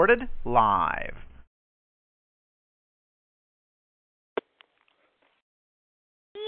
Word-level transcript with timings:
Recorded 0.00 0.30
live. 0.46 1.14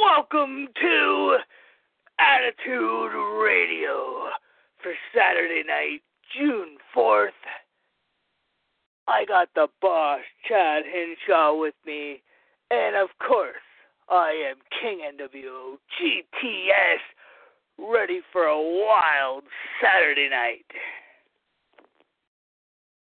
Welcome 0.00 0.68
to 0.80 1.36
Attitude 2.18 3.12
Radio 3.44 4.30
for 4.82 4.94
Saturday 5.14 5.64
night, 5.68 6.00
June 6.34 6.78
4th. 6.96 7.28
I 9.06 9.26
got 9.26 9.48
the 9.54 9.68
boss, 9.82 10.20
Chad 10.48 10.84
Hinshaw, 10.90 11.54
with 11.54 11.74
me, 11.84 12.22
and 12.70 12.96
of 12.96 13.10
course, 13.18 13.56
I 14.08 14.30
am 14.48 14.56
King 14.80 15.00
NWO 15.12 15.76
GTS, 16.00 17.02
ready 17.92 18.22
for 18.32 18.44
a 18.44 18.58
wild 18.58 19.42
Saturday 19.82 20.30
night. 20.30 20.64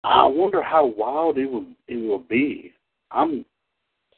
I 0.06 0.24
wonder 0.28 0.62
how 0.62 0.86
wild 0.86 1.40
it 1.40 1.48
will 1.48 1.66
it 1.88 1.96
will 1.96 2.20
be. 2.20 2.72
I'm 3.10 3.44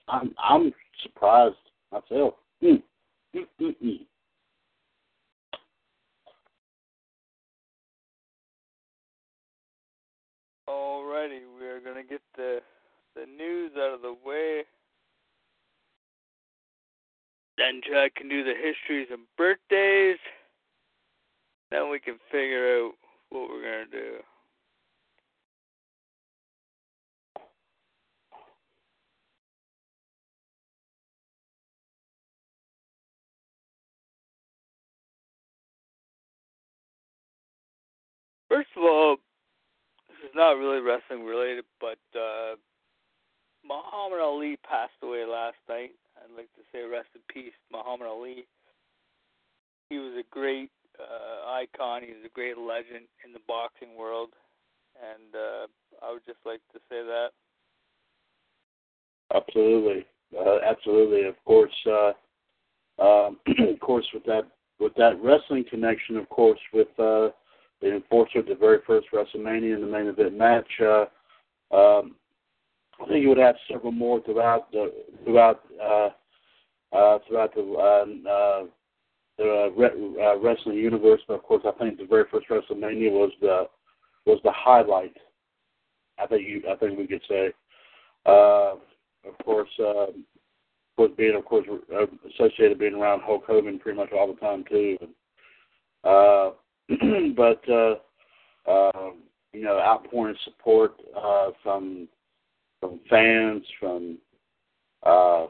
I'm 0.10 0.36
I'm 0.38 0.74
surprised 1.02 1.56
myself. 1.94 2.34
Mm. 2.62 2.84
Alrighty, 10.68 11.40
we 11.58 11.66
are 11.68 11.80
gonna 11.80 12.04
get 12.04 12.22
the 12.36 12.60
the 13.16 13.26
news 13.26 13.72
out 13.78 13.94
of 13.94 14.02
the 14.02 14.16
way. 14.26 14.64
Then 17.58 17.80
Chad 17.90 18.14
can 18.16 18.28
do 18.28 18.44
the 18.44 18.54
histories 18.54 19.08
and 19.10 19.22
birthdays. 19.38 20.20
Then 21.72 21.90
we 21.90 22.00
can 22.00 22.20
figure 22.30 22.78
out 22.78 22.92
what 23.30 23.50
we're 23.50 23.62
gonna 23.62 23.86
do. 23.90 24.18
First 38.50 38.70
of 38.78 38.84
all, 38.84 39.18
this 40.08 40.30
is 40.30 40.36
not 40.36 40.58
really 40.58 40.80
wrestling 40.80 41.26
related, 41.26 41.66
but 41.80 42.00
uh, 42.16 42.56
Muhammad 43.66 44.22
Ali 44.22 44.58
passed 44.64 44.96
away 45.04 45.26
last 45.26 45.58
night. 45.68 45.92
I'd 46.18 46.36
like 46.36 46.50
to 46.56 46.64
say 46.72 46.84
rest 46.84 47.10
in 47.14 47.22
peace, 47.28 47.56
Muhammad 47.72 48.08
Ali. 48.08 48.48
He 49.90 49.98
was 49.98 50.14
a 50.18 50.24
great 50.32 50.72
uh, 51.00 51.50
icon. 51.52 52.04
He 52.04 52.14
was 52.14 52.26
a 52.26 52.34
great 52.34 52.58
legend 52.58 53.08
in 53.26 53.34
the 53.34 53.44
boxing 53.48 53.96
world, 53.98 54.30
and 54.96 55.36
uh, 55.36 55.68
I 56.06 56.12
would 56.12 56.26
just 56.26 56.40
like 56.46 56.62
to 56.74 56.80
say 56.90 57.04
that. 57.04 57.30
Absolutely, 59.36 60.06
uh, 60.40 60.60
absolutely. 60.66 61.28
Of 61.28 61.36
course, 61.46 61.76
uh, 61.86 62.14
um, 63.02 63.40
of 63.60 63.80
course, 63.80 64.08
with 64.14 64.24
that 64.26 64.44
with 64.80 64.94
that 64.96 65.22
wrestling 65.22 65.66
connection, 65.70 66.18
of 66.18 66.30
course, 66.30 66.60
with 66.74 66.88
uh, 66.98 67.30
the 67.82 67.96
enforcer 67.96 68.40
at 68.40 68.48
the 68.48 68.56
very 68.56 68.80
first 68.86 69.08
WrestleMania 69.14 69.76
in 69.76 69.82
the 69.82 69.88
main 69.88 70.08
event 70.08 70.38
match. 70.38 70.68
Uh, 70.82 71.06
um, 71.76 72.16
I 73.00 73.06
think 73.08 73.22
you 73.22 73.30
would 73.30 73.38
have 73.38 73.56
several 73.70 73.92
more 73.92 74.22
throughout 74.24 74.72
the 74.72 74.92
throughout 75.24 75.64
uh, 75.82 76.10
uh, 76.96 77.20
throughout 77.28 77.54
the 77.54 77.62
uh, 77.62 78.30
uh, 78.30 78.66
the 79.38 79.74
re- 79.78 80.24
uh, 80.26 80.40
wrestling 80.40 80.78
universe. 80.78 81.22
But 81.28 81.36
of 81.36 81.44
course, 81.44 81.64
I 81.66 81.72
think 81.78 81.98
the 81.98 82.06
very 82.06 82.26
first 82.32 82.48
WrestleMania 82.50 83.12
was 83.12 83.32
the 83.42 83.68
was 84.26 84.40
the 84.44 84.52
highlight. 84.52 85.16
I 86.18 86.26
think 86.26 86.48
you 86.48 86.64
I 86.70 86.76
think 86.76 86.98
we 86.98 87.08
could 87.08 87.22
say. 87.30 87.54
Uh, 88.26 88.76
of 89.26 89.38
course, 89.44 89.70
uh, 89.80 90.08
of 90.08 90.16
course, 90.96 91.12
being 91.18 91.36
of 91.36 91.46
course 91.46 91.68
associated 92.34 92.80
being 92.80 92.96
around 92.96 93.22
Hulk 93.22 93.44
Hogan 93.46 93.80
pretty 93.80 93.98
much 93.98 94.10
all 94.12 94.28
the 94.28 94.40
time 94.40 94.64
too. 94.70 94.98
And, 95.02 95.10
uh, 96.04 96.52
but 97.36 97.62
uh, 97.70 97.96
uh, 98.70 99.12
you 99.54 99.64
know, 99.64 99.80
outpouring 99.80 100.36
support 100.44 100.96
uh, 101.16 101.50
from 101.64 102.08
from 102.80 103.00
fans, 103.10 103.64
from 103.80 104.18
uh, 105.04 105.48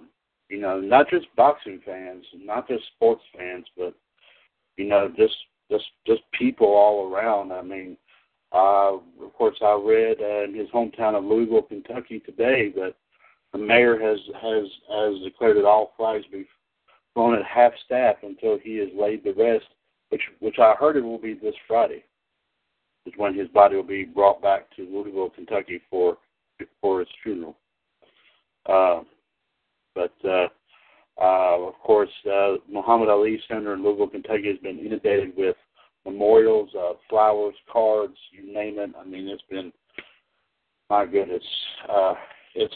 you 0.50 0.60
know, 0.60 0.80
not 0.80 1.10
just 1.10 1.28
boxing 1.36 1.82
fans, 1.86 2.26
not 2.36 2.68
just 2.68 2.86
sports 2.96 3.24
fans, 3.38 3.66
but 3.78 3.94
you 4.78 4.86
know, 4.86 5.12
just 5.18 5.36
just 5.70 5.86
just 6.06 6.22
people 6.32 6.68
all 6.68 7.12
around. 7.12 7.52
I 7.52 7.62
mean, 7.62 7.98
uh, 8.54 8.94
of 8.96 9.34
course, 9.38 9.58
I 9.62 9.80
read 9.84 10.18
uh, 10.22 10.44
in 10.46 10.56
his 10.56 10.70
hometown 10.70 11.18
of 11.18 11.26
Louisville, 11.26 11.64
Kentucky 11.64 12.20
today 12.20 12.72
that 12.76 12.96
the 13.52 13.60
mayor 13.60 14.00
has 14.00 14.20
has 14.42 14.66
has 14.90 15.24
declared 15.24 15.58
that 15.58 15.66
all 15.66 15.94
flags 15.98 16.26
be 16.32 16.46
flown 17.14 17.36
at 17.36 17.44
half 17.46 17.74
staff 17.86 18.18
until 18.24 18.58
he 18.58 18.78
has 18.78 18.90
laid 18.98 19.24
the 19.24 19.34
rest 19.34 19.66
which 20.10 20.22
which 20.40 20.60
I 20.60 20.74
heard 20.80 20.96
it 20.96 21.04
will 21.04 21.20
be 21.20 21.34
this 21.34 21.56
Friday, 21.68 22.04
is 23.06 23.14
when 23.18 23.36
his 23.36 23.48
body 23.50 23.76
will 23.76 23.84
be 23.84 24.04
brought 24.04 24.42
back 24.42 24.70
to 24.76 24.84
Louisville, 24.84 25.30
Kentucky 25.30 25.82
for 25.90 26.18
for 26.82 27.00
his 27.00 27.10
funeral. 27.24 27.56
Uh, 28.66 29.02
but 29.96 30.14
uh, 30.26 30.48
uh, 31.20 31.68
of 31.68 31.74
course, 31.84 32.10
uh, 32.32 32.56
Muhammad 32.70 33.10
Ali 33.10 33.42
Center 33.48 33.74
in 33.74 33.84
Louisville, 33.84 34.08
Kentucky, 34.08 34.48
has 34.48 34.58
been 34.58 34.80
inundated 34.80 35.34
with 35.36 35.56
memorials, 36.06 36.70
uh, 36.78 36.94
flowers, 37.10 37.56
cards, 37.72 38.16
you 38.32 38.54
name 38.54 38.80
it. 38.80 38.92
I 39.00 39.04
mean, 39.06 39.28
it's 39.28 39.44
been 39.50 39.72
my 40.90 41.06
goodness, 41.06 41.44
uh, 41.90 42.14
it's 42.56 42.74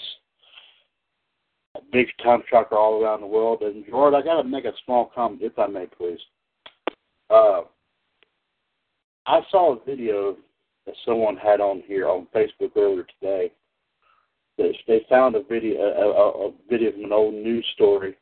a 1.75 1.80
big 1.92 2.08
time 2.24 2.44
shocker 2.50 2.75
all 2.75 3.02
around 3.02 3.22
the 3.22 3.28
world. 3.28 3.62
And 3.62 3.86
Gerard, 3.86 4.13
I 4.13 4.22
got 4.22 4.42
to 4.42 4.48
make 4.48 4.66
a 4.66 4.74
small 4.86 5.12
comment, 5.13 5.42
if 5.42 5.58
I 5.58 5.68
may, 5.68 5.86
please. 5.86 6.19
Uh, 7.31 7.62
I 9.25 9.42
saw 9.50 9.75
a 9.75 9.86
video 9.86 10.36
that 10.86 10.96
someone 11.06 11.38
had 11.38 11.62
on 11.62 11.84
here 11.88 12.09
on 12.09 12.28
Facebook 12.36 12.72
earlier 12.75 13.06
today. 13.19 13.52
That 14.58 14.74
they 14.88 15.06
found 15.09 15.36
a 15.36 15.44
video, 15.44 15.80
a, 15.80 16.47
a 16.47 16.52
video 16.69 16.92
from 16.92 17.06
an 17.06 17.14
old 17.14 17.34
news 17.34 17.66
story 17.74 18.18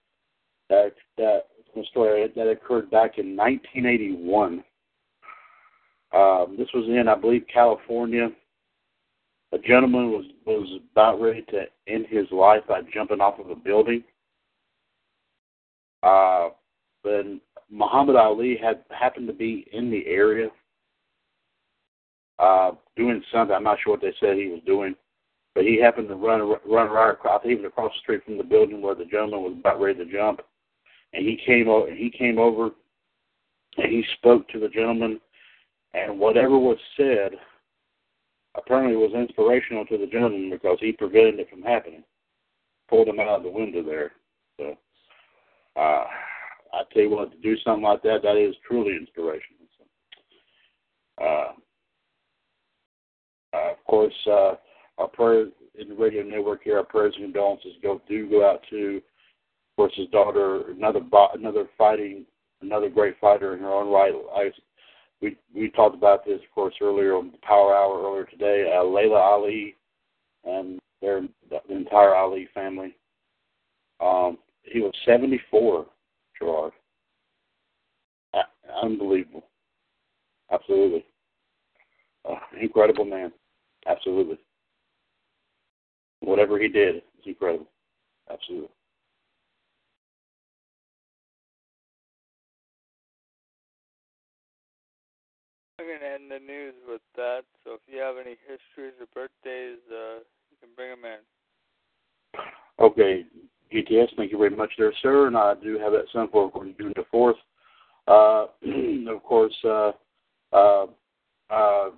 that 0.69 0.91
that 1.17 1.45
a 1.75 1.85
story 1.85 2.27
that 2.35 2.47
occurred 2.47 2.89
back 2.91 3.17
in 3.17 3.35
1981. 3.35 4.63
Um, 6.11 6.55
this 6.57 6.67
was 6.73 6.85
in, 6.87 7.07
I 7.07 7.15
believe, 7.15 7.45
California. 7.51 8.29
A 9.51 9.57
gentleman 9.57 10.11
was 10.11 10.25
was 10.45 10.79
about 10.91 11.19
ready 11.19 11.43
to 11.49 11.63
end 11.87 12.05
his 12.09 12.27
life 12.31 12.61
by 12.67 12.81
jumping 12.93 13.21
off 13.21 13.39
of 13.39 13.49
a 13.49 13.55
building. 13.55 14.03
Uh, 16.03 16.49
but 17.03 17.25
Muhammad 17.71 18.15
Ali 18.15 18.57
had 18.61 18.83
happened 18.89 19.27
to 19.27 19.33
be 19.33 19.67
in 19.71 19.91
the 19.91 20.05
area 20.07 20.49
uh, 22.39 22.71
doing 22.95 23.21
something. 23.31 23.55
I'm 23.55 23.63
not 23.63 23.77
sure 23.83 23.93
what 23.93 24.01
they 24.01 24.13
said 24.19 24.37
he 24.37 24.47
was 24.47 24.61
doing, 24.65 24.95
but 25.53 25.65
he 25.65 25.79
happened 25.79 26.07
to 26.07 26.15
run 26.15 26.41
run 26.65 26.89
right 26.89 27.11
across, 27.11 27.45
even 27.45 27.65
across 27.65 27.91
the 27.93 27.99
street 27.99 28.23
from 28.25 28.37
the 28.37 28.43
building 28.43 28.81
where 28.81 28.95
the 28.95 29.05
gentleman 29.05 29.43
was 29.43 29.53
about 29.59 29.79
ready 29.79 30.03
to 30.03 30.11
jump, 30.11 30.41
and 31.13 31.25
he 31.25 31.39
came 31.45 31.67
over. 31.67 31.93
He 31.93 32.09
came 32.09 32.39
over, 32.39 32.71
and 33.77 33.91
he 33.91 34.03
spoke 34.17 34.47
to 34.49 34.59
the 34.59 34.69
gentleman, 34.69 35.19
and 35.93 36.19
whatever 36.19 36.57
was 36.57 36.77
said 36.97 37.33
apparently 38.55 38.95
was 38.95 39.13
inspirational 39.13 39.85
to 39.85 39.97
the 39.97 40.07
gentleman 40.07 40.49
because 40.49 40.77
he 40.79 40.91
prevented 40.91 41.39
it 41.39 41.49
from 41.49 41.61
happening, 41.61 42.03
pulled 42.89 43.07
him 43.07 43.19
out 43.19 43.37
of 43.37 43.43
the 43.43 43.49
window 43.49 43.83
there. 43.83 44.13
So. 44.57 44.75
Uh, 45.75 46.05
I 46.73 46.81
tell 46.93 47.03
you 47.03 47.09
what, 47.09 47.31
to 47.31 47.37
do 47.37 47.55
something 47.63 47.83
like 47.83 48.01
that, 48.03 48.19
that 48.23 48.37
is 48.37 48.55
truly 48.67 48.95
inspirational. 48.95 49.67
So, 49.77 51.23
uh, 51.23 51.51
uh, 53.53 53.71
of 53.71 53.83
course, 53.85 54.13
uh, 54.27 54.53
our 54.97 55.07
prayers 55.07 55.51
in 55.79 55.89
the 55.89 55.95
radio 55.95 56.23
network 56.23 56.63
here, 56.63 56.77
our 56.77 56.83
prayers 56.83 57.13
and 57.15 57.25
condolences 57.25 57.73
go 57.81 58.01
do 58.07 58.29
go 58.29 58.47
out 58.47 58.61
to, 58.69 58.97
of 58.97 59.75
course, 59.75 59.93
his 59.95 60.07
daughter, 60.09 60.71
another 60.71 61.01
another 61.33 61.65
fighting 61.77 62.25
another 62.61 62.89
great 62.89 63.15
fighter 63.19 63.53
in 63.53 63.59
her 63.61 63.71
own 63.73 63.91
right. 63.91 64.13
I, 64.35 64.51
we 65.21 65.37
we 65.55 65.69
talked 65.69 65.95
about 65.95 66.25
this, 66.25 66.39
of 66.47 66.53
course, 66.53 66.75
earlier 66.81 67.15
on 67.15 67.31
the 67.31 67.37
Power 67.39 67.75
Hour 67.75 68.03
earlier 68.03 68.25
today. 68.25 68.71
Uh, 68.75 68.83
Laila 68.83 69.19
Ali 69.19 69.75
and 70.45 70.79
their 71.01 71.21
the 71.49 71.75
entire 71.75 72.15
Ali 72.15 72.47
family. 72.53 72.95
Um, 73.99 74.37
he 74.63 74.79
was 74.79 74.93
74, 75.05 75.85
Uh, 76.41 76.69
unbelievable. 78.81 79.43
Absolutely. 80.51 81.05
Uh, 82.27 82.35
incredible 82.59 83.05
man. 83.05 83.31
Absolutely. 83.87 84.37
Whatever 86.21 86.59
he 86.59 86.67
did 86.67 86.97
is 86.97 87.01
incredible. 87.25 87.67
Absolutely. 88.31 88.69
I'm 95.79 95.85
going 95.85 95.99
to 95.99 96.05
end 96.05 96.29
the 96.29 96.39
news 96.45 96.73
with 96.87 97.01
that. 97.15 97.43
So 97.63 97.73
if 97.73 97.79
you 97.87 97.99
have 97.99 98.15
any 98.17 98.35
histories 98.43 98.99
or 98.99 99.07
birthdays, 99.13 99.79
uh, 99.89 100.19
you 100.51 100.57
can 100.59 100.69
bring 100.75 100.89
them 100.89 101.05
in. 101.05 101.19
Okay, 102.79 103.23
GTS, 103.73 104.15
thank 104.17 104.31
you 104.31 104.37
very 104.37 104.49
much 104.49 104.71
there, 104.77 104.93
sir. 105.01 105.27
And 105.27 105.37
I 105.37 105.53
do 105.55 105.77
have 105.77 105.91
that 105.91 106.05
son 106.11 106.27
for 106.31 106.51
June 106.77 106.93
the 106.95 107.05
4th. 107.13 107.33
Uh, 108.07 108.47
of 109.13 109.23
course, 109.23 109.55
uh, 109.63 109.91
uh, 110.51 110.85
uh, 111.49 111.89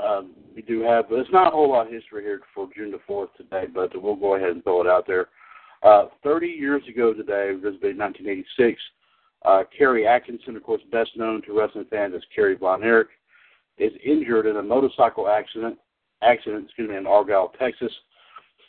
uh, 0.00 0.22
we 0.54 0.62
do 0.62 0.80
have, 0.82 1.08
but 1.08 1.18
it's 1.18 1.32
not 1.32 1.48
a 1.48 1.50
whole 1.50 1.70
lot 1.70 1.86
of 1.86 1.92
history 1.92 2.22
here 2.22 2.40
for 2.54 2.68
June 2.74 2.90
the 2.92 3.00
4th 3.08 3.34
today, 3.36 3.64
but 3.72 3.90
we'll 4.00 4.16
go 4.16 4.36
ahead 4.36 4.50
and 4.50 4.62
throw 4.62 4.80
it 4.80 4.86
out 4.86 5.06
there. 5.06 5.28
Uh, 5.82 6.06
30 6.22 6.46
years 6.46 6.82
ago 6.88 7.12
today, 7.12 7.52
this 7.54 7.74
be 7.80 7.92
1986, 7.92 8.80
uh, 9.44 9.64
Kerry 9.76 10.04
Adkisson, 10.04 10.56
of 10.56 10.62
course, 10.62 10.80
best 10.92 11.10
known 11.16 11.42
to 11.42 11.58
wrestling 11.58 11.86
fans 11.90 12.14
as 12.14 12.22
Kerry 12.34 12.56
Von 12.56 12.84
Erich, 12.84 13.08
is 13.78 13.92
injured 14.04 14.46
in 14.46 14.56
a 14.58 14.62
motorcycle 14.62 15.28
accident, 15.28 15.76
accident, 16.22 16.66
excuse 16.66 16.88
me, 16.88 16.96
in 16.96 17.06
Argyle, 17.06 17.52
Texas. 17.58 17.92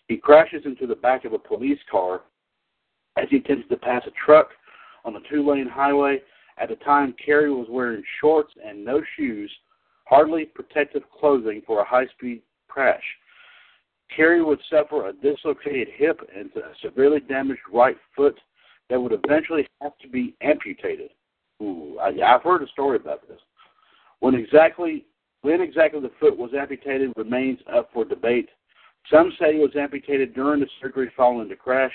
He 0.08 0.18
crashes 0.18 0.64
into 0.66 0.88
the 0.88 0.96
back 0.96 1.26
of 1.26 1.34
a 1.34 1.40
police 1.40 1.80
car 1.90 2.22
as 3.18 3.26
he 3.30 3.38
attempts 3.38 3.70
to 3.70 3.78
pass 3.78 4.04
a 4.06 4.12
truck 4.26 4.50
on 5.06 5.16
a 5.16 5.20
two-lane 5.30 5.68
highway. 5.68 6.22
At 6.58 6.70
the 6.70 6.76
time, 6.78 7.16
Kerry 7.24 7.52
was 7.52 7.68
wearing 7.70 8.04
shorts 8.20 8.54
and 8.64 8.84
no 8.84 9.02
shoes, 9.16 9.52
hardly 10.06 10.46
protective 10.46 11.04
clothing 11.20 11.62
for 11.66 11.82
a 11.82 11.86
high-speed 11.86 12.42
crash. 12.68 13.04
Kerry 14.16 14.44
would 14.44 14.60
suffer 14.70 15.08
a 15.08 15.14
dislocated 15.14 15.88
hip 15.96 16.20
and 16.36 16.52
a 16.56 16.74
severely 16.82 17.20
damaged 17.20 17.62
right 17.72 17.98
foot 18.16 18.40
that 18.90 19.02
would 19.02 19.14
eventually 19.14 19.68
have 19.82 19.98
to 20.00 20.08
be 20.08 20.36
amputated. 20.42 21.10
Ooh, 21.62 21.98
I, 22.00 22.10
I've 22.24 22.44
heard 22.44 22.62
a 22.62 22.68
story 22.68 22.98
about 22.98 23.28
this. 23.28 23.40
When 24.20 24.36
exactly 24.36 25.06
when 25.42 25.62
exactly 25.62 26.00
the 26.00 26.12
foot 26.20 26.38
was 26.38 26.52
amputated 26.58 27.12
remains 27.18 27.60
up 27.74 27.90
for 27.94 28.06
debate. 28.06 28.50
Some 29.12 29.32
say 29.40 29.56
it 29.56 29.62
was 29.62 29.76
amputated 29.76 30.34
during 30.34 30.62
the 30.62 30.68
surgery 30.82 31.12
following 31.16 31.50
the 31.50 31.56
crash. 31.56 31.92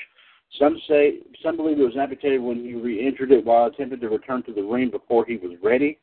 Some 0.59 0.79
say 0.89 1.19
some 1.43 1.57
believe 1.57 1.79
it 1.79 1.85
was 1.85 1.97
amputated 1.97 2.41
when 2.41 2.65
he 2.65 2.75
re-injured 2.75 3.33
it 3.33 3.45
while 3.45 3.67
attempting 3.67 4.01
to 4.01 4.09
return 4.09 4.43
to 4.45 4.53
the 4.53 4.63
ring 4.63 4.91
before 4.91 5.25
he 5.27 5.37
was 5.37 5.53
ready. 5.63 5.99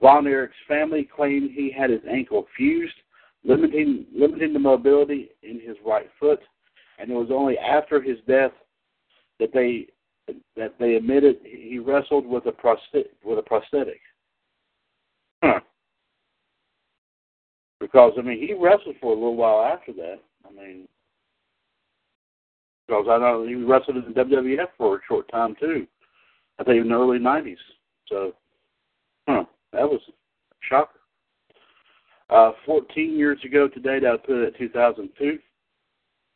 Von 0.00 0.26
Erich's 0.26 0.54
family 0.66 1.04
claimed 1.04 1.50
he 1.50 1.70
had 1.70 1.90
his 1.90 2.00
ankle 2.10 2.46
fused, 2.56 2.94
limiting 3.44 4.06
limiting 4.14 4.52
the 4.52 4.58
mobility 4.58 5.30
in 5.42 5.60
his 5.60 5.76
right 5.84 6.08
foot, 6.18 6.40
and 6.98 7.10
it 7.10 7.14
was 7.14 7.30
only 7.30 7.58
after 7.58 8.00
his 8.00 8.18
death 8.26 8.52
that 9.38 9.52
they 9.52 9.86
that 10.56 10.74
they 10.78 10.94
admitted 10.94 11.38
he 11.42 11.78
wrestled 11.78 12.26
with 12.26 12.46
a 12.46 12.52
prosthetic 12.52 13.12
with 13.24 13.38
a 13.38 13.42
prosthetic. 13.42 14.00
Huh. 15.42 15.60
Because 17.78 18.12
I 18.18 18.22
mean 18.22 18.38
he 18.38 18.54
wrestled 18.54 18.96
for 19.00 19.12
a 19.12 19.14
little 19.14 19.36
while 19.36 19.64
after 19.64 19.92
that. 19.94 20.20
I 20.46 20.52
mean 20.52 20.88
because 22.86 23.06
I 23.08 23.18
know 23.18 23.46
he 23.46 23.54
wrestled 23.54 23.98
in 23.98 24.12
the 24.12 24.24
WWF 24.24 24.68
for 24.76 24.96
a 24.96 25.00
short 25.06 25.30
time 25.30 25.54
too. 25.60 25.86
I 26.58 26.64
think 26.64 26.82
in 26.82 26.88
the 26.88 26.94
early 26.94 27.18
nineties. 27.18 27.58
So 28.08 28.34
huh, 29.28 29.44
that 29.72 29.88
was 29.88 30.00
a 30.08 30.12
shocker. 30.68 31.00
Uh, 32.28 32.52
14 32.64 33.18
years 33.18 33.38
ago 33.44 33.66
today, 33.66 33.98
that 33.98 34.10
was 34.10 34.20
put 34.24 34.46
at 34.46 34.56
2002, 34.56 35.38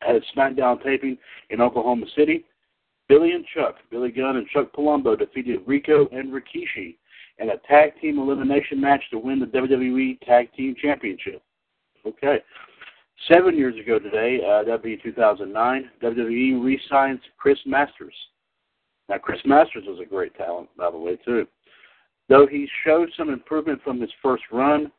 at 0.03 0.17
a 0.17 0.21
SmackDown 0.37 0.83
taping 0.83 1.17
in 1.51 1.61
Oklahoma 1.61 2.07
City. 2.17 2.45
Billy 3.09 3.31
and 3.33 3.45
Chuck, 3.55 3.77
Billy 3.91 4.11
Gunn 4.11 4.37
and 4.37 4.49
Chuck 4.49 4.73
Palumbo 4.73 5.17
defeated 5.17 5.61
Rico 5.67 6.09
and 6.11 6.33
Rikishi 6.33 6.97
in 7.39 7.51
a 7.51 7.59
tag 7.69 7.93
team 8.01 8.19
elimination 8.19 8.81
match 8.81 9.03
to 9.11 9.19
win 9.19 9.39
the 9.39 9.47
WWE 9.47 10.21
Tag 10.21 10.53
Team 10.55 10.75
Championship. 10.81 11.43
Okay. 12.07 12.39
Seven 13.33 13.57
years 13.57 13.75
ago 13.79 13.99
today, 13.99 14.41
uh, 14.45 14.65
that'd 14.65 14.83
be 14.83 14.97
2009, 14.97 15.91
WWE 16.03 16.63
re-signs 16.63 17.21
Chris 17.39 17.59
Masters. 17.65 18.15
Now, 19.09 19.19
Chris 19.19 19.41
Masters 19.45 19.85
was 19.87 20.01
a 20.01 20.09
great 20.09 20.35
talent, 20.37 20.69
by 20.77 20.91
the 20.91 20.99
way, 20.99 21.17
too. 21.25 21.47
Though 22.29 22.47
he 22.47 22.69
showed 22.85 23.11
some 23.17 23.31
improvement 23.31 23.81
from 23.83 24.01
his 24.01 24.11
first 24.23 24.45
run, 24.51 24.91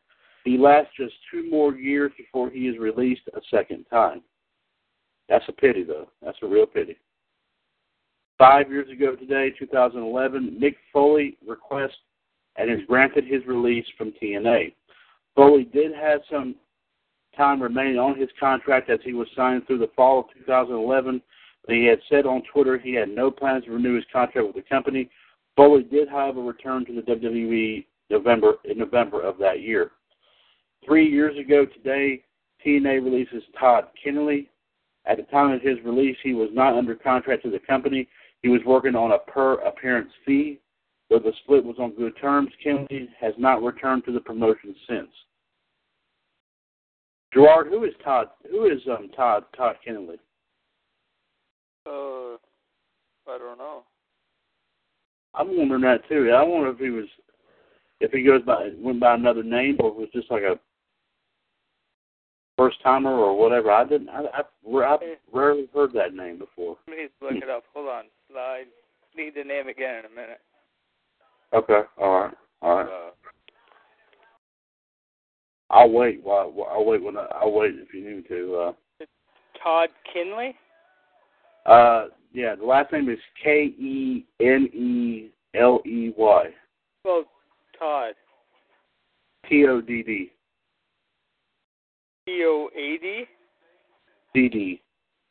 he 0.44 0.57
lasts 0.57 0.91
just 0.97 1.13
two 1.31 1.50
more 1.50 1.73
years 1.75 2.12
before 2.17 2.50
he 2.50 2.67
is 2.67 2.77
released 2.77 3.23
a 3.35 3.41
second 3.50 3.85
time. 3.91 4.21
That's 5.27 5.45
a 5.47 5.51
pity, 5.51 5.83
though. 5.83 6.09
That's 6.21 6.38
a 6.44 6.47
real 6.47 6.67
pity. 6.67 6.97
Five 8.38 8.69
years 8.69 8.89
ago 8.91 9.15
today, 9.15 9.53
2011, 9.57 10.59
Mick 10.62 10.75
Foley 10.94 11.38
requests 11.45 11.97
and 12.57 12.69
is 12.69 12.85
granted 12.88 13.25
his 13.25 13.45
release 13.47 13.85
from 13.97 14.13
TNA. 14.21 14.73
Foley 15.35 15.63
did 15.65 15.94
have 15.94 16.21
some 16.29 16.56
time 17.36 17.62
remaining 17.62 17.98
on 17.98 18.18
his 18.18 18.30
contract 18.40 18.90
as 18.90 19.00
he 19.04 19.14
was 19.14 19.28
signed 19.36 19.66
through 19.66 19.80
the 19.80 19.92
fall 19.96 20.20
of 20.22 20.26
2011. 20.46 21.22
But 21.66 21.76
he 21.76 21.86
had 21.86 22.00
said 22.10 22.26
on 22.26 22.44
Twitter 22.52 22.78
he 22.78 22.94
had 22.94 23.10
no 23.10 23.32
plans 23.32 23.66
to 23.66 23.72
renew 23.72 23.96
his 23.96 24.06
contract 24.12 24.48
with 24.48 24.56
the 24.56 24.70
company. 24.70 25.10
Foley 25.56 25.84
did, 25.84 26.10
however, 26.10 26.42
return 26.42 26.86
to 26.86 26.94
the 26.94 27.02
WWE 27.02 27.86
November 28.10 28.56
in 28.66 28.78
November 28.78 29.22
of 29.22 29.38
that 29.40 29.62
year. 29.62 29.92
Three 30.86 31.10
years 31.10 31.38
ago 31.38 31.66
today, 31.66 32.24
TNA 32.66 33.04
releases 33.04 33.44
Todd 33.60 33.86
Keneley. 34.04 34.48
At 35.06 35.18
the 35.18 35.24
time 35.24 35.52
of 35.52 35.62
his 35.62 35.78
release, 35.84 36.18
he 36.24 36.34
was 36.34 36.50
not 36.52 36.76
under 36.76 36.96
contract 36.96 37.44
to 37.44 37.50
the 37.50 37.60
company. 37.60 38.08
He 38.42 38.50
was 38.50 38.62
working 38.66 38.96
on 38.96 39.12
a 39.12 39.20
per 39.20 39.54
appearance 39.62 40.12
fee. 40.26 40.60
Though 41.10 41.20
the 41.20 41.34
split 41.44 41.64
was 41.64 41.78
on 41.80 41.92
good 41.92 42.14
terms, 42.20 42.50
Keneley 42.64 43.08
has 43.20 43.34
not 43.38 43.64
returned 43.64 44.06
to 44.06 44.12
the 44.12 44.20
promotion 44.20 44.75
since. 44.88 45.10
Gerard, 47.36 47.68
who 47.68 47.84
is 47.84 47.94
Todd? 48.04 48.27
Who 48.50 48.65
is 48.65 48.82
um 48.89 49.10
Todd 49.15 49.44
Todd 49.56 49.75
Keneley? 49.86 50.18
Uh, 51.86 52.38
I 53.27 53.38
don't 53.38 53.58
know. 53.58 53.84
I'm 55.34 55.58
wondering 55.58 55.82
that 55.82 56.08
too. 56.08 56.32
I 56.32 56.42
wonder 56.44 56.70
if 56.70 56.80
he 56.80 56.89
was, 56.89 57.06
if 58.00 58.12
he 58.12 58.24
goes 58.24 58.42
by 58.44 58.70
went 58.77 59.01
by 59.01 59.15
another 59.15 59.44
name 59.44 59.75
or 59.80 59.94
was 59.94 60.08
just 60.13 60.32
like 60.32 60.44
a 60.44 60.58
first 62.58 62.82
timer 62.82 63.12
or 63.12 63.38
whatever. 63.38 63.70
I 63.70 63.84
didn't. 63.84 64.10
I, 64.10 64.22
I 64.34 64.94
I've 64.94 65.00
rarely 65.34 65.68
heard 65.74 65.92
that 65.94 66.13
name 66.13 66.39
before. 66.39 66.77
Please 66.88 67.10
look 67.22 67.34
it 67.34 67.50
up. 67.50 67.65
Hold 67.74 67.89
on. 67.89 68.04
I 68.34 68.63
need 69.15 69.34
the 69.36 69.44
name 69.44 69.68
again 69.68 70.00
in 70.00 70.06
a 70.06 70.10
minute. 70.10 70.39
Okay. 71.54 71.82
All 71.98 72.22
right. 72.22 72.34
All 72.62 72.77
right. 72.77 72.88
Uh, 72.88 73.12
I'll 75.69 75.89
wait. 75.89 76.24
While, 76.24 76.53
I'll 76.72 76.86
wait 76.86 77.03
when 77.03 77.17
I, 77.17 77.25
I'll 77.41 77.51
wait 77.51 77.74
if 77.75 77.93
you 77.93 78.07
need 78.07 78.17
me 78.17 78.24
to. 78.29 78.55
Uh, 78.55 79.05
Todd 79.62 79.89
Kinley. 80.13 80.55
uh, 81.65 82.05
yeah. 82.34 82.55
The 82.55 82.65
last 82.65 82.91
name 82.91 83.10
is 83.10 83.19
K 83.43 83.74
E 83.77 84.25
N 84.39 84.69
E 84.74 85.31
L 85.55 85.81
E 85.86 86.13
Y. 86.15 86.45
Well, 87.03 87.24
Todd. 87.77 88.13
T 89.50 89.65
O 89.67 89.81
D 89.81 90.03
D. 90.03 90.31
T 92.27 92.43
O 92.43 92.69
A 92.75 92.98
D. 92.98 93.24
D 94.34 94.50
D. 94.50 94.81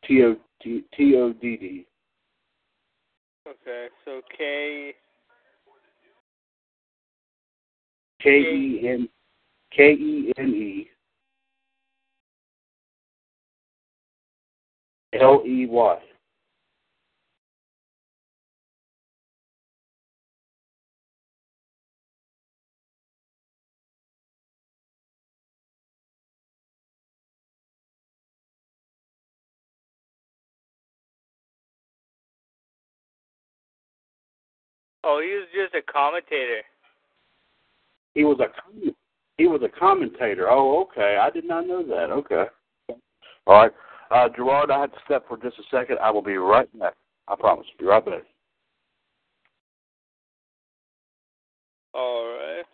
T 0.06 0.22
O 0.24 0.36
T 0.62 0.84
T 0.96 1.16
O 1.16 1.32
D 1.32 1.56
D. 1.56 1.86
Okay, 3.46 3.88
so 4.04 4.22
K 4.36 4.94
K 8.22 8.30
E 8.30 8.88
N 8.88 9.08
K 9.74 9.92
E 9.92 10.32
N 10.36 10.54
E 10.54 10.88
L 15.14 15.42
E 15.44 15.66
Y. 15.66 15.98
Oh, 35.06 35.20
he 35.20 35.34
was 35.34 35.46
just 35.52 35.74
a 35.74 35.82
commentator. 35.92 36.62
He 38.14 38.24
was 38.24 38.38
a 38.40 38.94
he 39.36 39.46
was 39.46 39.62
a 39.62 39.78
commentator. 39.78 40.48
Oh, 40.50 40.82
okay. 40.82 41.18
I 41.20 41.30
did 41.30 41.46
not 41.46 41.66
know 41.66 41.82
that. 41.82 42.10
Okay. 42.10 42.44
All 43.46 43.54
right. 43.54 43.72
Uh, 44.10 44.28
Gerard, 44.34 44.70
I 44.70 44.80
have 44.82 44.92
to 44.92 44.98
step 45.04 45.26
for 45.26 45.36
just 45.36 45.58
a 45.58 45.62
second. 45.70 45.98
I 46.00 46.10
will 46.10 46.22
be 46.22 46.36
right 46.36 46.68
back. 46.78 46.94
I 47.26 47.34
promise. 47.36 47.66
Be 47.78 47.86
right 47.86 48.04
back. 48.04 48.22
All 51.94 52.26
right. 52.26 52.64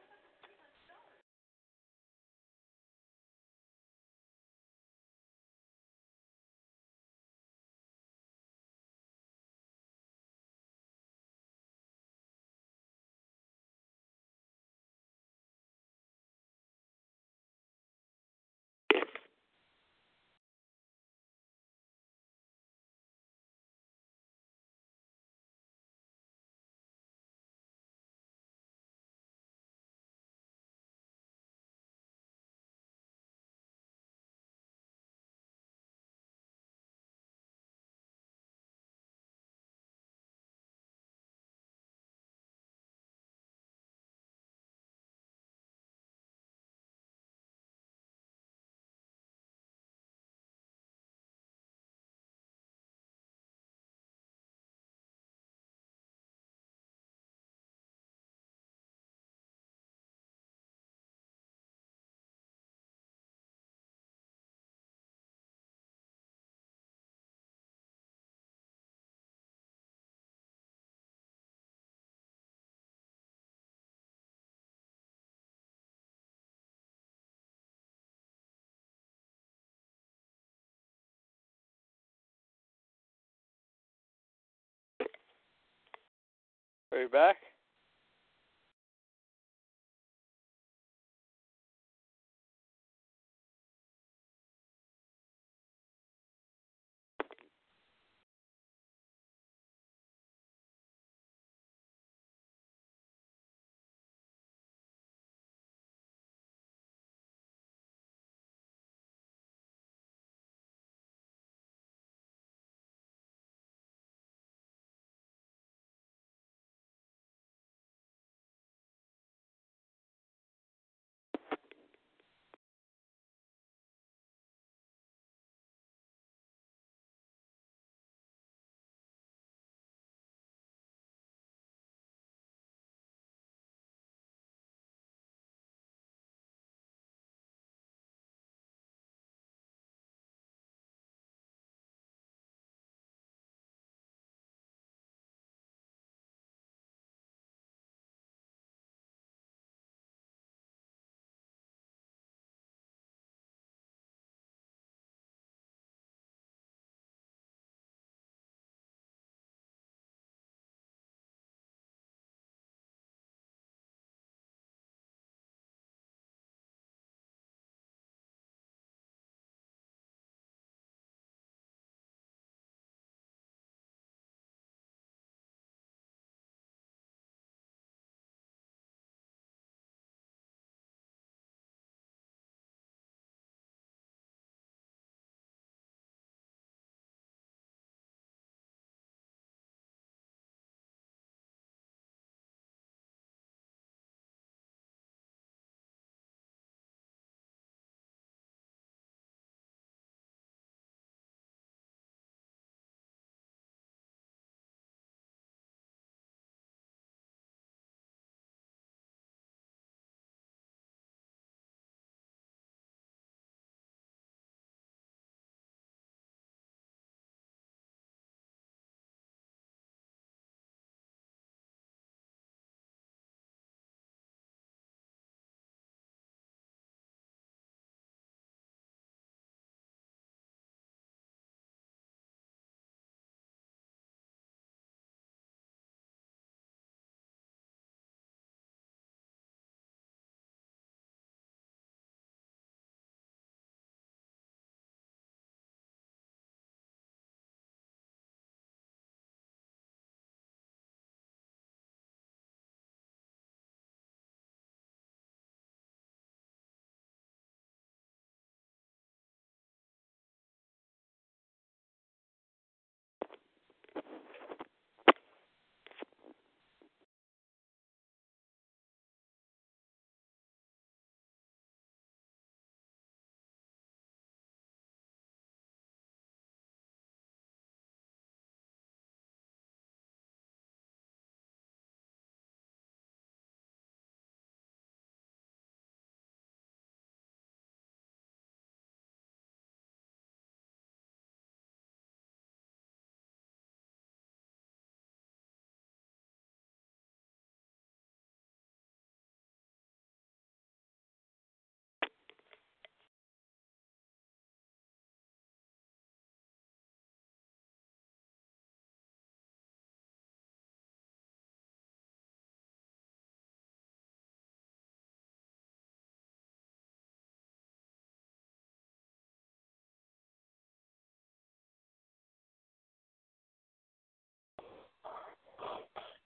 Are 87.01 87.05
back? 87.09 87.50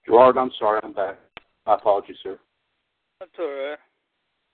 Gerard, 0.07 0.37
I'm 0.37 0.51
sorry, 0.59 0.81
I'm 0.83 0.93
back. 0.93 1.19
My 1.67 1.75
apologies, 1.75 2.17
sir. 2.23 2.39
That's 3.21 3.33
all 3.39 3.47
right. 3.47 3.79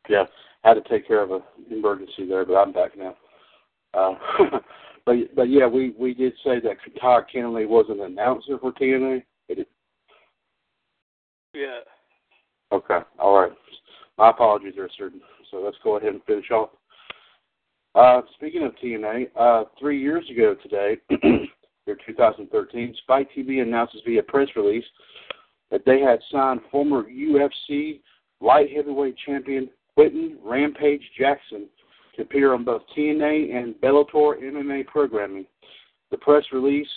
Yeah, 0.09 0.25
had 0.63 0.75
to 0.75 0.89
take 0.89 1.07
care 1.07 1.23
of 1.23 1.31
an 1.33 1.43
emergency 1.71 2.27
there, 2.29 2.45
but 2.45 2.55
I'm 2.55 2.73
back 2.73 2.97
now. 2.97 3.17
Uh, 3.95 4.15
but 5.07 5.17
but 5.35 5.51
yeah, 5.51 5.67
we 5.67 5.95
we 5.99 6.15
did 6.15 6.33
say 6.45 6.61
that 6.61 6.77
Todd 7.01 7.25
Keneley 7.35 7.67
was 7.67 7.87
an 7.89 8.01
announcer 8.01 8.59
for 8.59 8.73
TNA. 8.73 9.23
It, 9.49 9.69
Yeah. 11.55 11.81
okay, 12.73 13.01
all 13.19 13.41
right. 13.41 13.53
My 14.17 14.31
apologies 14.31 14.75
there, 14.77 14.89
sir. 14.97 15.11
So 15.51 15.59
let's 15.59 15.77
go 15.83 15.97
ahead 15.97 16.13
and 16.13 16.23
finish 16.25 16.51
off. 16.51 16.71
Uh, 17.95 18.23
speaking 18.35 18.63
of 18.63 18.73
TNA, 18.83 19.31
uh, 19.37 19.65
three 19.79 20.01
years 20.01 20.25
ago 20.31 20.55
today, 20.63 20.97
year 21.87 21.97
2013, 22.07 22.95
Spike 23.03 23.29
TV 23.37 23.63
announces 23.63 24.01
via 24.07 24.23
press 24.23 24.49
release 24.55 24.85
that 25.71 25.85
they 25.85 26.01
had 26.01 26.21
signed 26.31 26.61
former 26.71 27.05
UFC 27.05 28.01
light 28.41 28.71
heavyweight 28.75 29.17
champion 29.25 29.69
Quinton 29.95 30.39
Rampage 30.43 31.03
Jackson 31.19 31.69
to 32.17 32.23
appear 32.23 32.55
on 32.55 32.65
both 32.65 32.83
TNA 32.97 33.55
and 33.55 33.75
Bellator 33.77 34.43
MMA 34.43 34.87
programming. 34.87 35.47
The 36.11 36.19
press 36.19 36.45
release 36.53 36.89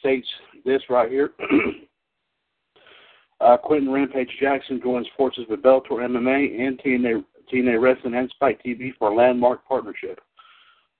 states 0.00 0.26
this 0.64 0.82
right 0.90 1.10
here. 1.10 1.32
uh, 3.40 3.56
Quinton 3.56 3.90
Rampage 3.90 4.30
Jackson 4.40 4.80
joins 4.82 5.06
forces 5.16 5.44
with 5.48 5.62
Bellator 5.62 5.92
MMA 5.92 6.60
and 6.60 6.78
TNA, 6.80 7.24
TNA 7.52 7.80
Wrestling 7.80 8.14
and 8.14 8.30
Spike 8.30 8.60
TV 8.64 8.90
for 8.98 9.10
a 9.10 9.14
landmark 9.14 9.66
partnership. 9.66 10.20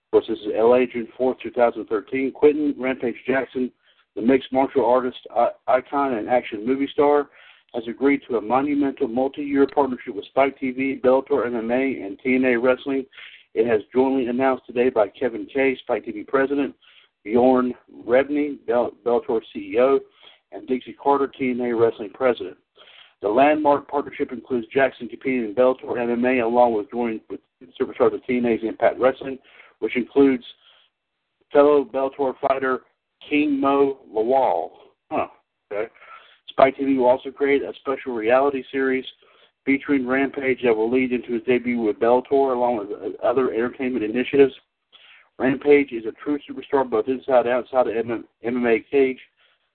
Of 0.06 0.12
course, 0.12 0.26
this 0.28 0.38
is 0.38 0.52
LA, 0.56 0.86
June 0.90 1.08
4th, 1.18 1.40
2013. 1.42 2.32
Quinton 2.32 2.74
Rampage 2.78 3.16
Jackson, 3.26 3.70
the 4.18 4.26
mixed 4.26 4.52
martial 4.52 4.84
artist, 4.84 5.18
icon, 5.68 6.14
and 6.14 6.28
action 6.28 6.66
movie 6.66 6.88
star, 6.92 7.28
has 7.72 7.84
agreed 7.86 8.20
to 8.28 8.36
a 8.36 8.40
monumental 8.40 9.06
multi-year 9.06 9.64
partnership 9.72 10.16
with 10.16 10.24
Spike 10.24 10.58
TV, 10.58 11.00
Bellator 11.00 11.46
MMA, 11.46 12.04
and 12.04 12.18
TNA 12.20 12.60
Wrestling. 12.60 13.06
It 13.54 13.68
has 13.68 13.80
jointly 13.94 14.26
announced 14.26 14.66
today 14.66 14.88
by 14.88 15.06
Kevin 15.08 15.46
Kay, 15.46 15.76
Spike 15.82 16.04
TV 16.04 16.26
president, 16.26 16.74
Bjorn 17.24 17.74
Rebney, 18.04 18.58
Bell- 18.66 18.92
Bellator 19.06 19.40
CEO, 19.54 20.00
and 20.50 20.66
Dixie 20.66 20.96
Carter, 21.00 21.30
TNA 21.40 21.78
Wrestling 21.78 22.10
president. 22.12 22.56
The 23.22 23.28
landmark 23.28 23.86
partnership 23.86 24.32
includes 24.32 24.66
Jackson 24.74 25.08
competing 25.08 25.44
in 25.44 25.54
Bellator 25.54 25.94
MMA 25.94 26.42
along 26.44 26.74
with 26.74 26.90
joining 26.90 27.20
with 27.30 27.40
superstars 27.80 28.14
of 28.14 28.20
TNA's 28.28 28.64
Impact 28.64 28.98
Wrestling, 28.98 29.38
which 29.78 29.96
includes 29.96 30.44
fellow 31.52 31.84
Bellator 31.84 32.34
fighter 32.40 32.80
King 33.28 33.60
Mo 33.60 33.98
Lawal. 34.12 34.70
Huh. 35.10 35.26
Okay. 35.72 35.90
Spike 36.48 36.76
TV 36.76 36.96
will 36.96 37.06
also 37.06 37.30
create 37.30 37.62
a 37.62 37.72
special 37.80 38.14
reality 38.14 38.64
series 38.72 39.04
featuring 39.64 40.06
Rampage 40.06 40.60
that 40.64 40.74
will 40.74 40.90
lead 40.90 41.12
into 41.12 41.34
his 41.34 41.42
debut 41.42 41.80
with 41.80 42.00
Bellator 42.00 42.54
along 42.54 42.78
with 42.78 42.88
other 43.22 43.52
entertainment 43.52 44.04
initiatives. 44.04 44.54
Rampage 45.38 45.92
is 45.92 46.04
a 46.06 46.12
true 46.12 46.38
superstar 46.48 46.88
both 46.88 47.06
inside 47.06 47.46
and 47.46 47.50
outside 47.50 47.86
of 47.86 47.94
MMA 48.44 48.84
cage. 48.90 49.20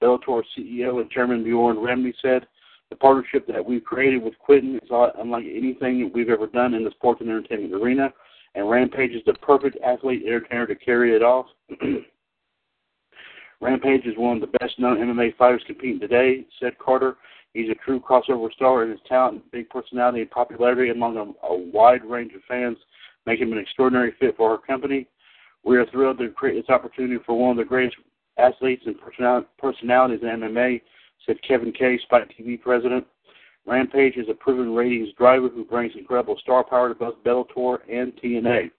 Bellator 0.02 0.44
CEO 0.58 1.00
and 1.00 1.10
Chairman 1.10 1.44
Bjorn 1.44 1.78
Rebney 1.78 2.14
said, 2.22 2.48
the 2.90 2.98
partnership 2.98 3.48
that 3.48 3.66
we've 3.66 3.84
created 3.84 4.22
with 4.22 4.38
Quinton 4.38 4.76
is 4.76 4.90
unlike 5.18 5.46
anything 5.46 6.12
we've 6.14 6.30
ever 6.30 6.48
done 6.48 6.74
in 6.74 6.84
the 6.84 6.92
sports 6.92 7.22
and 7.22 7.30
entertainment 7.30 7.74
arena, 7.74 8.14
and 8.56 8.70
Rampage 8.70 9.12
is 9.12 9.24
the 9.26 9.34
perfect 9.36 9.78
athlete 9.84 10.24
entertainer 10.26 10.68
to 10.68 10.76
carry 10.76 11.16
it 11.16 11.24
off. 11.24 11.48
Rampage 13.64 14.06
is 14.06 14.18
one 14.18 14.36
of 14.36 14.42
the 14.42 14.58
best 14.60 14.78
known 14.78 14.98
MMA 14.98 15.38
fighters 15.38 15.64
competing 15.66 15.98
today, 15.98 16.46
said 16.60 16.78
Carter. 16.80 17.16
He's 17.54 17.70
a 17.70 17.76
true 17.76 18.02
crossover 18.02 18.52
star, 18.52 18.84
and 18.84 18.92
his 18.92 19.00
talent, 19.08 19.50
big 19.54 19.70
personality, 19.70 20.20
and 20.20 20.30
popularity 20.30 20.92
among 20.92 21.16
a, 21.16 21.48
a 21.48 21.58
wide 21.72 22.04
range 22.04 22.34
of 22.34 22.42
fans 22.46 22.76
make 23.26 23.40
him 23.40 23.54
an 23.54 23.60
extraordinary 23.60 24.14
fit 24.20 24.36
for 24.36 24.52
our 24.52 24.58
company. 24.58 25.08
We 25.64 25.78
are 25.78 25.86
thrilled 25.86 26.18
to 26.18 26.28
create 26.30 26.62
this 26.62 26.70
opportunity 26.70 27.24
for 27.26 27.40
one 27.40 27.52
of 27.52 27.58
the 27.58 27.64
greatest 27.64 27.96
athletes 28.38 28.84
and 28.86 28.98
personalities 29.58 30.20
in 30.22 30.42
MMA, 30.42 30.82
said 31.26 31.38
Kevin 31.48 31.72
Kay, 31.72 31.98
Spike 32.04 32.30
TV 32.38 32.62
president. 32.62 33.06
Rampage 33.66 34.18
is 34.18 34.28
a 34.30 34.34
proven 34.34 34.76
ratings 34.76 35.14
driver 35.18 35.48
who 35.48 35.64
brings 35.64 35.94
incredible 35.98 36.38
star 36.42 36.66
power 36.66 36.90
to 36.90 36.96
both 36.96 37.24
Bellator 37.24 37.78
and 37.90 38.12
TNA. 38.18 38.72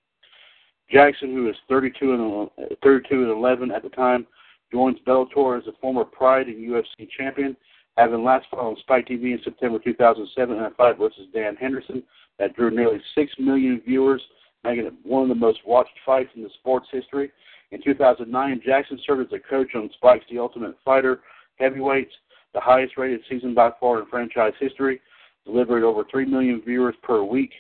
Jackson, 0.90 1.32
who 1.32 1.48
is 1.48 1.56
32 1.70 2.12
and 2.12 2.70
uh, 2.70 2.74
32 2.82 3.22
and 3.22 3.30
11 3.30 3.70
at 3.70 3.82
the 3.82 3.88
time, 3.88 4.26
joins 4.72 4.98
Bellator 5.06 5.58
as 5.58 5.66
a 5.66 5.72
former 5.80 6.04
Pride 6.04 6.46
and 6.48 6.56
UFC 6.56 7.08
champion, 7.16 7.56
having 7.96 8.24
last 8.24 8.46
fought 8.50 8.60
on 8.60 8.76
Spike 8.80 9.06
TV 9.06 9.32
in 9.32 9.40
September 9.44 9.78
2007 9.78 10.56
in 10.56 10.62
a 10.62 10.70
fight 10.70 10.98
versus 10.98 11.26
Dan 11.32 11.56
Henderson 11.56 12.02
that 12.38 12.54
drew 12.56 12.70
nearly 12.70 13.00
6 13.14 13.32
million 13.38 13.80
viewers, 13.86 14.22
making 14.64 14.86
it 14.86 14.94
one 15.04 15.22
of 15.22 15.28
the 15.28 15.34
most 15.34 15.60
watched 15.64 15.96
fights 16.04 16.30
in 16.34 16.42
the 16.42 16.50
sport's 16.58 16.88
history. 16.90 17.30
In 17.70 17.82
2009, 17.82 18.62
Jackson 18.64 18.98
served 19.06 19.32
as 19.32 19.38
a 19.38 19.48
coach 19.48 19.74
on 19.74 19.90
Spike's 19.94 20.24
The 20.30 20.38
Ultimate 20.38 20.76
Fighter 20.84 21.20
heavyweights, 21.56 22.12
the 22.52 22.60
highest 22.60 22.96
rated 22.96 23.20
season 23.28 23.54
by 23.54 23.70
far 23.78 24.00
in 24.00 24.06
franchise 24.06 24.52
history, 24.60 25.00
delivered 25.44 25.84
over 25.84 26.04
3 26.10 26.24
million 26.26 26.62
viewers 26.64 26.94
per 27.02 27.22
week. 27.22 27.52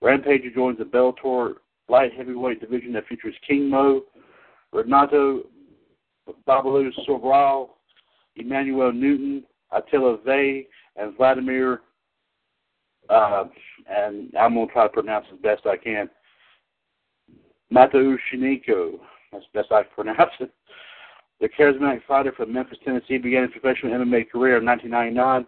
Rampage 0.00 0.42
joins 0.54 0.78
the 0.78 0.84
Bellator 0.84 1.54
light 1.88 2.12
heavyweight 2.16 2.60
division 2.60 2.92
that 2.92 3.06
features 3.06 3.34
King 3.46 3.68
Mo, 3.68 4.02
Renato 4.72 5.42
Babalu 6.46 6.90
Sobral, 7.08 7.70
Emmanuel 8.36 8.92
Newton, 8.92 9.44
Attila 9.72 10.18
Végh, 10.18 10.66
and 10.96 11.16
Vladimir, 11.16 11.82
uh, 13.08 13.44
and 13.88 14.32
I'm 14.38 14.54
going 14.54 14.68
to 14.68 14.72
try 14.72 14.84
to 14.84 14.92
pronounce 14.92 15.26
as 15.32 15.38
best 15.40 15.66
I 15.66 15.76
can, 15.76 16.08
Mateuszyniko. 17.72 18.98
That's 19.32 19.44
the 19.52 19.60
best 19.60 19.72
I 19.72 19.82
can 19.82 19.92
pronounce 19.94 20.32
it. 20.40 20.52
The 21.40 21.48
charismatic 21.48 22.02
fighter 22.06 22.32
from 22.32 22.52
Memphis, 22.52 22.78
Tennessee 22.84 23.16
began 23.18 23.42
his 23.42 23.52
professional 23.52 23.92
MMA 23.92 24.30
career 24.30 24.58
in 24.58 24.66
1999 24.66 25.46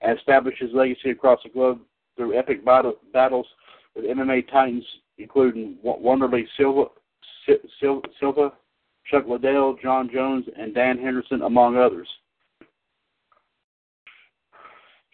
and 0.00 0.18
established 0.18 0.60
his 0.60 0.72
legacy 0.72 1.10
across 1.10 1.40
the 1.42 1.50
globe 1.50 1.80
through 2.16 2.38
epic 2.38 2.64
battle, 2.64 2.94
battles 3.12 3.46
with 3.94 4.04
MMA 4.06 4.50
titans 4.50 4.84
including 5.18 5.76
Wanderlei 5.84 6.44
Silva, 6.56 6.86
Silva, 7.80 8.52
Chuck 9.10 9.24
Liddell, 9.28 9.76
Jon 9.82 10.10
Jones, 10.12 10.46
and 10.58 10.74
Dan 10.74 10.98
Henderson, 10.98 11.42
among 11.42 11.76
others. 11.76 12.08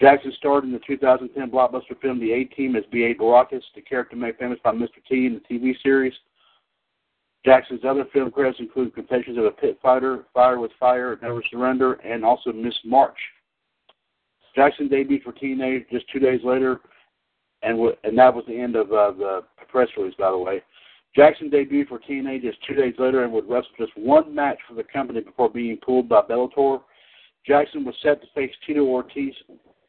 Jackson 0.01 0.33
starred 0.39 0.65
in 0.65 0.73
the 0.73 0.81
2010 0.87 1.51
blockbuster 1.51 2.01
film 2.01 2.19
The 2.19 2.33
A-Team 2.33 2.75
as 2.75 2.85
B.A. 2.91 3.15
Baracus, 3.15 3.63
the 3.75 3.83
character 3.83 4.17
made 4.17 4.39
famous 4.39 4.59
by 4.65 4.73
Mr. 4.73 4.89
T 5.09 5.27
in 5.27 5.35
the 5.35 5.55
TV 5.55 5.75
series. 5.83 6.15
Jackson's 7.45 7.85
other 7.85 8.07
film 8.13 8.31
credits 8.31 8.61
include 8.61 8.95
Confessions 8.95 9.39
of 9.39 9.45
a 9.45 9.51
Pit 9.51 9.79
Fighter, 9.83 10.25
Fire 10.33 10.59
with 10.59 10.73
Fire, 10.79 11.19
Never 11.23 11.43
Surrender, 11.51 11.95
and 11.95 12.25
also 12.25 12.53
Miss 12.53 12.79
March. 12.85 13.17
Jackson 14.55 14.89
debuted 14.89 15.23
for 15.23 15.33
TNA 15.33 15.89
just 15.91 16.11
two 16.11 16.19
days 16.19 16.41
later, 16.45 16.81
and 17.63 17.77
w- 17.77 17.97
and 18.05 18.19
that 18.19 18.35
was 18.35 18.45
the 18.47 18.59
end 18.59 18.77
of 18.77 18.93
uh, 18.93 19.13
the 19.13 19.45
press 19.69 19.89
release, 19.97 20.15
by 20.19 20.31
the 20.31 20.37
way. 20.39 20.63
Jackson 21.15 21.51
debuted 21.51 21.89
for 21.89 21.99
TNA 21.99 22.43
just 22.43 22.59
two 22.67 22.75
days 22.75 22.95
later 22.99 23.25
and 23.25 23.33
would 23.33 23.49
wrestle 23.49 23.71
just 23.79 23.93
one 23.97 24.35
match 24.35 24.59
for 24.69 24.75
the 24.75 24.85
company 24.85 25.21
before 25.21 25.51
being 25.51 25.77
pulled 25.79 26.09
by 26.09 26.23
Bellator. 26.23 26.81
Jackson 27.47 27.85
was 27.85 27.95
set 28.03 28.21
to 28.21 28.29
face 28.35 28.53
Tito 28.67 28.85
Ortiz 28.85 29.35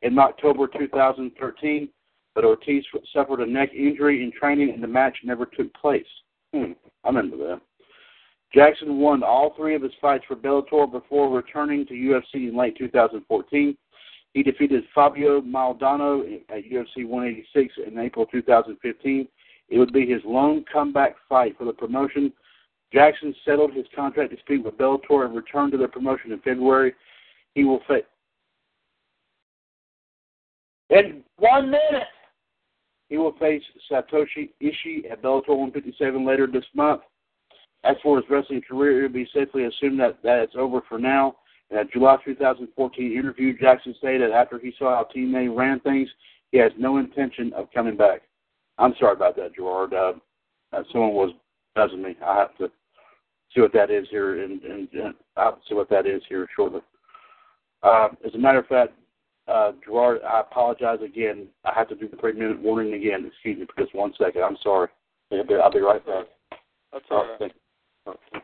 in 0.01 0.17
October 0.17 0.67
2013, 0.67 1.89
but 2.33 2.45
Ortiz 2.45 2.83
suffered 3.13 3.41
a 3.41 3.45
neck 3.45 3.69
injury 3.73 4.23
in 4.23 4.31
training 4.31 4.71
and 4.71 4.81
the 4.81 4.87
match 4.87 5.17
never 5.23 5.45
took 5.45 5.71
place. 5.75 6.05
Hmm, 6.53 6.71
I 7.03 7.09
remember 7.09 7.37
that. 7.37 7.61
Jackson 8.53 8.97
won 8.99 9.23
all 9.23 9.53
three 9.55 9.75
of 9.75 9.81
his 9.81 9.93
fights 10.01 10.25
for 10.27 10.35
Bellator 10.35 10.91
before 10.91 11.29
returning 11.29 11.85
to 11.85 11.93
UFC 11.93 12.49
in 12.49 12.57
late 12.57 12.77
2014. 12.77 13.77
He 14.33 14.43
defeated 14.43 14.83
Fabio 14.93 15.41
Maldonado 15.41 16.21
at 16.49 16.63
UFC 16.65 17.05
186 17.05 17.73
in 17.87 17.99
April 17.99 18.25
2015. 18.25 19.27
It 19.71 19.79
would 19.79 19.93
be 19.93 20.05
his 20.05 20.21
lone 20.25 20.65
comeback 20.71 21.15
fight 21.29 21.57
for 21.57 21.63
the 21.63 21.71
promotion. 21.71 22.31
Jackson 22.93 23.33
settled 23.45 23.73
his 23.73 23.85
contract 23.95 24.31
dispute 24.31 24.65
with 24.65 24.77
Bellator 24.77 25.25
and 25.25 25.33
returned 25.33 25.71
to 25.71 25.77
the 25.77 25.87
promotion 25.87 26.33
in 26.33 26.39
February. 26.39 26.93
He 27.55 27.63
will 27.63 27.79
face. 27.87 28.03
In 30.89 31.23
one 31.37 31.71
minute! 31.71 32.03
He 33.07 33.17
will 33.17 33.31
face 33.33 33.63
Satoshi 33.89 34.49
Ishii 34.61 35.09
at 35.09 35.21
Bellator 35.21 35.49
157 35.49 36.25
later 36.25 36.47
this 36.47 36.65
month. 36.75 37.01
As 37.85 37.95
for 38.03 38.17
his 38.17 38.29
wrestling 38.29 38.61
career, 38.61 38.99
it 38.99 39.03
would 39.03 39.13
be 39.13 39.27
safely 39.33 39.65
assumed 39.65 39.99
that, 40.01 40.21
that 40.23 40.39
it's 40.39 40.55
over 40.57 40.81
for 40.87 40.99
now. 40.99 41.37
In 41.69 41.77
a 41.77 41.85
July 41.85 42.17
2014 42.25 43.17
interview, 43.17 43.57
Jackson 43.57 43.95
stated 43.97 44.31
after 44.31 44.59
he 44.59 44.73
saw 44.77 44.97
how 44.97 45.07
TNA 45.15 45.55
ran 45.55 45.79
things, 45.79 46.09
he 46.51 46.57
has 46.57 46.73
no 46.77 46.97
intention 46.97 47.53
of 47.53 47.71
coming 47.73 47.95
back. 47.95 48.23
I'm 48.77 48.93
sorry 48.99 49.13
about 49.13 49.35
that, 49.37 49.55
Gerard. 49.55 49.93
Uh, 49.93 50.13
uh, 50.73 50.83
someone 50.91 51.13
was 51.13 51.31
buzzing 51.75 52.01
me. 52.01 52.15
I 52.25 52.35
have 52.35 52.57
to 52.57 52.71
see 53.53 53.61
what 53.61 53.73
that 53.73 53.91
is 53.91 54.07
here, 54.09 54.43
and, 54.43 54.61
and, 54.63 54.87
and 54.93 55.13
I'll 55.37 55.61
see 55.67 55.75
what 55.75 55.89
that 55.89 56.07
is 56.07 56.21
here 56.29 56.47
shortly. 56.55 56.81
Uh, 57.83 58.09
as 58.25 58.33
a 58.33 58.37
matter 58.37 58.59
of 58.59 58.67
fact, 58.67 58.93
uh, 59.47 59.71
Gerard, 59.85 60.21
I 60.23 60.41
apologize 60.41 60.99
again. 61.03 61.47
I 61.65 61.73
have 61.73 61.89
to 61.89 61.95
do 61.95 62.07
the 62.07 62.17
three 62.17 62.33
minute 62.33 62.61
warning 62.61 62.93
again. 62.93 63.25
Excuse 63.25 63.59
me 63.59 63.65
for 63.65 63.83
just 63.83 63.95
one 63.95 64.13
second. 64.17 64.43
I'm 64.43 64.57
sorry. 64.63 64.89
I'll 65.31 65.45
be, 65.45 65.55
I'll 65.55 65.71
be 65.71 65.79
right 65.79 66.05
back. 66.05 66.25
That's 66.93 67.05
all 67.09 67.27
right. 67.27 67.39
Thank 67.39 67.53
you. 68.05 68.41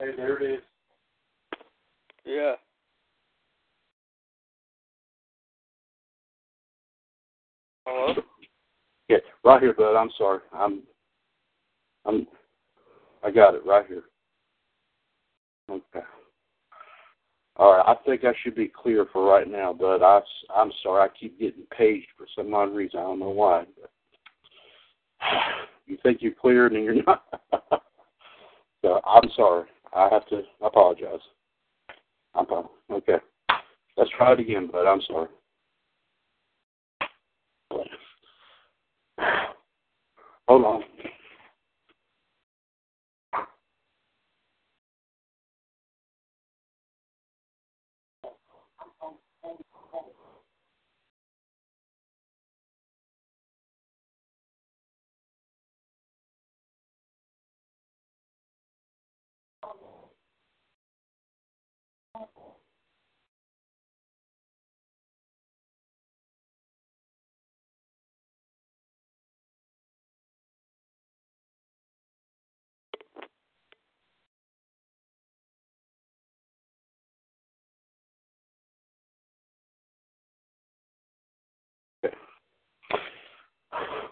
Hey, 0.00 0.12
there 0.16 0.42
it 0.42 0.54
is. 0.54 0.60
Yeah. 2.24 2.54
Hello? 7.86 8.14
Yeah, 9.10 9.18
right 9.44 9.60
here, 9.60 9.74
bud. 9.74 9.94
I'm 9.94 10.10
sorry. 10.16 10.40
I'm, 10.54 10.82
I'm, 12.06 12.26
I 13.22 13.30
got 13.30 13.54
it 13.54 13.66
right 13.66 13.84
here. 13.86 14.04
Okay. 15.70 16.06
All 17.56 17.72
right. 17.72 17.84
I 17.86 17.94
think 18.06 18.24
I 18.24 18.32
should 18.42 18.54
be 18.54 18.68
clear 18.68 19.06
for 19.12 19.30
right 19.30 19.46
now, 19.50 19.74
but 19.78 20.02
I, 20.02 20.20
I'm 20.54 20.72
sorry. 20.82 21.02
I 21.02 21.18
keep 21.18 21.38
getting 21.38 21.64
paged 21.76 22.06
for 22.16 22.26
some 22.34 22.54
odd 22.54 22.74
reason. 22.74 23.00
I 23.00 23.02
don't 23.02 23.18
know 23.18 23.28
why. 23.28 23.64
But 23.78 23.90
you 25.86 25.98
think 26.02 26.22
you're 26.22 26.32
clear 26.32 26.68
and 26.68 26.82
you're 26.82 27.02
not. 27.02 27.24
so 28.82 29.00
I'm 29.04 29.28
sorry. 29.36 29.66
I 29.94 30.08
have 30.10 30.26
to 30.28 30.42
apologize. 30.62 31.20
I'm 32.34 32.46
fine. 32.46 32.64
okay. 32.92 33.16
Let's 33.96 34.10
try 34.16 34.32
it 34.32 34.40
again, 34.40 34.68
but 34.70 34.86
I'm 34.86 35.00
sorry. 35.02 35.28
Hold 40.48 40.64
on. 40.64 40.82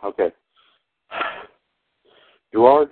Okay. 0.05 0.29
Gerard, 2.53 2.89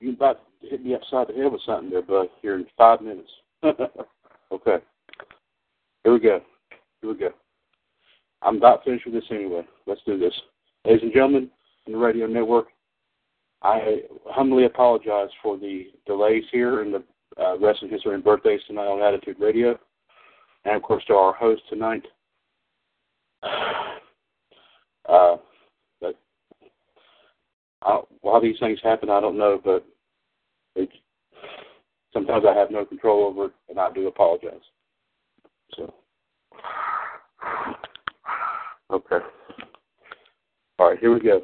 you 0.00 0.12
about 0.12 0.40
to 0.62 0.68
hit 0.68 0.84
me 0.84 0.94
upside 0.94 1.28
the 1.28 1.34
head 1.34 1.52
with 1.52 1.60
something 1.66 1.90
there, 1.90 2.02
bud, 2.02 2.28
here 2.42 2.56
in 2.56 2.66
five 2.76 3.00
minutes. 3.00 3.30
okay. 4.52 4.76
Here 6.04 6.12
we 6.12 6.20
go. 6.20 6.40
Here 7.00 7.10
we 7.10 7.18
go. 7.18 7.30
I'm 8.42 8.56
about 8.56 8.84
finished 8.84 9.06
with 9.06 9.14
this 9.14 9.24
anyway. 9.30 9.62
Let's 9.86 10.00
do 10.06 10.18
this. 10.18 10.32
Ladies 10.84 11.02
and 11.02 11.12
gentlemen 11.12 11.50
in 11.86 11.92
the 11.92 11.98
radio 11.98 12.26
network, 12.26 12.66
I 13.62 14.02
humbly 14.26 14.66
apologize 14.66 15.30
for 15.42 15.58
the 15.58 15.88
delays 16.06 16.44
here 16.52 16.82
in 16.82 16.92
the 16.92 17.02
uh, 17.42 17.58
wrestling 17.58 17.90
history 17.90 18.14
and 18.14 18.22
birthdays 18.22 18.60
tonight 18.66 18.86
on 18.86 19.02
Attitude 19.02 19.36
Radio. 19.40 19.78
And 20.64 20.76
of 20.76 20.82
course 20.82 21.02
to 21.08 21.14
our 21.14 21.32
host 21.32 21.62
tonight. 21.68 22.04
Uh, 25.08 25.36
Why 28.20 28.40
these 28.40 28.58
things 28.58 28.80
happen, 28.82 29.10
I 29.10 29.20
don't 29.20 29.38
know, 29.38 29.60
but 29.64 29.86
it, 30.74 30.88
sometimes 32.12 32.44
I 32.48 32.58
have 32.58 32.70
no 32.70 32.84
control 32.84 33.24
over 33.24 33.46
it, 33.46 33.52
and 33.68 33.78
I 33.78 33.92
do 33.92 34.08
apologize. 34.08 34.54
So, 35.76 35.94
okay. 38.90 39.18
All 40.78 40.90
right, 40.90 40.98
here 40.98 41.14
we 41.14 41.20
go. 41.20 41.40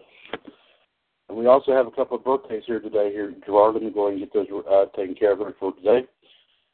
And 1.29 1.39
we 1.39 1.47
also 1.47 1.73
have 1.73 1.87
a 1.87 1.91
couple 1.93 2.19
of 2.19 2.25
birthdays 2.25 2.65
here 2.67 2.81
today. 2.81 3.11
Here, 3.13 3.33
Gerard, 3.47 3.75
let 3.75 3.83
me 3.83 3.91
go 3.91 4.09
ahead 4.09 4.21
and 4.21 4.31
get 4.31 4.35
those 4.35 4.65
uh, 4.71 4.87
taken 4.97 5.15
care 5.15 5.33
of 5.33 5.39
for 5.59 5.73
today. 5.75 6.07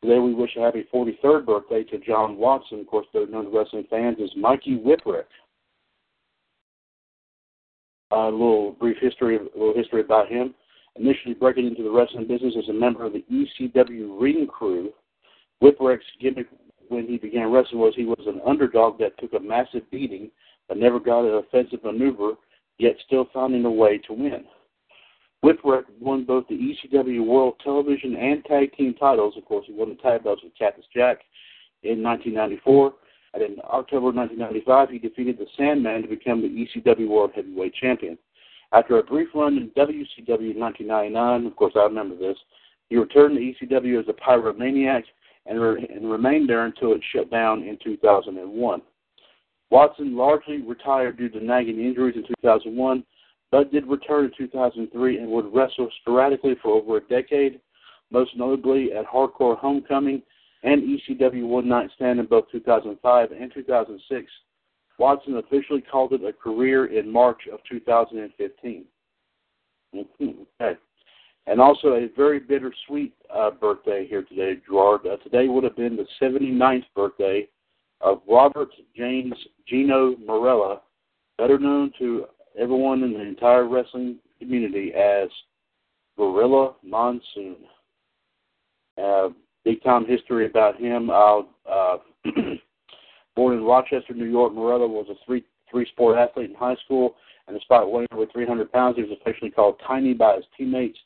Today 0.02 0.18
we 0.18 0.32
wish 0.32 0.56
a 0.56 0.60
happy 0.60 0.86
43rd 0.92 1.44
birthday 1.44 1.84
to 1.84 1.98
John 1.98 2.36
Watson. 2.36 2.80
Of 2.80 2.86
course, 2.86 3.06
known 3.14 3.44
to 3.44 3.50
wrestling 3.50 3.86
fans 3.90 4.16
as 4.22 4.30
Mikey 4.36 4.78
Whipwreck 4.78 5.24
a 8.10 8.24
little 8.24 8.72
brief 8.72 8.96
history, 9.00 9.36
a 9.36 9.58
little 9.58 9.74
history 9.74 10.00
about 10.00 10.28
him. 10.28 10.54
Initially 10.96 11.34
breaking 11.34 11.66
into 11.66 11.82
the 11.82 11.90
wrestling 11.90 12.26
business 12.26 12.54
as 12.58 12.68
a 12.68 12.72
member 12.72 13.04
of 13.04 13.12
the 13.12 13.24
ECW 13.30 14.20
ring 14.20 14.46
crew, 14.46 14.92
Whipwreck's 15.62 16.04
gimmick 16.20 16.46
when 16.88 17.06
he 17.06 17.18
began 17.18 17.52
wrestling 17.52 17.80
was 17.80 17.94
he 17.94 18.04
was 18.04 18.24
an 18.26 18.40
underdog 18.46 18.98
that 18.98 19.18
took 19.18 19.32
a 19.34 19.40
massive 19.40 19.88
beating 19.90 20.30
but 20.68 20.76
never 20.76 21.00
got 21.00 21.24
an 21.24 21.34
offensive 21.34 21.82
maneuver, 21.82 22.32
yet 22.78 22.96
still 23.06 23.28
finding 23.32 23.64
a 23.64 23.70
way 23.70 23.98
to 23.98 24.12
win. 24.12 24.44
Whipwreck 25.44 25.84
won 26.00 26.24
both 26.24 26.46
the 26.48 26.54
ECW 26.54 27.24
World 27.24 27.54
Television 27.62 28.16
and 28.16 28.44
Tag 28.44 28.72
Team 28.76 28.94
titles. 28.94 29.34
Of 29.36 29.44
course, 29.44 29.64
he 29.66 29.72
won 29.72 29.90
the 29.90 29.94
tag 29.96 30.24
belts 30.24 30.42
with 30.42 30.52
Cactus 30.58 30.84
Jack 30.94 31.20
in 31.84 32.02
1994. 32.02 32.92
And 33.34 33.42
in 33.42 33.56
October 33.64 34.10
1995, 34.10 34.90
he 34.90 34.98
defeated 34.98 35.38
the 35.38 35.46
Sandman 35.56 36.02
to 36.02 36.08
become 36.08 36.40
the 36.42 36.48
ECW 36.48 37.08
World 37.08 37.32
Heavyweight 37.34 37.74
Champion. 37.74 38.16
After 38.72 38.98
a 38.98 39.02
brief 39.02 39.28
run 39.34 39.56
in 39.56 39.70
WCW 39.70 40.52
in 40.52 40.60
1999, 40.60 41.46
of 41.46 41.56
course 41.56 41.72
I 41.76 41.84
remember 41.84 42.16
this, 42.16 42.36
he 42.88 42.96
returned 42.96 43.36
to 43.36 43.66
ECW 43.66 44.00
as 44.00 44.08
a 44.08 44.12
pyromaniac 44.12 45.04
and, 45.46 45.60
re- 45.60 45.88
and 45.94 46.10
remained 46.10 46.48
there 46.48 46.66
until 46.66 46.92
it 46.92 47.00
shut 47.12 47.30
down 47.30 47.62
in 47.62 47.78
2001. 47.82 48.82
Watson 49.70 50.16
largely 50.16 50.62
retired 50.62 51.18
due 51.18 51.28
to 51.28 51.44
nagging 51.44 51.80
injuries 51.80 52.16
in 52.16 52.24
2001, 52.42 53.04
but 53.50 53.70
did 53.72 53.86
return 53.86 54.26
in 54.26 54.32
2003 54.36 55.18
and 55.18 55.30
would 55.30 55.52
wrestle 55.54 55.90
sporadically 56.00 56.54
for 56.62 56.72
over 56.72 56.98
a 56.98 57.08
decade, 57.08 57.60
most 58.10 58.36
notably 58.36 58.92
at 58.92 59.06
Hardcore 59.06 59.58
Homecoming 59.58 60.22
and 60.62 60.82
ECW 60.82 61.46
One 61.46 61.68
Night 61.68 61.90
Stand 61.94 62.20
in 62.20 62.26
both 62.26 62.50
2005 62.50 63.32
and 63.32 63.52
2006. 63.54 64.30
Watson 64.98 65.36
officially 65.36 65.80
called 65.80 66.12
it 66.12 66.24
a 66.24 66.32
career 66.32 66.86
in 66.86 67.10
March 67.10 67.42
of 67.52 67.60
2015. 67.70 68.84
Mm-hmm. 69.94 70.24
Okay. 70.60 70.78
And 71.46 71.60
also 71.60 71.88
a 71.88 72.08
very 72.16 72.40
bittersweet 72.40 73.14
uh, 73.34 73.52
birthday 73.52 74.06
here 74.06 74.22
today, 74.22 74.60
Gerard. 74.66 75.06
Uh, 75.06 75.16
today 75.18 75.48
would 75.48 75.64
have 75.64 75.76
been 75.76 75.96
the 75.96 76.06
79th 76.20 76.84
birthday 76.94 77.48
of 78.00 78.20
Robert 78.28 78.68
James 78.96 79.34
Gino 79.66 80.14
Marella, 80.16 80.80
better 81.38 81.58
known 81.58 81.92
to 81.98 82.26
everyone 82.58 83.02
in 83.02 83.14
the 83.14 83.20
entire 83.20 83.66
wrestling 83.66 84.16
community 84.38 84.92
as 84.92 85.28
Gorilla 86.16 86.74
Monsoon. 86.82 87.56
Uh, 89.02 89.28
big 89.64 89.82
time 89.82 90.06
history 90.06 90.46
about 90.46 90.80
him. 90.80 91.10
Uh, 91.10 91.40
uh, 91.68 91.98
born 93.36 93.56
in 93.56 93.64
Rochester, 93.64 94.14
New 94.14 94.24
York, 94.24 94.52
Marella 94.52 94.88
was 94.88 95.06
a 95.10 95.14
three 95.26 95.44
three 95.70 95.86
sport 95.92 96.18
athlete 96.18 96.50
in 96.50 96.56
high 96.56 96.76
school, 96.84 97.16
and 97.46 97.56
despite 97.56 97.86
weighing 97.86 98.08
over 98.12 98.26
300 98.32 98.72
pounds, 98.72 98.96
he 98.96 99.02
was 99.02 99.16
officially 99.20 99.50
called 99.50 99.80
tiny 99.86 100.14
by 100.14 100.36
his 100.36 100.44
teammates. 100.56 100.98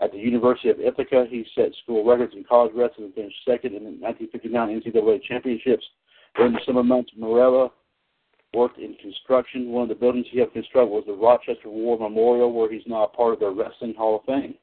At 0.00 0.12
the 0.12 0.18
University 0.18 0.68
of 0.68 0.78
Ithaca, 0.78 1.26
he 1.28 1.46
set 1.54 1.72
school 1.82 2.04
records 2.04 2.34
in 2.34 2.44
college 2.44 2.72
wrestling 2.74 3.06
and 3.06 3.14
finished 3.14 3.36
second 3.46 3.74
in 3.74 3.84
the 3.84 3.90
1959 3.90 4.82
NCAA 4.82 5.22
championships. 5.22 5.84
During 6.36 6.52
the 6.52 6.60
summer 6.66 6.82
months, 6.82 7.12
Marella 7.18 7.70
worked 8.52 8.78
in 8.78 8.94
construction. 8.94 9.70
One 9.70 9.84
of 9.84 9.88
the 9.88 9.94
buildings 9.94 10.26
he 10.30 10.38
helped 10.38 10.52
construct 10.52 10.90
was 10.90 11.04
the 11.06 11.14
Rochester 11.14 11.70
War 11.70 11.98
Memorial, 11.98 12.52
where 12.52 12.70
he's 12.70 12.86
now 12.86 13.04
a 13.04 13.08
part 13.08 13.32
of 13.34 13.40
the 13.40 13.50
Wrestling 13.50 13.94
Hall 13.94 14.16
of 14.16 14.24
Fame. 14.24 14.54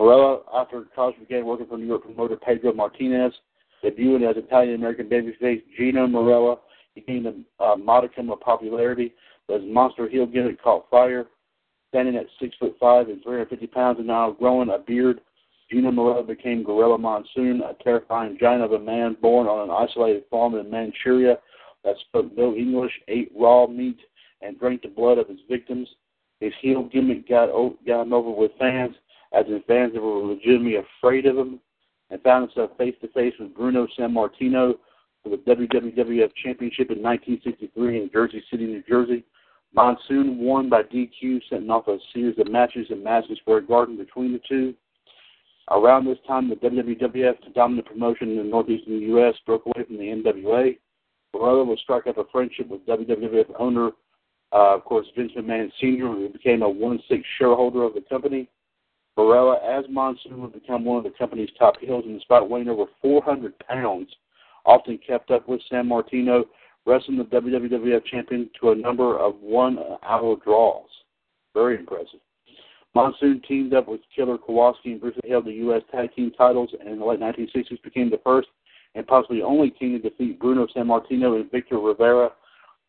Marella, 0.00 0.40
after 0.54 0.84
college, 0.94 1.16
began 1.20 1.44
working 1.44 1.66
for 1.66 1.76
New 1.76 1.86
York 1.86 2.02
promoter 2.04 2.36
Pedro 2.36 2.72
Martinez, 2.72 3.34
debuting 3.84 4.28
as 4.28 4.36
Italian 4.38 4.74
American 4.76 5.06
babyface 5.10 5.62
Gino 5.76 6.06
Marella. 6.06 6.56
He 6.94 7.02
gained 7.02 7.26
a, 7.26 7.62
a 7.62 7.76
modicum 7.76 8.30
of 8.30 8.40
popularity, 8.40 9.12
but 9.46 9.60
his 9.60 9.70
monster 9.70 10.08
heel 10.08 10.24
gimmick 10.24 10.62
caught 10.62 10.88
fire. 10.90 11.26
Standing 11.90 12.16
at 12.16 12.26
six 12.40 12.56
foot 12.58 12.76
five 12.80 13.08
and 13.08 13.22
350 13.22 13.66
pounds, 13.66 13.98
and 13.98 14.06
now 14.06 14.30
growing 14.30 14.70
a 14.70 14.78
beard, 14.78 15.20
Gino 15.70 15.90
Marella 15.90 16.26
became 16.26 16.64
Gorilla 16.64 16.96
Monsoon, 16.96 17.60
a 17.60 17.74
terrifying 17.84 18.38
giant 18.40 18.62
of 18.62 18.72
a 18.72 18.78
man 18.78 19.18
born 19.20 19.46
on 19.48 19.68
an 19.68 19.88
isolated 19.88 20.24
farm 20.30 20.54
in 20.54 20.70
Manchuria 20.70 21.36
that 21.84 21.96
spoke 22.08 22.34
no 22.36 22.54
English, 22.54 22.92
ate 23.08 23.30
raw 23.38 23.66
meat, 23.66 23.98
and 24.40 24.58
drank 24.58 24.80
the 24.80 24.88
blood 24.88 25.18
of 25.18 25.28
his 25.28 25.40
victims. 25.48 25.88
His 26.40 26.52
heel 26.62 26.84
gimmick 26.84 27.28
got, 27.28 27.50
got 27.86 28.02
him 28.02 28.14
over 28.14 28.30
with 28.30 28.52
fans, 28.58 28.94
as 29.32 29.46
in 29.46 29.62
fans 29.66 29.92
were 29.94 30.26
legitimately 30.26 30.76
afraid 30.76 31.26
of 31.26 31.36
him, 31.36 31.60
and 32.10 32.22
found 32.22 32.50
himself 32.50 32.76
face 32.76 32.94
to 33.00 33.08
face 33.08 33.34
with 33.38 33.54
Bruno 33.54 33.86
Sammartino 33.98 34.74
for 35.22 35.28
the 35.30 35.36
WWF 35.36 36.30
Championship 36.42 36.90
in 36.90 37.02
1963 37.02 38.02
in 38.02 38.10
Jersey 38.12 38.42
City, 38.50 38.66
New 38.66 38.82
Jersey. 38.88 39.24
Monsoon 39.72 40.38
won 40.38 40.68
by 40.68 40.82
DQ, 40.82 41.40
setting 41.48 41.70
off 41.70 41.86
a 41.86 41.98
series 42.12 42.38
of 42.38 42.50
matches 42.50 42.88
in 42.90 43.04
Madison 43.04 43.36
Square 43.36 43.62
Garden 43.62 43.96
between 43.96 44.32
the 44.32 44.40
two. 44.48 44.74
Around 45.70 46.06
this 46.06 46.18
time, 46.26 46.48
the 46.48 46.56
WWF, 46.56 47.44
the 47.44 47.50
dominant 47.54 47.86
promotion 47.86 48.30
in 48.30 48.36
the 48.38 48.42
northeastern 48.42 49.00
U.S., 49.00 49.34
broke 49.46 49.66
away 49.66 49.84
from 49.86 49.98
the 49.98 50.04
NWA. 50.04 50.76
Marella 51.32 51.64
would 51.64 51.78
strike 51.78 52.08
up 52.08 52.18
a 52.18 52.24
friendship 52.32 52.66
with 52.68 52.84
WWF 52.86 53.52
owner, 53.56 53.90
uh, 54.52 54.74
of 54.74 54.84
course, 54.84 55.06
Vince 55.16 55.30
McMahon 55.36 55.70
Sr., 55.80 56.08
who 56.08 56.28
became 56.28 56.62
a 56.62 56.68
one-sixth 56.68 57.26
shareholder 57.38 57.84
of 57.84 57.94
the 57.94 58.00
company. 58.00 58.48
Marella, 59.16 59.58
as 59.62 59.84
Monsoon, 59.90 60.40
would 60.40 60.52
become 60.52 60.84
one 60.84 60.98
of 60.98 61.04
the 61.04 61.16
company's 61.18 61.50
top 61.58 61.78
heels, 61.80 62.04
and 62.06 62.18
despite 62.18 62.48
weighing 62.48 62.68
over 62.68 62.84
400 63.02 63.58
pounds, 63.58 64.08
often 64.64 64.98
kept 65.06 65.30
up 65.30 65.48
with 65.48 65.60
Sammartino, 65.70 66.44
wrestling 66.86 67.18
the 67.18 67.24
WWF 67.24 68.04
champion 68.06 68.48
to 68.60 68.70
a 68.70 68.74
number 68.74 69.18
of 69.18 69.34
one-hour 69.40 70.36
draws. 70.44 70.88
Very 71.54 71.78
impressive. 71.78 72.20
Monsoon 72.94 73.40
teamed 73.46 73.74
up 73.74 73.86
with 73.86 74.00
Killer 74.14 74.38
Kowalski 74.38 74.92
and 74.92 75.00
briefly 75.00 75.28
held 75.28 75.44
the 75.44 75.52
U.S. 75.52 75.82
Tag 75.92 76.14
Team 76.14 76.32
titles, 76.36 76.70
and 76.78 76.88
in 76.88 76.98
the 76.98 77.04
late 77.04 77.20
1960s 77.20 77.82
became 77.82 78.10
the 78.10 78.20
first 78.24 78.48
and 78.94 79.06
possibly 79.06 79.42
only 79.42 79.70
team 79.70 79.92
to 79.92 80.10
defeat 80.10 80.40
Bruno 80.40 80.66
Sammartino 80.74 81.40
and 81.40 81.50
Victor 81.50 81.78
Rivera. 81.78 82.32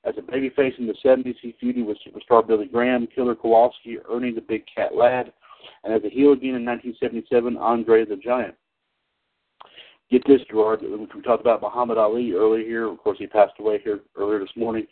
As 0.04 0.16
a 0.18 0.22
babyface 0.22 0.80
in 0.80 0.88
the 0.88 0.96
70s, 1.06 1.36
he 1.42 1.56
feuded 1.62 1.86
with 1.86 1.98
superstar 2.00 2.46
Billy 2.46 2.66
Graham, 2.66 3.08
Killer 3.14 3.36
Kowalski, 3.36 3.98
Ernie 4.10 4.34
the 4.34 4.42
Big 4.42 4.64
Cat 4.74 4.96
Ladd, 4.96 5.32
and 5.84 5.94
as 5.94 6.04
a 6.04 6.10
heel 6.10 6.34
again 6.34 6.56
in 6.56 6.66
1977, 6.66 7.58
Andre 7.58 8.06
the 8.06 8.16
Giant. 8.16 8.56
Get 10.12 10.28
this, 10.28 10.42
Gerard. 10.50 10.82
We 10.82 11.22
talked 11.22 11.42
about 11.42 11.62
Muhammad 11.62 11.98
Ali 11.98 12.34
earlier 12.34 12.66
here. 12.66 12.92
Of 12.92 12.98
course, 12.98 13.18
he 13.18 13.28
passed 13.28 13.54
away 13.60 13.80
here 13.82 14.02
earlier 14.18 14.40
this 14.40 14.50
morning. 14.58 14.86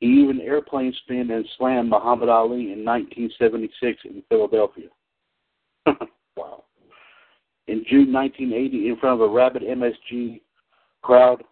He 0.00 0.06
even 0.06 0.40
airplane 0.40 0.94
spinned 1.02 1.30
and 1.30 1.48
slammed 1.56 1.88
Muhammad 1.88 2.28
Ali 2.28 2.72
in 2.72 2.84
1976 2.84 4.02
in 4.04 4.22
Philadelphia. 4.28 4.88
wow. 6.36 6.64
In 7.66 7.84
June 7.88 8.12
1980, 8.12 8.88
in 8.88 8.96
front 8.98 9.20
of 9.20 9.28
a 9.28 9.32
rabid 9.32 9.62
MSG 9.62 10.40
crowd, 11.02 11.42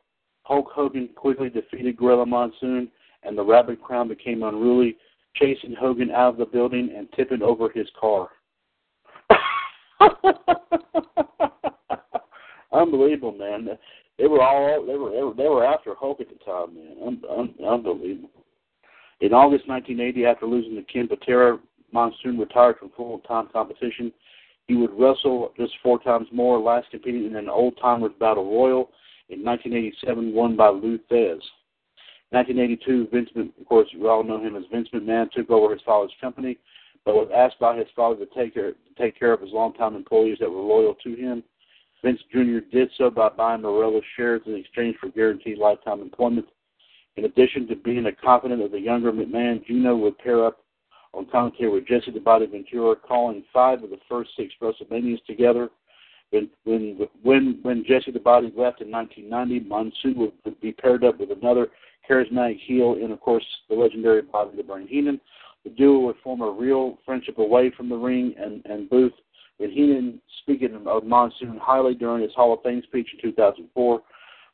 Hulk 0.43 0.69
Hogan 0.73 1.09
quickly 1.17 1.49
defeated 1.49 1.97
Gorilla 1.97 2.27
Monsoon, 2.27 2.89
and 3.23 3.37
the 3.37 3.43
rabid 3.43 3.83
crowd 3.83 4.09
became 4.09 4.43
unruly, 4.43 4.97
chasing 5.35 5.75
Hogan 5.75 6.11
out 6.11 6.35
of 6.35 6.37
the 6.37 6.47
building 6.47 6.91
and 6.97 7.09
tipping 7.17 7.43
over 7.43 7.69
his 7.69 7.89
car. 7.99 8.29
Unbelievable, 12.73 13.33
man. 13.33 13.69
They 14.19 14.27
were 14.27 14.43
all 14.43 14.85
they 14.87 14.97
were 14.97 15.35
they 15.35 15.49
were, 15.49 15.65
after 15.65 15.95
Hulk 15.95 16.21
at 16.21 16.29
the 16.29 16.37
time, 16.45 16.75
man. 16.75 16.97
Un, 17.07 17.23
un, 17.31 17.55
unbelievable. 17.67 18.31
In 19.21 19.33
August 19.33 19.69
1980, 19.69 20.27
after 20.27 20.47
losing 20.47 20.75
to 20.77 20.83
Ken 20.83 21.09
Patera, 21.09 21.59
Monsoon 21.93 22.39
retired 22.39 22.77
from 22.79 22.91
full-time 22.97 23.49
competition. 23.53 24.13
He 24.69 24.75
would 24.75 24.91
wrestle 24.93 25.53
just 25.57 25.73
four 25.83 25.99
times 26.01 26.27
more, 26.33 26.59
last 26.59 26.91
competing 26.91 27.25
in 27.27 27.37
an 27.37 27.49
old 27.49 27.79
timers 27.81 28.13
battle 28.19 28.45
royal 28.45 28.91
in 29.29 29.45
1987, 29.45 30.35
won 30.35 30.57
by 30.57 30.69
Lou 30.69 30.99
Thesz. 31.11 31.41
1982, 32.31 33.09
Vince, 33.13 33.31
of 33.37 33.67
course, 33.67 33.89
we 33.99 34.09
all 34.09 34.25
know 34.25 34.41
him 34.43 34.57
as 34.57 34.65
Vince 34.73 34.89
McMahon, 34.93 35.31
took 35.31 35.49
over 35.49 35.73
his 35.73 35.83
father's 35.87 36.13
company, 36.21 36.59
but 37.07 37.15
was 37.15 37.31
asked 37.35 37.59
by 37.61 37.77
his 37.77 37.87
father 37.95 38.27
to 38.27 38.35
take 38.35 38.53
care, 38.53 38.73
to 38.73 38.95
take 38.99 39.19
care 39.19 39.33
of 39.33 39.41
his 39.41 39.53
longtime 39.53 39.95
employees 39.95 40.39
that 40.41 40.51
were 40.51 40.61
loyal 40.61 40.95
to 41.05 41.15
him. 41.15 41.43
Vince 42.05 42.21
Jr. 42.31 42.59
did 42.71 42.91
so 42.99 43.09
by 43.09 43.29
buying 43.31 43.63
Marella's 43.63 44.05
shares 44.17 44.43
in 44.45 44.57
exchange 44.57 44.97
for 45.01 45.09
guaranteed 45.09 45.57
lifetime 45.57 46.03
employment. 46.03 46.47
In 47.17 47.25
addition 47.25 47.67
to 47.69 47.77
being 47.77 48.07
a 48.07 48.13
confidant 48.13 48.61
of 48.61 48.73
the 48.73 48.81
younger 48.81 49.13
McMahon, 49.13 49.65
Gino 49.65 49.97
would 49.97 50.19
pair 50.19 50.45
up 50.45 50.59
on 51.15 51.27
commentary 51.27 51.71
with 51.71 51.87
Jesse 51.87 52.11
the 52.11 52.21
Body 52.21 52.47
Ventura, 52.47 52.97
calling 52.97 53.43
five 53.53 53.83
of 53.83 53.91
the 53.91 53.99
first 54.09 54.31
six 54.37 54.53
WrestleManias 54.61 55.25
together. 55.25 55.71
When 56.31 56.51
when 56.65 57.09
when 57.23 57.61
when 57.63 57.85
Jesse 57.87 58.11
the 58.11 58.19
Body 58.19 58.49
left 58.49 58.83
in 58.83 58.91
1990, 58.91 59.69
Monsoon 59.69 60.19
would, 60.19 60.33
would 60.45 60.61
be 60.61 60.73
paired 60.73 61.05
up 61.05 61.19
with 61.19 61.31
another 61.31 61.69
charismatic 62.11 62.59
heel, 62.67 62.95
and 63.01 63.13
of 63.13 63.21
course 63.21 63.45
the 63.71 63.75
legendary 63.77 64.23
Bobby 64.23 64.57
the 64.57 64.63
Brain 64.65 64.89
Heenan. 64.89 65.21
The 65.67 65.73
duo 65.73 65.99
would 66.07 66.17
form 66.23 66.43
a 66.43 66.51
real 66.51 66.97
friendship 67.05 67.39
away 67.39 67.73
from 67.77 67.89
the 67.89 67.97
ring 67.97 68.35
and 68.39 68.65
and 68.67 68.89
booth. 68.89 69.13
With 69.59 69.73
Heenan 69.73 70.21
speaking 70.43 70.81
of 70.87 71.05
Monsoon 71.05 71.59
highly 71.61 71.95
during 71.95 72.23
his 72.23 72.33
Hall 72.35 72.53
of 72.55 72.63
Fame 72.63 72.83
speech 72.85 73.09
in 73.13 73.31
2004. 73.33 74.01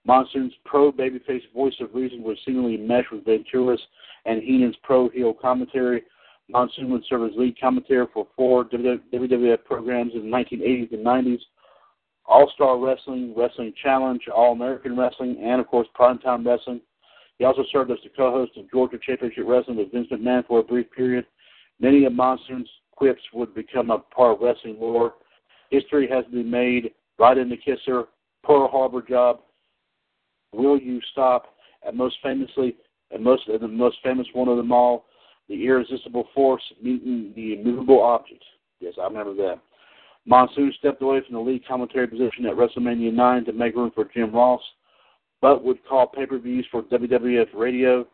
Monsoon's 0.07 0.55
pro 0.65 0.91
babyface 0.91 1.43
voice 1.55 1.75
of 1.81 1.95
reason 1.95 2.23
would 2.23 2.39
seemingly 2.47 2.79
mesh 2.79 3.05
with 3.13 3.27
Ventura's 3.27 3.81
and 4.25 4.43
Heenan's 4.43 4.77
pro 4.83 5.11
heel 5.11 5.35
commentary. 5.35 6.03
Monsoon 6.49 6.89
would 6.89 7.05
serve 7.11 7.31
as 7.31 7.37
lead 7.37 7.61
commentator 7.61 8.07
for 8.11 8.27
four 8.35 8.65
WWF 8.65 9.65
programs 9.65 10.15
in 10.15 10.31
the 10.31 10.35
1980s 10.35 10.95
and 10.95 11.05
90s 11.05 11.41
All 12.25 12.51
Star 12.55 12.79
Wrestling, 12.79 13.35
Wrestling 13.37 13.75
Challenge, 13.83 14.23
All 14.35 14.53
American 14.53 14.97
Wrestling, 14.97 15.37
and 15.43 15.61
of 15.61 15.67
course 15.67 15.89
Primetime 15.95 16.47
Wrestling. 16.47 16.81
He 17.43 17.47
also 17.47 17.65
served 17.73 17.91
as 17.91 17.99
the 18.05 18.11
co 18.11 18.31
host 18.31 18.53
of 18.57 18.71
Georgia 18.71 18.99
Championship 19.05 19.43
Wrestling 19.49 19.77
with 19.77 19.91
Vince 19.91 20.07
McMahon 20.13 20.47
for 20.47 20.61
a 20.61 20.63
brief 20.63 20.89
period. 20.93 21.27
Many 21.81 22.05
of 22.05 22.13
Monsoon's 22.13 22.69
quips 22.93 23.21
would 23.35 23.53
become 23.53 23.91
a 23.91 23.99
part 23.99 24.37
of 24.37 24.41
wrestling 24.41 24.77
lore. 24.79 25.15
History 25.71 26.09
has 26.09 26.25
been 26.27 26.49
made 26.49 26.93
right 27.19 27.37
in 27.37 27.49
the 27.49 27.57
kisser, 27.57 28.05
Pearl 28.45 28.69
Harbor 28.69 29.03
job, 29.03 29.41
Will 30.53 30.79
You 30.79 31.01
Stop, 31.11 31.57
and 31.85 31.99
most 31.99 32.15
famously, 32.23 32.77
and 33.11 33.25
most 33.25 33.49
and 33.49 33.59
the 33.59 33.67
most 33.67 33.97
famous 34.05 34.29
one 34.35 34.47
of 34.47 34.57
them 34.57 34.71
all, 34.71 35.07
the 35.49 35.67
irresistible 35.67 36.29
force 36.33 36.63
meeting 36.81 37.33
the 37.35 37.55
immovable 37.55 38.05
object. 38.05 38.45
Yes, 38.79 38.95
I 39.01 39.07
remember 39.09 39.35
that. 39.35 39.59
Monsoon 40.27 40.73
stepped 40.79 41.03
away 41.03 41.21
from 41.27 41.35
the 41.35 41.41
lead 41.41 41.67
commentary 41.67 42.07
position 42.07 42.47
at 42.47 42.55
WrestleMania 42.55 43.13
9 43.13 43.45
to 43.47 43.53
make 43.53 43.75
room 43.75 43.91
for 43.97 44.05
Jim 44.15 44.33
Ross, 44.33 44.63
but 45.43 45.65
would 45.65 45.85
call 45.87 46.07
pay-per-views 46.07 46.67
for 46.71 46.83
WWF 46.85 47.49
Radio. 47.53 48.07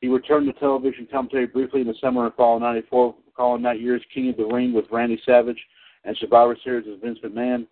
He 0.00 0.08
returned 0.08 0.52
to 0.52 0.60
television 0.60 1.08
commentary 1.10 1.46
briefly 1.46 1.80
in 1.80 1.86
the 1.86 1.94
summer 2.00 2.26
and 2.26 2.34
fall 2.34 2.56
of 2.56 2.62
94, 2.62 3.14
calling 3.36 3.62
that 3.62 3.80
year's 3.80 4.02
King 4.12 4.30
of 4.30 4.36
the 4.36 4.44
Ring 4.44 4.74
with 4.74 4.86
Randy 4.90 5.20
Savage 5.24 5.60
and 6.04 6.16
Survivor 6.18 6.56
Series 6.62 6.86
with 6.86 7.00
Vince 7.00 7.20
McMahon. 7.24 7.66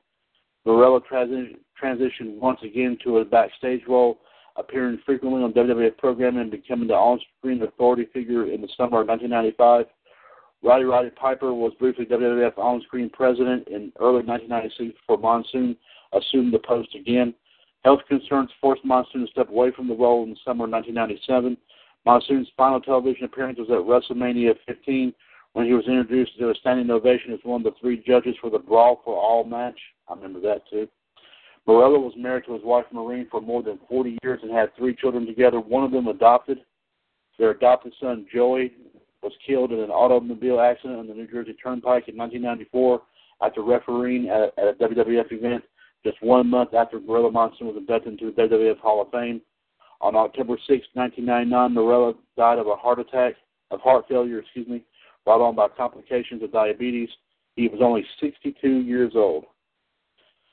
Marella 0.67 1.01
transi- 1.11 1.57
transitioned 1.83 2.39
once 2.39 2.61
again 2.63 2.97
to 3.03 3.19
a 3.19 3.25
backstage 3.25 3.83
role, 3.89 4.21
appearing 4.57 5.01
frequently 5.05 5.43
on 5.43 5.53
WWF 5.53 5.97
programming 5.99 6.43
and 6.43 6.51
becoming 6.51 6.89
the 6.89 6.95
on-screen 6.95 7.63
authority 7.63 8.07
figure 8.13 8.53
in 8.53 8.61
the 8.61 8.69
summer 8.77 9.01
of 9.01 9.09
1995. 9.09 9.87
Roddy 10.63 10.85
Roddy 10.85 11.11
Piper 11.11 11.55
was 11.55 11.73
briefly 11.79 12.05
WWF 12.05 12.59
on-screen 12.59 13.11
president 13.11 13.67
in 13.69 13.93
early 14.01 14.23
1996 14.25 14.99
before 15.01 15.19
Monsoon 15.19 15.77
assumed 16.13 16.53
the 16.53 16.59
post 16.59 16.95
again. 16.95 17.35
Health 17.89 18.01
concerns 18.07 18.51
forced 18.61 18.85
Monsoon 18.85 19.23
to 19.23 19.27
step 19.29 19.49
away 19.49 19.71
from 19.75 19.89
the 19.89 19.95
role 19.95 20.23
in 20.23 20.29
the 20.29 20.37
summer 20.45 20.67
of 20.67 20.71
1997. 20.73 21.57
Monsoon's 22.05 22.49
final 22.55 22.83
television 22.83 23.25
appearance 23.25 23.59
was 23.59 23.71
at 23.71 23.79
WrestleMania 23.79 24.55
15 24.67 25.15
when 25.55 25.65
he 25.65 25.73
was 25.73 25.87
introduced 25.87 26.39
to 26.39 26.51
a 26.51 26.55
standing 26.57 26.91
ovation 26.91 27.33
as 27.33 27.39
one 27.45 27.63
of 27.63 27.65
the 27.65 27.81
three 27.81 28.05
judges 28.07 28.35
for 28.43 28.51
the 28.51 28.59
Brawl 28.59 29.01
for 29.07 29.17
All 29.17 29.43
match. 29.43 29.79
I 30.07 30.13
remember 30.13 30.39
that 30.41 30.69
too. 30.69 30.87
Marella 31.67 31.99
was 31.99 32.13
married 32.15 32.45
to 32.45 32.53
his 32.53 32.63
wife 32.63 32.85
Maureen 32.93 33.27
for 33.31 33.41
more 33.41 33.63
than 33.63 33.79
40 33.89 34.19
years 34.23 34.41
and 34.43 34.53
had 34.53 34.77
three 34.77 34.95
children 34.95 35.25
together, 35.25 35.59
one 35.59 35.83
of 35.83 35.91
them 35.91 36.09
adopted. 36.09 36.59
Their 37.39 37.53
adopted 37.53 37.95
son, 37.99 38.27
Joey, 38.31 38.75
was 39.23 39.33
killed 39.47 39.73
in 39.73 39.81
an 39.81 39.91
automobile 39.91 40.61
accident 40.61 40.99
on 40.99 41.07
the 41.07 41.15
New 41.15 41.27
Jersey 41.27 41.55
Turnpike 41.55 42.09
in 42.09 42.19
1994 42.19 43.01
after 43.41 43.63
refereeing 43.63 44.29
at, 44.29 44.53
at 44.59 44.75
a 44.75 44.75
WWF 44.75 45.33
event 45.33 45.65
just 46.05 46.23
one 46.23 46.49
month 46.49 46.75
after 46.75 47.01
Gorilla 47.01 47.31
Monsoon 47.31 47.67
was 47.67 47.77
inducted 47.77 48.13
into 48.13 48.33
the 48.33 48.43
WWF 48.43 48.79
Hall 48.79 49.03
of 49.03 49.11
Fame. 49.11 49.41
On 50.01 50.15
October 50.15 50.57
6, 50.67 50.87
1999, 50.95 51.75
Marella 51.75 52.15
died 52.37 52.59
of 52.59 52.69
a 52.69 52.77
heart 52.77 53.01
attack, 53.01 53.35
of 53.71 53.81
heart 53.81 54.07
failure, 54.09 54.39
excuse 54.39 54.69
me, 54.69 54.85
brought 55.25 55.41
on 55.41 55.57
by 55.57 55.67
complications 55.69 56.43
of 56.43 56.53
diabetes. 56.53 57.09
He 57.57 57.67
was 57.67 57.81
only 57.83 58.05
62 58.21 58.69
years 58.69 59.13
old. 59.17 59.45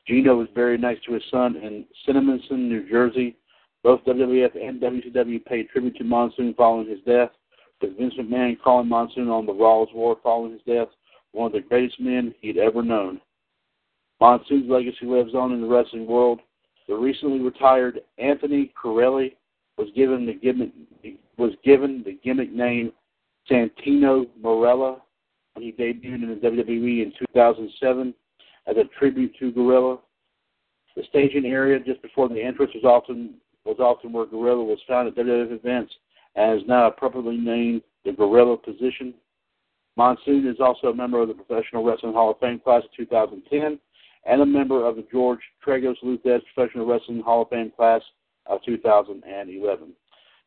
Gino 0.08 0.36
was 0.36 0.47
buried 0.55 0.81
next 0.81 1.05
to 1.05 1.13
his 1.13 1.23
son 1.29 1.55
in 1.58 1.86
Cinnaminson, 2.08 2.67
New 2.67 2.89
Jersey. 2.89 3.38
Both 3.84 4.03
WWF 4.05 4.55
and 4.55 4.81
WCW 4.81 5.45
paid 5.45 5.69
tribute 5.69 5.95
to 5.97 6.03
Monsoon 6.03 6.55
following 6.55 6.89
his 6.89 6.99
death 7.05 7.29
with 7.81 7.97
Vince 7.97 8.15
McMahon 8.19 8.60
calling 8.60 8.89
Monsoon 8.89 9.29
on 9.29 9.45
the 9.45 9.53
Raw 9.53 9.84
Is 9.84 9.89
War 9.93 10.17
following 10.23 10.53
his 10.53 10.62
death 10.62 10.88
one 11.34 11.47
of 11.47 11.53
the 11.53 11.60
greatest 11.62 11.99
men 11.99 12.34
he'd 12.41 12.58
ever 12.58 12.81
known. 12.81 13.21
Monsoon's 14.19 14.69
legacy 14.69 15.06
lives 15.06 15.34
on 15.36 15.51
in 15.51 15.62
the 15.62 15.67
wrestling 15.67 16.08
world. 16.08 16.39
The 16.88 16.95
recently 16.95 17.39
retired 17.39 17.99
Anthony 18.17 18.71
Carelli 18.82 19.36
was 19.78 19.88
given 19.95 20.25
the 20.25 20.34
gimmick 20.34 20.71
was 21.38 21.51
given 21.65 22.01
the 22.06 22.17
gimmick 22.23 22.51
name 22.51 22.93
Santino 23.49 24.25
Marella 24.41 25.01
when 25.54 25.63
he 25.65 25.71
debuted 25.71 26.23
in 26.23 26.30
the 26.30 26.47
WWE 26.47 27.04
in 27.04 27.12
2007 27.19 28.13
as 28.67 28.78
a 28.78 28.84
tribute 28.97 29.36
to 29.39 29.51
Gorilla. 29.51 29.97
The 30.95 31.04
staging 31.10 31.45
area 31.45 31.80
just 31.80 32.01
before 32.01 32.30
the 32.30 32.41
entrance 32.41 32.71
was 32.73 32.86
often 32.86 33.36
was 33.65 33.80
often 33.80 34.13
where 34.13 34.25
Gorilla 34.25 34.63
was 34.63 34.80
found 34.88 35.08
at 35.08 35.15
WWF 35.15 35.51
events 35.51 35.93
and 36.36 36.62
is 36.62 36.67
now 36.67 36.88
appropriately 36.88 37.38
named 37.38 37.82
the 38.06 38.13
Gorilla 38.13 38.58
position. 38.58 39.13
Monsoon 39.97 40.47
is 40.47 40.58
also 40.60 40.88
a 40.88 40.95
member 40.95 41.21
of 41.21 41.28
the 41.28 41.34
Professional 41.34 41.84
Wrestling 41.84 42.13
Hall 42.13 42.32
of 42.32 42.39
Fame 42.39 42.60
class 42.60 42.84
of 42.84 42.93
2010 42.95 43.80
and 44.26 44.42
a 44.42 44.46
member 44.46 44.86
of 44.86 44.96
the 44.96 45.06
George 45.12 45.40
Tragos 45.66 45.96
Lou 46.02 46.18
Thesz 46.18 46.42
Professional 46.54 46.86
Wrestling 46.86 47.22
Hall 47.22 47.44
of 47.44 47.50
Fame 47.50 47.72
class 47.76 48.02
of 48.46 48.60
2011. 48.66 49.94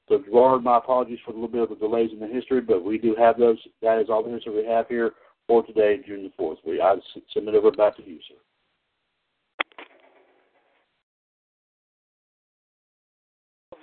So, 0.09 0.23
Gerard, 0.25 0.64
my 0.64 0.79
apologies 0.79 1.19
for 1.25 1.33
a 1.33 1.35
little 1.35 1.49
bit 1.49 1.62
of 1.62 1.69
the 1.69 1.77
delays 1.77 2.11
in 2.12 2.19
the 2.19 2.27
history, 2.27 2.61
but 2.61 2.85
we 2.85 2.99
do 2.99 3.14
have 3.19 3.38
those. 3.38 3.59
That 3.83 4.01
is 4.01 4.09
all 4.09 4.23
the 4.23 4.31
history 4.31 4.62
we 4.62 4.67
have 4.67 4.88
here 4.88 5.12
for 5.47 5.62
today, 5.64 6.01
June 6.07 6.31
the 6.37 6.43
4th. 6.43 6.57
We, 6.67 6.81
I 6.81 6.97
submit 7.33 7.55
over 7.55 7.71
back 7.71 7.97
to 7.97 8.03
you, 8.03 8.19
sir. 8.29 8.37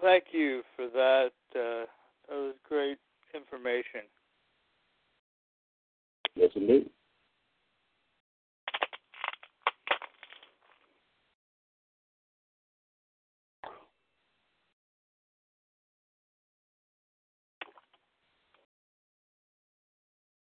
thank 0.05 0.25
you 0.31 0.61
for 0.75 0.87
that. 0.87 1.31
Uh, 1.55 1.85
that 2.29 2.35
was 2.35 2.53
great 2.67 2.99
information. 3.33 4.01
Yes, 6.35 6.51
indeed. 6.55 6.89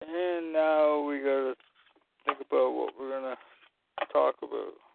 And 0.02 0.39
now 0.52 1.00
we 1.02 1.18
got 1.18 1.24
to 1.24 1.54
think 2.26 2.38
about 2.40 2.74
what 2.74 2.94
we're 2.98 3.10
to 3.22 3.36
talk 4.12 4.36
about. 4.42 4.89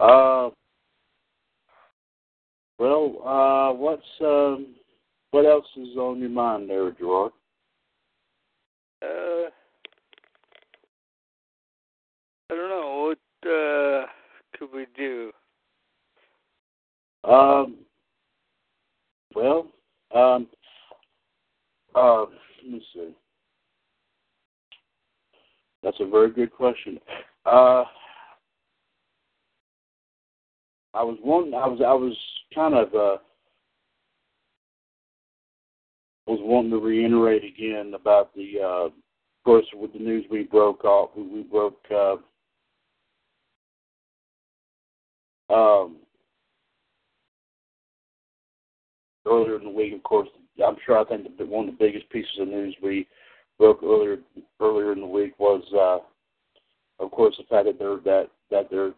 Uh, 0.00 0.48
well, 2.78 3.16
uh, 3.22 3.76
what's 3.76 4.02
um, 4.22 4.68
what 5.30 5.44
else 5.44 5.66
is 5.76 5.94
on 5.96 6.18
your 6.20 6.30
mind 6.30 6.70
there, 6.70 6.90
Gerard? 6.92 7.32
Uh, 9.02 9.50
I 12.50 12.54
don't 12.54 12.70
know. 12.70 13.14
What 13.42 13.50
uh, 13.50 14.06
could 14.58 14.72
we 14.74 14.86
do? 14.96 15.32
Um, 17.24 17.76
well, 19.34 19.68
um, 20.14 20.48
uh, 21.94 22.20
let 22.22 22.72
me 22.72 22.82
see. 22.94 23.10
That's 25.82 26.00
a 26.00 26.08
very 26.08 26.30
good 26.30 26.52
question. 26.52 26.98
Uh, 27.44 27.84
I 30.94 31.02
was 31.02 31.18
one. 31.22 31.54
I 31.54 31.66
was. 31.66 31.80
I 31.80 31.92
was 31.92 32.16
kind 32.54 32.74
of. 32.74 32.94
Uh, 32.94 33.18
was 36.30 36.38
wanting 36.42 36.70
to 36.70 36.78
reiterate 36.78 37.42
again 37.44 37.92
about 37.94 38.32
the, 38.36 38.52
uh, 38.62 38.86
of 38.86 38.92
course, 39.44 39.66
with 39.74 39.92
the 39.92 39.98
news 39.98 40.24
we 40.30 40.44
broke 40.44 40.84
off, 40.84 41.10
we 41.16 41.42
broke. 41.42 41.80
Uh, 41.90 42.16
um, 45.52 45.96
earlier 49.26 49.56
in 49.56 49.64
the 49.64 49.70
week, 49.70 49.92
of 49.92 50.02
course, 50.04 50.28
I'm 50.64 50.76
sure 50.86 50.98
I 50.98 51.04
think 51.04 51.36
that 51.36 51.48
one 51.48 51.68
of 51.68 51.76
the 51.76 51.84
biggest 51.84 52.08
pieces 52.10 52.30
of 52.38 52.48
news 52.48 52.76
we 52.82 53.08
broke 53.58 53.82
earlier 53.82 54.18
earlier 54.60 54.92
in 54.92 55.00
the 55.00 55.06
week 55.06 55.38
was, 55.38 55.62
uh, 55.74 55.98
of 57.02 57.10
course, 57.10 57.34
the 57.38 57.44
fact 57.44 57.66
that 57.66 57.78
they're 57.78 57.98
that 58.04 58.28
that 58.50 58.70
they're 58.70 58.92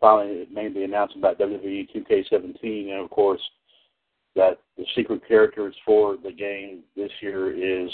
finally 0.00 0.36
it 0.38 0.52
made 0.52 0.74
the 0.74 0.84
announcement 0.84 1.24
about 1.24 1.38
WWE 1.38 1.88
2K17, 1.94 2.90
and 2.90 3.00
of 3.00 3.10
course, 3.10 3.40
that 4.34 4.58
the 4.76 4.84
secret 4.94 5.22
characters 5.26 5.74
for 5.84 6.16
the 6.22 6.32
game 6.32 6.80
this 6.94 7.10
year 7.20 7.52
is 7.52 7.90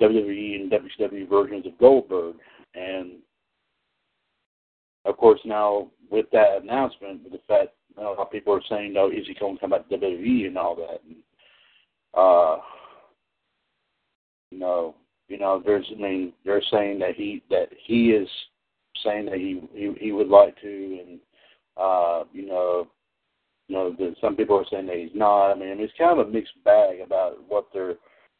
WWE 0.00 0.60
and 0.60 0.72
WCW 0.72 1.28
versions 1.28 1.66
of 1.66 1.78
Goldberg, 1.78 2.36
and 2.74 3.12
of 5.04 5.16
course 5.16 5.40
now 5.44 5.90
with 6.10 6.26
that 6.32 6.62
announcement, 6.62 7.22
with 7.22 7.32
the 7.32 7.40
fact 7.46 7.70
you 7.96 8.02
know, 8.02 8.14
of 8.14 8.30
people 8.30 8.52
are 8.52 8.62
saying, 8.68 8.92
"No, 8.92 9.10
is 9.10 9.26
he 9.26 9.34
going 9.34 9.56
to 9.56 9.60
come 9.60 9.70
back 9.70 9.88
to 9.88 9.96
WWE 9.96 10.46
and 10.46 10.58
all 10.58 10.74
that?" 10.76 11.00
And, 11.04 11.16
uh, 12.14 12.62
you 14.50 14.58
know, 14.58 14.94
you 15.28 15.38
know, 15.38 15.62
there's, 15.64 15.86
I 15.90 16.00
mean, 16.00 16.32
they're 16.44 16.62
saying 16.70 16.98
that 17.00 17.14
he 17.14 17.42
that 17.50 17.68
he 17.86 18.10
is 18.10 18.28
saying 19.04 19.26
that 19.26 19.34
he 19.34 19.62
he, 19.72 19.92
he 19.98 20.12
would 20.12 20.28
like 20.28 20.60
to, 20.60 21.00
and 21.02 21.20
uh, 21.76 22.24
you 22.32 22.46
know, 22.46 22.88
you 23.68 23.76
know, 23.76 23.94
the, 23.96 24.14
some 24.20 24.36
people 24.36 24.56
are 24.56 24.66
saying 24.70 24.86
that 24.86 24.96
he's 24.96 25.14
not. 25.14 25.52
I 25.52 25.54
mean, 25.54 25.80
it's 25.80 25.92
kind 25.96 26.18
of 26.18 26.26
a 26.26 26.30
mixed 26.30 26.62
bag 26.64 27.00
about 27.00 27.38
what 27.48 27.66
they're 27.72 27.94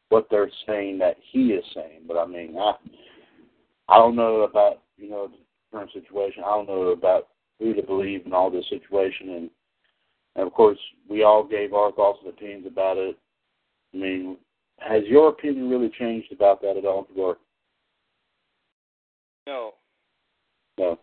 what 0.08 0.26
they're 0.30 0.50
saying 0.66 0.98
that 0.98 1.16
he 1.30 1.52
is 1.52 1.64
saying. 1.74 2.02
But 2.06 2.16
I 2.16 2.26
mean, 2.26 2.56
I 2.58 2.74
I 3.88 3.96
don't 3.96 4.16
know 4.16 4.42
about 4.42 4.82
you 4.96 5.08
know 5.08 5.28
the 5.28 5.36
current 5.72 5.90
situation. 5.92 6.42
I 6.44 6.50
don't 6.50 6.68
know 6.68 6.88
about 6.88 7.28
who 7.58 7.74
to 7.74 7.82
believe 7.82 8.26
in 8.26 8.32
all 8.32 8.50
this 8.50 8.68
situation, 8.68 9.30
and 9.30 9.50
and 10.36 10.46
of 10.46 10.52
course, 10.52 10.78
we 11.08 11.22
all 11.22 11.44
gave 11.44 11.72
our 11.72 11.92
thoughts 11.92 12.20
and 12.24 12.32
opinions 12.32 12.66
about 12.66 12.96
it. 12.98 13.16
I 13.94 13.96
mean, 13.96 14.36
has 14.78 15.02
your 15.06 15.28
opinion 15.28 15.68
really 15.68 15.90
changed 15.98 16.32
about 16.32 16.60
that 16.62 16.76
at 16.76 16.84
all, 16.84 17.06
Gordon? 17.14 17.42
No. 19.46 19.74
No. 20.80 20.98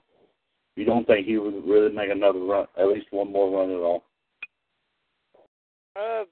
You 0.76 0.86
don't 0.86 1.06
think 1.06 1.26
he 1.26 1.38
would 1.38 1.66
really 1.66 1.94
make 1.94 2.10
another 2.10 2.40
run, 2.40 2.66
at 2.78 2.88
least 2.88 3.08
one 3.12 3.32
more 3.32 3.50
run 3.50 3.70
at 3.70 3.78
all? 3.78 4.04
Uh, 5.96 6.26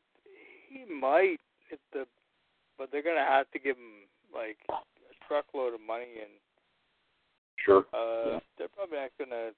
he 0.69 0.85
might 0.91 1.37
if 1.69 1.79
the, 1.93 2.05
but 2.77 2.89
they're 2.91 3.05
gonna 3.05 3.25
have 3.25 3.49
to 3.51 3.59
give 3.59 3.77
him 3.77 4.09
like 4.33 4.57
a 4.69 4.81
truckload 5.27 5.73
of 5.73 5.81
money 5.81 6.21
and. 6.21 6.33
Sure. 7.57 7.85
Uh, 7.93 8.37
yeah. 8.37 8.39
they're 8.57 8.69
probably 8.69 8.97
not 8.97 9.09
gonna 9.17 9.49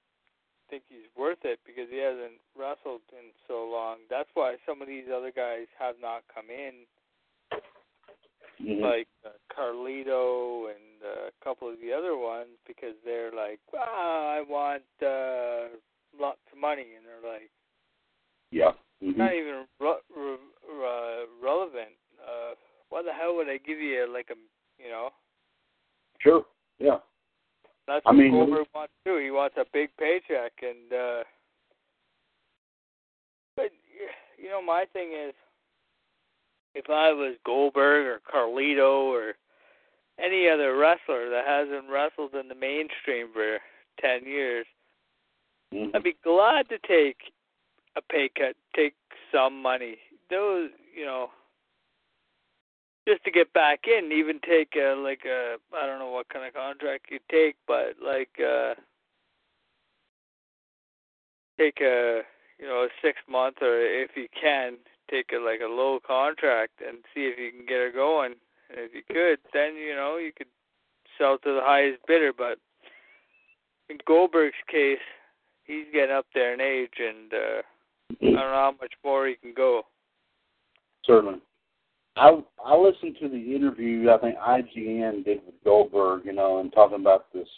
think 0.70 0.84
he's 0.88 1.08
worth 1.16 1.44
it 1.44 1.60
because 1.64 1.88
he 1.90 2.00
hasn't 2.00 2.40
wrestled 2.56 3.04
in 3.12 3.32
so 3.48 3.68
long. 3.68 4.04
That's 4.08 4.28
why 4.32 4.56
some 4.64 4.80
of 4.80 4.88
these 4.88 5.08
other 5.12 5.32
guys 5.32 5.68
have 5.78 5.96
not 6.00 6.24
come 6.32 6.48
in, 6.48 6.88
mm-hmm. 8.62 8.82
like 8.82 9.08
uh, 9.24 9.30
Carlito 9.52 10.70
and 10.70 11.02
uh, 11.04 11.28
a 11.28 11.44
couple 11.44 11.68
of 11.68 11.76
the 11.80 11.92
other 11.92 12.16
ones, 12.16 12.50
because 12.66 12.94
they're 13.04 13.32
like, 13.32 13.60
"Ah, 13.76 14.36
I 14.36 14.42
want 14.42 14.82
uh, 15.02 15.76
lots 16.18 16.40
of 16.52 16.58
money," 16.58 16.86
and 16.96 17.04
they're 17.06 17.32
like, 17.32 17.50
"Yeah, 18.50 18.72
mm-hmm. 19.02 19.18
not 19.18 19.32
even 19.32 19.64
re- 19.80 20.04
re- 20.16 20.36
re- 20.68 21.26
relevant." 21.42 21.96
Uh, 22.20 22.54
why 22.90 23.02
the 23.02 23.12
hell 23.12 23.36
would 23.36 23.48
I 23.48 23.58
give 23.58 23.78
you 23.78 24.08
like 24.12 24.28
a, 24.30 24.82
you 24.82 24.90
know? 24.90 25.10
Sure. 26.20 26.44
Yeah. 26.78 26.98
That's 27.86 28.04
I 28.06 28.10
what 28.10 28.18
mean, 28.18 28.32
Goldberg 28.32 28.66
wants 28.74 28.92
too. 29.04 29.18
He 29.22 29.30
wants 29.30 29.56
a 29.58 29.64
big 29.72 29.90
paycheck, 29.98 30.52
and 30.62 30.92
uh 30.92 31.24
but 33.56 33.70
you 34.38 34.48
know, 34.48 34.62
my 34.62 34.84
thing 34.92 35.12
is, 35.12 35.34
if 36.78 36.88
I 36.88 37.12
was 37.12 37.34
Goldberg 37.44 38.06
or 38.06 38.20
Carlito 38.32 39.06
or 39.06 39.34
any 40.22 40.48
other 40.48 40.76
wrestler 40.76 41.28
that 41.28 41.44
hasn't 41.44 41.90
wrestled 41.90 42.34
in 42.34 42.48
the 42.48 42.54
mainstream 42.54 43.28
for 43.32 43.58
ten 44.00 44.24
years, 44.24 44.66
mm-hmm. 45.74 45.94
I'd 45.94 46.04
be 46.04 46.16
glad 46.22 46.68
to 46.68 46.78
take 46.86 47.32
a 47.96 48.00
pay 48.00 48.30
cut, 48.36 48.54
take 48.76 48.94
some 49.32 49.60
money. 49.60 49.96
Those, 50.30 50.70
you 50.96 51.04
know, 51.04 51.30
just 53.08 53.24
to 53.24 53.30
get 53.32 53.52
back 53.52 53.80
in, 53.88 54.12
even 54.12 54.38
take 54.46 54.74
a 54.76 54.94
like 54.94 55.22
a 55.26 55.56
I 55.76 55.86
don't 55.86 55.98
know 55.98 56.10
what 56.10 56.28
kind 56.28 56.46
of 56.46 56.54
contract 56.54 57.06
you 57.10 57.18
take, 57.30 57.56
but 57.66 57.96
like 58.04 58.30
uh 58.38 58.74
take 61.58 61.80
a 61.80 62.22
you 62.60 62.66
know 62.66 62.84
a 62.84 62.88
six 63.02 63.18
month 63.28 63.56
or 63.62 63.80
if 63.80 64.10
you 64.14 64.28
can 64.40 64.76
take 65.10 65.30
a 65.32 65.38
like 65.38 65.60
a 65.60 65.70
low 65.70 65.98
contract 66.04 66.80
and 66.86 66.98
see 67.14 67.22
if 67.22 67.38
you 67.38 67.50
can 67.50 67.66
get 67.66 67.78
her 67.78 67.92
going. 67.92 68.34
And 68.70 68.78
if 68.80 68.94
you 68.94 69.02
could, 69.06 69.38
then 69.52 69.76
you 69.76 69.94
know 69.94 70.16
you 70.16 70.32
could 70.36 70.48
sell 71.16 71.38
to 71.38 71.54
the 71.54 71.60
highest 71.62 72.00
bidder. 72.06 72.32
But 72.36 72.58
in 73.88 73.98
Goldberg's 74.06 74.54
case, 74.70 74.98
he's 75.64 75.86
getting 75.92 76.14
up 76.14 76.26
there 76.34 76.54
in 76.54 76.60
age, 76.60 76.94
and 76.98 77.32
uh 77.32 77.62
I 78.10 78.24
don't 78.24 78.34
know 78.34 78.40
how 78.40 78.74
much 78.80 78.92
more 79.04 79.26
he 79.26 79.34
can 79.34 79.52
go. 79.54 79.82
Certainly. 81.04 81.40
I 82.16 82.42
I 82.64 82.76
listened 82.76 83.16
to 83.20 83.28
the 83.28 83.54
interview 83.54 84.10
I 84.10 84.18
think 84.18 84.36
IGN 84.38 85.24
did 85.24 85.40
with 85.46 85.54
Goldberg, 85.64 86.24
you 86.24 86.32
know, 86.32 86.58
and 86.58 86.72
talking 86.72 87.00
about 87.00 87.32
this 87.32 87.48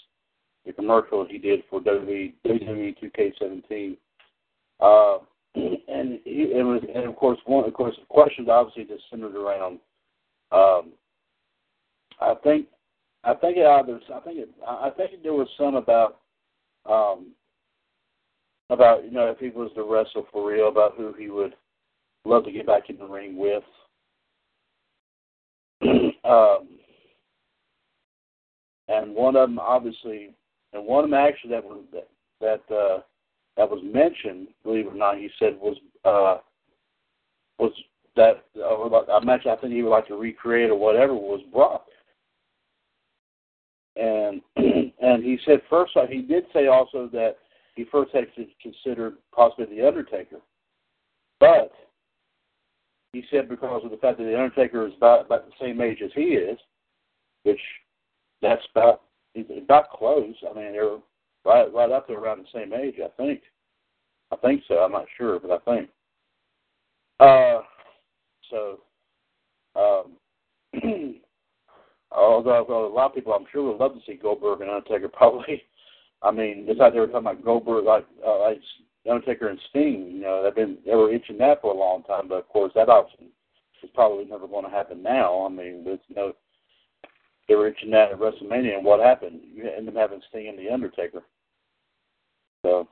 the 0.66 0.72
commercial 0.72 1.26
he 1.28 1.38
did 1.38 1.62
for 1.70 1.80
WWE 1.80 2.34
WWE 2.46 2.94
2K17. 3.02 3.96
Uh, 4.80 5.24
and 5.54 6.20
it 6.24 6.64
was, 6.64 6.82
and 6.94 7.04
of 7.04 7.16
course, 7.16 7.38
one 7.46 7.64
of 7.64 7.74
course, 7.74 7.96
the 7.98 8.06
questions 8.06 8.48
obviously 8.50 8.84
just 8.84 9.08
centered 9.10 9.34
around. 9.34 9.80
Um, 10.52 10.92
I 12.20 12.34
think, 12.42 12.66
I 13.24 13.34
think 13.34 13.56
it 13.56 13.66
either, 13.66 14.00
I 14.14 14.20
think 14.20 14.38
it, 14.38 14.50
I 14.66 14.90
think 14.96 15.22
there 15.22 15.32
was 15.32 15.48
some 15.58 15.74
about, 15.74 16.18
um, 16.88 17.32
about 18.68 19.04
you 19.04 19.10
know 19.10 19.26
if 19.26 19.38
he 19.38 19.48
was 19.48 19.70
to 19.74 19.82
wrestle 19.82 20.26
for 20.32 20.50
real, 20.50 20.68
about 20.68 20.96
who 20.96 21.12
he 21.18 21.28
would 21.28 21.54
love 22.24 22.44
to 22.44 22.52
get 22.52 22.66
back 22.66 22.88
in 22.88 22.98
the 22.98 23.06
ring 23.06 23.36
with. 23.36 23.64
um, 26.24 26.68
and 28.88 29.14
one 29.14 29.36
of 29.36 29.48
them 29.48 29.58
obviously, 29.58 30.30
and 30.72 30.86
one 30.86 31.04
of 31.04 31.10
them 31.10 31.18
actually 31.18 31.50
that 31.50 31.64
was 31.64 31.82
that 31.92 32.08
that 32.40 32.74
uh, 32.74 33.00
that 33.56 33.68
was 33.68 33.80
mentioned, 33.84 34.48
believe 34.62 34.86
it 34.86 34.92
or 34.92 34.96
not, 34.96 35.18
he 35.18 35.28
said 35.38 35.58
was 35.60 35.76
uh, 36.04 36.38
was 37.58 37.72
that 38.16 38.44
uh, 38.58 39.12
I 39.12 39.24
mentioned 39.24 39.52
I 39.52 39.56
think 39.56 39.72
he 39.72 39.82
would 39.82 39.90
like 39.90 40.08
to 40.08 40.16
recreate 40.16 40.70
or 40.70 40.78
whatever 40.78 41.14
was 41.14 41.40
Brock. 41.52 41.86
And 43.96 44.40
and 44.56 45.22
he 45.22 45.38
said 45.44 45.60
first 45.68 45.92
he 46.08 46.22
did 46.22 46.44
say 46.52 46.66
also 46.66 47.08
that 47.12 47.36
he 47.76 47.84
first 47.90 48.12
had 48.14 48.26
considered 48.60 49.14
possibly 49.34 49.76
the 49.76 49.86
Undertaker, 49.86 50.38
but 51.38 51.72
he 53.12 53.24
said 53.30 53.48
because 53.48 53.82
of 53.84 53.90
the 53.90 53.96
fact 53.96 54.18
that 54.18 54.24
the 54.24 54.38
Undertaker 54.38 54.86
is 54.86 54.92
about 54.96 55.26
about 55.26 55.46
the 55.46 55.52
same 55.60 55.80
age 55.80 55.98
as 56.04 56.10
he 56.14 56.22
is, 56.22 56.58
which 57.42 57.60
that's 58.42 58.62
about 58.74 59.02
he's 59.34 59.46
about 59.62 59.90
close. 59.90 60.34
I 60.48 60.54
mean, 60.54 60.72
they're 60.72 60.98
right 61.44 61.72
right 61.72 61.90
up 61.90 62.06
there 62.06 62.18
around 62.18 62.44
the 62.44 62.58
same 62.58 62.72
age. 62.72 62.96
I 63.02 63.08
think. 63.16 63.42
I 64.32 64.36
think 64.36 64.62
so. 64.68 64.74
I'm 64.74 64.92
not 64.92 65.06
sure, 65.16 65.40
but 65.40 65.50
I 65.50 65.58
think. 65.58 65.88
Uh, 67.18 67.60
so, 68.48 68.80
um, 69.76 70.80
although 72.12 72.88
a 72.88 72.94
lot 72.94 73.06
of 73.06 73.14
people, 73.14 73.32
I'm 73.32 73.46
sure, 73.52 73.70
would 73.70 73.80
love 73.80 73.94
to 73.94 74.00
see 74.06 74.14
Goldberg 74.14 74.60
and 74.60 74.70
Undertaker. 74.70 75.08
Probably, 75.12 75.62
I 76.22 76.30
mean, 76.30 76.64
it's 76.68 76.80
like 76.80 76.92
they 76.92 77.00
were 77.00 77.06
talking 77.06 77.26
about 77.26 77.44
Goldberg, 77.44 77.84
like 77.84 78.06
uh, 78.26 78.40
like 78.40 78.60
Undertaker 79.10 79.48
and 79.48 79.58
Sting. 79.70 80.10
You 80.12 80.20
know, 80.22 80.42
they've 80.42 80.54
been 80.54 80.78
they 80.86 80.94
were 80.94 81.12
itching 81.12 81.38
that 81.38 81.60
for 81.60 81.74
a 81.74 81.78
long 81.78 82.02
time, 82.04 82.28
but 82.28 82.36
of 82.36 82.48
course 82.48 82.72
that 82.74 82.88
option 82.88 83.26
is 83.82 83.90
probably 83.94 84.24
never 84.24 84.46
going 84.46 84.64
to 84.64 84.70
happen 84.70 85.02
now. 85.02 85.44
I 85.44 85.48
mean, 85.48 85.84
with 85.84 86.00
you 86.08 86.14
know, 86.14 86.32
they 87.50 87.56
were 87.56 87.66
itching 87.66 87.90
that 87.90 88.12
at 88.12 88.20
WrestleMania, 88.20 88.76
and 88.76 88.84
what 88.84 89.00
happened? 89.00 89.40
You 89.52 89.68
end 89.68 89.88
up 89.88 89.96
having 89.96 90.22
Sting 90.28 90.48
and 90.48 90.58
the 90.58 90.72
Undertaker. 90.72 91.22
So, 92.64 92.86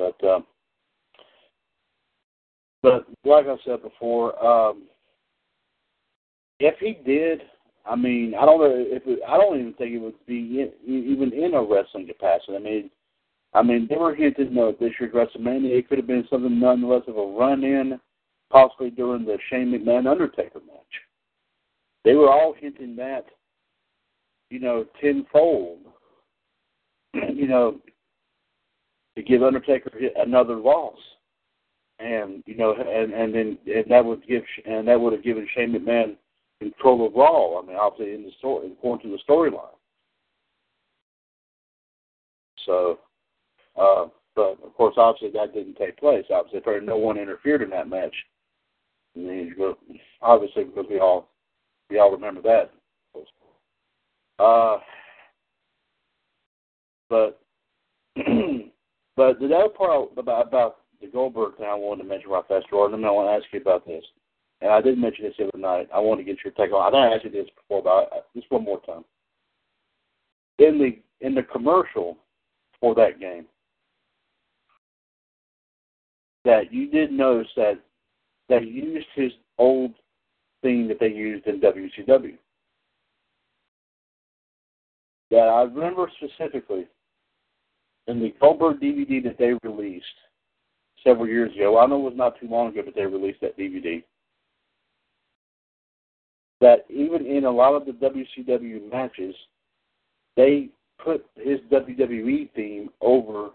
but 0.00 0.24
um, 0.24 0.44
but 2.82 3.06
like 3.24 3.46
I 3.46 3.54
said 3.64 3.82
before, 3.82 4.44
um, 4.44 4.88
if 6.58 6.74
he 6.80 6.98
did 7.06 7.42
I 7.86 7.96
mean, 7.96 8.34
I 8.34 8.46
don't 8.46 8.60
know 8.60 8.74
if 8.74 9.02
it, 9.06 9.20
I 9.28 9.36
don't 9.36 9.60
even 9.60 9.74
think 9.74 9.92
it 9.92 9.98
would 9.98 10.14
be 10.26 10.62
in, 10.62 10.72
even 10.86 11.32
in 11.32 11.54
a 11.54 11.62
wrestling 11.62 12.06
capacity. 12.06 12.56
I 12.56 12.58
mean, 12.58 12.90
I 13.52 13.62
mean 13.62 13.86
they 13.88 13.96
were 13.96 14.14
hinting 14.14 14.54
know, 14.54 14.72
this 14.72 14.92
year's 14.98 15.12
WrestleMania. 15.12 15.78
It 15.78 15.88
could 15.88 15.98
have 15.98 16.06
been 16.06 16.26
something 16.30 16.58
nonetheless 16.58 17.02
of 17.08 17.18
a 17.18 17.22
run-in 17.22 18.00
possibly 18.50 18.90
during 18.90 19.24
the 19.24 19.36
Shane 19.50 19.70
McMahon 19.72 20.10
Undertaker 20.10 20.60
match. 20.66 21.03
They 22.04 22.14
were 22.14 22.30
all 22.30 22.54
hinting 22.58 22.96
that, 22.96 23.24
you 24.50 24.60
know, 24.60 24.84
tenfold, 25.00 25.80
you 27.14 27.48
know, 27.48 27.80
to 29.16 29.22
give 29.22 29.42
Undertaker 29.42 29.90
another 30.16 30.56
loss, 30.56 30.98
and 31.98 32.42
you 32.46 32.56
know, 32.56 32.74
and 32.74 33.12
and 33.12 33.34
then 33.34 33.58
and 33.66 33.84
that 33.88 34.04
would 34.04 34.26
give 34.26 34.42
and 34.66 34.88
that 34.88 35.00
would 35.00 35.12
have 35.12 35.22
given 35.22 35.48
Shane 35.54 35.72
McMahon 35.72 36.16
control 36.60 37.06
of 37.06 37.14
Raw. 37.14 37.60
I 37.60 37.66
mean, 37.66 37.76
obviously 37.76 38.14
in 38.14 38.24
the 38.24 38.32
story, 38.38 38.70
according 38.72 39.10
to 39.10 39.16
the 39.16 39.22
storyline. 39.32 39.68
So, 42.66 42.98
uh, 43.80 44.06
but 44.34 44.58
of 44.64 44.74
course, 44.74 44.94
obviously 44.96 45.30
that 45.38 45.54
didn't 45.54 45.76
take 45.76 45.96
place. 45.98 46.24
Obviously, 46.30 46.60
no 46.82 46.96
one 46.96 47.18
interfered 47.18 47.62
in 47.62 47.70
that 47.70 47.88
match. 47.88 48.14
I 49.16 49.20
mean, 49.20 49.54
obviously, 50.20 50.64
because 50.64 50.86
we 50.90 50.98
all 50.98 51.28
we 51.90 51.98
all 51.98 52.12
remember 52.12 52.42
that. 52.42 52.70
Uh, 54.42 54.78
but 57.08 57.40
but 59.16 59.38
the 59.38 59.54
other 59.54 59.68
part 59.68 60.10
about 60.16 60.48
about 60.48 60.76
the 61.00 61.06
Goldberg 61.06 61.56
thing 61.56 61.66
I 61.66 61.74
wanted 61.74 62.02
to 62.02 62.08
mention 62.08 62.30
right 62.30 62.46
fast, 62.48 62.68
Jordan, 62.70 63.04
I 63.04 63.10
want 63.10 63.28
to 63.28 63.44
ask 63.44 63.52
you 63.52 63.60
about 63.60 63.86
this. 63.86 64.04
And 64.60 64.72
I 64.72 64.80
did 64.80 64.98
mention 64.98 65.24
this 65.24 65.34
the 65.38 65.48
other 65.48 65.58
night. 65.58 65.88
I 65.94 66.00
want 66.00 66.20
to 66.20 66.24
get 66.24 66.38
your 66.44 66.52
take 66.52 66.72
on. 66.72 66.82
I 66.82 66.90
didn't 66.90 67.12
ask 67.12 67.24
you 67.24 67.30
this 67.30 67.50
before, 67.54 67.82
but 67.82 68.26
just 68.34 68.50
one 68.50 68.64
more 68.64 68.80
time. 68.82 69.04
In 70.58 70.78
the 70.78 71.26
in 71.26 71.34
the 71.34 71.42
commercial 71.42 72.16
for 72.80 72.94
that 72.94 73.20
game, 73.20 73.46
that 76.44 76.72
you 76.72 76.90
did 76.90 77.12
notice 77.12 77.50
that 77.56 77.80
they 78.48 78.60
used 78.60 79.06
his 79.14 79.32
old 79.58 79.92
that 80.64 80.98
they 80.98 81.08
used 81.08 81.46
in 81.46 81.60
WCW. 81.60 82.38
That 85.30 85.48
I 85.48 85.62
remember 85.62 86.10
specifically 86.16 86.86
in 88.06 88.20
the 88.20 88.34
Goldberg 88.40 88.80
DVD 88.80 89.22
that 89.24 89.36
they 89.38 89.52
released 89.68 90.06
several 91.02 91.28
years 91.28 91.54
ago. 91.54 91.78
I 91.78 91.86
know 91.86 92.00
it 92.00 92.10
was 92.10 92.16
not 92.16 92.40
too 92.40 92.48
long 92.48 92.68
ago 92.68 92.82
that 92.84 92.94
they 92.94 93.04
released 93.04 93.40
that 93.42 93.58
DVD. 93.58 94.02
That 96.60 96.86
even 96.88 97.26
in 97.26 97.44
a 97.44 97.50
lot 97.50 97.74
of 97.74 97.84
the 97.84 97.92
WCW 97.92 98.90
matches, 98.90 99.34
they 100.36 100.70
put 101.04 101.26
his 101.36 101.58
WWE 101.70 102.50
theme 102.54 102.88
over 103.02 103.50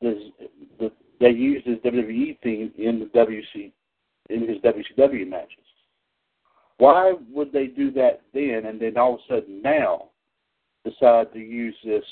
his, 0.00 0.16
the 0.78 0.92
they 1.20 1.30
used 1.30 1.66
his 1.66 1.78
WWE 1.78 2.38
theme 2.42 2.72
in 2.78 3.00
the 3.00 3.06
WC 3.06 3.72
in 4.30 4.46
his 4.46 4.58
WCW 4.58 5.28
matches. 5.28 5.64
Why 6.78 7.14
would 7.30 7.52
they 7.52 7.66
do 7.66 7.90
that 7.92 8.22
then 8.32 8.66
and 8.66 8.80
then 8.80 8.96
all 8.96 9.14
of 9.14 9.20
a 9.28 9.34
sudden 9.34 9.60
now 9.62 10.10
decide 10.84 11.32
to 11.32 11.38
use 11.38 11.74
this 11.84 12.04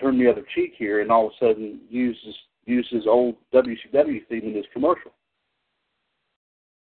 turn 0.00 0.18
the 0.18 0.30
other 0.30 0.44
cheek 0.54 0.74
here 0.76 1.00
and 1.00 1.10
all 1.10 1.26
of 1.26 1.32
a 1.32 1.44
sudden 1.44 1.80
use 1.88 2.18
his 2.24 2.34
use 2.64 2.86
his 2.90 3.06
old 3.06 3.36
WCW 3.52 4.26
theme 4.28 4.44
in 4.44 4.52
this 4.52 4.66
commercial? 4.72 5.12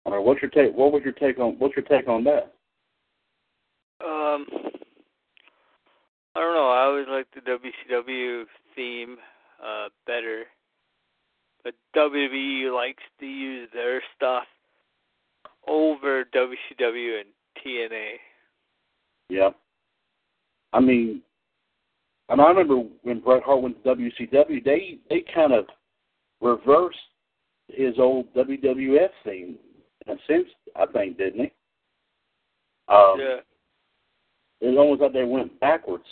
All 0.05 0.14
right, 0.14 0.24
what's 0.24 0.41
your 0.43 0.51
take 0.51 0.74
what 0.74 0.93
was 0.93 1.03
your 1.03 1.12
take 1.12 1.38
on 1.38 1.57
what's 1.59 1.76
your 1.76 1.84
take 1.84 2.09
on 2.09 2.24
that? 2.24 2.55
Um 4.05 4.47
I 6.36 6.41
don't 6.41 6.55
know, 6.55 6.70
I 6.70 6.84
always 6.84 7.07
liked 7.09 7.34
the 7.34 7.41
WCW 7.41 8.45
theme 8.76 9.16
uh, 9.62 9.88
better. 10.07 10.45
But 11.64 11.74
WWE 11.95 12.74
likes 12.74 13.03
to 13.18 13.26
use 13.26 13.68
their 13.74 14.01
stuff 14.16 14.45
over 15.66 16.24
WCW 16.24 17.20
and 17.20 17.28
TNA. 17.64 18.12
Yeah. 19.28 19.50
I 20.72 20.80
mean, 20.80 21.22
and 22.28 22.40
I 22.40 22.48
remember 22.48 22.82
when 23.02 23.20
Bret 23.20 23.42
Hart 23.42 23.62
went 23.62 23.82
to 23.82 23.94
WCW, 23.94 24.64
they 24.64 24.98
they 25.08 25.24
kind 25.34 25.52
of 25.52 25.66
reversed 26.40 26.98
his 27.68 27.94
old 27.98 28.32
WWF 28.34 29.08
theme 29.24 29.56
in 30.06 30.12
a 30.12 30.16
sense, 30.26 30.48
I 30.76 30.86
think, 30.86 31.18
didn't 31.18 31.40
he? 31.40 31.52
Um, 32.88 33.16
yeah. 33.18 33.36
It's 34.61 34.78
almost 34.78 35.00
like 35.00 35.12
they 35.12 35.24
went 35.24 35.58
backwards. 35.61 36.04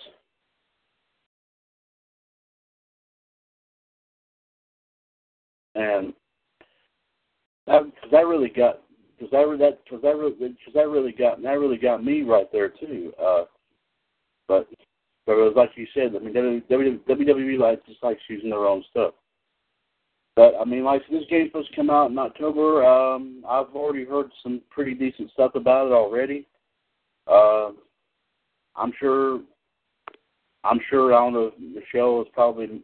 and 5.79 6.13
that 7.67 7.83
that 8.11 8.27
really 8.27 8.49
got 8.49 8.81
because 9.19 9.31
that 9.33 9.59
that 9.59 9.85
because 9.85 10.03
that 10.03 10.17
really 10.17 10.35
because 10.35 10.75
that 10.75 10.89
really 10.89 11.13
got 11.13 11.43
that 11.43 11.59
really 11.59 11.77
got 11.77 12.05
me 12.05 12.23
right 12.23 12.51
there 12.53 12.69
too. 12.69 13.13
Uh, 13.21 13.45
but 14.47 14.69
but 15.27 15.33
it 15.33 15.45
was 15.45 15.55
like 15.57 15.71
you 15.77 15.87
said. 15.95 16.15
I 16.15 16.19
mean, 16.21 16.63
WWE 16.69 17.59
like 17.59 17.85
just 17.87 18.03
likes 18.03 18.21
using 18.29 18.51
their 18.51 18.67
own 18.67 18.85
stuff. 18.91 19.15
But 20.37 20.55
I 20.61 20.65
mean, 20.65 20.85
like 20.85 21.03
this 21.11 21.25
game's 21.29 21.51
supposed 21.51 21.71
to 21.71 21.77
come 21.77 21.91
out 21.91 22.11
in 22.11 22.19
October. 22.19 22.85
Um, 22.87 23.45
I've 23.49 23.75
already 23.75 24.05
heard 24.05 24.31
some 24.43 24.63
pretty 24.71 24.95
decent 24.95 25.31
stuff 25.33 25.55
about 25.55 25.89
it 25.89 25.93
already. 25.93 26.47
Uh, 27.27 27.71
I'm 28.77 28.93
sure. 28.99 29.41
I'm 30.65 30.81
sure. 30.89 31.13
I 31.13 31.19
don't 31.19 31.33
know. 31.33 31.53
Michelle 31.59 32.23
is 32.23 32.29
probably 32.33 32.83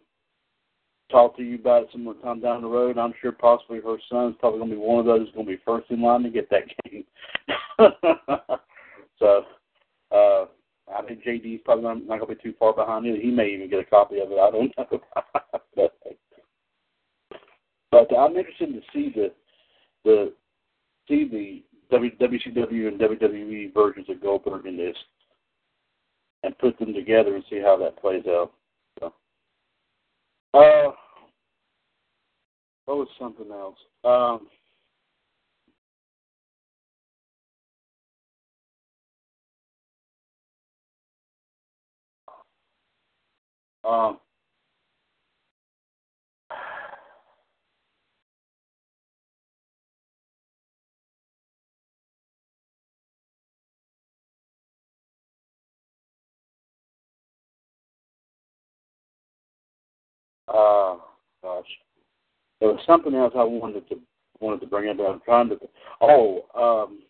talk 1.10 1.36
to 1.36 1.42
you 1.42 1.56
about 1.56 1.84
it 1.84 1.88
some 1.92 2.04
more 2.04 2.14
time 2.14 2.40
down 2.40 2.62
the 2.62 2.68
road. 2.68 2.98
I'm 2.98 3.14
sure 3.20 3.32
possibly 3.32 3.80
her 3.80 3.96
son's 4.10 4.36
probably 4.38 4.58
going 4.58 4.70
to 4.70 4.76
be 4.76 4.82
one 4.82 5.00
of 5.00 5.06
those 5.06 5.30
going 5.32 5.46
to 5.46 5.52
be 5.52 5.62
first 5.64 5.90
in 5.90 6.02
line 6.02 6.22
to 6.22 6.30
get 6.30 6.48
that 6.50 6.64
game. 6.84 7.04
so, 9.18 9.44
uh, 10.10 10.46
I 10.94 11.02
think 11.06 11.24
JD's 11.24 11.62
probably 11.64 11.84
not, 11.84 12.06
not 12.06 12.20
going 12.20 12.28
to 12.28 12.34
be 12.36 12.42
too 12.42 12.54
far 12.58 12.74
behind 12.74 13.06
either. 13.06 13.18
He 13.18 13.30
may 13.30 13.48
even 13.48 13.70
get 13.70 13.80
a 13.80 13.84
copy 13.84 14.18
of 14.20 14.30
it. 14.30 14.38
I 14.38 14.50
don't 14.50 14.72
know. 14.78 15.00
but, 15.74 15.94
but 17.90 18.16
I'm 18.16 18.36
interested 18.36 18.72
to 18.72 18.80
see 18.92 19.12
the 19.14 19.32
the 20.04 20.32
see 21.08 21.28
the 21.28 21.62
WCW 21.96 22.88
and 22.88 23.00
WWE 23.00 23.74
versions 23.74 24.08
of 24.08 24.22
Goldberg 24.22 24.66
in 24.66 24.76
this 24.76 24.96
and 26.42 26.56
put 26.58 26.78
them 26.78 26.92
together 26.92 27.34
and 27.34 27.44
see 27.48 27.60
how 27.60 27.76
that 27.78 27.98
plays 27.98 28.24
out. 28.28 28.52
Uh, 30.54 30.92
what 32.86 32.98
was 32.98 33.08
something 33.20 33.50
else? 33.52 33.78
Um, 34.04 34.48
um, 43.90 44.18
Uh, 60.48 60.96
gosh, 61.42 61.64
there 62.60 62.68
was 62.68 62.80
something 62.86 63.14
else 63.14 63.32
I 63.36 63.44
wanted 63.44 63.88
to 63.88 63.98
wanted 64.40 64.60
to 64.60 64.66
bring 64.66 64.88
up. 64.88 64.96
I'm 65.00 65.20
trying 65.24 65.48
to. 65.50 65.58
Oh, 66.00 66.44
um, 66.54 67.00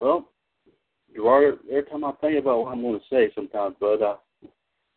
well, 0.00 0.28
you 1.12 1.26
are 1.28 1.54
every 1.70 1.84
time 1.84 2.04
I 2.04 2.12
think 2.20 2.38
about 2.38 2.60
what 2.60 2.72
I'm 2.72 2.82
going 2.82 2.98
to 2.98 3.04
say 3.10 3.30
sometimes, 3.34 3.76
but 3.80 4.02
uh, 4.02 4.16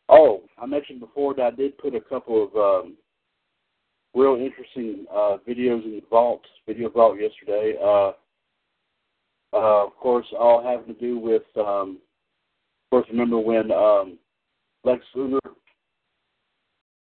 oh, 0.10 0.44
I 0.58 0.66
mentioned 0.66 1.00
before 1.00 1.34
that 1.36 1.54
I 1.54 1.56
did 1.56 1.78
put 1.78 1.96
a 1.96 2.02
couple 2.02 2.46
of 2.48 2.56
um, 2.56 2.96
real 4.14 4.36
interesting 4.36 5.06
uh, 5.12 5.38
videos 5.48 5.84
in 5.86 5.92
the 5.92 6.04
vault, 6.10 6.42
video 6.68 6.90
vault 6.90 7.18
yesterday. 7.20 7.76
Uh, 7.82 8.12
uh, 9.52 9.86
of 9.86 9.96
course, 9.98 10.28
all 10.38 10.64
having 10.64 10.94
to 10.94 11.00
do 11.00 11.18
with 11.18 11.44
um, 11.58 11.98
course, 12.90 13.08
remember 13.10 13.40
when 13.40 13.72
um, 13.72 14.18
Lex 14.84 15.04
Luger 15.16 15.40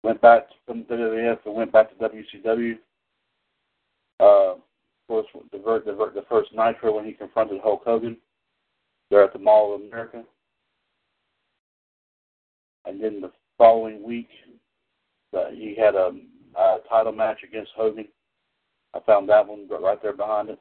went 0.02 0.20
back 0.20 0.46
from 0.66 0.84
WWF 0.84 1.38
and 1.46 1.54
went 1.54 1.72
back 1.72 1.90
to 1.90 2.08
WCW? 2.08 2.78
Uh, 4.20 4.54
of 4.54 4.60
course, 5.08 5.26
the, 5.52 5.58
the, 5.58 6.10
the 6.14 6.24
first 6.28 6.50
Nitro 6.54 6.96
when 6.96 7.04
he 7.04 7.12
confronted 7.12 7.60
Hulk 7.62 7.82
Hogan 7.84 8.16
there 9.10 9.24
at 9.24 9.32
the 9.32 9.38
Mall 9.38 9.74
of 9.74 9.80
America. 9.80 10.24
And 12.84 13.02
then 13.02 13.20
the 13.20 13.30
following 13.56 14.02
week, 14.02 14.28
uh, 15.36 15.50
he 15.50 15.74
had 15.78 15.94
a, 15.94 16.10
a 16.58 16.78
title 16.88 17.12
match 17.12 17.38
against 17.46 17.70
Hogan. 17.76 18.08
I 18.94 19.00
found 19.00 19.28
that 19.28 19.46
one 19.46 19.68
right 19.68 20.00
there 20.02 20.14
behind 20.14 20.50
it. 20.50 20.58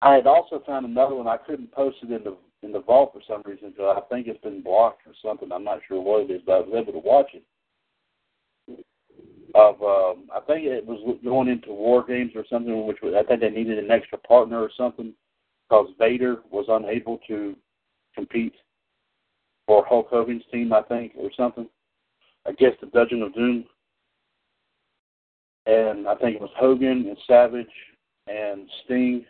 I 0.00 0.14
had 0.14 0.26
also 0.26 0.62
found 0.66 0.86
another 0.86 1.14
one. 1.14 1.26
I 1.26 1.36
couldn't 1.36 1.72
post 1.72 1.96
it 2.02 2.12
in 2.12 2.24
the 2.24 2.36
in 2.62 2.72
the 2.72 2.80
vault 2.80 3.12
for 3.12 3.22
some 3.26 3.42
reason 3.44 3.70
because 3.70 3.96
I 3.96 4.14
think 4.14 4.26
it's 4.26 4.40
been 4.40 4.62
blocked 4.62 5.06
or 5.06 5.12
something. 5.22 5.50
I'm 5.52 5.64
not 5.64 5.80
sure 5.86 6.00
what 6.00 6.22
it 6.22 6.32
is, 6.32 6.42
but 6.44 6.52
I 6.52 6.60
was 6.60 6.74
able 6.76 6.92
to 6.92 7.06
watch 7.06 7.30
it. 7.34 8.84
of 9.54 9.80
um, 9.82 10.28
I 10.34 10.40
think 10.40 10.66
it 10.66 10.84
was 10.84 11.18
going 11.22 11.48
into 11.48 11.72
War 11.72 12.04
Games 12.04 12.32
or 12.34 12.44
something, 12.50 12.86
which 12.86 12.98
was, 13.02 13.14
I 13.16 13.22
think 13.22 13.40
they 13.40 13.50
needed 13.50 13.78
an 13.78 13.90
extra 13.90 14.18
partner 14.18 14.60
or 14.60 14.70
something 14.76 15.12
because 15.68 15.88
Vader 15.98 16.38
was 16.50 16.66
unable 16.68 17.18
to 17.28 17.54
compete 18.14 18.54
for 19.66 19.84
Hulk 19.86 20.08
Hogan's 20.10 20.42
team, 20.50 20.72
I 20.72 20.82
think, 20.82 21.12
or 21.16 21.30
something. 21.36 21.68
I 22.46 22.52
guess 22.52 22.72
the 22.80 22.86
Dungeon 22.86 23.22
of 23.22 23.34
Doom, 23.34 23.64
and 25.66 26.08
I 26.08 26.14
think 26.14 26.36
it 26.36 26.40
was 26.40 26.50
Hogan 26.56 27.06
and 27.06 27.18
Savage 27.26 27.66
and 28.26 28.68
Sting, 28.84 29.24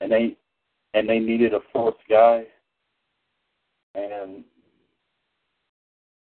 and 0.00 0.12
they 0.12 0.36
and 0.94 1.08
they 1.08 1.18
needed 1.18 1.54
a 1.54 1.60
fourth 1.72 1.96
guy, 2.08 2.44
and 3.94 4.44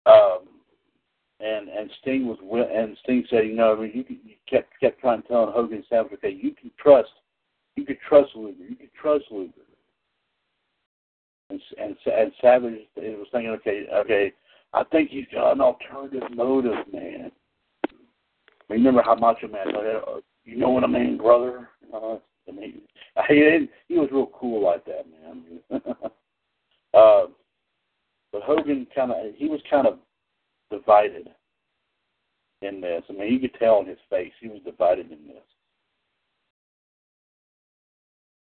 um, 0.07 0.41
and 1.41 1.69
and 1.69 1.91
Sting 2.01 2.27
was 2.27 2.39
and 2.73 2.97
Sting 3.03 3.25
said, 3.29 3.47
you 3.47 3.55
know, 3.55 3.77
I 3.77 3.81
mean, 3.81 3.93
you, 3.95 4.17
you 4.25 4.35
kept 4.49 4.73
kept 4.81 5.01
trying 5.01 5.23
to 5.23 5.29
tell 5.29 5.51
Hogan 5.51 5.79
and 5.79 5.85
Savage, 5.89 6.12
okay, 6.14 6.31
you 6.31 6.53
can 6.53 6.71
trust, 6.79 7.11
you 7.77 7.85
can 7.85 7.97
trust 8.09 8.31
Luger, 8.35 8.64
you 8.69 8.77
can 8.77 8.91
trust 9.01 9.25
Luger, 9.31 9.53
and 11.51 11.61
and 11.79 11.97
and 12.07 12.33
Savage 12.41 12.81
was 12.97 13.29
thinking, 13.33 13.51
okay, 13.51 13.87
okay, 13.95 14.33
I 14.73 14.85
think 14.85 15.11
he's 15.11 15.27
got 15.33 15.53
an 15.53 15.61
alternative 15.61 16.23
motive, 16.35 16.75
man. 16.93 17.31
Remember 18.69 19.03
how 19.03 19.14
Macho 19.14 19.47
Man 19.47 19.67
you 20.45 20.57
know 20.57 20.71
what 20.71 20.85
I 20.85 20.87
mean, 20.87 21.19
brother? 21.19 21.71
Uh, 21.93 22.17
I 22.49 22.53
mean, 22.53 22.80
he, 23.28 23.68
he 23.88 23.99
was 23.99 24.09
real 24.12 24.30
cool 24.38 24.64
like 24.64 24.84
that, 24.84 25.07
man. 25.11 25.82
uh, 26.94 27.26
but 28.32 28.42
Hogan 28.42 28.86
kind 28.94 29.11
of, 29.11 29.34
he 29.36 29.49
was 29.49 29.61
kind 29.70 29.86
of 29.86 29.99
divided 30.70 31.28
in 32.62 32.80
this. 32.80 33.03
I 33.09 33.12
mean, 33.12 33.32
you 33.32 33.40
could 33.40 33.59
tell 33.59 33.80
in 33.80 33.86
his 33.86 33.99
face 34.11 34.32
he 34.40 34.49
was 34.49 34.61
divided 34.64 35.11
in 35.11 35.26
this. 35.26 35.42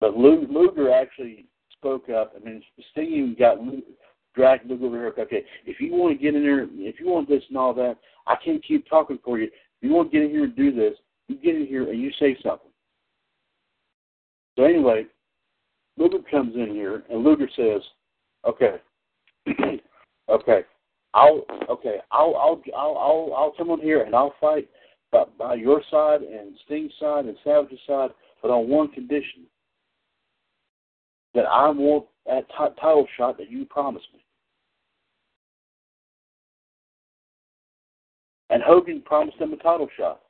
But 0.01 0.17
Luger 0.17 0.93
actually 0.93 1.47
spoke 1.73 2.09
up. 2.09 2.33
I 2.35 2.45
mean, 2.45 2.63
Sting 2.93 3.13
even 3.13 3.37
got 3.39 3.59
dragged 4.35 4.69
Luger 4.69 4.87
over 4.87 4.97
here. 4.97 5.15
Okay, 5.19 5.45
if 5.67 5.81
you 5.81 5.93
want 5.93 6.17
to 6.17 6.23
get 6.23 6.35
in 6.35 6.43
there, 6.43 6.67
if 6.71 6.99
you 6.99 7.07
want 7.07 7.29
this 7.29 7.43
and 7.49 7.59
all 7.59 7.75
that, 7.75 7.99
I 8.27 8.37
can't 8.43 8.65
keep 8.65 8.89
talking 8.89 9.19
for 9.25 9.39
you. 9.39 9.47
If 9.47 9.53
you 9.89 9.91
want 9.91 10.11
to 10.11 10.17
get 10.17 10.25
in 10.25 10.31
here 10.31 10.45
and 10.45 10.57
do 10.57 10.75
this, 10.75 10.95
you 11.29 11.37
get 11.37 11.57
in 11.57 11.67
here 11.67 11.91
and 11.91 12.01
you 12.01 12.11
say 12.19 12.37
something. 12.43 12.70
So 14.57 14.65
anyway, 14.65 15.07
Luger 15.97 16.19
comes 16.31 16.55
in 16.55 16.71
here 16.71 17.05
and 17.11 17.25
Luger 17.25 17.49
says, 17.57 17.83
"Okay, 18.47 18.77
okay, 20.29 20.63
I'll 21.15 21.45
okay, 21.69 21.97
I'll 22.11 22.35
I'll 22.37 22.63
I'll 22.77 22.97
I'll, 22.99 23.35
I'll 23.37 23.55
come 23.57 23.71
on 23.71 23.81
here 23.81 24.03
and 24.03 24.15
I'll 24.15 24.35
fight 24.41 24.69
by, 25.13 25.25
by 25.39 25.55
your 25.55 25.83
side 25.91 26.23
and 26.23 26.57
Sting's 26.65 26.93
side 27.01 27.27
and 27.27 27.37
Savage's 27.45 27.79
side, 27.87 28.11
but 28.43 28.51
on 28.51 28.69
one 28.69 28.89
condition: 28.89 29.43
that 31.35 31.47
I 31.47 31.69
want 31.69 32.07
that 32.27 32.49
t- 32.49 32.81
title 32.81 33.07
shot 33.17 33.39
that 33.39 33.51
you 33.51 33.65
promised 33.67 34.07
me." 34.13 34.25
And 38.51 38.63
Hogan 38.65 39.01
promised 39.03 39.39
him 39.39 39.53
a 39.53 39.57
title 39.57 39.89
shot. 39.97 40.23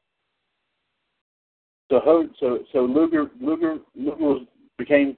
So 1.90 2.28
so 2.38 2.60
so 2.72 2.78
Luger 2.84 3.26
Luger 3.40 3.78
Luger 3.96 4.16
was, 4.16 4.46
became 4.78 5.16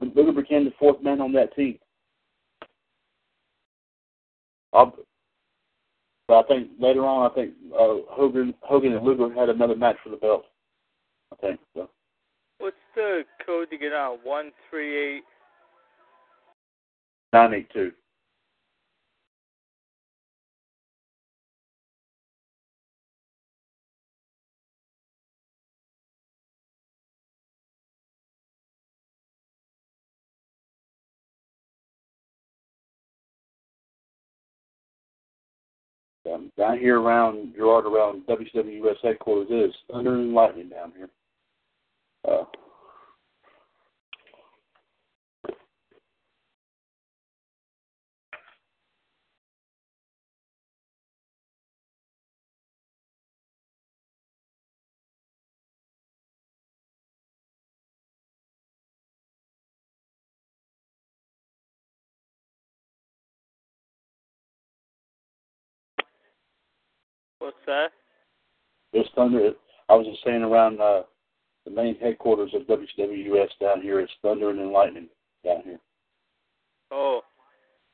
Luger 0.00 0.32
became 0.32 0.64
the 0.64 0.72
fourth 0.78 1.00
man 1.02 1.20
on 1.20 1.32
that 1.32 1.54
team. 1.54 1.78
I'll, 4.72 4.96
but 6.26 6.44
I 6.44 6.48
think 6.48 6.70
later 6.80 7.06
on, 7.06 7.30
I 7.30 7.34
think 7.34 7.54
uh, 7.72 7.98
Hogan 8.08 8.54
Hogan 8.60 8.92
and 8.94 9.06
Luger 9.06 9.32
had 9.32 9.50
another 9.50 9.76
match 9.76 9.96
for 10.02 10.10
the 10.10 10.16
belt. 10.16 10.46
I 11.32 11.36
think 11.36 11.60
so. 11.76 11.88
What's 12.58 12.76
the 12.96 13.22
code 13.46 13.70
to 13.70 13.78
get 13.78 13.92
on? 13.92 14.18
One 14.24 14.50
three 14.68 15.16
eight 15.16 15.22
nine 17.32 17.54
eight 17.54 17.70
two. 17.72 17.92
Down 36.62 36.78
here 36.78 37.00
around 37.00 37.54
Gerard, 37.56 37.86
around 37.86 38.22
WWS 38.28 38.94
headquarters 39.02 39.48
is 39.50 39.74
thunder 39.90 40.14
and 40.14 40.32
lightning 40.32 40.68
down 40.68 40.92
here. 40.96 41.10
Uh, 42.28 42.44
What's 67.42 67.56
that? 67.66 67.88
It's 68.92 69.08
thunder. 69.16 69.50
I 69.88 69.96
was 69.96 70.06
just 70.06 70.22
saying 70.24 70.42
around 70.42 70.80
uh, 70.80 71.02
the 71.64 71.72
main 71.72 71.96
headquarters 71.98 72.54
of 72.54 72.68
WWS 72.68 73.48
down 73.60 73.82
here. 73.82 73.98
It's 73.98 74.12
thundering 74.22 74.60
and 74.60 74.70
lightning 74.70 75.08
down 75.44 75.62
here. 75.64 75.80
Oh. 76.92 77.22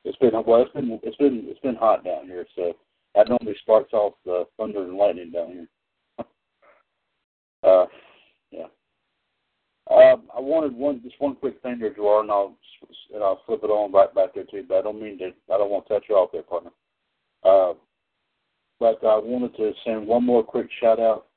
It's 0.05 0.19
been 0.19 0.33
well. 0.45 0.61
It's 0.61 0.71
been 0.73 0.99
it's 1.01 1.17
been 1.17 1.45
it's 1.45 1.59
been 1.61 1.75
hot 1.75 2.05
down 2.05 2.27
here. 2.27 2.45
So 2.55 2.73
that 3.15 3.27
normally 3.27 3.55
sparks 3.61 3.91
off 3.91 4.13
the 4.23 4.45
thunder 4.55 4.83
and 4.83 4.95
lightning 4.95 5.31
down 5.31 5.47
here. 5.47 5.67
uh, 7.63 7.85
yeah. 8.51 8.67
Um, 9.89 10.29
I 10.37 10.39
wanted 10.39 10.75
one 10.75 11.01
just 11.01 11.19
one 11.19 11.35
quick 11.35 11.59
thing 11.63 11.79
there, 11.79 11.91
Gerard, 11.91 12.25
and 12.25 12.31
I'll 12.31 12.55
and 13.15 13.23
I'll 13.23 13.41
flip 13.47 13.61
it 13.63 13.71
on 13.71 13.91
right 13.91 14.13
back 14.13 14.35
there 14.35 14.43
too. 14.43 14.63
But 14.69 14.77
I 14.77 14.81
don't 14.83 15.01
mean 15.01 15.17
to. 15.17 15.31
I 15.51 15.57
don't 15.57 15.71
want 15.71 15.87
to 15.87 15.95
touch 15.95 16.05
you 16.07 16.15
off 16.17 16.29
there, 16.31 16.43
partner. 16.43 16.69
Uh, 17.43 17.73
but 18.79 19.03
I 19.03 19.17
wanted 19.17 19.55
to 19.57 19.73
send 19.83 20.07
one 20.07 20.25
more 20.25 20.43
quick 20.43 20.67
shout 20.79 20.99
out. 20.99 21.27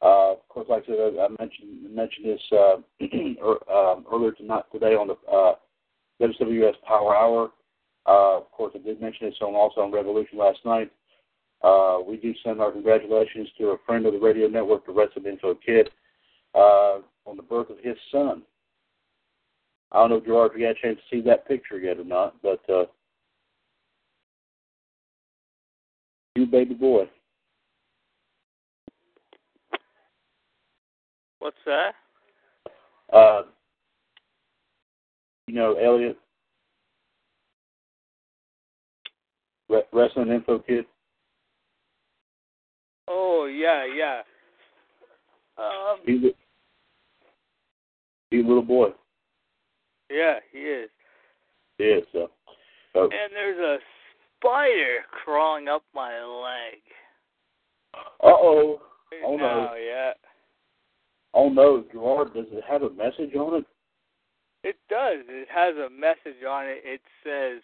Uh, 0.00 0.32
of 0.32 0.48
course, 0.48 0.66
like 0.68 0.84
I 0.84 0.86
said, 0.86 1.18
I 1.18 1.28
mentioned 1.40 1.94
mentioned 1.94 2.26
this 2.26 2.40
uh, 2.52 2.76
er, 3.44 3.72
um, 3.72 4.06
earlier 4.12 4.32
tonight 4.32 4.64
today 4.72 4.94
on 4.94 5.08
the 5.08 5.16
uh, 5.30 5.54
WWS 6.20 6.74
Power 6.86 7.16
Hour. 7.16 7.50
Uh, 8.06 8.38
of 8.38 8.50
course, 8.52 8.72
I 8.74 8.78
did 8.78 9.00
mention 9.00 9.28
this 9.28 9.36
on 9.40 9.54
also 9.54 9.80
on 9.80 9.92
Revolution 9.92 10.38
last 10.38 10.60
night. 10.64 10.90
Uh, 11.62 11.98
we 12.06 12.16
do 12.16 12.32
send 12.44 12.60
our 12.60 12.70
congratulations 12.70 13.48
to 13.58 13.68
a 13.68 13.76
friend 13.84 14.06
of 14.06 14.12
the 14.12 14.18
radio 14.18 14.46
network, 14.46 14.86
the 14.86 15.28
Info 15.28 15.54
Kid, 15.54 15.90
uh, 16.54 16.98
on 17.26 17.36
the 17.36 17.42
birth 17.42 17.68
of 17.68 17.78
his 17.82 17.96
son. 18.12 18.42
I 19.90 19.98
don't 19.98 20.10
know, 20.10 20.20
Gerard, 20.20 20.52
if 20.52 20.60
you 20.60 20.66
had 20.66 20.76
a 20.76 20.80
chance 20.80 20.98
to 20.98 21.16
see 21.16 21.20
that 21.22 21.48
picture 21.48 21.78
yet 21.78 21.98
or 21.98 22.04
not, 22.04 22.40
but 22.42 22.60
uh, 22.70 22.84
you 26.38 26.46
baby 26.46 26.74
boy. 26.74 27.08
What's 31.40 31.56
that? 31.66 31.94
Uh, 33.12 33.42
you 35.46 35.54
know, 35.54 35.74
Elliot, 35.74 36.16
Re- 39.68 39.82
wrestling 39.92 40.28
info 40.28 40.60
kid. 40.60 40.84
Oh 43.08 43.46
yeah, 43.46 43.84
yeah. 43.84 44.20
Um, 45.56 45.98
he's 46.04 46.22
a, 46.22 46.30
he's 48.30 48.44
a 48.44 48.48
little 48.48 48.62
boy. 48.62 48.90
Yeah, 50.10 50.38
he 50.52 50.58
is. 50.58 50.90
Yeah, 51.78 51.96
so. 52.12 52.30
so 52.92 53.02
and 53.04 53.32
there's 53.32 53.58
a 53.58 53.78
spider 54.38 55.04
crawling 55.24 55.68
up 55.68 55.82
my 55.94 56.20
leg. 56.22 56.80
Uh 57.94 58.26
oh. 58.26 58.80
Oh 59.24 59.36
no. 59.36 59.74
yeah. 59.74 60.12
Oh 61.34 61.48
no, 61.48 61.84
Gerard, 61.92 62.34
does 62.34 62.46
it 62.52 62.64
have 62.68 62.82
a 62.82 62.90
message 62.90 63.34
on 63.34 63.58
it? 63.58 63.64
It 64.64 64.76
does. 64.88 65.24
It 65.28 65.48
has 65.54 65.74
a 65.76 65.88
message 65.90 66.42
on 66.48 66.66
it. 66.66 66.82
It 66.84 67.00
says 67.24 67.62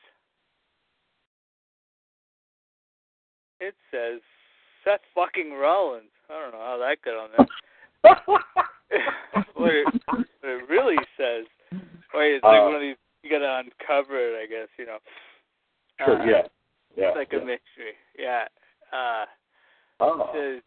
It 3.60 3.74
says 3.90 4.20
Seth 4.84 5.00
fucking 5.14 5.52
Rollins. 5.52 6.10
I 6.28 6.40
don't 6.40 6.52
know 6.52 6.58
how 6.58 6.78
that 6.78 7.02
got 7.02 7.16
on 7.16 7.30
there. 7.36 8.16
what, 8.26 8.42
it, 8.90 10.02
what 10.06 10.26
it 10.42 10.68
really 10.68 10.98
says. 11.16 11.46
Wait, 12.12 12.34
it's 12.34 12.44
like 12.44 12.60
uh, 12.60 12.64
one 12.64 12.74
of 12.74 12.80
these 12.80 12.96
you 13.22 13.30
gotta 13.30 13.62
uncover 13.64 14.18
it, 14.18 14.42
I 14.42 14.46
guess, 14.46 14.68
you 14.78 14.84
know. 14.84 14.98
Sure, 16.04 16.20
uh, 16.20 16.26
yeah. 16.26 16.42
Yeah. 16.96 17.08
It's 17.08 17.16
like 17.16 17.32
yeah. 17.32 17.38
a 17.38 17.40
mystery. 17.40 17.96
Yeah. 18.18 18.44
Uh 18.92 19.24
oh, 20.00 20.30
says 20.32 20.62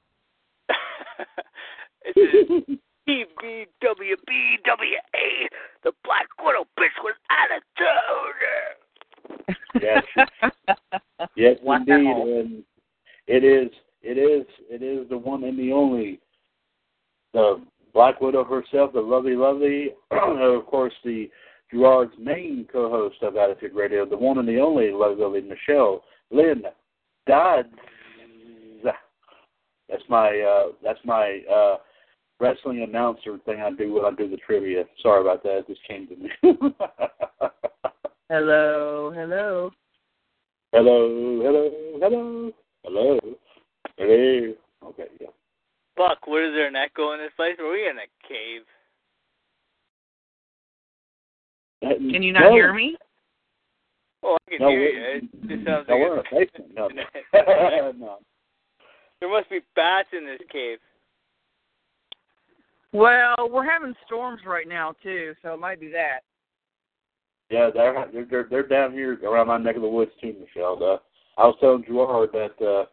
TBWBWA, 3.07 3.07
the 5.83 5.91
Black 6.03 6.27
Widow 6.43 6.65
bitch 6.77 6.97
with 7.03 7.15
attitude. 7.29 7.65
Yes, 9.81 10.03
yes, 11.35 11.57
Wow. 11.63 11.75
indeed, 11.77 11.95
and 11.95 12.63
it 13.27 13.43
is, 13.43 13.69
it 14.01 14.17
is, 14.17 14.45
it 14.69 14.81
is 14.81 15.07
the 15.09 15.17
one 15.17 15.43
and 15.43 15.57
the 15.57 15.71
only, 15.71 16.19
the 17.33 17.61
Black 17.93 18.19
Widow 18.19 18.43
herself, 18.43 18.93
the 18.93 18.99
lovely, 18.99 19.35
lovely, 19.35 19.91
of 20.11 20.65
course, 20.65 20.93
the 21.03 21.29
Gerard's 21.71 22.13
main 22.19 22.67
co-host 22.71 23.17
of 23.21 23.37
Attitude 23.37 23.73
Radio, 23.73 24.05
the 24.05 24.17
one 24.17 24.37
and 24.37 24.47
the 24.47 24.59
only 24.59 24.91
lovely, 24.91 25.23
lovely 25.23 25.41
Michelle 25.41 26.03
Lynn 26.31 26.63
Dodds. 27.27 27.69
That's 29.89 30.03
my, 30.09 30.27
uh, 30.39 30.73
that's 30.83 30.99
my 31.05 31.39
uh, 31.49 31.77
wrestling 32.39 32.83
announcer 32.83 33.37
thing 33.45 33.61
I 33.61 33.71
do 33.71 33.93
when 33.93 34.05
I 34.05 34.11
do 34.15 34.29
the 34.29 34.37
trivia. 34.37 34.83
Sorry 35.01 35.21
about 35.21 35.43
that; 35.43 35.59
it 35.59 35.67
just 35.67 35.79
came 35.87 36.07
to 36.07 36.15
me. 36.15 36.29
Hello, 38.29 39.13
hello. 39.15 39.71
Hello, 40.73 41.39
hello, 41.41 41.71
hello, 42.01 42.51
hello, 42.83 43.19
hello. 43.97 44.53
Okay, 44.83 45.07
yeah. 45.21 45.27
Buck, 45.95 46.27
what 46.27 46.43
is 46.43 46.51
there 46.53 46.67
an 46.67 46.75
echo 46.75 47.13
in 47.13 47.19
this 47.19 47.31
place? 47.37 47.55
Are 47.57 47.71
we 47.71 47.87
in 47.89 47.97
a 47.97 48.27
cave? 48.27 48.63
Can 51.81 52.21
you 52.21 52.33
not 52.33 52.41
no, 52.41 52.51
hear 52.51 52.73
me? 52.73 52.97
Oh, 54.23 54.37
I 54.47 54.49
can 54.49 54.59
No, 54.61 54.69
hear 54.69 54.89
you. 54.89 55.17
It 55.17 55.47
just 55.47 55.65
sounds 55.65 55.85
No, 55.87 55.95
like 55.95 56.09
we're 56.09 56.13
in 56.13 56.19
a 56.19 56.23
basement. 56.23 56.73
No, 56.75 56.87
no. 57.97 58.17
there 59.19 59.29
must 59.29 59.49
be 59.49 59.59
bats 59.75 60.09
in 60.11 60.25
this 60.25 60.39
cave. 60.51 60.79
Well, 62.93 63.35
we're 63.51 63.69
having 63.69 63.93
storms 64.05 64.41
right 64.45 64.67
now 64.67 64.95
too, 65.03 65.33
so 65.41 65.53
it 65.53 65.59
might 65.59 65.79
be 65.79 65.89
that. 65.91 66.21
Yeah, 67.49 67.69
they're, 67.73 68.07
they're 68.11 68.25
they're 68.25 68.47
they're 68.49 68.67
down 68.67 68.91
here 68.93 69.17
around 69.23 69.47
my 69.47 69.57
neck 69.57 69.75
of 69.75 69.81
the 69.81 69.87
woods 69.87 70.11
too, 70.21 70.35
Michelle. 70.39 70.77
Uh, 70.81 70.97
I 71.39 71.45
was 71.45 71.55
telling 71.61 71.83
Gerard 71.85 72.29
that 72.33 72.65
uh, 72.65 72.85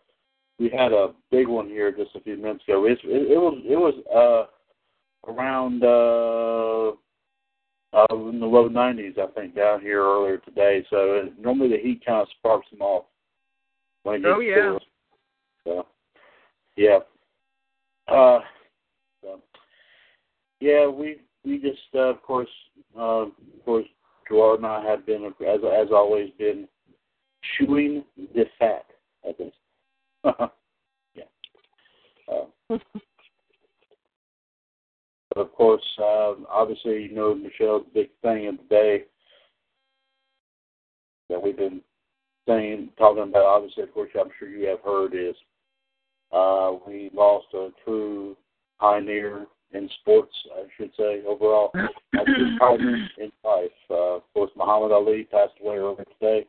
we 0.58 0.68
had 0.68 0.92
a 0.92 1.12
big 1.30 1.48
one 1.48 1.68
here 1.68 1.90
just 1.90 2.14
a 2.14 2.20
few 2.20 2.36
minutes 2.36 2.64
ago. 2.68 2.84
It's, 2.84 3.00
it, 3.04 3.32
it 3.32 3.38
was 3.38 3.60
it 3.64 3.76
was 3.76 3.94
uh, 5.26 5.30
around 5.32 5.82
uh, 5.82 6.96
uh, 7.94 8.28
in 8.28 8.40
the 8.40 8.46
low 8.46 8.68
90s, 8.68 9.18
I 9.18 9.26
think, 9.32 9.54
down 9.54 9.80
here 9.80 10.02
earlier 10.02 10.38
today. 10.38 10.84
So 10.90 11.14
it, 11.14 11.38
normally 11.38 11.68
the 11.68 11.82
heat 11.82 12.02
kind 12.04 12.22
of 12.22 12.28
sparks 12.38 12.66
them 12.70 12.82
off 12.82 13.04
when 14.02 14.16
it 14.16 14.18
gets 14.22 14.34
Oh, 14.36 14.40
yeah. 14.40 14.54
cooler. 14.54 14.80
So 15.64 15.86
yeah. 16.76 16.98
Uh, 18.08 18.40
so, 19.22 19.40
yeah, 20.60 20.86
we 20.86 21.20
we 21.44 21.58
just 21.58 21.78
uh, 21.94 22.00
of 22.00 22.22
course 22.22 22.48
uh, 22.98 23.22
of 23.22 23.32
course 23.64 23.86
Gerard 24.28 24.58
and 24.58 24.66
I 24.66 24.84
have 24.84 25.06
been 25.06 25.24
as 25.24 25.32
as 25.64 25.88
always 25.92 26.30
been 26.38 26.68
chewing 27.56 28.04
the 28.16 28.44
fat 28.58 28.84
at 29.26 29.38
this. 29.38 29.52
yeah. 31.14 31.24
Uh, 32.28 32.78
but 35.34 35.40
of 35.42 35.52
course, 35.52 35.82
um, 35.98 36.46
obviously, 36.48 37.02
you 37.02 37.14
know, 37.14 37.34
Michelle's 37.34 37.86
big 37.92 38.10
thing 38.22 38.46
of 38.48 38.56
the 38.56 38.74
day 38.74 39.04
that 41.30 41.42
we've 41.42 41.56
been 41.56 41.80
saying, 42.46 42.90
talking 42.98 43.22
about. 43.24 43.44
Obviously, 43.44 43.82
of 43.82 43.92
course, 43.92 44.10
I'm 44.18 44.30
sure 44.38 44.48
you 44.48 44.66
have 44.68 44.80
heard 44.80 45.14
is 45.14 45.34
uh, 46.32 46.72
we 46.86 47.10
lost 47.14 47.46
a 47.54 47.70
true 47.84 48.36
pioneer 48.78 49.46
in 49.72 49.88
sports, 50.00 50.32
I 50.56 50.64
should 50.76 50.90
say, 50.96 51.22
overall. 51.26 51.70
A 51.74 52.24
true 52.24 52.58
pioneer 52.58 53.08
in 53.18 53.32
life. 53.44 53.70
Uh, 53.90 54.16
of 54.16 54.22
course, 54.34 54.50
Muhammad 54.56 54.92
Ali 54.92 55.24
passed 55.24 55.54
away 55.62 55.76
earlier 55.76 56.04
today. 56.20 56.46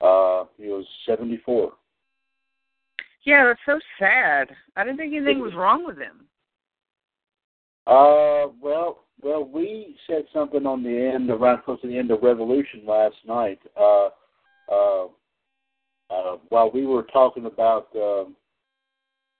Uh, 0.00 0.44
he 0.56 0.68
was 0.68 0.86
74. 1.06 1.72
Yeah, 3.24 3.44
that's 3.46 3.60
so 3.64 3.78
sad. 3.98 4.54
I 4.76 4.84
didn't 4.84 4.98
think 4.98 5.14
anything 5.14 5.40
was 5.40 5.54
wrong 5.54 5.84
with 5.86 5.96
him. 5.96 6.26
Uh, 7.86 8.48
well, 8.62 9.04
well, 9.22 9.44
we 9.44 9.96
said 10.06 10.24
something 10.32 10.66
on 10.66 10.82
the 10.82 11.12
end, 11.14 11.30
around 11.30 11.62
close 11.64 11.80
to 11.82 11.88
the 11.88 11.98
end 11.98 12.10
of 12.10 12.22
Revolution 12.22 12.82
last 12.86 13.16
night. 13.26 13.58
Uh, 13.78 14.08
uh, 14.70 15.04
uh, 16.10 16.36
while 16.48 16.70
we 16.72 16.86
were 16.86 17.04
talking 17.04 17.46
about, 17.46 17.88
um, 17.94 18.34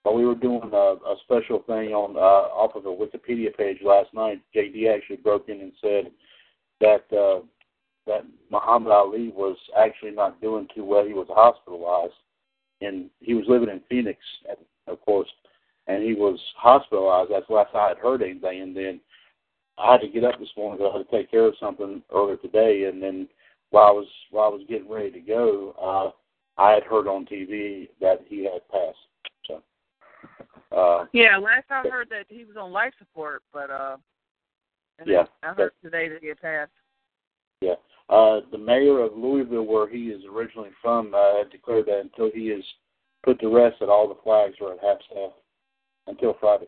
while 0.02 0.14
we 0.14 0.26
were 0.26 0.34
doing 0.34 0.70
a, 0.72 0.76
a 0.76 1.16
special 1.24 1.62
thing 1.66 1.92
on 1.92 2.16
uh, 2.16 2.48
off 2.54 2.74
of 2.74 2.84
a 2.84 2.88
Wikipedia 2.88 3.54
page 3.56 3.78
last 3.82 4.12
night, 4.12 4.40
JD 4.54 4.94
actually 4.94 5.16
broke 5.16 5.48
in 5.48 5.60
and 5.60 5.72
said 5.80 6.10
that 6.80 7.16
uh, 7.16 7.40
that 8.06 8.26
Muhammad 8.50 8.92
Ali 8.92 9.28
was 9.28 9.56
actually 9.78 10.10
not 10.10 10.40
doing 10.42 10.68
too 10.74 10.84
well. 10.84 11.06
He 11.06 11.14
was 11.14 11.28
hospitalized, 11.30 12.12
and 12.82 13.08
he 13.20 13.32
was 13.32 13.46
living 13.48 13.70
in 13.70 13.80
Phoenix, 13.88 14.18
of 14.86 15.00
course 15.00 15.28
and 15.86 16.02
he 16.02 16.14
was 16.14 16.38
hospitalized. 16.56 17.30
That's 17.30 17.46
the 17.48 17.54
last 17.54 17.74
I 17.74 17.88
had 17.88 17.98
heard 17.98 18.22
anything. 18.22 18.62
And 18.62 18.76
then 18.76 19.00
I 19.78 19.92
had 19.92 20.00
to 20.00 20.08
get 20.08 20.24
up 20.24 20.38
this 20.38 20.48
morning 20.56 20.78
because 20.78 20.92
I 20.94 20.98
had 20.98 21.10
to 21.10 21.16
take 21.16 21.30
care 21.30 21.44
of 21.46 21.54
something 21.60 22.02
earlier 22.14 22.36
today. 22.36 22.84
And 22.84 23.02
then 23.02 23.28
while 23.70 23.86
I 23.88 23.90
was 23.90 24.06
while 24.30 24.46
I 24.46 24.54
was 24.54 24.62
getting 24.68 24.90
ready 24.90 25.10
to 25.10 25.20
go, 25.20 25.74
uh, 25.80 26.60
I 26.60 26.72
had 26.72 26.84
heard 26.84 27.08
on 27.08 27.26
TV 27.26 27.88
that 28.00 28.20
he 28.28 28.44
had 28.44 28.66
passed. 28.70 28.98
So, 29.46 29.62
uh, 30.76 31.06
Yeah, 31.12 31.36
last 31.36 31.64
I 31.70 31.82
heard 31.88 32.08
that 32.10 32.26
he 32.28 32.44
was 32.44 32.56
on 32.56 32.72
life 32.72 32.94
support, 32.98 33.42
but 33.52 33.70
uh 33.70 33.96
and 34.98 35.08
Yeah. 35.08 35.26
I 35.42 35.52
heard 35.54 35.72
today 35.82 36.08
that 36.08 36.22
he 36.22 36.28
had 36.28 36.40
passed. 36.40 36.70
yeah, 37.60 37.74
uh, 38.08 38.42
the 38.52 38.58
mayor 38.58 39.00
of 39.00 39.16
Louisville, 39.16 39.64
where 39.66 39.88
he 39.88 40.10
is 40.10 40.24
originally 40.24 40.70
from, 40.80 41.12
uh, 41.14 41.38
had 41.38 41.50
declared 41.50 41.86
that 41.86 41.98
until 41.98 42.30
he 42.30 42.50
is 42.50 42.64
put 43.24 43.40
to 43.40 43.48
rest, 43.48 43.80
that 43.80 43.88
all 43.88 44.06
the 44.06 44.14
flags 44.22 44.54
are 44.60 44.74
at 44.74 44.78
half 44.84 45.02
staff 45.10 45.32
until 46.06 46.36
Friday. 46.40 46.66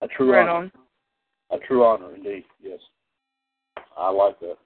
A 0.00 0.08
true 0.08 0.32
Right 0.32 0.48
honor. 0.48 0.50
on. 0.50 0.72
A 1.50 1.58
true 1.58 1.84
honor, 1.84 2.14
indeed. 2.14 2.44
Yes, 2.60 2.78
I 3.96 4.10
like 4.10 4.38
that. 4.40 4.58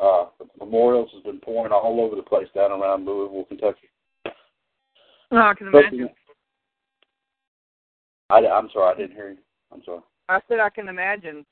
Uh, 0.00 0.26
the 0.38 0.46
memorials 0.64 1.10
has 1.12 1.22
been 1.24 1.40
pouring 1.40 1.72
all 1.72 2.00
over 2.00 2.14
the 2.14 2.22
place 2.22 2.46
down 2.54 2.70
around 2.70 3.04
Louisville, 3.04 3.44
Kentucky. 3.44 3.90
No, 5.30 5.38
I 5.42 5.54
can 5.54 5.66
imagine. 5.66 6.08
I, 8.30 8.46
I'm 8.46 8.70
sorry, 8.72 8.94
I 8.94 8.98
didn't 8.98 9.16
hear 9.16 9.30
you. 9.30 9.38
I'm 9.72 9.82
sorry. 9.84 10.00
I 10.28 10.40
said 10.48 10.60
I 10.60 10.70
can 10.70 10.88
imagine. 10.88 11.44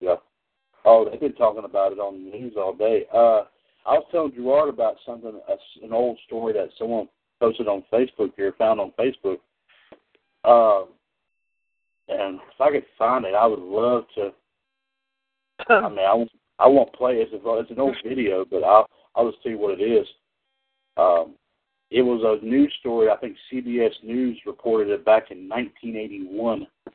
Yeah. 0.00 0.16
Oh, 0.84 1.08
they've 1.08 1.20
been 1.20 1.34
talking 1.34 1.64
about 1.64 1.92
it 1.92 1.98
on 2.00 2.24
the 2.24 2.30
news 2.36 2.54
all 2.56 2.74
day. 2.74 3.06
Uh, 3.14 3.44
I 3.86 3.94
was 3.94 4.06
telling 4.10 4.32
Gerard 4.34 4.68
about 4.68 4.96
something, 5.06 5.40
a, 5.48 5.84
an 5.84 5.92
old 5.92 6.18
story 6.26 6.52
that 6.54 6.70
someone 6.78 7.08
posted 7.42 7.66
on 7.66 7.82
Facebook 7.92 8.30
here, 8.36 8.54
found 8.56 8.78
on 8.78 8.92
Facebook. 8.96 9.38
Um, 10.44 10.90
and 12.08 12.36
if 12.36 12.60
I 12.60 12.70
could 12.70 12.84
find 12.96 13.24
it, 13.24 13.34
I 13.34 13.46
would 13.46 13.58
love 13.58 14.04
to. 14.14 14.30
I 15.68 15.88
mean, 15.88 15.98
I 15.98 16.14
won't, 16.14 16.30
I 16.60 16.68
won't 16.68 16.92
play 16.92 17.14
it. 17.14 17.28
It's, 17.32 17.44
a, 17.44 17.58
it's 17.58 17.70
an 17.72 17.80
old 17.80 17.96
video, 18.06 18.44
but 18.48 18.62
I'll 18.62 18.88
I'll 19.16 19.30
just 19.30 19.42
tell 19.42 19.50
you 19.50 19.58
what 19.58 19.78
it 19.78 19.82
is. 19.82 20.06
Um, 20.96 21.34
it 21.90 22.02
was 22.02 22.22
a 22.24 22.44
news 22.44 22.72
story. 22.78 23.10
I 23.10 23.16
think 23.16 23.36
CBS 23.52 23.92
News 24.04 24.38
reported 24.46 24.90
it 24.90 25.04
back 25.04 25.30
in 25.30 25.48
1981. 25.48 26.66
I 26.86 26.90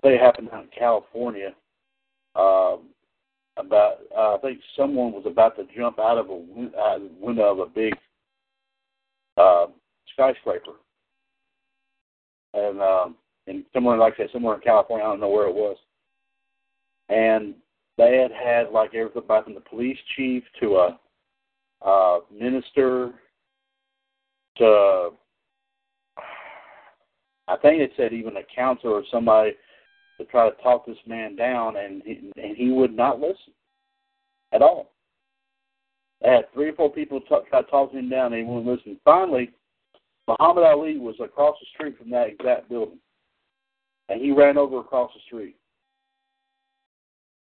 think 0.00 0.14
it 0.14 0.20
happened 0.20 0.48
out 0.52 0.64
in 0.64 0.70
California. 0.76 1.54
Um, 2.34 2.88
about 3.56 3.98
uh, 4.16 4.36
I 4.36 4.38
think 4.40 4.60
someone 4.74 5.12
was 5.12 5.24
about 5.26 5.56
to 5.56 5.66
jump 5.76 5.98
out 5.98 6.16
of 6.16 6.30
a 6.30 6.70
uh, 6.78 6.98
window 7.20 7.52
of 7.52 7.58
a 7.58 7.66
big 7.66 7.92
uh, 7.92 8.09
skyscraper, 10.20 10.72
and 12.54 12.80
um, 12.80 13.16
and 13.46 13.64
somewhere 13.72 13.96
like 13.96 14.14
said, 14.16 14.28
somewhere 14.32 14.56
in 14.56 14.60
California, 14.60 15.04
I 15.04 15.08
don't 15.08 15.20
know 15.20 15.30
where 15.30 15.48
it 15.48 15.54
was, 15.54 15.76
and 17.08 17.54
they 17.96 18.18
had 18.18 18.32
had 18.32 18.72
like 18.72 18.94
everything 18.94 19.22
from 19.26 19.54
the 19.54 19.60
police 19.60 19.98
chief 20.16 20.42
to 20.60 20.76
a 20.76 20.98
uh, 21.86 22.20
minister 22.30 23.12
to 24.58 25.10
I 27.48 27.56
think 27.56 27.80
it 27.80 27.92
said 27.96 28.12
even 28.12 28.36
a 28.36 28.42
counselor 28.54 28.94
or 28.94 29.02
somebody 29.10 29.52
to 30.18 30.24
try 30.26 30.48
to 30.48 30.62
talk 30.62 30.86
this 30.86 30.96
man 31.06 31.34
down, 31.34 31.76
and 31.76 32.02
he, 32.04 32.30
and 32.36 32.56
he 32.56 32.70
would 32.70 32.94
not 32.94 33.18
listen 33.18 33.54
at 34.52 34.62
all. 34.62 34.92
They 36.20 36.28
had 36.28 36.52
three 36.52 36.68
or 36.68 36.74
four 36.74 36.92
people 36.92 37.20
talk, 37.22 37.48
try 37.48 37.62
to 37.62 37.70
talk 37.70 37.92
him 37.92 38.10
down, 38.10 38.34
and 38.34 38.46
he 38.46 38.48
wouldn't 38.48 38.66
listen. 38.66 39.00
Finally, 39.04 39.50
Muhammad 40.28 40.64
Ali 40.64 40.98
was 40.98 41.16
across 41.22 41.56
the 41.60 41.66
street 41.74 41.98
from 41.98 42.10
that 42.10 42.28
exact 42.28 42.68
building, 42.68 42.98
and 44.08 44.20
he 44.20 44.32
ran 44.32 44.58
over 44.58 44.78
across 44.80 45.10
the 45.14 45.20
street. 45.26 45.56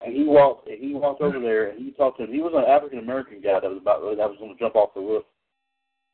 And 0.00 0.14
he 0.14 0.24
walked. 0.24 0.68
and 0.68 0.82
He 0.82 0.94
walked 0.94 1.22
over 1.22 1.40
there, 1.40 1.70
and 1.70 1.84
he 1.84 1.92
talked 1.92 2.18
to 2.18 2.24
him. 2.24 2.32
He 2.32 2.40
was 2.40 2.52
an 2.54 2.70
African 2.70 2.98
American 2.98 3.40
guy 3.40 3.60
that 3.60 3.70
was 3.70 3.78
about 3.80 4.00
that 4.00 4.28
was 4.28 4.36
going 4.38 4.52
to 4.52 4.58
jump 4.58 4.76
off 4.76 4.94
the 4.94 5.00
roof. 5.00 5.24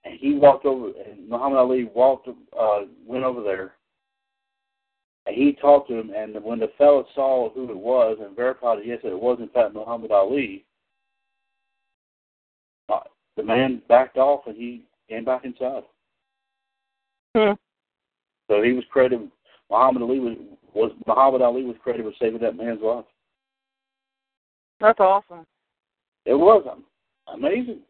and 0.04 0.18
he 0.18 0.34
walked 0.34 0.66
over, 0.66 0.88
and 0.88 1.28
Muhammad 1.28 1.58
Ali 1.58 1.84
walked, 1.84 2.28
uh, 2.28 2.80
went 3.06 3.24
over 3.24 3.42
there, 3.42 3.74
and 5.26 5.34
he 5.34 5.52
talked 5.60 5.88
to 5.88 5.94
him. 5.98 6.10
And 6.16 6.42
when 6.44 6.58
the 6.58 6.70
fellow 6.78 7.06
saw 7.14 7.50
who 7.50 7.70
it 7.70 7.76
was 7.76 8.18
and 8.20 8.36
verified 8.36 8.78
that 8.78 8.86
yes, 8.86 9.00
it 9.02 9.18
was 9.18 9.38
in 9.40 9.48
fact 9.48 9.74
Muhammad 9.74 10.10
Ali, 10.10 10.64
uh, 12.88 13.00
the 13.36 13.42
man 13.42 13.82
backed 13.88 14.16
off 14.16 14.46
and 14.46 14.56
he 14.56 14.84
came 15.08 15.24
back 15.24 15.44
inside. 15.44 15.82
Hmm. 17.36 17.52
So 18.48 18.62
he 18.62 18.72
was 18.72 18.84
credited. 18.90 19.30
Muhammad 19.70 20.02
Ali 20.02 20.18
was 20.18 20.36
was 20.74 20.92
Muhammad 21.06 21.42
Ali 21.42 21.64
was 21.64 21.76
credited 21.82 22.06
with 22.06 22.16
saving 22.20 22.40
that 22.40 22.56
man's 22.56 22.82
life. 22.82 23.04
That's 24.80 25.00
awesome. 25.00 25.46
It 26.24 26.34
was 26.34 26.66
amazing. 27.32 27.80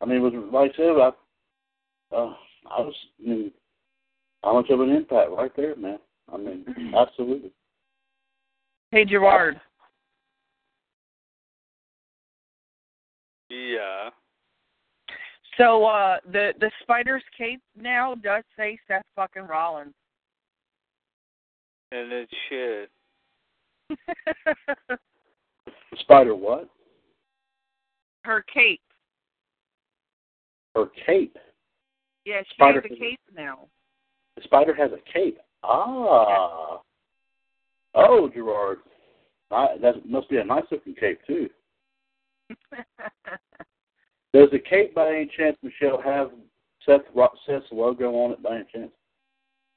I 0.00 0.06
mean, 0.06 0.18
it 0.18 0.20
was 0.20 0.32
like 0.52 0.72
I 0.72 0.76
said, 0.76 0.90
I, 0.90 1.08
uh, 2.16 2.34
I 2.70 2.80
was, 2.80 2.94
I 3.24 3.28
mean, 3.28 3.52
how 4.42 4.54
much 4.54 4.70
of 4.70 4.80
an 4.80 4.90
impact 4.90 5.30
right 5.30 5.54
there, 5.56 5.76
man. 5.76 5.98
I 6.32 6.36
mean, 6.36 6.64
absolutely. 6.96 7.50
Hey, 8.90 9.04
Gerard. 9.04 9.60
Yeah. 13.50 14.10
So 15.60 15.84
uh 15.84 16.16
the 16.32 16.52
the 16.58 16.70
spider's 16.82 17.22
cape 17.36 17.60
now 17.76 18.14
does 18.14 18.44
say 18.56 18.78
Seth 18.88 19.02
fucking 19.14 19.42
Rollins. 19.42 19.92
And 21.92 22.10
it 22.10 22.30
should. 22.48 22.88
Spider 25.98 26.34
what? 26.34 26.70
Her 28.24 28.42
cape. 28.52 28.80
Her 30.74 30.86
cape. 31.04 31.36
Yeah, 32.24 32.40
she 32.42 32.54
Spider 32.54 32.80
has 32.80 32.92
a 32.92 32.98
cape 32.98 33.20
now. 33.36 33.66
The 34.36 34.42
spider 34.44 34.74
has 34.74 34.92
a 34.92 35.12
cape. 35.12 35.38
Ah. 35.62 36.80
Oh, 37.94 38.30
Gerard. 38.32 38.78
I, 39.50 39.76
that 39.82 40.08
must 40.08 40.30
be 40.30 40.38
a 40.38 40.44
nice 40.44 40.62
looking 40.70 40.94
cape 40.94 41.18
too. 41.26 41.50
Does 44.32 44.48
the 44.52 44.58
cape 44.58 44.94
by 44.94 45.08
any 45.08 45.30
chance, 45.36 45.56
Michelle, 45.62 46.00
have 46.00 46.30
Seth 46.86 47.02
Seth's 47.46 47.66
logo 47.72 48.10
on 48.12 48.32
it 48.32 48.42
by 48.42 48.56
any 48.56 48.66
chance? 48.72 48.92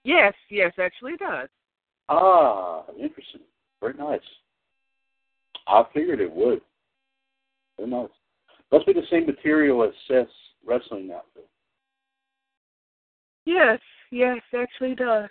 yes, 0.04 0.34
yes, 0.50 0.74
actually 0.80 1.14
it 1.14 1.20
does. 1.20 1.50
Ah, 2.10 2.84
interesting. 3.00 3.42
Very 3.82 3.94
nice. 3.94 4.22
I 5.68 5.84
figured 5.94 6.20
it 6.20 6.32
would. 6.32 6.62
Very 7.78 7.90
nice. 7.90 8.10
Must 8.72 8.86
be 8.86 8.94
the 8.94 9.02
same 9.10 9.26
material 9.26 9.84
as 9.84 9.92
Seth's 10.08 10.32
wrestling 10.66 11.12
outfit. 11.14 11.48
Yes, 13.46 13.80
yes, 14.12 14.38
actually 14.58 14.92
it 14.92 15.00
does. 15.00 15.30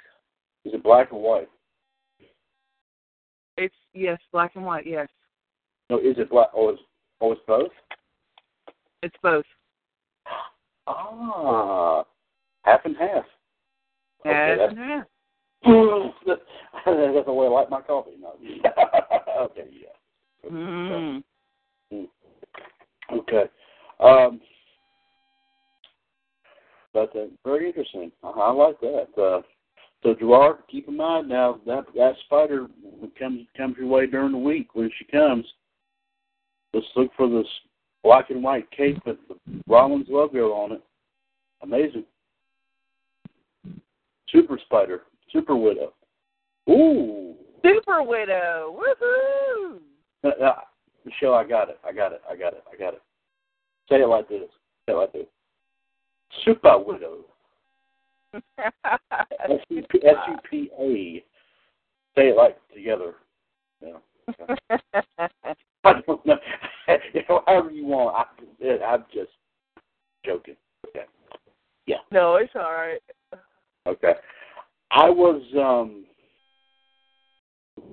Is 0.65 0.75
it 0.75 0.83
black 0.83 1.13
or 1.13 1.21
white? 1.21 1.49
It's 3.57 3.75
yes, 3.95 4.19
black 4.33 4.53
and 4.55 4.65
white, 4.65 4.87
yes. 4.87 5.09
No, 5.91 5.99
is 5.99 6.17
it 6.19 6.31
black? 6.31 6.49
Oh, 6.55 6.71
it's, 6.71 6.83
oh, 7.21 7.33
it's 7.33 7.41
both? 7.47 7.71
It's 9.03 9.17
both. 9.23 9.45
Ah, 10.87 12.05
half 12.65 12.81
and 12.85 12.97
half. 12.97 13.25
Half 14.25 14.59
that's, 14.59 14.71
and 14.71 14.79
half. 14.79 15.05
that's 16.87 17.27
the 17.27 17.33
way 17.33 17.47
I 17.47 17.51
like 17.51 17.71
my 17.71 17.81
coffee. 17.81 18.13
No. 18.21 18.35
okay, 19.45 19.69
yeah. 19.71 20.51
Mm. 20.51 21.23
Okay. 23.13 23.45
Um, 24.01 24.41
but 26.93 27.15
uh, 27.17 27.27
very 27.45 27.69
interesting. 27.69 28.13
I, 28.23 28.29
I 28.29 28.51
like 28.51 28.81
that. 28.81 29.09
Uh, 29.17 29.43
so 30.03 30.15
Gerard, 30.15 30.59
keep 30.71 30.89
in 30.89 30.97
mind 30.97 31.29
now 31.29 31.61
that 31.67 31.85
that 31.95 32.15
spider 32.25 32.67
comes 33.19 33.47
comes 33.57 33.77
your 33.79 33.87
way 33.87 34.07
during 34.07 34.33
the 34.33 34.39
week 34.39 34.75
when 34.75 34.91
she 34.99 35.05
comes. 35.05 35.47
Let's 36.75 36.87
look 36.97 37.11
for 37.17 37.29
this 37.29 37.47
black 38.03 38.31
and 38.31 38.43
white 38.43 38.71
cape 38.71 39.01
with 39.07 39.17
the 39.29 39.37
Rollins 39.67 40.07
logo 40.09 40.53
on 40.53 40.73
it. 40.73 40.83
Amazing. 41.63 42.05
Super 44.29 44.59
spider, 44.65 45.03
super 45.31 45.57
widow. 45.57 45.93
Ooh. 46.69 47.35
Super 47.65 48.03
widow. 48.03 48.79
Woohoo! 48.79 49.79
Uh, 50.25 50.53
Michelle, 51.05 51.35
I 51.35 51.45
got 51.45 51.69
it. 51.69 51.79
I 51.85 51.93
got 51.93 52.13
it. 52.13 52.23
I 52.31 52.37
got 52.37 52.55
it. 52.55 52.65
I 52.73 52.77
got 52.77 52.95
it. 52.95 53.03
Say 53.89 53.97
it 53.97 54.09
like 54.09 54.29
this. 54.29 54.49
Say 54.87 54.93
it 54.93 54.97
like 54.97 55.13
this. 55.13 55.27
Super 56.45 56.79
widow. 56.79 57.19
S 58.35 59.61
U 59.69 59.83
P 59.91 60.01
S 60.07 60.17
U 60.29 60.37
P 60.49 60.71
A. 60.79 61.25
Say 62.17 62.29
it 62.29 62.37
like 62.37 62.57
together. 62.75 63.15
Yeah. 63.83 63.99
I 65.85 66.01
don't 66.07 66.27
know. 66.27 66.39
you 67.15 67.23
know, 67.29 67.43
however 67.47 67.71
you 67.71 67.87
want. 67.87 68.17
I, 68.17 68.85
I'm 68.85 69.05
just 69.13 69.31
joking. 70.25 70.57
Okay. 70.89 71.07
Yeah. 71.87 71.97
no, 72.11 72.37
it's 72.37 72.53
all 72.55 72.73
right. 72.73 73.01
Okay. 73.87 74.15
I 74.91 75.11
was 75.11 75.43
um 75.59 76.05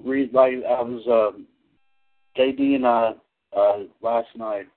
read 0.04 0.34
like 0.34 0.54
I 0.54 0.82
was 0.82 1.04
um 1.08 1.48
JD 2.38 2.76
and 2.76 2.86
I 2.86 3.14
uh 3.56 3.78
last 4.02 4.28
night 4.36 4.68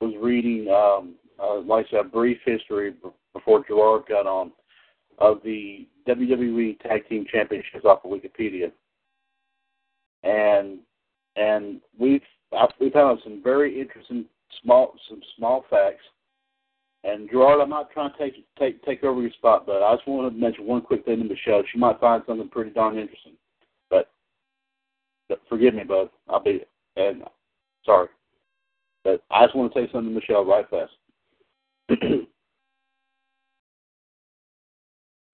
was 0.00 0.14
reading 0.20 0.68
um 0.68 1.14
uh, 1.40 1.60
like 1.60 1.86
I 1.86 1.90
said, 1.90 2.00
a 2.00 2.08
brief 2.08 2.38
history 2.44 2.94
before 3.32 3.64
Gerard 3.66 4.02
got 4.08 4.26
on 4.26 4.52
of 5.18 5.40
the 5.44 5.86
WWE 6.08 6.78
Tag 6.80 7.08
Team 7.08 7.26
Championships 7.30 7.84
off 7.84 8.04
of 8.04 8.10
Wikipedia, 8.10 8.72
and 10.22 10.78
and 11.36 11.80
we've 11.98 12.22
We 12.80 12.90
found 12.90 13.20
some 13.24 13.42
very 13.42 13.80
interesting 13.80 14.24
small 14.62 14.94
some 15.08 15.20
small 15.36 15.64
facts. 15.68 16.04
And 17.04 17.30
Gerard, 17.30 17.60
I'm 17.60 17.70
not 17.70 17.90
trying 17.90 18.12
to 18.12 18.18
take 18.18 18.44
take 18.58 18.82
take 18.84 19.04
over 19.04 19.20
your 19.20 19.30
spot, 19.32 19.66
but 19.66 19.82
I 19.82 19.94
just 19.94 20.08
want 20.08 20.32
to 20.32 20.40
mention 20.40 20.66
one 20.66 20.82
quick 20.82 21.04
thing 21.04 21.18
to 21.18 21.24
Michelle. 21.24 21.62
She 21.70 21.78
might 21.78 22.00
find 22.00 22.22
something 22.26 22.48
pretty 22.48 22.70
darn 22.70 22.98
interesting. 22.98 23.34
But, 23.90 24.10
but 25.28 25.40
forgive 25.48 25.74
me, 25.74 25.84
bud. 25.84 26.10
I'll 26.28 26.42
be 26.42 26.62
and 26.96 27.22
sorry. 27.84 28.08
But 29.04 29.22
I 29.30 29.44
just 29.44 29.56
want 29.56 29.72
to 29.72 29.78
say 29.78 29.88
something 29.92 30.12
to 30.12 30.20
Michelle 30.20 30.44
right 30.44 30.68
fast. 30.68 30.92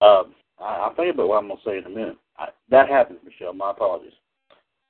um, 0.01 0.35
I, 0.59 0.75
I'll 0.83 0.95
think 0.95 1.13
about 1.13 1.27
what 1.27 1.43
I'm 1.43 1.49
to 1.49 1.55
say 1.65 1.79
in 1.79 1.85
a 1.85 1.89
minute. 1.89 2.17
I, 2.37 2.49
that 2.69 2.87
happens, 2.89 3.19
Michelle. 3.25 3.53
My 3.53 3.71
apologies. 3.71 4.13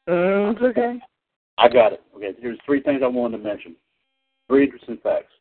Mm, 0.10 0.52
it's 0.54 0.62
okay. 0.62 1.00
I 1.58 1.70
got 1.70 1.94
it. 1.94 2.02
Okay, 2.16 2.32
here's 2.40 2.60
three 2.66 2.82
things 2.82 3.02
I 3.04 3.08
wanted 3.08 3.38
to 3.38 3.44
mention. 3.44 3.76
Three 4.48 4.66
interesting 4.66 5.00
facts. 5.02 5.32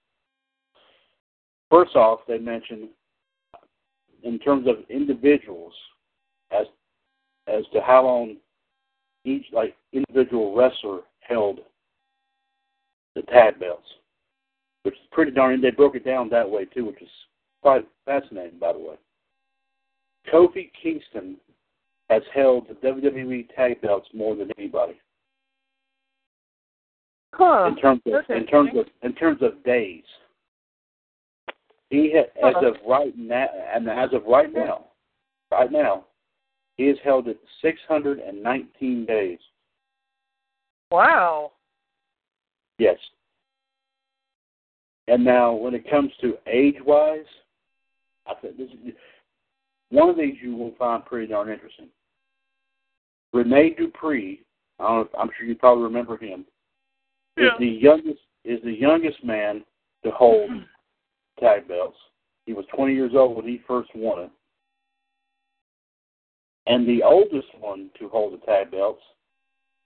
First 1.71 1.97
off, 1.97 2.21
they 2.29 2.39
mentioned 2.39 2.89
in 4.23 4.39
terms 4.39 4.67
of 4.69 4.77
individuals 4.89 5.73
as 6.51 6.67
as 7.47 7.65
to 7.73 7.81
how 7.81 8.05
long 8.05 8.37
each 9.25 9.47
like 9.53 9.77
individual 9.93 10.55
wrestler 10.55 11.01
held 11.21 11.61
the 13.15 13.23
tag 13.23 13.59
belts, 13.59 13.87
which 14.83 14.95
is 14.95 15.01
pretty 15.11 15.33
darn. 15.33 15.61
They 15.61 15.71
broke 15.71 15.97
it 15.97 16.05
down 16.05 16.29
that 16.31 16.49
way 16.49 16.65
too, 16.65 16.87
which 16.87 17.03
is 17.03 17.09
quite 17.61 17.87
fascinating, 18.07 18.59
by 18.59 18.73
the 18.73 18.79
way. 18.79 18.95
Kofi 20.33 20.71
Kingston 20.81 21.37
has 22.09 22.23
held 22.33 22.69
the 22.69 22.75
WWE 22.75 23.49
tag 23.55 23.81
belts 23.81 24.09
more 24.15 24.37
than 24.37 24.51
anybody 24.59 24.95
Huh. 27.37 27.67
in 27.69 27.77
terms 27.77 28.01
of 28.07 28.31
in 28.31 28.47
terms 28.47 28.71
of 28.77 28.87
in 29.03 29.13
terms 29.15 29.43
of 29.43 29.63
days. 29.65 30.05
He 31.91 32.13
ha, 32.15 32.23
as 32.49 32.55
Uh-huh. 32.57 32.69
of 32.69 32.77
right 32.87 33.17
now, 33.17 33.49
and 33.73 33.89
as 33.89 34.13
of 34.13 34.25
right 34.25 34.53
now, 34.53 34.87
right 35.51 35.71
now, 35.71 36.07
he 36.77 36.87
has 36.87 36.97
held 37.05 37.29
it 37.29 37.39
619 37.61 39.05
days. 39.05 39.39
Wow. 40.91 41.53
Yes. 42.79 42.99
And 45.07 45.25
now, 45.25 45.53
when 45.53 45.75
it 45.75 45.89
comes 45.89 46.13
to 46.21 46.39
age-wise, 46.47 47.27
I 48.27 48.35
think 48.35 48.57
this 48.57 48.71
is 48.71 48.95
one 49.91 50.09
of 50.09 50.17
these 50.17 50.37
you 50.41 50.57
will 50.57 50.75
find 50.79 51.05
pretty 51.05 51.27
darn 51.27 51.51
interesting. 51.51 51.89
Rene 53.33 53.75
Dupree, 53.75 54.43
I 54.79 54.85
don't 54.85 55.13
know, 55.13 55.19
I'm 55.19 55.31
sure 55.37 55.47
you 55.47 55.55
probably 55.55 55.85
remember 55.85 56.17
him, 56.17 56.47
is 57.37 57.51
the 57.59 57.67
youngest 57.67 58.21
is 58.45 58.61
the 58.63 58.73
youngest 58.73 59.25
man 59.25 59.65
to 60.05 60.11
hold 60.11 60.51
mm-hmm. 60.51 61.45
tag 61.45 61.67
belts. 61.67 61.97
He 62.47 62.53
was 62.53 62.67
20 62.75 62.95
years 62.95 63.13
old 63.15 63.37
when 63.37 63.47
he 63.47 63.61
first 63.67 63.91
won 63.95 64.25
it. 64.25 64.31
And 66.67 66.87
the 66.87 67.03
oldest 67.03 67.49
one 67.59 67.91
to 67.99 68.09
hold 68.09 68.35
the 68.35 68.45
tag 68.45 68.71
belts, 68.71 69.03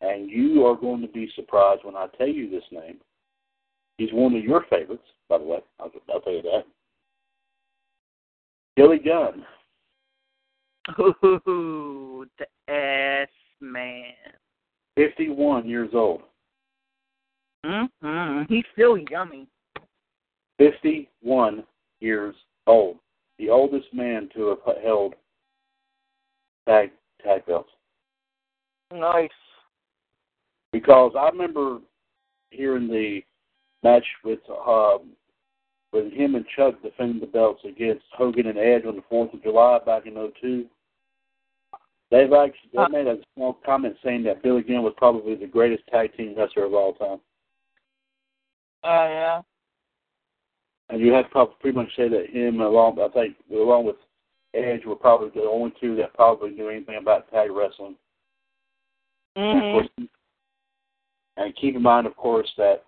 and 0.00 0.28
you 0.28 0.64
are 0.66 0.76
going 0.76 1.00
to 1.02 1.08
be 1.08 1.30
surprised 1.36 1.84
when 1.84 1.96
I 1.96 2.06
tell 2.18 2.28
you 2.28 2.50
this 2.50 2.64
name, 2.70 2.98
He's 3.98 4.12
one 4.12 4.34
of 4.36 4.44
your 4.44 4.64
favorites, 4.70 5.02
by 5.28 5.38
the 5.38 5.44
way. 5.44 5.58
I'll, 5.80 5.90
I'll 6.14 6.20
tell 6.20 6.32
you 6.32 6.42
that. 6.42 6.64
Billy 8.76 8.98
Gunn. 8.98 9.44
Ooh, 11.26 12.24
the 12.38 12.46
S 12.72 13.28
man. 13.60 14.14
51 14.96 15.68
years 15.68 15.90
old. 15.92 16.22
Mm-hmm. 17.64 18.52
He's 18.52 18.64
still 18.72 18.96
yummy. 19.10 19.46
51 20.58 21.64
years 22.00 22.34
old. 22.66 22.96
The 23.38 23.50
oldest 23.50 23.86
man 23.92 24.28
to 24.34 24.48
have 24.48 24.82
held 24.82 25.14
tag 26.68 26.90
tag 27.24 27.46
belts. 27.46 27.70
Nice. 28.92 29.30
Because 30.72 31.12
I 31.18 31.28
remember 31.28 31.78
hearing 32.50 32.88
the 32.88 33.20
match 33.82 34.04
with 34.24 34.40
um, 34.50 35.10
with 35.92 36.12
him 36.12 36.34
and 36.34 36.44
Chuck 36.54 36.74
defending 36.82 37.20
the 37.20 37.26
belts 37.26 37.62
against 37.64 38.04
Hogan 38.12 38.46
and 38.46 38.58
Edge 38.58 38.84
on 38.84 38.96
the 38.96 39.04
Fourth 39.08 39.32
of 39.32 39.42
July 39.42 39.78
back 39.84 40.06
in 40.06 40.14
'02. 40.14 40.66
They've 42.10 42.32
actually 42.32 42.70
they 42.72 42.88
made 42.90 43.06
a 43.06 43.18
small 43.34 43.58
comment 43.64 43.96
saying 44.02 44.22
that 44.24 44.42
Billy 44.42 44.62
Gunn 44.62 44.82
was 44.82 44.94
probably 44.96 45.34
the 45.34 45.46
greatest 45.46 45.86
tag 45.88 46.16
team 46.16 46.34
wrestler 46.36 46.64
of 46.64 46.74
all 46.74 46.94
time. 46.94 47.18
Oh 48.84 49.08
yeah. 49.08 49.42
And 50.90 51.00
you 51.00 51.12
have 51.12 51.26
to 51.26 51.30
probably 51.30 51.54
pretty 51.60 51.76
much 51.76 51.94
say 51.96 52.08
that 52.08 52.30
him 52.30 52.60
along 52.60 52.98
I 53.00 53.08
think 53.08 53.36
along 53.50 53.86
with 53.86 53.96
Edge 54.54 54.84
were 54.86 54.96
probably 54.96 55.28
the 55.28 55.46
only 55.46 55.74
two 55.80 55.94
that 55.96 56.14
probably 56.14 56.50
knew 56.50 56.68
anything 56.68 56.96
about 56.96 57.30
tag 57.30 57.50
wrestling. 57.50 57.96
And, 59.36 59.58
of 59.58 59.64
Mhm. 59.64 59.72
course, 59.72 60.08
and 61.36 61.56
keep 61.56 61.76
in 61.76 61.82
mind, 61.82 62.06
of 62.06 62.16
course, 62.16 62.52
that 62.56 62.84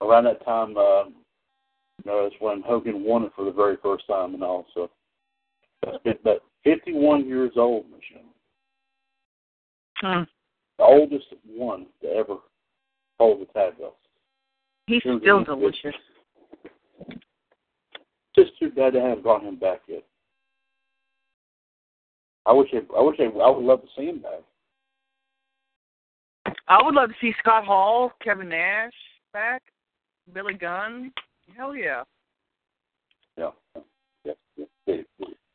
around 0.00 0.24
that 0.24 0.44
time, 0.44 0.76
uh, 0.76 1.04
you 1.06 2.04
know, 2.04 2.26
is 2.26 2.40
when 2.40 2.60
Hogan 2.62 3.02
won 3.02 3.24
it 3.24 3.32
for 3.34 3.44
the 3.44 3.50
very 3.50 3.76
first 3.76 4.06
time 4.06 4.34
and 4.34 4.44
all. 4.44 4.66
So, 4.74 4.90
that's 5.82 6.02
been, 6.02 6.18
but 6.22 6.44
51 6.62 7.26
years 7.26 7.56
old, 7.56 7.90
Michelle, 7.90 8.34
Hmm. 9.96 10.22
the 10.76 10.84
oldest 10.84 11.32
one 11.44 11.92
to 12.02 12.08
ever 12.14 12.38
hold 13.18 13.40
the 13.40 13.46
tag 13.46 13.78
belt. 13.78 13.97
He's 14.88 15.02
Sure, 15.02 15.20
still 15.20 15.38
he's 15.40 15.46
good. 15.46 15.60
delicious. 15.60 15.94
Just 18.34 18.58
too 18.58 18.70
bad 18.70 18.94
they 18.94 19.00
haven't 19.00 19.22
brought 19.22 19.42
him 19.42 19.56
back 19.56 19.80
yet. 19.86 20.02
I 22.46 22.52
wish 22.52 22.70
they, 22.72 22.80
I 22.96 23.02
wish 23.02 23.18
they, 23.18 23.26
I 23.26 23.50
would 23.50 23.64
love 23.64 23.82
to 23.82 23.88
see 23.94 24.06
him 24.06 24.20
back. 24.20 24.40
I 26.68 26.82
would 26.82 26.94
love 26.94 27.10
to 27.10 27.14
see 27.20 27.34
Scott 27.38 27.66
Hall, 27.66 28.12
Kevin 28.24 28.48
Nash 28.48 28.92
back, 29.34 29.62
Billy 30.32 30.54
Gunn. 30.54 31.12
Hell 31.54 31.76
yeah. 31.76 32.04
Yeah. 33.36 33.50
Yeah. 34.24 34.64
yeah. 34.86 34.96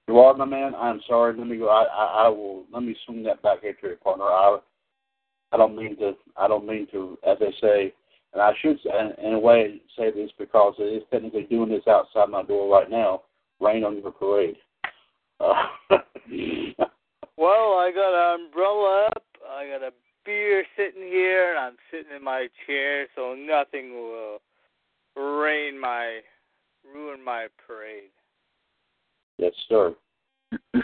You 0.08 0.20
are 0.20 0.36
my 0.36 0.46
man. 0.46 0.76
I'm 0.76 1.02
sorry. 1.08 1.36
Let 1.36 1.48
me 1.48 1.58
go. 1.58 1.70
I, 1.70 1.86
I, 1.86 2.26
I 2.26 2.30
will. 2.30 2.66
Let 2.72 2.84
me 2.84 2.96
swing 3.06 3.24
that 3.24 3.42
back 3.42 3.62
here 3.62 3.74
to 3.74 3.88
your 3.88 3.96
partner. 3.98 4.26
I, 4.26 4.60
I 5.52 5.58
don't 5.58 5.76
mean 5.76 5.98
to. 5.98 6.14
I 6.38 6.48
don't 6.48 6.68
mean 6.68 6.88
to. 6.92 7.18
As 7.28 7.38
they 7.40 7.54
say, 7.62 7.94
and 8.34 8.42
I 8.42 8.54
should, 8.62 8.80
in, 8.86 9.26
in 9.26 9.34
a 9.34 9.40
way, 9.40 9.82
say 9.98 10.12
this 10.12 10.32
because 10.38 10.76
it 10.80 10.84
is 10.84 11.04
technically 11.12 11.44
doing 11.44 11.70
this 11.70 11.88
outside 11.88 12.30
my 12.30 12.44
door 12.44 12.74
right 12.74 12.90
now. 12.90 13.22
Rain 13.60 13.84
on 13.84 14.02
your 14.02 14.12
parade. 14.12 14.56
Uh, 15.40 15.68
Well, 17.44 17.78
I 17.80 17.92
got 17.94 18.14
an 18.14 18.46
umbrella 18.46 19.08
up. 19.08 19.24
I 19.50 19.68
got 19.68 19.84
a 19.86 19.92
beer 20.26 20.64
sitting 20.78 21.02
here, 21.02 21.50
and 21.50 21.60
I'm 21.60 21.76
sitting 21.92 22.16
in 22.16 22.24
my 22.24 22.48
chair, 22.66 23.08
so 23.16 23.36
nothing 23.36 23.94
will 23.94 24.40
rain 25.16 25.80
my 25.80 26.20
ruin 26.86 27.24
my 27.24 27.48
parade. 27.66 28.12
yes, 29.38 29.54
sir. 29.68 29.96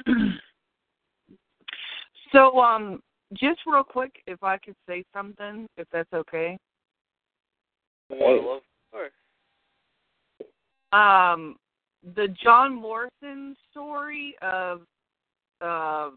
so, 2.33 2.59
um, 2.59 3.01
just 3.33 3.59
real 3.67 3.83
quick, 3.83 4.23
if 4.27 4.43
I 4.43 4.57
could 4.57 4.75
say 4.87 5.03
something, 5.13 5.67
if 5.77 5.87
that's 5.91 6.11
okay. 6.13 6.57
Well, 8.09 8.57
of 8.57 8.61
course. 8.91 9.11
Um, 10.91 11.57
the 12.15 12.27
John 12.43 12.73
Morrison 12.73 13.55
story 13.71 14.35
of, 14.41 14.81
uh, 15.61 16.09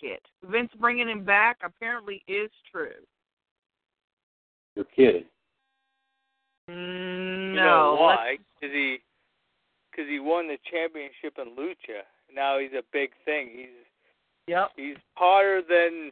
shit, 0.00 0.22
Vince 0.44 0.70
bringing 0.80 1.08
him 1.08 1.24
back 1.24 1.58
apparently 1.64 2.22
is 2.26 2.50
true. 2.70 2.90
You're 4.74 4.86
kidding. 4.96 5.24
Mm, 6.70 7.50
You 7.50 7.60
no, 7.60 7.94
know 7.94 7.96
why? 8.00 8.38
Because 8.60 8.74
he, 8.74 8.98
cause 9.94 10.06
he 10.08 10.18
won 10.18 10.48
the 10.48 10.58
championship 10.70 11.38
in 11.38 11.54
Lucha. 11.56 12.02
Now 12.34 12.58
he's 12.58 12.72
a 12.72 12.82
big 12.92 13.10
thing. 13.24 13.50
He's 13.54 13.68
Yep. 14.48 14.72
he's 14.76 14.96
hotter 15.14 15.62
than 15.62 16.10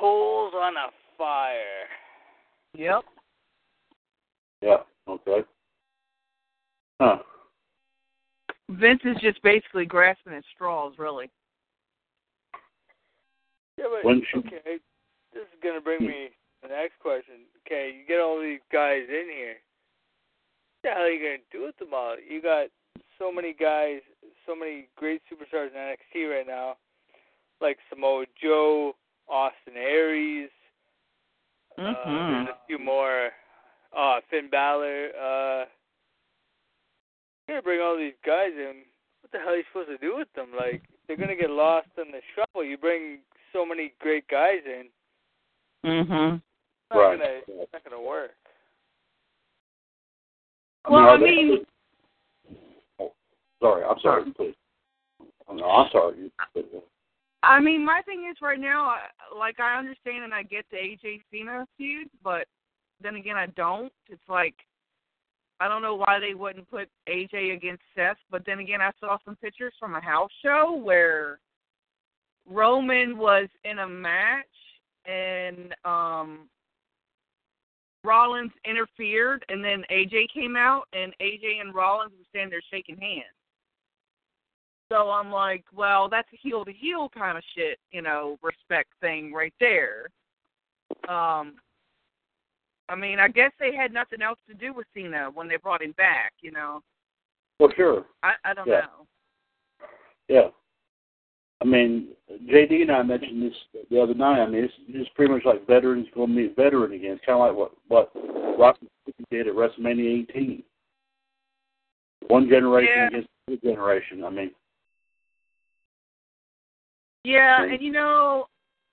coals 0.00 0.54
on 0.54 0.76
a 0.76 0.88
fire. 1.18 1.88
Yep. 2.74 3.04
Yeah. 4.62 4.76
Okay. 5.08 5.40
Huh. 7.00 7.18
Vince 8.70 9.00
is 9.04 9.16
just 9.20 9.42
basically 9.42 9.84
grasping 9.84 10.32
at 10.32 10.44
straws, 10.54 10.94
really. 10.98 11.30
Yeah, 13.76 13.86
but 13.90 14.04
When 14.04 14.24
should- 14.26 14.46
okay, 14.46 14.78
this 15.32 15.42
is 15.42 15.60
gonna 15.60 15.80
bring 15.80 15.98
hmm. 15.98 16.06
me 16.06 16.30
the 16.62 16.68
next 16.68 16.98
question. 17.00 17.46
Okay, 17.66 17.90
you 17.90 18.04
get 18.04 18.20
all 18.20 18.40
these 18.40 18.60
guys 18.70 19.08
in 19.08 19.28
here. 19.28 19.60
What 20.80 20.82
the 20.82 20.88
hell 20.90 21.02
are 21.02 21.10
you 21.10 21.22
gonna 21.22 21.42
do 21.50 21.66
with 21.66 21.76
them 21.78 21.92
all? 21.92 22.16
You 22.18 22.40
got 22.40 22.68
so 23.18 23.32
many 23.32 23.52
guys, 23.52 24.00
so 24.46 24.54
many 24.54 24.88
great 24.96 25.22
superstars 25.30 25.70
in 25.70 25.76
NXT 25.76 26.30
right 26.30 26.46
now, 26.46 26.76
like 27.60 27.78
Samoa 27.90 28.26
Joe, 28.40 28.96
Austin 29.28 29.76
Aries. 29.76 30.50
Uh, 31.86 31.94
Mhm. 32.06 32.44
there's 32.46 32.48
a 32.56 32.66
few 32.66 32.78
more. 32.78 33.32
Uh, 33.92 34.20
Finn 34.30 34.48
Balor. 34.48 35.12
Uh, 35.16 35.66
you're 37.46 37.56
gonna 37.56 37.62
bring 37.62 37.80
all 37.80 37.96
these 37.96 38.16
guys 38.24 38.52
in. 38.54 38.84
What 39.20 39.32
the 39.32 39.38
hell 39.38 39.50
are 39.50 39.56
you 39.56 39.64
supposed 39.64 39.88
to 39.88 39.98
do 39.98 40.16
with 40.16 40.32
them? 40.34 40.54
Like 40.54 40.82
they're 41.06 41.16
gonna 41.16 41.36
get 41.36 41.50
lost 41.50 41.88
in 41.98 42.10
the 42.10 42.22
shuffle. 42.34 42.64
You 42.64 42.78
bring 42.78 43.18
so 43.52 43.66
many 43.66 43.92
great 43.98 44.26
guys 44.28 44.64
in. 44.64 44.90
Mhm. 45.84 46.42
Right. 46.90 47.18
gonna 47.18 47.62
it's 47.62 47.72
not 47.72 47.84
gonna 47.84 48.00
work. 48.00 48.36
Well, 50.88 51.08
are 51.08 51.10
I 51.10 51.16
mean- 51.16 51.66
Oh, 52.98 53.12
sorry. 53.60 53.84
I'm 53.84 53.98
sorry. 54.00 54.30
Please. 54.32 54.56
Oh, 55.48 55.54
no, 55.54 55.70
I'm 55.70 55.90
sorry. 55.90 56.30
I 57.42 57.60
mean, 57.60 57.84
my 57.84 58.02
thing 58.02 58.28
is 58.30 58.36
right 58.40 58.60
now, 58.60 58.94
like 59.36 59.58
I 59.58 59.78
understand 59.78 60.24
and 60.24 60.34
I 60.34 60.42
get 60.42 60.64
the 60.70 60.76
AJ 60.76 61.22
Cena 61.30 61.66
feud, 61.76 62.08
but 62.22 62.46
then 63.00 63.16
again, 63.16 63.36
I 63.36 63.46
don't. 63.46 63.92
It's 64.08 64.28
like 64.28 64.54
I 65.60 65.68
don't 65.68 65.82
know 65.82 65.94
why 65.94 66.18
they 66.18 66.34
wouldn't 66.34 66.70
put 66.70 66.88
AJ 67.08 67.54
against 67.54 67.82
Seth, 67.94 68.16
but 68.30 68.44
then 68.46 68.58
again, 68.58 68.80
I 68.80 68.90
saw 69.00 69.16
some 69.24 69.36
pictures 69.36 69.74
from 69.78 69.94
a 69.94 70.00
house 70.00 70.30
show 70.44 70.80
where 70.82 71.38
Roman 72.48 73.16
was 73.18 73.48
in 73.64 73.80
a 73.80 73.88
match 73.88 74.46
and 75.06 75.74
um 75.84 76.48
Rollins 78.04 78.50
interfered, 78.64 79.44
and 79.48 79.64
then 79.64 79.84
AJ 79.90 80.26
came 80.34 80.56
out, 80.56 80.88
and 80.92 81.12
AJ 81.20 81.60
and 81.60 81.72
Rollins 81.72 82.12
were 82.18 82.24
standing 82.30 82.50
there 82.50 82.62
shaking 82.70 82.96
hands. 82.96 83.36
So 84.92 85.08
I'm 85.10 85.30
like, 85.30 85.64
well, 85.74 86.06
that's 86.10 86.28
a 86.34 86.36
heel 86.36 86.66
to 86.66 86.72
heel 86.72 87.08
kind 87.08 87.38
of 87.38 87.44
shit, 87.56 87.78
you 87.92 88.02
know, 88.02 88.38
respect 88.42 88.90
thing 89.00 89.32
right 89.32 89.54
there. 89.58 90.06
Um, 91.08 91.54
I 92.90 92.94
mean, 92.94 93.18
I 93.18 93.28
guess 93.28 93.52
they 93.58 93.74
had 93.74 93.94
nothing 93.94 94.20
else 94.20 94.38
to 94.48 94.54
do 94.54 94.74
with 94.74 94.86
Cena 94.94 95.30
when 95.32 95.48
they 95.48 95.56
brought 95.56 95.82
him 95.82 95.94
back, 95.96 96.34
you 96.42 96.50
know. 96.52 96.82
Well, 97.58 97.72
sure. 97.74 98.04
I 98.22 98.34
I 98.44 98.52
don't 98.52 98.68
Yeah. 98.68 98.80
know. 98.80 99.06
Yeah. 100.28 100.48
I 101.62 101.64
mean, 101.64 102.08
JD 102.30 102.82
and 102.82 102.90
I 102.92 103.02
mentioned 103.02 103.42
this 103.42 103.84
the 103.88 104.02
other 104.02 104.14
night. 104.14 104.42
I 104.42 104.46
mean, 104.46 104.64
it's, 104.64 104.74
it's 104.88 105.08
pretty 105.14 105.32
much 105.32 105.46
like 105.46 105.66
veterans 105.66 106.08
going 106.14 106.28
to 106.28 106.34
meet 106.34 106.56
veteran 106.56 106.92
again. 106.92 107.12
It's 107.12 107.24
kind 107.24 107.40
of 107.40 107.56
like 107.56 107.72
what 107.88 108.10
what 108.12 108.58
Rocky 108.58 108.88
did 109.30 109.48
at 109.48 109.54
WrestleMania 109.54 110.28
18. 110.30 110.62
One 112.28 112.46
generation 112.48 112.92
Yeah. 112.94 113.06
against 113.06 113.28
another 113.46 113.60
generation. 113.62 114.24
I 114.24 114.30
mean, 114.30 114.50
Yeah, 117.24 117.64
and 117.64 117.80
you 117.80 117.92
know, 117.92 118.46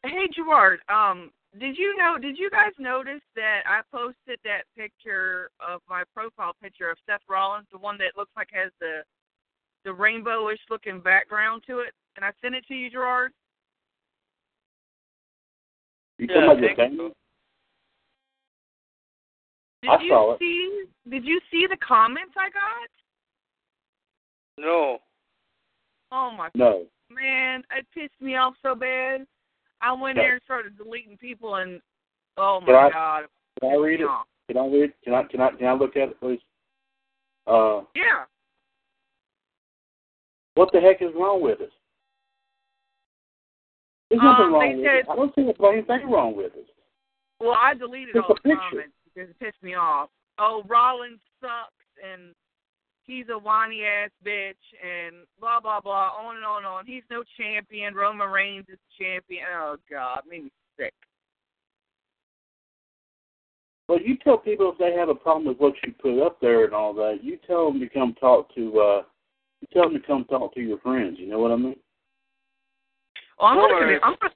hey 0.03 0.27
Gerard, 0.33 0.79
um, 0.89 1.31
did 1.59 1.77
you 1.77 1.97
know? 1.97 2.17
Did 2.19 2.37
you 2.37 2.49
guys 2.51 2.73
notice 2.77 3.21
that 3.35 3.61
I 3.65 3.81
posted 3.91 4.39
that 4.43 4.63
picture 4.77 5.49
of 5.67 5.81
my 5.89 6.03
profile 6.13 6.53
picture 6.61 6.91
of 6.91 6.97
Seth 7.07 7.21
Rollins, 7.27 7.65
the 7.71 7.79
one 7.79 7.97
that 7.97 8.15
looks 8.15 8.31
like 8.37 8.49
has 8.53 8.71
the 8.79 9.01
the 9.83 9.89
rainbowish 9.89 10.59
looking 10.69 10.99
background 10.99 11.63
to 11.67 11.79
it, 11.79 11.93
and 12.15 12.23
I 12.23 12.31
sent 12.41 12.53
it 12.53 12.65
to 12.67 12.75
you, 12.75 12.91
Gerard. 12.91 13.31
you 16.19 16.27
Yeah, 16.29 16.45
talking 16.45 16.63
your 16.63 16.75
so. 16.75 17.13
Did 19.81 19.91
I 19.91 20.03
you 20.03 20.09
saw 20.09 20.33
it. 20.33 20.39
see? 20.39 20.83
Did 21.09 21.25
you 21.25 21.39
see 21.49 21.65
the 21.67 21.77
comments 21.77 22.33
I 22.37 22.49
got? 22.49 22.89
No. 24.63 24.99
Oh 26.11 26.31
my 26.31 26.49
God. 26.49 26.53
No. 26.55 26.85
Man, 27.09 27.63
it 27.75 27.85
pissed 27.93 28.19
me 28.21 28.35
off 28.35 28.53
so 28.61 28.75
bad. 28.75 29.25
I 29.81 29.91
went 29.93 30.17
Yeah. 30.17 30.23
there 30.23 30.33
and 30.33 30.41
started 30.43 30.77
deleting 30.77 31.17
people, 31.17 31.55
and 31.55 31.81
oh 32.37 32.59
my 32.61 32.65
Can 32.67 32.75
I- 32.75 32.89
god, 32.91 33.29
Can 33.61 33.71
I 33.71 33.75
read 33.75 34.01
it? 34.01 34.07
off. 34.07 34.27
Can 34.47 34.57
I 34.57 34.67
read? 34.67 34.93
Can 35.03 35.13
I? 35.13 35.23
Can 35.23 35.41
I? 35.41 35.51
Can 35.51 35.67
I 35.67 35.73
look 35.73 35.95
at 35.95 36.09
it, 36.09 36.19
please? 36.19 36.41
Uh, 37.47 37.83
Yeah. 37.95 38.25
what 40.55 40.71
the 40.71 40.79
heck 40.81 41.01
is 41.01 41.13
wrong 41.15 41.41
with 41.41 41.61
it? 41.61 41.71
There's 44.09 44.21
nothing 44.21 44.45
Um, 44.45 44.53
wrong 44.53 44.77
with 44.77 44.85
said- 44.85 44.95
it. 44.95 45.09
I 45.09 45.15
don't 45.15 45.35
see 45.35 45.49
a 45.49 45.53
thing 45.83 46.09
wrong 46.09 46.35
with 46.35 46.55
it. 46.55 46.69
Well, 47.39 47.53
I 47.55 47.73
deleted 47.75 48.15
Just 48.15 48.27
all 48.29 48.35
the 48.35 48.41
picture. 48.41 48.59
comments 48.69 48.97
because 49.05 49.29
it 49.29 49.39
pissed 49.39 49.61
me 49.63 49.75
off. 49.75 50.09
Oh, 50.39 50.63
Rollins 50.63 51.21
sucks 51.39 51.73
and 52.03 52.35
he's 53.09 53.25
a 53.29 53.37
whiny 53.37 53.83
ass 53.83 54.09
bitch 54.25 54.53
and 54.83 55.15
blah 55.39 55.59
blah 55.59 55.81
blah, 55.81 56.09
on 56.09 56.35
and 56.37 56.45
on 56.45 56.57
and 56.59 56.65
on. 56.67 56.85
He's 56.85 57.03
no 57.09 57.23
champion. 57.37 57.93
Roman 57.95 58.29
Reigns 58.29 58.65
is 58.69 58.79
champion. 58.99 59.43
Oh 59.53 59.77
God, 59.89 60.21
made 60.29 60.43
me 60.45 60.51
sick. 60.77 60.93
Well, 63.87 63.99
you 63.99 64.17
tell 64.23 64.37
people 64.37 64.71
if 64.71 64.77
they 64.77 64.93
have 64.93 65.09
a 65.09 65.15
problem 65.15 65.47
with 65.47 65.57
what 65.57 65.73
you 65.83 65.93
put 66.01 66.23
up 66.23 66.39
there 66.39 66.63
and 66.65 66.73
all 66.73 66.93
that, 66.93 67.19
you 67.23 67.37
tell 67.47 67.71
them 67.71 67.79
to 67.79 67.89
come 67.89 68.13
talk 68.19 68.53
to. 68.55 68.79
uh 68.79 69.01
You 69.61 69.67
tell 69.73 69.83
them 69.89 69.99
to 69.99 70.07
come 70.07 70.25
talk 70.25 70.53
to 70.53 70.61
your 70.61 70.77
friends. 70.79 71.17
You 71.19 71.27
know 71.27 71.39
what 71.39 71.51
I 71.51 71.55
mean? 71.55 71.75
Well, 73.39 73.47
I'm 73.49 73.57
Or- 73.57 73.69
gonna, 73.69 73.99
I'm 74.03 74.15
gonna 74.21 74.33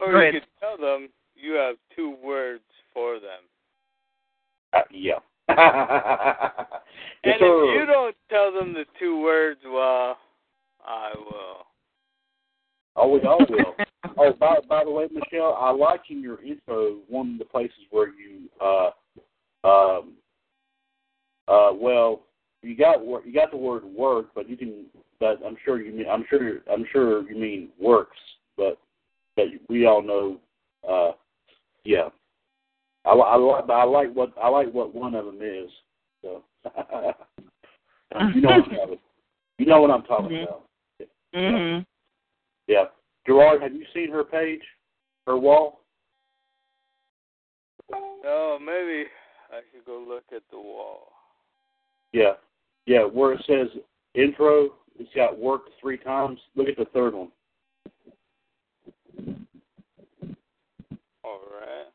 Or 0.00 0.06
Go 0.12 0.20
you 0.20 0.28
ahead. 0.28 0.34
could 0.34 0.46
tell 0.60 0.76
them 0.78 1.08
you 1.36 1.52
have 1.54 1.76
two 1.94 2.10
words 2.22 2.64
for 2.94 3.20
them. 3.20 3.42
Uh, 4.72 4.82
yeah. 4.90 5.18
And 7.22 7.34
if 7.34 7.40
you 7.40 7.84
don't 7.86 8.16
tell 8.30 8.52
them 8.52 8.72
the 8.72 8.84
two 8.98 9.20
words, 9.22 9.60
well, 9.64 10.16
I 10.84 11.12
will. 11.16 11.66
Oh, 12.96 13.08
we 13.08 13.20
all 13.20 13.44
will. 13.48 13.76
oh, 14.16 14.32
by 14.32 14.56
by 14.68 14.84
the 14.84 14.90
way, 14.90 15.06
Michelle, 15.12 15.56
I 15.58 15.70
like 15.70 16.02
in 16.08 16.22
your 16.22 16.42
info 16.42 16.98
one 17.08 17.32
of 17.34 17.38
the 17.38 17.44
places 17.44 17.76
where 17.90 18.08
you 18.08 18.48
uh 18.60 18.90
um 19.66 20.14
uh 21.48 21.72
well 21.74 22.22
you 22.62 22.76
got 22.76 23.04
wor- 23.04 23.22
you 23.24 23.32
got 23.32 23.50
the 23.50 23.56
word 23.56 23.84
work, 23.84 24.28
but 24.34 24.48
you 24.48 24.56
can 24.56 24.86
but 25.18 25.40
I'm 25.44 25.56
sure 25.64 25.80
you 25.80 25.92
mean 25.92 26.06
I'm 26.10 26.24
sure 26.30 26.60
I'm 26.72 26.86
sure 26.90 27.30
you 27.30 27.38
mean 27.38 27.68
works, 27.78 28.16
but 28.56 28.78
but 29.36 29.46
we 29.68 29.86
all 29.86 30.02
know 30.02 30.40
uh 30.88 31.12
yeah. 31.84 32.08
I, 33.04 33.14
li- 33.14 33.22
I 33.22 33.36
like 33.36 33.70
I 33.70 33.84
like 33.84 34.12
what 34.14 34.32
I 34.42 34.48
like 34.48 34.72
what 34.72 34.94
one 34.94 35.14
of 35.14 35.26
them 35.26 35.38
is. 35.42 35.70
So 36.22 36.44
you 38.34 38.40
know 38.40 38.50
what 38.50 38.58
I'm 38.58 38.62
talking. 38.64 38.78
about. 38.82 38.98
You 39.58 39.66
know 39.66 39.80
what 39.80 39.90
I'm 39.90 40.02
talking 40.02 40.30
Mhm. 40.30 40.42
about. 40.44 40.66
Mhm. 41.34 41.86
Yeah. 42.66 42.84
Gerard, 43.26 43.62
have 43.62 43.74
you 43.74 43.84
seen 43.94 44.10
her 44.10 44.24
page? 44.24 44.62
Her 45.26 45.36
wall? 45.36 45.80
No, 48.22 48.58
maybe 48.60 49.08
I 49.50 49.60
should 49.70 49.84
go 49.84 50.04
look 50.06 50.24
at 50.34 50.42
the 50.50 50.58
wall. 50.58 51.12
Yeah. 52.12 52.34
Yeah, 52.86 53.04
where 53.04 53.32
it 53.32 53.44
says 53.46 53.68
intro, 54.14 54.74
it's 54.98 55.12
got 55.14 55.38
worked 55.38 55.70
three 55.80 55.96
times. 55.98 56.40
Look 56.56 56.68
at 56.68 56.76
the 56.76 56.86
third 56.86 57.14
one. 57.14 57.30
All 61.24 61.40
right. 61.52 61.86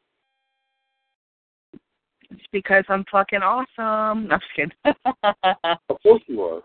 It's 2.30 2.45
because 2.56 2.86
I'm 2.88 3.04
fucking 3.12 3.42
awesome. 3.44 4.28
No, 4.30 4.36
I'm 4.36 4.40
just 4.40 4.44
kidding. 4.56 4.72
Of 5.90 6.02
course 6.02 6.22
you 6.28 6.42
are. 6.42 6.62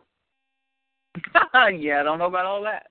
yeah, 1.72 2.00
I 2.00 2.02
don't 2.04 2.20
know 2.20 2.26
about 2.26 2.46
all 2.46 2.62
that. 2.62 2.86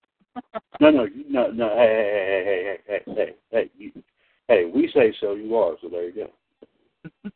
No, 0.82 0.90
no, 0.92 1.08
no, 1.30 1.50
no. 1.52 1.70
Hey, 1.78 1.86
hey, 1.88 2.44
hey, 2.46 2.78
hey, 2.86 3.02
hey, 3.08 3.14
hey, 3.16 3.16
hey, 3.16 3.36
hey, 3.52 3.72
you, 3.78 3.92
hey. 4.50 4.72
We 4.74 4.92
say 4.94 5.14
so. 5.22 5.34
You 5.34 5.56
are. 5.56 5.76
So 5.82 5.88
there 5.88 6.10
you 6.10 6.28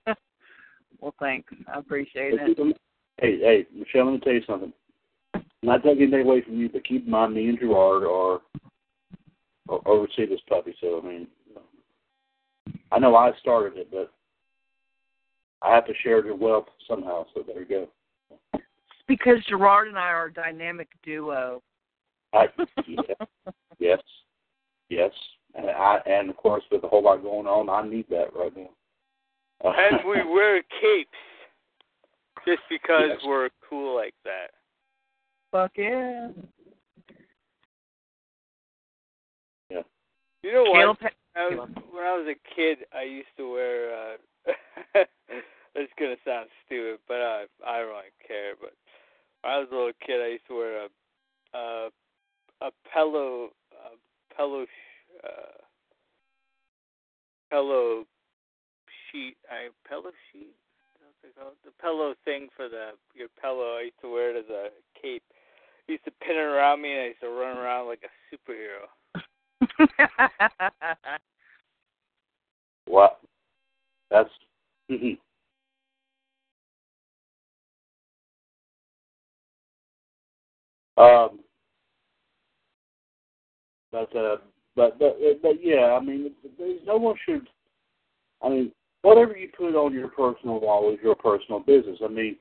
go. 0.06 0.14
well, 1.00 1.16
thanks. 1.20 1.54
I 1.74 1.80
appreciate 1.80 2.32
But 2.32 2.50
it. 2.50 2.58
keep 2.58 2.78
Hey, 3.22 3.40
hey, 3.40 3.66
Michelle. 3.74 4.06
Let 4.06 4.14
me 4.14 4.20
tell 4.20 4.34
you 4.34 4.44
something. 4.46 4.74
I'm 5.34 5.44
not 5.62 5.84
taking 5.84 6.04
anything 6.04 6.28
away 6.28 6.42
from 6.42 6.58
you, 6.60 6.68
but 6.68 6.86
keep 6.86 7.06
in 7.06 7.12
mind, 7.12 7.36
me 7.36 7.48
and 7.48 7.58
Gerard 7.58 8.04
are, 8.04 8.42
are 9.70 9.88
oversee 9.88 10.26
this 10.26 10.42
puppy. 10.50 10.76
So 10.82 11.00
I 11.02 11.08
mean, 11.08 11.28
I 12.92 13.00
know 13.00 13.16
I 13.16 13.32
started 13.40 13.78
it, 13.78 13.90
but 13.92 14.12
I 15.64 15.74
have 15.74 15.86
to 15.88 15.94
share 16.04 16.22
the 16.22 16.36
wealth 16.36 16.66
somehow. 16.88 17.26
So 17.34 17.44
there 17.46 17.62
you 17.62 17.66
go. 17.66 18.62
Because 19.08 19.44
Gerard 19.48 19.88
and 19.88 19.98
I 19.98 20.10
are 20.10 20.26
a 20.28 20.34
dynamic 20.34 20.88
duo. 21.04 21.62
I, 22.34 22.48
yeah, 22.88 23.02
yes, 23.80 24.02
yes, 24.90 25.12
and 25.56 25.70
I, 25.70 26.00
and 26.06 26.30
of 26.30 26.38
course, 26.38 26.64
with 26.72 26.84
a 26.84 26.88
whole 26.88 27.04
lot 27.04 27.22
going 27.22 27.46
on, 27.46 27.70
I 27.70 27.88
need 27.88 28.06
that 28.10 28.36
right 28.36 28.56
now. 28.56 28.70
Uh, 29.64 29.74
And 29.78 29.98
we 30.08 30.24
wear 30.34 30.64
capes 30.82 31.10
just 32.46 32.62
because 32.70 33.10
Yes. 33.10 33.20
we're 33.26 33.50
cool 33.70 33.96
like 33.96 34.16
that. 34.24 34.52
Fuck 35.52 35.72
yeah. 35.76 36.30
Yeah. 39.70 39.82
You 40.42 40.54
know 40.54 40.64
what? 40.64 41.00
Caleb, 41.00 41.14
I 41.36 41.50
was, 41.50 41.70
when 41.92 42.04
I 42.04 42.18
was 42.18 42.28
a 42.28 42.56
kid, 42.56 42.80
I 42.94 43.04
used 43.04 43.28
to 43.38 43.52
wear. 43.52 43.96
uh 43.96 44.18
It's 45.76 45.92
gonna 46.00 46.16
sound 46.26 46.50
stupid, 46.66 47.00
but 47.08 47.18
I 47.18 47.46
I 47.66 47.80
don't 47.80 47.90
really 47.90 48.14
care. 48.28 48.54
But 48.60 48.74
when 49.42 49.54
I 49.54 49.58
was 49.60 49.68
a 49.72 49.76
little 49.76 49.92
kid, 50.06 50.22
I 50.22 50.28
used 50.28 50.48
to 50.48 50.56
wear 50.56 50.86
a 50.86 50.90
a 51.58 51.90
a 52.62 52.72
pillow 52.94 53.50
a 53.74 54.36
pillow 54.36 54.66
sh- 54.66 55.24
uh, 55.24 55.62
pillow 57.50 58.06
sheet. 59.12 59.36
I 59.50 59.70
pillow 59.88 60.12
sheet. 60.32 60.56
What's 61.00 61.18
it 61.24 61.40
called? 61.40 61.56
The 61.66 61.72
pillow 61.82 62.14
thing 62.26 62.50
for 62.56 62.70
the 62.70 62.92
your 63.16 63.30
pillow. 63.42 63.78
I 63.78 63.84
used 63.86 64.02
to 64.02 64.12
wear 64.12 64.36
it 64.36 64.46
as 64.46 64.50
a 64.50 64.70
cape. 65.00 65.24
I 65.90 65.94
used 65.94 66.06
to 66.06 66.12
pin 66.22 66.36
it 66.36 66.40
around 66.40 66.82
me, 66.82 66.92
and 66.92 67.02
I 67.02 67.06
used 67.08 67.22
to 67.22 67.30
run 67.30 67.58
around 67.58 67.88
like 67.88 68.04
a 68.04 68.10
superhero. 68.30 68.88
what? 72.86 73.20
That's. 74.12 74.30
Um, 80.98 81.40
but 83.92 84.16
uh, 84.16 84.38
but 84.76 85.00
but 85.00 85.18
but 85.42 85.64
yeah, 85.64 85.98
I 86.00 86.04
mean, 86.04 86.32
no 86.86 86.98
one 86.98 87.16
should. 87.26 87.48
I 88.42 88.50
mean, 88.50 88.72
whatever 89.02 89.38
you 89.38 89.50
put 89.56 89.76
on 89.76 89.94
your 89.94 90.10
personal 90.10 90.60
wall 90.60 90.92
is 90.92 91.00
your 91.04 91.16
personal 91.16 91.60
business. 91.60 92.00
I 92.04 92.08
mean, 92.08 92.36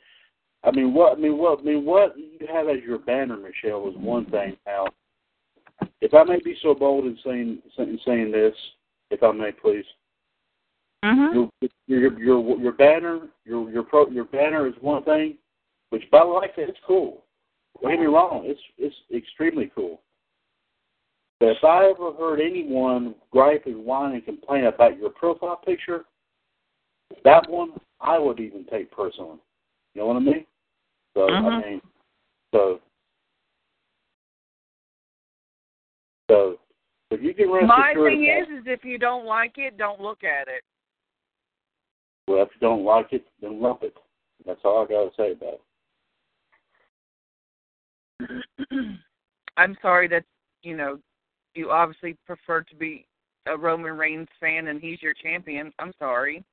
I 0.64 0.70
mean 0.70 0.94
what 0.94 1.16
I 1.16 1.20
mean 1.20 1.36
what 1.36 1.60
I 1.60 1.62
mean 1.62 1.84
what 1.84 2.16
you 2.16 2.46
have 2.52 2.68
as 2.68 2.82
your 2.84 2.98
banner, 2.98 3.36
Michelle, 3.36 3.88
is 3.88 3.94
one 3.96 4.26
thing. 4.30 4.56
Now, 4.66 4.86
if 6.00 6.14
I 6.14 6.24
may 6.24 6.40
be 6.40 6.56
so 6.62 6.74
bold 6.74 7.04
in 7.04 7.18
saying 7.24 7.58
in 7.78 8.00
saying 8.04 8.32
this, 8.32 8.54
if 9.10 9.22
I 9.22 9.32
may, 9.32 9.52
please, 9.52 9.84
mhm. 11.04 11.50
your 11.60 11.68
your 11.86 12.18
your 12.18 12.58
your 12.58 12.72
banner 12.72 13.28
your 13.44 13.70
your 13.70 13.82
pro 13.82 14.08
your 14.08 14.24
banner 14.24 14.66
is 14.66 14.74
one 14.80 15.04
thing, 15.04 15.36
which 15.90 16.02
by 16.10 16.20
the 16.20 16.28
way, 16.28 16.48
it's 16.56 16.78
cool. 16.86 17.24
Don't 17.82 17.90
get 17.90 18.00
me 18.00 18.06
wrong, 18.06 18.44
it's 18.44 18.60
it's 18.78 18.94
extremely 19.14 19.70
cool. 19.74 20.00
But 21.40 21.50
if 21.50 21.64
I 21.64 21.90
ever 21.90 22.12
heard 22.12 22.40
anyone 22.40 23.16
gripe 23.32 23.66
and 23.66 23.84
whine 23.84 24.12
and 24.12 24.24
complain 24.24 24.64
about 24.64 24.96
your 24.96 25.10
profile 25.10 25.56
picture, 25.56 26.04
that 27.24 27.50
one 27.50 27.72
I 28.00 28.18
would 28.18 28.38
even 28.38 28.64
take 28.70 28.92
personally. 28.92 29.38
You 29.94 30.02
know 30.02 30.06
what 30.06 30.16
I 30.16 30.20
mean? 30.20 30.46
So 31.14 31.26
I 31.26 31.30
Mhm. 31.30 31.64
mean, 31.66 31.82
so 32.54 32.80
so 36.30 36.58
if 37.10 37.20
you 37.20 37.34
can 37.34 37.50
rest 37.50 37.66
My 37.66 37.92
thing 37.94 38.24
is, 38.24 38.48
is 38.48 38.66
if 38.66 38.84
you 38.84 38.96
don't 38.96 39.24
like 39.26 39.58
it, 39.58 39.76
don't 39.76 40.00
look 40.00 40.22
at 40.22 40.46
it. 40.46 40.62
well, 42.28 42.42
if 42.42 42.54
you 42.54 42.60
don't 42.60 42.84
like 42.84 43.12
it, 43.12 43.26
then 43.40 43.60
lump 43.60 43.82
it. 43.82 43.96
That's 44.46 44.64
all 44.64 44.84
I 44.84 44.86
got 44.86 45.10
to 45.10 45.14
say 45.16 45.32
about 45.32 45.54
it. 45.54 45.62
I'm 49.56 49.76
sorry 49.82 50.08
that 50.08 50.24
you 50.62 50.76
know 50.76 50.98
you 51.54 51.70
obviously 51.70 52.16
prefer 52.26 52.62
to 52.62 52.76
be 52.76 53.06
a 53.46 53.56
Roman 53.56 53.96
Reigns 53.96 54.28
fan 54.40 54.68
and 54.68 54.80
he's 54.80 55.02
your 55.02 55.14
champion. 55.14 55.72
I'm 55.78 55.92
sorry. 55.98 56.44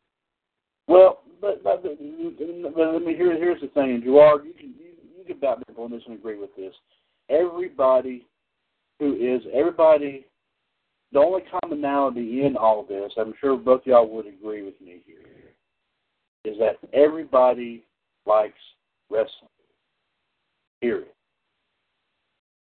Well, 0.88 1.22
but, 1.40 1.64
but, 1.64 1.84
but, 1.84 1.92
let 1.94 3.04
me 3.04 3.16
here. 3.16 3.38
Here's 3.38 3.62
the 3.62 3.68
thing, 3.68 4.02
Gerard. 4.04 4.46
You 4.46 4.54
can 4.54 4.74
you, 4.80 4.92
you 5.20 5.24
can 5.26 5.40
back 5.40 5.60
me 5.60 5.76
on 5.78 5.92
this 5.92 6.02
and 6.08 6.18
agree 6.18 6.40
with 6.40 6.56
this. 6.56 6.74
Everybody 7.30 8.26
who 9.00 9.14
is 9.16 9.42
everybody, 9.54 10.26
the 11.14 11.20
only 11.20 11.44
commonality 11.62 12.44
in 12.44 12.58
all 12.58 12.84
this, 12.84 13.12
I'm 13.18 13.34
sure 13.40 13.56
both 13.56 13.82
y'all 13.86 14.10
would 14.10 14.28
agree 14.28 14.64
with 14.64 14.80
me 14.82 15.02
here. 15.06 15.18
is 16.44 16.58
that 16.60 16.78
everybody 16.94 17.84
likes 18.26 18.54
wrestling. 19.10 19.50
Period. 20.82 21.08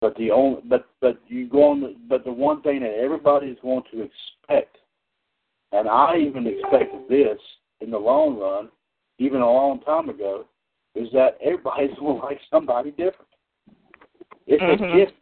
But 0.01 0.17
the 0.17 0.31
only 0.31 0.63
but 0.65 0.89
but 1.01 1.21
you 1.29 1.47
go 1.49 1.71
on 1.71 1.81
the, 1.81 1.95
but 2.09 2.25
the 2.25 2.33
one 2.33 2.63
thing 2.63 2.81
that 2.81 2.95
everybody 2.99 3.49
is 3.49 3.59
going 3.63 3.83
to 3.93 4.03
expect, 4.03 4.77
and 5.73 5.89
I 5.89 6.17
even 6.17 6.47
expected 6.47 7.03
this 7.09 7.39
in 7.81 7.91
the 7.91 7.99
long 7.99 8.39
run, 8.39 8.71
even 9.19 9.41
a 9.43 9.51
long 9.51 9.81
time 9.81 10.09
ago, 10.09 10.47
is 10.95 11.09
that 11.13 11.37
everybody's 11.43 11.97
going 11.99 12.17
to 12.21 12.27
like 12.27 12.41
somebody 12.51 12.91
different. 12.93 13.29
It's 14.47 14.63
Mhm. 14.63 14.95
a 14.95 14.97
gift. 14.97 15.13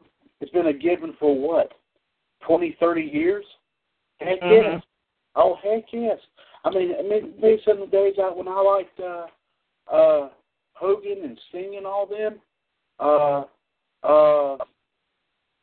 It's 0.40 0.52
been 0.52 0.68
a 0.68 0.72
given 0.72 1.14
for 1.18 1.34
what, 1.36 1.72
twenty, 2.40 2.76
thirty 2.78 3.02
years? 3.02 3.44
Heck 4.20 4.40
Mhm. 4.40 4.74
yes. 4.74 4.82
Oh 5.34 5.54
heck 5.56 5.92
yes. 5.92 6.20
I 6.64 6.70
mean, 6.70 6.94
I 6.96 7.02
mean, 7.02 7.34
maybe 7.40 7.60
some 7.64 7.82
of 7.82 7.90
the 7.90 7.96
days 7.96 8.18
out 8.18 8.36
when 8.36 8.46
I 8.48 8.60
liked 8.60 8.98
uh, 9.00 9.26
uh, 9.92 10.28
Hogan 10.74 11.24
and 11.24 11.38
Sting 11.48 11.76
and 11.76 11.86
all 11.86 12.06
them. 12.06 12.40
Uh, 13.00 13.44
uh, 14.02 14.54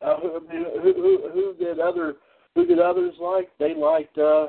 uh, 0.02 0.20
who, 0.22 0.40
who, 0.82 1.30
who, 1.34 1.56
did 1.58 1.80
other? 1.80 2.16
Who 2.56 2.66
did 2.66 2.80
others 2.80 3.14
like? 3.20 3.50
They 3.60 3.74
liked 3.74 4.18
uh, 4.18 4.48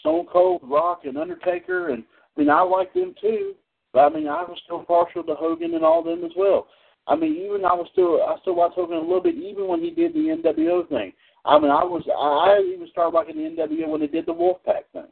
Stone 0.00 0.26
Cold, 0.32 0.62
Rock, 0.64 1.02
and 1.04 1.16
Undertaker, 1.16 1.90
and 1.90 2.04
I 2.36 2.40
mean, 2.40 2.50
I 2.50 2.62
liked 2.62 2.94
them 2.94 3.14
too. 3.20 3.54
But 3.92 4.00
I 4.00 4.08
mean, 4.14 4.26
I 4.26 4.42
was 4.42 4.58
still 4.64 4.82
partial 4.82 5.22
to 5.22 5.34
Hogan 5.34 5.74
and 5.74 5.84
all 5.84 6.02
them 6.02 6.24
as 6.24 6.32
well. 6.36 6.66
I 7.06 7.14
mean, 7.14 7.36
even 7.36 7.64
I 7.64 7.74
was 7.74 7.86
still, 7.92 8.22
I 8.22 8.36
still 8.40 8.56
watched 8.56 8.74
Hogan 8.74 8.96
a 8.96 9.00
little 9.00 9.20
bit, 9.22 9.34
even 9.36 9.68
when 9.68 9.80
he 9.80 9.90
did 9.90 10.14
the 10.14 10.36
NWO 10.42 10.88
thing. 10.88 11.12
I 11.44 11.58
mean, 11.58 11.70
I 11.70 11.84
was, 11.84 12.02
I 12.08 12.62
even 12.72 12.88
started 12.90 13.14
liking 13.14 13.36
the 13.36 13.62
NWO 13.62 13.88
when 13.88 14.00
they 14.00 14.06
did 14.06 14.26
the 14.26 14.32
Wolfpack 14.32 14.84
thing. 14.92 15.08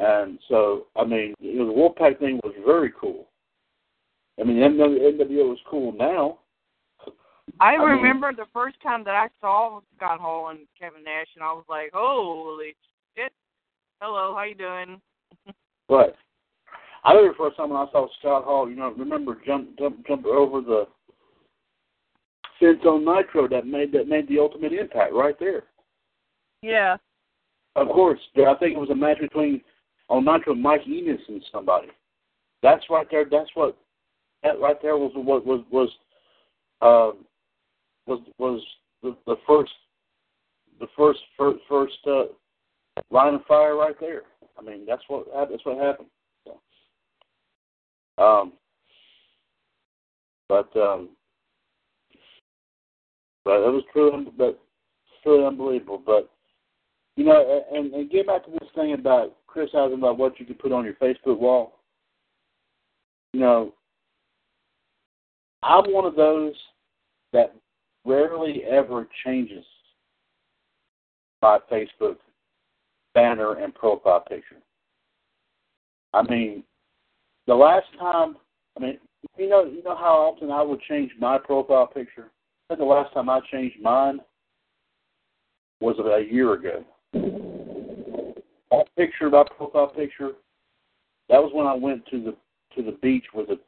And 0.00 0.40
so, 0.48 0.86
I 0.96 1.04
mean, 1.04 1.34
you 1.38 1.60
know, 1.60 1.66
the 1.66 1.72
Wolfpack 1.72 2.18
thing 2.18 2.40
was 2.42 2.54
very 2.66 2.92
cool. 3.00 3.28
I 4.42 4.44
mean, 4.44 4.56
NWO 4.56 5.50
was 5.50 5.58
cool 5.70 5.92
now. 5.92 6.38
I 7.60 7.74
I 7.74 7.78
mean- 7.78 7.88
remember 8.02 8.32
the 8.32 8.46
first 8.52 8.80
time 8.82 9.04
that 9.04 9.14
I 9.14 9.28
saw 9.40 9.80
Scott 9.96 10.18
Hall 10.18 10.48
and 10.48 10.60
Kevin 10.78 11.04
Nash, 11.04 11.28
and 11.36 11.44
I 11.44 11.52
was 11.52 11.64
like, 11.68 11.90
"Holy 11.92 12.74
shit! 13.16 13.32
Hello, 14.00 14.34
how 14.34 14.42
you 14.42 14.54
doing?" 14.54 15.00
But 15.88 16.16
I 17.04 17.12
remember 17.12 17.32
the 17.32 17.38
first 17.38 17.56
time 17.56 17.70
when 17.70 17.86
I 17.86 17.90
saw 17.92 18.08
Scott 18.18 18.44
Hall, 18.44 18.68
you 18.68 18.76
know, 18.76 18.90
remember 18.90 19.36
jump 19.46 19.78
jump 19.78 20.06
jump 20.06 20.26
over 20.26 20.60
the 20.60 20.88
fence 22.58 22.84
on 22.84 23.04
Nitro 23.04 23.46
that 23.48 23.66
made 23.66 23.92
that 23.92 24.08
made 24.08 24.26
the 24.28 24.38
ultimate 24.38 24.72
impact 24.72 25.12
right 25.12 25.38
there. 25.38 25.64
Yeah. 26.62 26.96
Of 27.76 27.88
course, 27.88 28.20
I 28.36 28.54
think 28.54 28.74
it 28.74 28.80
was 28.80 28.90
a 28.90 28.94
match 28.94 29.20
between 29.20 29.62
on 30.08 30.24
Nitro 30.24 30.54
Mike 30.54 30.86
Enos 30.86 31.20
and 31.28 31.44
somebody. 31.52 31.88
That's 32.62 32.88
right 32.90 33.06
there. 33.10 33.24
That's 33.30 33.50
what 33.54 33.76
that 34.42 34.60
right 34.60 34.80
there 34.82 34.96
was 34.96 35.12
what 35.14 35.46
was 35.46 35.64
was 35.70 35.88
um 36.80 37.24
was 38.06 38.20
was 38.38 38.60
the, 39.02 39.16
the 39.26 39.36
first 39.46 39.72
the 40.80 40.86
first 40.96 41.20
first 41.38 41.60
first 41.68 41.98
uh, 42.06 42.24
line 43.10 43.34
of 43.34 43.44
fire 43.46 43.76
right 43.76 43.98
there. 44.00 44.22
I 44.58 44.62
mean, 44.62 44.84
that's 44.86 45.02
what 45.08 45.26
that's 45.50 45.64
what 45.64 45.78
happened. 45.78 46.08
So, 46.44 46.60
um, 48.22 48.52
but 50.48 50.76
um, 50.76 51.10
but 53.44 53.66
it 53.66 53.72
was 53.72 53.84
truly 53.92 54.26
but 54.36 54.60
truly 55.22 55.46
unbelievable. 55.46 56.02
But 56.04 56.30
you 57.16 57.24
know, 57.24 57.62
and, 57.72 57.92
and 57.92 58.10
get 58.10 58.26
back 58.26 58.44
to 58.44 58.50
this 58.50 58.68
thing 58.74 58.94
about 58.94 59.36
criticizing 59.46 59.98
about 59.98 60.18
what 60.18 60.38
you 60.40 60.46
can 60.46 60.56
put 60.56 60.72
on 60.72 60.84
your 60.84 60.94
Facebook 60.94 61.38
wall. 61.38 61.78
You 63.32 63.40
know, 63.40 63.74
I'm 65.62 65.92
one 65.92 66.04
of 66.04 66.16
those 66.16 66.54
that 67.32 67.54
rarely 68.04 68.64
ever 68.64 69.08
changes 69.24 69.64
my 71.40 71.58
Facebook 71.70 72.16
banner 73.14 73.54
and 73.54 73.74
profile 73.74 74.20
picture. 74.20 74.56
I 76.14 76.22
mean, 76.22 76.62
the 77.46 77.54
last 77.54 77.86
time, 77.98 78.36
I 78.76 78.80
mean, 78.80 78.98
you 79.36 79.48
know, 79.48 79.64
you 79.64 79.82
know 79.82 79.96
how 79.96 80.32
often 80.32 80.50
I 80.50 80.62
would 80.62 80.80
change 80.82 81.10
my 81.18 81.38
profile 81.38 81.86
picture. 81.86 82.30
I 82.70 82.74
think 82.74 82.80
the 82.80 82.84
last 82.84 83.12
time 83.14 83.28
I 83.28 83.40
changed 83.50 83.80
mine 83.80 84.20
was 85.80 85.96
about 85.98 86.20
a 86.20 86.24
year 86.24 86.54
ago. 86.54 86.84
That 88.70 88.86
picture, 88.96 89.28
my 89.30 89.44
profile 89.56 89.88
picture, 89.88 90.32
that 91.28 91.42
was 91.42 91.52
when 91.54 91.66
I 91.66 91.74
went 91.74 92.06
to 92.06 92.22
the 92.22 92.36
to 92.76 92.82
the 92.82 92.96
beach 93.02 93.24
with 93.34 93.50
a 93.50 93.58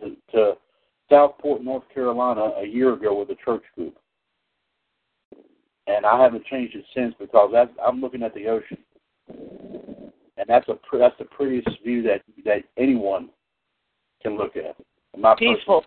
to, 0.00 0.16
to 0.32 0.54
Southport, 1.12 1.62
North 1.62 1.82
Carolina, 1.92 2.52
a 2.56 2.64
year 2.64 2.94
ago 2.94 3.18
with 3.18 3.28
a 3.28 3.44
church 3.44 3.62
group, 3.76 3.94
and 5.86 6.06
I 6.06 6.18
haven't 6.22 6.46
changed 6.46 6.74
it 6.74 6.86
since 6.94 7.14
because 7.20 7.50
that's, 7.52 7.70
I'm 7.86 8.00
looking 8.00 8.22
at 8.22 8.32
the 8.34 8.46
ocean, 8.46 8.78
and 9.28 10.46
that's 10.48 10.66
a 10.68 10.78
that's 10.98 11.18
the 11.18 11.26
prettiest 11.26 11.68
view 11.84 12.02
that 12.04 12.22
that 12.46 12.62
anyone 12.78 13.28
can 14.22 14.38
look 14.38 14.56
at. 14.56 14.74
My 15.18 15.34
Peaceful. 15.38 15.84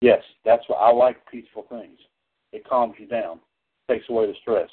Yes, 0.00 0.22
that's 0.46 0.66
what 0.66 0.76
I 0.76 0.90
like. 0.90 1.18
Peaceful 1.30 1.66
things. 1.68 1.98
It 2.54 2.66
calms 2.66 2.94
you 2.98 3.06
down, 3.06 3.40
takes 3.90 4.08
away 4.08 4.26
the 4.26 4.34
stress. 4.40 4.70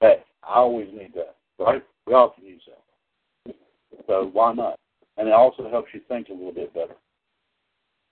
Hey, 0.00 0.22
I 0.42 0.54
always 0.54 0.88
need 0.92 1.12
that, 1.14 1.36
right? 1.58 1.84
We 2.06 2.14
all 2.14 2.30
can 2.30 2.46
use 2.46 2.62
that. 2.66 3.54
So 4.06 4.30
why 4.32 4.54
not? 4.54 4.78
And 5.18 5.28
it 5.28 5.34
also 5.34 5.68
helps 5.68 5.90
you 5.92 6.00
think 6.08 6.30
a 6.30 6.32
little 6.32 6.52
bit 6.52 6.72
better. 6.72 6.94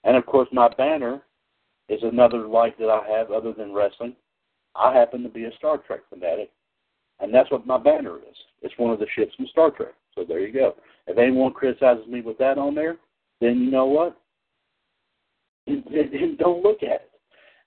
And 0.05 0.16
of 0.16 0.26
course, 0.26 0.48
my 0.52 0.68
banner 0.76 1.22
is 1.89 2.02
another 2.02 2.47
like 2.47 2.78
that 2.78 2.89
I 2.90 3.06
have 3.09 3.31
other 3.31 3.52
than 3.52 3.72
wrestling. 3.72 4.14
I 4.76 4.93
happen 4.94 5.22
to 5.22 5.28
be 5.28 5.44
a 5.44 5.52
Star 5.56 5.78
Trek 5.78 6.01
fanatic, 6.10 6.51
and 7.20 7.32
that's 7.32 7.51
what 7.51 7.66
my 7.66 7.78
banner 7.78 8.16
is. 8.18 8.36
It's 8.62 8.74
one 8.78 8.93
of 8.93 8.98
the 8.98 9.06
ships 9.14 9.35
from 9.35 9.47
Star 9.48 9.70
Trek. 9.70 9.94
So 10.14 10.24
there 10.26 10.40
you 10.40 10.52
go. 10.52 10.76
If 11.06 11.18
anyone 11.18 11.52
criticizes 11.52 12.06
me 12.06 12.20
with 12.20 12.39
that 12.39 12.59
on 12.59 12.74
there, 12.74 12.97
then 13.40 13.60
you 13.60 13.70
know 13.70 13.86
what? 13.86 14.16
Then- 15.66 16.36
Don't 16.39 16.62
look 16.62 16.82
at 16.82 17.09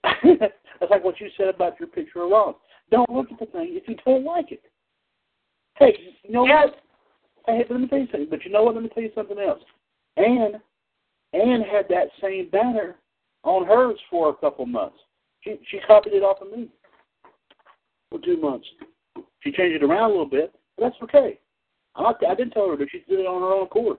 it. 0.03 0.39
that's 0.79 0.91
like 0.91 1.03
what 1.03 1.19
you 1.19 1.29
said 1.37 1.47
about 1.47 1.79
your 1.79 1.87
picture 1.89 2.23
of 2.23 2.31
Ron. 2.31 2.55
Don't 2.91 3.09
look 3.09 3.31
at 3.31 3.39
the 3.39 3.45
thing 3.47 3.69
if 3.71 3.87
you 3.87 3.95
don't 4.05 4.23
like 4.23 4.51
it. 4.51 4.61
Hey, 5.77 5.95
you 6.23 6.31
know 6.31 6.45
Yes. 6.45 6.67
what? 6.67 7.55
Hey, 7.55 7.63
let 7.69 7.79
me 7.79 7.87
tell 7.87 7.99
you 7.99 8.07
something. 8.11 8.27
But 8.29 8.43
you 8.45 8.51
know 8.51 8.63
what? 8.63 8.75
Let 8.75 8.83
me 8.83 8.89
tell 8.89 9.03
you 9.03 9.11
something 9.15 9.39
else. 9.39 9.61
Anne, 10.17 10.61
Anne 11.33 11.61
had 11.61 11.87
that 11.89 12.07
same 12.21 12.49
banner 12.49 12.95
on 13.43 13.65
hers 13.65 13.99
for 14.09 14.29
a 14.29 14.35
couple 14.35 14.65
months. 14.65 14.97
She 15.41 15.57
she 15.69 15.79
copied 15.85 16.13
it 16.13 16.23
off 16.23 16.41
of 16.41 16.51
me 16.51 16.69
for 18.09 18.19
two 18.19 18.37
months. 18.37 18.67
She 19.41 19.51
changed 19.51 19.81
it 19.81 19.83
around 19.83 20.11
a 20.11 20.13
little 20.13 20.25
bit, 20.25 20.53
but 20.77 20.85
that's 20.85 21.03
okay. 21.03 21.39
I 21.95 22.13
I 22.27 22.35
didn't 22.35 22.51
tell 22.51 22.69
her 22.69 22.77
that 22.77 22.89
she 22.91 22.99
did 23.07 23.19
it 23.19 23.27
on 23.27 23.41
her 23.41 23.53
own 23.53 23.65
accord. 23.65 23.97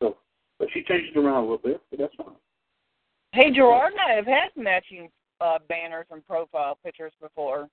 So, 0.00 0.16
but 0.58 0.68
she 0.72 0.82
changed 0.82 1.16
it 1.16 1.18
around 1.18 1.38
a 1.38 1.40
little 1.42 1.58
bit, 1.58 1.80
but 1.90 1.98
that's 1.98 2.14
fine. 2.16 2.36
Hey, 3.32 3.50
Gerard 3.50 3.92
and 3.92 4.00
I 4.00 4.14
have 4.14 4.26
had 4.26 4.50
matching 4.56 5.10
uh, 5.40 5.58
banners 5.68 6.06
and 6.10 6.24
profile 6.26 6.78
pictures 6.84 7.12
before. 7.20 7.68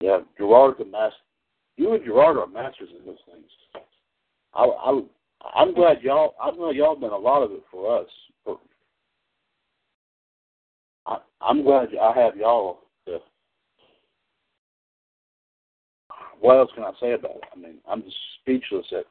Yeah, 0.00 0.20
Gerard's 0.38 0.80
a 0.80 0.84
master. 0.84 1.16
You 1.76 1.94
and 1.94 2.04
Gerard 2.04 2.36
are 2.36 2.46
masters 2.46 2.90
in 2.96 3.04
those 3.04 3.18
things. 3.26 3.46
I, 4.54 4.64
I, 4.64 5.00
I'm 5.54 5.74
glad 5.74 6.02
y'all. 6.02 6.34
I 6.42 6.50
know 6.50 6.70
y'all 6.70 6.96
done 6.96 7.12
a 7.12 7.16
lot 7.16 7.42
of 7.42 7.52
it 7.52 7.62
for 7.70 8.00
us. 8.00 8.08
For, 8.44 8.58
I, 11.06 11.18
I'm 11.40 11.62
glad 11.62 11.88
I 12.00 12.18
have 12.18 12.36
y'all. 12.36 12.80
To, 13.06 13.18
what 16.40 16.56
else 16.56 16.70
can 16.74 16.84
I 16.84 16.92
say 17.00 17.12
about 17.12 17.36
it? 17.36 17.44
I 17.54 17.58
mean, 17.58 17.78
I'm 17.88 18.02
just 18.02 18.16
speechless 18.40 18.86
at 18.92 19.04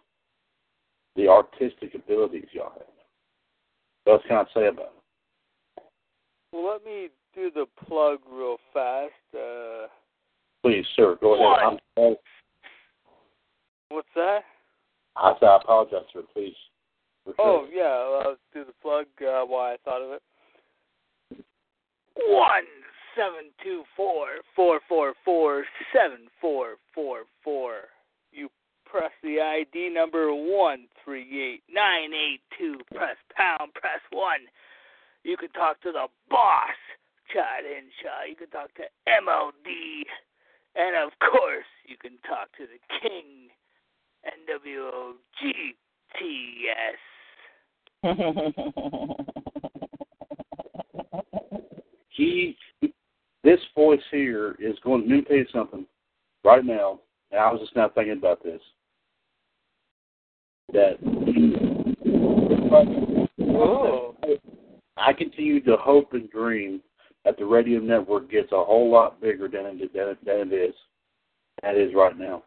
the 1.16 1.28
artistic 1.28 1.95
abilities 1.95 2.48
y'all 2.54 2.72
have. 2.74 2.84
What 4.04 4.14
else 4.14 4.24
can 4.28 4.38
I 4.38 4.44
say 4.54 4.68
about 4.68 4.86
it? 4.86 5.84
Well, 6.54 6.74
let 6.74 6.86
me 6.86 7.10
do 7.36 7.52
the 7.52 7.66
plug 7.86 8.20
real 8.32 8.58
fast. 8.74 9.12
Uh, 9.34 9.88
Please, 10.64 10.86
sir, 10.95 11.18
go 11.22 11.36
ahead. 11.36 11.80
I'm, 11.95 12.16
what's 13.90 14.08
that? 14.16 14.41
I 15.18 15.34
I 15.41 15.57
apologize, 15.57 16.06
sir. 16.14 16.22
Please. 16.34 16.56
For 17.26 17.34
sure. 17.35 17.35
Oh 17.39 17.68
yeah, 17.73 18.27
I'll 18.30 18.38
do 18.53 18.65
the 18.65 18.73
plug. 18.81 19.06
Uh, 19.22 19.45
why 19.45 19.73
I 19.73 19.77
thought 19.84 20.02
of 20.02 20.11
it. 20.11 20.22
One 22.30 22.64
seven 23.15 23.52
two 23.64 23.84
four 23.95 24.27
four 24.56 24.80
four 24.88 25.14
four 25.26 25.65
seven 25.94 26.27
four 26.39 26.76
four 26.94 27.23
four. 27.44 27.73
You 28.31 28.49
press 28.85 29.11
the 29.23 29.39
ID 29.41 29.89
number 29.94 30.34
one 30.34 30.88
three 31.03 31.27
eight 31.41 31.64
nine 31.73 32.14
eight 32.14 32.41
two. 32.57 32.77
Press 32.95 33.18
pound. 33.35 33.73
Press 33.73 34.02
one. 34.11 34.48
You 35.23 35.35
can 35.35 35.49
talk 35.49 35.81
to 35.81 35.91
the 35.91 36.07
boss, 36.30 36.80
Chad 37.34 37.65
Henshaw. 37.65 38.30
You 38.30 38.35
can 38.35 38.49
talk 38.49 38.73
to 38.76 38.84
MLD, 39.10 40.07
and 40.76 40.95
of 40.95 41.11
course, 41.19 41.68
you 41.85 41.98
can 41.98 42.18
talk 42.23 42.48
to 42.57 42.64
the 42.64 42.80
king 43.02 43.49
he, 52.10 52.58
this 53.44 53.60
voice 53.76 53.99
here 54.12 54.56
is 54.60 54.76
going. 54.84 55.02
Let 55.02 55.10
me 55.10 55.22
tell 55.22 55.38
you 55.38 55.45
something. 55.54 55.86
Right 56.44 56.64
now, 56.64 56.99
and 57.32 57.40
I 57.40 57.52
was 57.52 57.62
just 57.62 57.76
now 57.76 57.90
thinking 57.90 58.18
about 58.18 58.44
this. 58.44 58.62
That 60.74 60.98
oh. 63.41 64.16
I 64.98 65.14
continue 65.14 65.62
to 65.64 65.78
hope 65.78 66.14
and 66.14 66.30
dream 66.30 66.82
that 67.24 67.38
the 67.38 67.45
radio 67.45 67.80
network 67.80 68.30
gets 68.30 68.52
a 68.52 68.64
whole 68.64 68.91
lot 68.91 69.22
bigger 69.22 69.48
than 69.48 69.66
it, 69.66 69.94
than 69.94 70.10
it, 70.10 70.26
than 70.26 70.52
it 70.52 70.54
is. 70.54 70.76
That 71.62 71.76
is 71.76 71.94
right 71.94 72.18
now. 72.18 72.44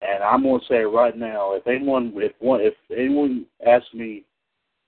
And 0.00 0.22
I'm 0.22 0.42
to 0.42 0.58
say 0.68 0.82
right 0.82 1.16
now, 1.16 1.54
if 1.54 1.66
anyone, 1.66 2.12
if 2.16 2.32
one, 2.38 2.60
if 2.60 2.74
anyone 2.96 3.46
asks 3.66 3.92
me 3.92 4.24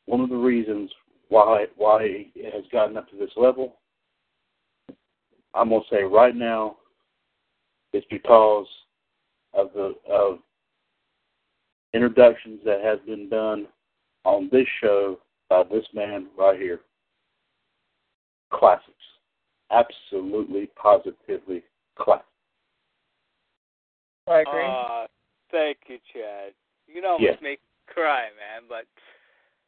one 0.07 0.21
of 0.21 0.29
the 0.29 0.37
reasons 0.37 0.91
why 1.29 1.67
why 1.77 2.29
it 2.35 2.55
has 2.55 2.65
gotten 2.73 2.97
up 2.97 3.09
to 3.11 3.17
this 3.17 3.31
level, 3.37 3.77
I'm 5.55 5.71
to 5.71 5.81
say 5.91 6.03
right 6.03 6.35
now, 6.35 6.77
it's 7.93 8.07
because 8.11 8.67
of 9.53 9.71
the 9.75 9.95
of 10.09 10.39
introductions 11.93 12.61
that 12.65 12.81
has 12.83 12.99
been 13.07 13.29
done 13.29 13.67
on 14.25 14.49
this 14.53 14.67
show 14.81 15.19
by 15.49 15.65
this 15.65 15.85
man 15.93 16.27
right 16.39 16.59
here. 16.59 16.81
Classics. 18.53 18.87
Absolutely, 19.73 20.69
positively 20.77 21.63
classics. 21.99 22.27
I 24.31 24.41
agree. 24.41 24.65
Uh, 24.65 25.07
thank 25.51 25.79
you, 25.89 25.99
Chad. 26.13 26.55
You 26.87 27.05
almost 27.05 27.23
Yes. 27.23 27.41
make 27.43 27.61
me 27.61 27.93
cry, 27.93 28.31
man. 28.39 28.63
But 28.69 28.87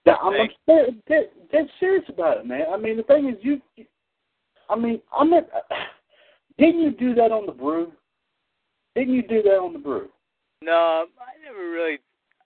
Yeah, 0.05 0.17
I'm, 0.21 0.33
dead, 0.67 1.31
dead, 1.51 1.71
serious 1.79 2.09
about 2.09 2.39
it, 2.39 2.47
man. 2.47 2.67
I 2.73 2.77
mean, 2.77 2.97
the 2.97 3.05
thing 3.05 3.29
is, 3.29 3.37
you, 3.43 3.61
I 4.69 4.77
mean, 4.77 5.01
I'm 5.17 5.31
not. 5.31 5.49
Didn't 6.59 6.81
you 6.81 6.91
do 6.91 7.15
that 7.15 7.33
on 7.33 7.47
the 7.47 7.53
brew? 7.53 7.93
Didn't 8.95 9.15
you 9.15 9.23
do 9.23 9.43
that 9.43 9.59
on 9.59 9.73
the 9.73 9.79
brew? 9.79 10.09
no, 10.61 11.07
I 11.19 11.43
never 11.45 11.71
really. 11.71 11.99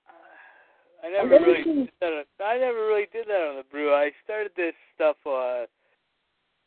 Uh, 0.08 1.06
I 1.06 1.10
never 1.10 1.28
never 1.30 1.44
really 1.44 1.64
did 1.64 1.90
that. 2.00 2.12
On, 2.12 2.24
I 2.46 2.58
never 2.58 2.86
really 2.86 3.08
did 3.12 3.26
that 3.26 3.48
on 3.50 3.56
the 3.56 3.64
brew. 3.70 3.92
I 3.94 4.12
started 4.24 4.52
this 4.56 4.74
stuff 4.94 5.16
uh, 5.26 5.64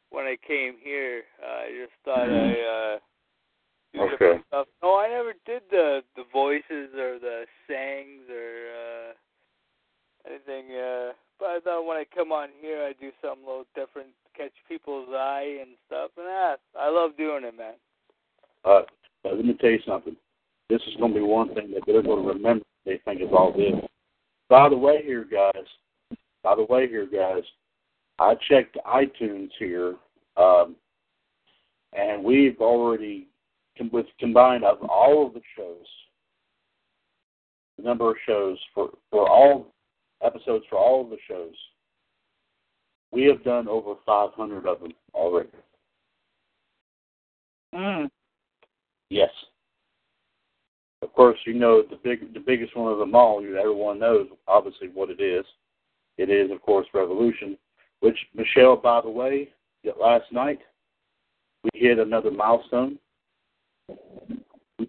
when 0.09 0.25
I 0.25 0.37
came 0.45 0.75
here. 0.81 1.23
Uh, 1.41 1.61
I 1.65 1.69
just 1.79 1.93
thought 2.03 2.29
I 2.29 2.95
uh, 2.95 2.99
do 3.93 4.01
Okay. 4.01 4.11
different 4.11 4.45
stuff. 4.47 4.67
No, 4.81 4.95
I 4.99 5.09
never 5.09 5.33
did 5.45 5.63
the 5.69 6.03
the 6.15 6.23
voices 6.31 6.93
or 6.95 7.19
the 7.19 7.45
sayings 7.67 8.29
or 8.29 8.49
uh, 8.69 10.29
anything. 10.29 10.75
Uh, 10.75 11.13
but 11.39 11.47
I 11.47 11.59
thought 11.63 11.85
when 11.85 11.97
I 11.97 12.05
come 12.13 12.31
on 12.31 12.49
here, 12.61 12.83
I 12.83 12.93
do 12.99 13.11
something 13.21 13.45
a 13.45 13.47
little 13.47 13.65
different, 13.75 14.09
catch 14.35 14.51
people's 14.67 15.09
eye 15.11 15.59
and 15.61 15.71
stuff. 15.87 16.11
And 16.17 16.27
ah, 16.29 16.55
I 16.77 16.89
love 16.89 17.17
doing 17.17 17.45
it, 17.45 17.57
man. 17.57 17.73
Uh, 18.65 18.81
but 19.23 19.35
let 19.35 19.45
me 19.45 19.53
tell 19.53 19.69
you 19.69 19.79
something. 19.87 20.15
This 20.69 20.81
is 20.87 20.95
going 20.97 21.13
to 21.13 21.19
be 21.19 21.25
one 21.25 21.53
thing 21.55 21.71
that 21.71 21.81
they're 21.87 22.03
going 22.03 22.23
to 22.23 22.29
remember. 22.29 22.65
They 22.85 22.99
think 23.05 23.21
is 23.21 23.29
all 23.31 23.53
this. 23.53 23.73
By 24.49 24.69
the 24.69 24.77
way, 24.77 25.01
here, 25.03 25.25
guys. 25.29 25.65
By 26.43 26.55
the 26.55 26.65
way, 26.69 26.87
here, 26.87 27.07
guys. 27.07 27.43
I 28.19 28.35
checked 28.49 28.77
iTunes 28.85 29.49
here, 29.57 29.95
um, 30.35 30.75
and 31.93 32.23
we've 32.23 32.59
already 32.59 33.27
with 33.91 34.05
combined 34.19 34.63
of 34.63 34.77
all 34.89 35.27
of 35.27 35.33
the 35.33 35.41
shows, 35.55 35.85
the 37.77 37.83
number 37.83 38.09
of 38.09 38.17
shows 38.25 38.57
for 38.73 38.89
for 39.11 39.29
all 39.29 39.67
episodes 40.23 40.65
for 40.69 40.77
all 40.77 41.03
of 41.03 41.09
the 41.09 41.17
shows. 41.27 41.55
We 43.11 43.23
have 43.23 43.43
done 43.43 43.67
over 43.67 43.95
500 44.05 44.67
of 44.67 44.81
them 44.81 44.93
already. 45.13 45.49
Mm. 47.73 48.09
Yes. 49.09 49.31
Of 51.01 51.13
course, 51.13 51.37
you 51.45 51.53
know 51.53 51.81
the 51.89 51.97
big, 52.03 52.33
the 52.33 52.39
biggest 52.39 52.75
one 52.75 52.91
of 52.91 52.99
them 52.99 53.15
all. 53.15 53.39
Everyone 53.39 53.99
knows 53.99 54.27
obviously 54.47 54.89
what 54.93 55.09
it 55.09 55.21
is. 55.21 55.45
It 56.17 56.29
is, 56.29 56.51
of 56.51 56.61
course, 56.61 56.87
Revolution. 56.93 57.57
Which 58.01 58.17
Michelle, 58.35 58.75
by 58.75 59.01
the 59.01 59.09
way, 59.09 59.49
last 59.99 60.31
night 60.31 60.59
we 61.63 61.79
hit 61.79 61.99
another 61.99 62.31
milestone. 62.31 62.97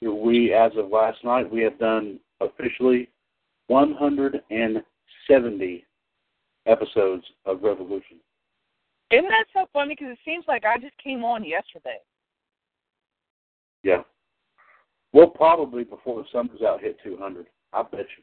We, 0.00 0.54
as 0.54 0.72
of 0.76 0.90
last 0.90 1.24
night, 1.24 1.50
we 1.50 1.62
have 1.62 1.78
done 1.78 2.20
officially 2.40 3.08
170 3.66 5.84
episodes 6.66 7.24
of 7.46 7.62
Revolution. 7.62 8.18
Isn't 9.10 9.28
that 9.28 9.46
so 9.52 9.66
funny? 9.72 9.96
Because 9.98 10.12
it 10.12 10.18
seems 10.24 10.44
like 10.46 10.64
I 10.64 10.78
just 10.78 10.96
came 11.02 11.24
on 11.24 11.44
yesterday. 11.44 11.98
Yeah. 13.82 14.02
We'll 15.12 15.26
probably 15.26 15.82
before 15.84 16.22
the 16.22 16.28
summer's 16.30 16.62
out 16.62 16.80
hit 16.80 16.98
200. 17.02 17.46
I 17.72 17.82
bet 17.82 18.00
you. 18.00 18.22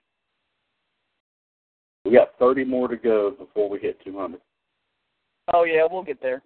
We 2.05 2.11
got 2.15 2.37
30 2.39 2.63
more 2.63 2.87
to 2.87 2.95
go 2.95 3.31
before 3.31 3.69
we 3.69 3.79
hit 3.79 3.99
200. 4.05 4.39
Oh 5.53 5.65
yeah, 5.65 5.85
we'll 5.89 6.03
get 6.03 6.21
there. 6.21 6.41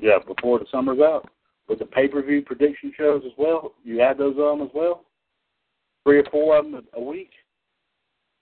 Yeah, 0.00 0.20
before 0.26 0.58
the 0.58 0.64
summer's 0.70 1.00
out. 1.00 1.28
With 1.68 1.78
the 1.78 1.86
pay-per-view 1.86 2.42
prediction 2.42 2.92
shows 2.96 3.22
as 3.24 3.32
well, 3.38 3.74
you 3.84 4.00
add 4.00 4.18
those 4.18 4.36
on 4.36 4.60
as 4.60 4.68
well. 4.74 5.04
Three 6.04 6.18
or 6.18 6.24
four 6.30 6.58
of 6.58 6.70
them 6.70 6.86
a 6.92 7.00
week. 7.00 7.30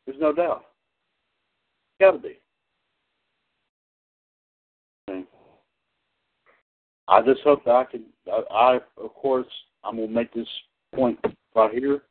There's 0.04 0.20
no 0.20 0.32
doubt. 0.32 0.64
Got 2.00 2.12
to 2.12 2.18
be. 2.18 2.38
I 7.08 7.20
just 7.20 7.42
hope 7.42 7.64
that 7.64 7.74
I 7.74 7.84
can. 7.84 8.04
I, 8.26 8.42
I 8.50 8.74
of 8.96 9.14
course, 9.14 9.46
I'm 9.84 9.96
gonna 9.96 10.08
make 10.08 10.32
this 10.32 10.48
point 10.94 11.18
right 11.54 11.72
here. 11.72 12.02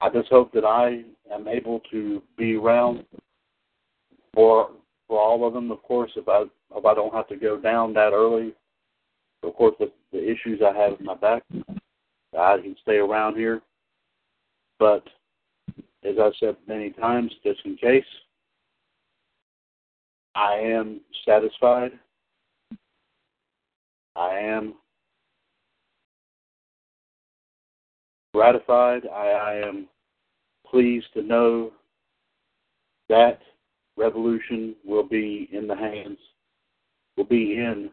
I 0.00 0.08
just 0.08 0.28
hope 0.28 0.52
that 0.52 0.64
I 0.64 1.02
am 1.32 1.46
able 1.48 1.80
to 1.90 2.22
be 2.38 2.56
around 2.56 3.04
for 4.32 4.70
for 5.06 5.20
all 5.20 5.46
of 5.46 5.52
them. 5.52 5.70
Of 5.70 5.82
course, 5.82 6.12
if 6.16 6.28
I 6.28 6.44
if 6.74 6.84
I 6.84 6.94
don't 6.94 7.12
have 7.12 7.28
to 7.28 7.36
go 7.36 7.60
down 7.60 7.92
that 7.94 8.12
early, 8.12 8.54
of 9.42 9.54
course, 9.54 9.74
the, 9.78 9.90
the 10.16 10.30
issues 10.30 10.60
I 10.62 10.76
have 10.76 10.98
in 10.98 11.04
my 11.04 11.14
back, 11.14 11.42
I 12.38 12.56
can 12.58 12.74
stay 12.82 12.96
around 12.96 13.36
here. 13.36 13.60
But 14.78 15.06
as 16.04 16.16
I 16.18 16.30
said 16.40 16.56
many 16.66 16.90
times, 16.90 17.32
just 17.44 17.60
in 17.64 17.76
case, 17.76 18.04
I 20.34 20.54
am 20.54 21.00
satisfied. 21.26 21.92
I 24.14 24.34
am 24.38 24.74
gratified. 28.32 29.02
I, 29.06 29.28
I 29.28 29.68
am 29.68 29.86
pleased 30.66 31.06
to 31.14 31.22
know 31.22 31.72
that 33.08 33.40
revolution 33.96 34.74
will 34.84 35.06
be 35.06 35.48
in 35.52 35.66
the 35.66 35.76
hands, 35.76 36.18
will 37.16 37.24
be 37.24 37.56
in 37.56 37.90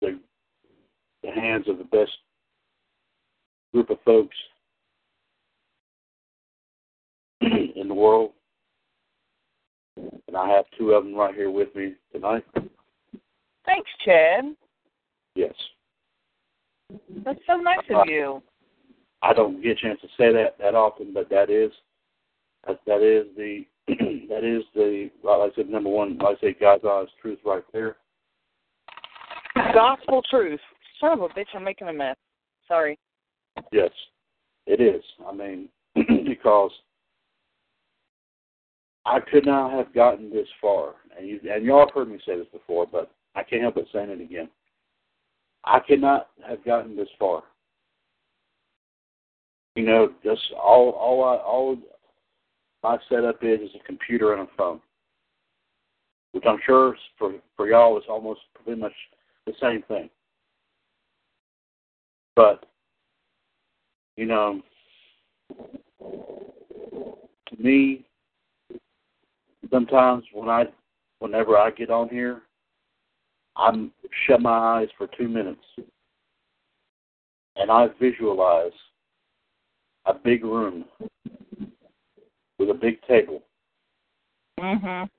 the, 0.00 0.18
the 1.22 1.30
hands 1.30 1.68
of 1.68 1.78
the 1.78 1.84
best 1.84 2.12
group 3.72 3.90
of 3.90 3.98
folks 4.04 4.36
in 7.40 7.88
the 7.88 7.94
world. 7.94 8.32
And 9.96 10.36
I 10.36 10.48
have 10.48 10.64
two 10.78 10.92
of 10.92 11.04
them 11.04 11.14
right 11.14 11.34
here 11.34 11.50
with 11.50 11.74
me 11.74 11.94
tonight. 12.12 12.44
Thanks, 13.66 13.90
Chad. 14.04 14.56
Yes. 15.34 15.54
That's 17.24 17.38
so 17.46 17.56
nice 17.56 17.78
of 17.94 18.08
you. 18.08 18.42
I 19.22 19.32
don't 19.32 19.62
get 19.62 19.72
a 19.72 19.80
chance 19.80 20.00
to 20.00 20.08
say 20.18 20.32
that 20.32 20.56
that 20.58 20.74
often, 20.74 21.12
but 21.12 21.28
that 21.30 21.50
is 21.50 21.70
that, 22.66 22.80
that 22.86 23.02
is 23.02 23.26
the 23.36 23.64
that 24.28 24.44
is 24.44 24.64
the 24.74 25.10
like 25.22 25.52
I 25.52 25.54
said 25.54 25.68
number 25.68 25.90
one. 25.90 26.18
Like 26.18 26.38
I 26.38 26.40
say, 26.40 26.56
God's 26.58 26.84
honest 26.84 27.12
truth 27.20 27.38
right 27.44 27.62
there. 27.72 27.96
Gospel 29.74 30.22
truth. 30.30 30.60
Son 31.00 31.12
of 31.12 31.22
a 31.22 31.28
bitch, 31.28 31.46
I'm 31.54 31.64
making 31.64 31.88
a 31.88 31.92
mess. 31.92 32.16
Sorry. 32.68 32.98
Yes, 33.72 33.90
it 34.66 34.80
is. 34.80 35.02
I 35.26 35.32
mean, 35.32 35.68
because 35.94 36.70
I 39.06 39.18
could 39.20 39.46
not 39.46 39.72
have 39.72 39.94
gotten 39.94 40.30
this 40.30 40.46
far, 40.60 40.94
and 41.18 41.26
you 41.26 41.40
and 41.50 41.64
y'all 41.64 41.80
have 41.86 41.94
heard 41.94 42.10
me 42.10 42.18
say 42.26 42.36
this 42.36 42.46
before, 42.52 42.86
but 42.90 43.10
I 43.34 43.42
can't 43.42 43.62
help 43.62 43.76
but 43.76 43.86
saying 43.92 44.10
it 44.10 44.20
again. 44.20 44.48
I 45.64 45.80
could 45.80 46.00
not 46.00 46.28
have 46.46 46.64
gotten 46.64 46.96
this 46.96 47.08
far. 47.18 47.42
You 49.74 49.84
know, 49.86 50.12
just 50.22 50.42
all 50.62 50.90
all 50.90 51.24
I 51.24 51.36
all 51.36 51.76
my 52.82 52.98
setup 53.08 53.42
is 53.42 53.60
is 53.60 53.70
a 53.80 53.84
computer 53.84 54.34
and 54.34 54.42
a 54.42 54.48
phone, 54.56 54.80
which 56.32 56.44
I'm 56.46 56.58
sure 56.66 56.94
for 57.18 57.32
for 57.56 57.68
y'all 57.68 57.96
is 57.98 58.04
almost 58.08 58.40
pretty 58.54 58.80
much 58.80 58.92
the 59.46 59.52
same 59.60 59.82
thing. 59.88 60.10
But 62.40 62.64
you 64.16 64.24
know, 64.24 64.62
to 66.00 67.56
me, 67.58 68.06
sometimes 69.70 70.24
when 70.32 70.48
I, 70.48 70.64
whenever 71.18 71.58
I 71.58 71.70
get 71.70 71.90
on 71.90 72.08
here, 72.08 72.40
I'm 73.56 73.92
shut 74.26 74.40
my 74.40 74.56
eyes 74.56 74.88
for 74.96 75.06
two 75.06 75.28
minutes, 75.28 75.60
and 77.56 77.70
I 77.70 77.88
visualize 78.00 78.72
a 80.06 80.14
big 80.14 80.42
room 80.42 80.86
with 82.58 82.70
a 82.70 82.74
big 82.74 83.02
table 83.02 83.42
Mhm. 84.58 85.10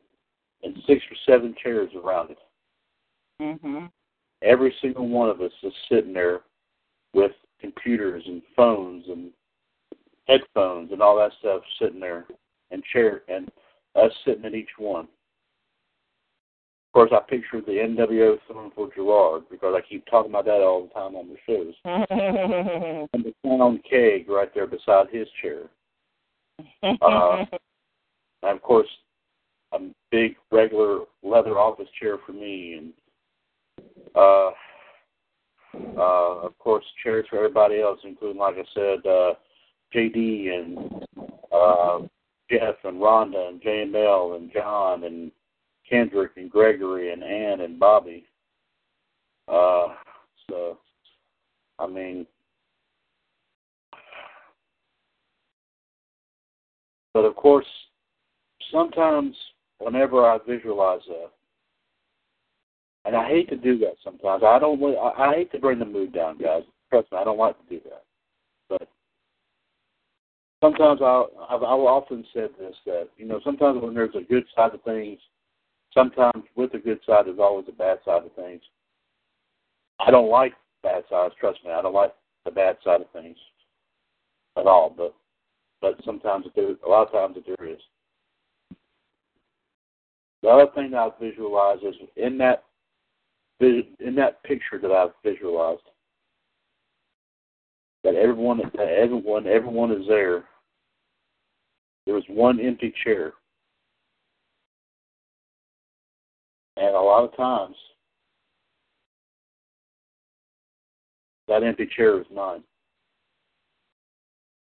and 0.63 0.83
six 0.87 1.03
or 1.11 1.15
seven 1.27 1.53
chairs 1.61 1.93
around 1.93 2.31
it. 2.31 2.39
Mhm. 3.39 3.91
Every 4.41 4.75
single 4.81 5.07
one 5.07 5.29
of 5.29 5.39
us 5.39 5.53
is 5.61 5.73
sitting 5.87 6.13
there 6.13 6.41
with 7.13 7.31
computers 7.59 8.23
and 8.25 8.41
phones 8.55 9.05
and 9.07 9.31
headphones 10.27 10.91
and 10.91 11.01
all 11.01 11.17
that 11.17 11.31
stuff 11.39 11.61
sitting 11.79 11.99
there 11.99 12.25
and 12.71 12.83
chair 12.91 13.21
and 13.27 13.51
us 13.95 14.11
sitting 14.25 14.45
in 14.45 14.55
each 14.55 14.69
one. 14.77 15.07
Of 16.93 16.93
course, 16.93 17.11
I 17.13 17.19
picture 17.29 17.61
the 17.61 17.71
NWO 17.71 18.37
throwing 18.47 18.71
for 18.71 18.89
Gerard 18.93 19.43
because 19.49 19.73
I 19.77 19.81
keep 19.87 20.05
talking 20.07 20.31
about 20.31 20.43
that 20.45 20.61
all 20.61 20.83
the 20.83 20.93
time 20.93 21.15
on 21.15 21.29
the 21.29 21.37
shows. 21.47 21.73
And 23.13 23.25
the 23.25 23.33
pound 23.45 23.81
keg 23.89 24.29
right 24.29 24.53
there 24.53 24.67
beside 24.67 25.07
his 25.09 25.27
chair. 25.41 25.63
Uh, 26.83 27.45
and 28.43 28.57
of 28.57 28.61
course, 28.61 28.89
a 29.71 29.79
big 30.11 30.35
regular 30.51 30.99
leather 31.23 31.57
office 31.57 31.87
chair 31.97 32.17
for 32.25 32.33
me, 32.33 32.73
and 32.73 32.93
uh, 34.15 34.51
uh, 35.97 36.39
of 36.45 36.57
course 36.59 36.85
chairs 37.03 37.25
for 37.29 37.37
everybody 37.37 37.81
else, 37.81 37.99
including, 38.03 38.39
like 38.39 38.55
I 38.55 38.65
said, 38.73 39.09
uh, 39.09 39.33
JD 39.93 40.53
and 40.53 40.77
uh, 41.51 41.99
Jeff 42.49 42.75
and 42.83 43.01
Rhonda 43.01 43.49
and 43.49 43.61
JML 43.61 44.35
and 44.37 44.51
John 44.51 45.03
and 45.03 45.31
Kendrick 45.89 46.31
and 46.37 46.49
Gregory 46.49 47.11
and 47.11 47.23
Ann 47.23 47.61
and 47.61 47.79
Bobby. 47.79 48.25
Uh, 49.47 49.87
so, 50.49 50.77
I 51.79 51.87
mean, 51.87 52.25
but 57.13 57.25
of 57.25 57.35
course, 57.35 57.65
sometimes 58.71 59.35
whenever 59.79 60.25
I 60.25 60.37
visualize 60.47 61.01
that, 61.07 61.31
and 63.05 63.15
I 63.15 63.27
hate 63.27 63.49
to 63.49 63.57
do 63.57 63.77
that 63.79 63.95
sometimes. 64.03 64.43
I 64.43 64.59
don't. 64.59 64.81
I, 64.83 65.29
I 65.29 65.35
hate 65.35 65.51
to 65.51 65.59
bring 65.59 65.79
the 65.79 65.85
mood 65.85 66.13
down, 66.13 66.37
guys. 66.37 66.63
Trust 66.89 67.11
me, 67.11 67.17
I 67.17 67.23
don't 67.23 67.37
like 67.37 67.57
to 67.57 67.69
do 67.69 67.81
that. 67.85 68.03
But 68.69 68.87
sometimes 70.61 71.01
I, 71.01 71.25
I've, 71.49 71.63
I've 71.63 71.63
often 71.63 72.23
said 72.33 72.49
this 72.59 72.75
that 72.85 73.09
you 73.17 73.25
know 73.25 73.39
sometimes 73.43 73.81
when 73.81 73.93
there's 73.93 74.15
a 74.15 74.21
good 74.21 74.45
side 74.55 74.73
of 74.73 74.83
things, 74.83 75.19
sometimes 75.93 76.43
with 76.55 76.71
the 76.71 76.79
good 76.79 76.99
side 77.05 77.25
there's 77.25 77.39
always 77.39 77.65
a 77.69 77.73
bad 77.73 77.99
side 78.05 78.23
of 78.23 78.33
things. 78.33 78.61
I 79.99 80.11
don't 80.11 80.29
like 80.29 80.53
bad 80.83 81.03
sides. 81.09 81.33
Trust 81.39 81.59
me, 81.65 81.71
I 81.71 81.81
don't 81.81 81.93
like 81.93 82.13
the 82.45 82.51
bad 82.51 82.77
side 82.83 83.01
of 83.01 83.09
things 83.11 83.37
at 84.57 84.67
all. 84.67 84.93
But 84.95 85.13
but 85.81 85.99
sometimes 86.05 86.45
there, 86.55 86.75
a 86.85 86.89
lot 86.89 87.07
of 87.07 87.11
times 87.11 87.43
there 87.45 87.67
is. 87.67 87.79
The 90.43 90.49
other 90.49 90.71
thing 90.73 90.91
that 90.91 90.97
I 90.97 91.09
visualize 91.19 91.79
is 91.87 91.95
in 92.15 92.37
that 92.39 92.63
in 93.61 94.15
that 94.15 94.43
picture 94.43 94.79
that 94.81 94.91
I've 94.91 95.11
visualized 95.23 95.81
that 98.03 98.15
everyone 98.15 98.61
everyone 98.79 99.47
everyone 99.47 99.91
is 99.91 100.07
there. 100.07 100.43
There 102.05 102.15
was 102.15 102.23
one 102.27 102.59
empty 102.59 102.93
chair. 103.03 103.33
And 106.77 106.95
a 106.95 106.99
lot 106.99 107.23
of 107.23 107.35
times 107.37 107.75
that 111.47 111.63
empty 111.63 111.87
chair 111.95 112.19
is 112.19 112.25
mine. 112.33 112.63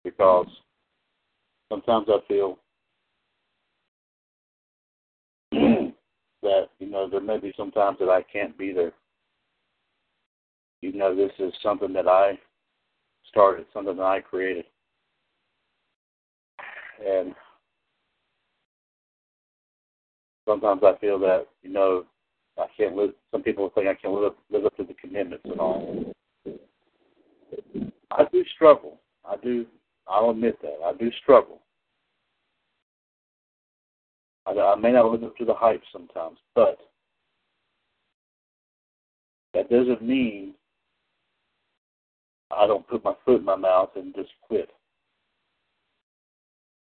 Because 0.03 0.47
sometimes 1.71 2.07
I 2.09 2.17
feel 2.27 2.57
that, 6.51 6.69
you 6.79 6.91
know, 6.91 7.09
there 7.09 7.21
may 7.21 7.37
be 7.37 7.53
some 7.55 7.71
times 7.71 7.97
that 7.99 8.09
I 8.09 8.21
can't 8.23 8.57
be 8.57 8.73
there. 8.73 8.91
You 10.81 10.91
know, 10.91 11.15
this 11.15 11.31
is 11.39 11.53
something 11.63 11.93
that 11.93 12.07
I 12.07 12.37
started, 13.29 13.65
something 13.73 13.95
that 13.95 14.03
I 14.03 14.19
created. 14.19 14.65
And 17.05 17.33
sometimes 20.45 20.81
I 20.83 20.97
feel 20.99 21.17
that, 21.19 21.47
you 21.63 21.71
know, 21.71 22.03
I 22.57 22.65
can't 22.75 22.95
live 22.95 23.11
some 23.31 23.41
people 23.41 23.71
think 23.73 23.87
I 23.87 23.93
can't 23.93 24.13
live 24.13 24.25
up 24.25 24.37
live 24.51 24.65
up 24.65 24.75
to 24.75 24.83
the 24.83 24.93
commitments 24.95 25.45
and 25.45 25.59
all. 25.59 26.13
I 28.11 28.25
do 28.31 28.43
struggle. 28.53 28.99
I 29.25 29.37
do 29.37 29.65
I'll 30.07 30.31
admit 30.31 30.61
that. 30.61 30.79
I 30.85 30.93
do 30.93 31.09
struggle. 31.23 31.61
I, 34.45 34.51
I 34.51 34.75
may 34.75 34.91
not 34.91 35.11
live 35.11 35.23
up 35.23 35.37
to 35.37 35.45
the 35.45 35.53
hype 35.53 35.83
sometimes, 35.91 36.37
but 36.55 36.79
that 39.53 39.69
doesn't 39.69 40.01
mean 40.01 40.53
I 42.51 42.67
don't 42.67 42.87
put 42.87 43.03
my 43.03 43.13
foot 43.25 43.39
in 43.39 43.45
my 43.45 43.55
mouth 43.55 43.91
and 43.95 44.13
just 44.15 44.29
quit. 44.41 44.69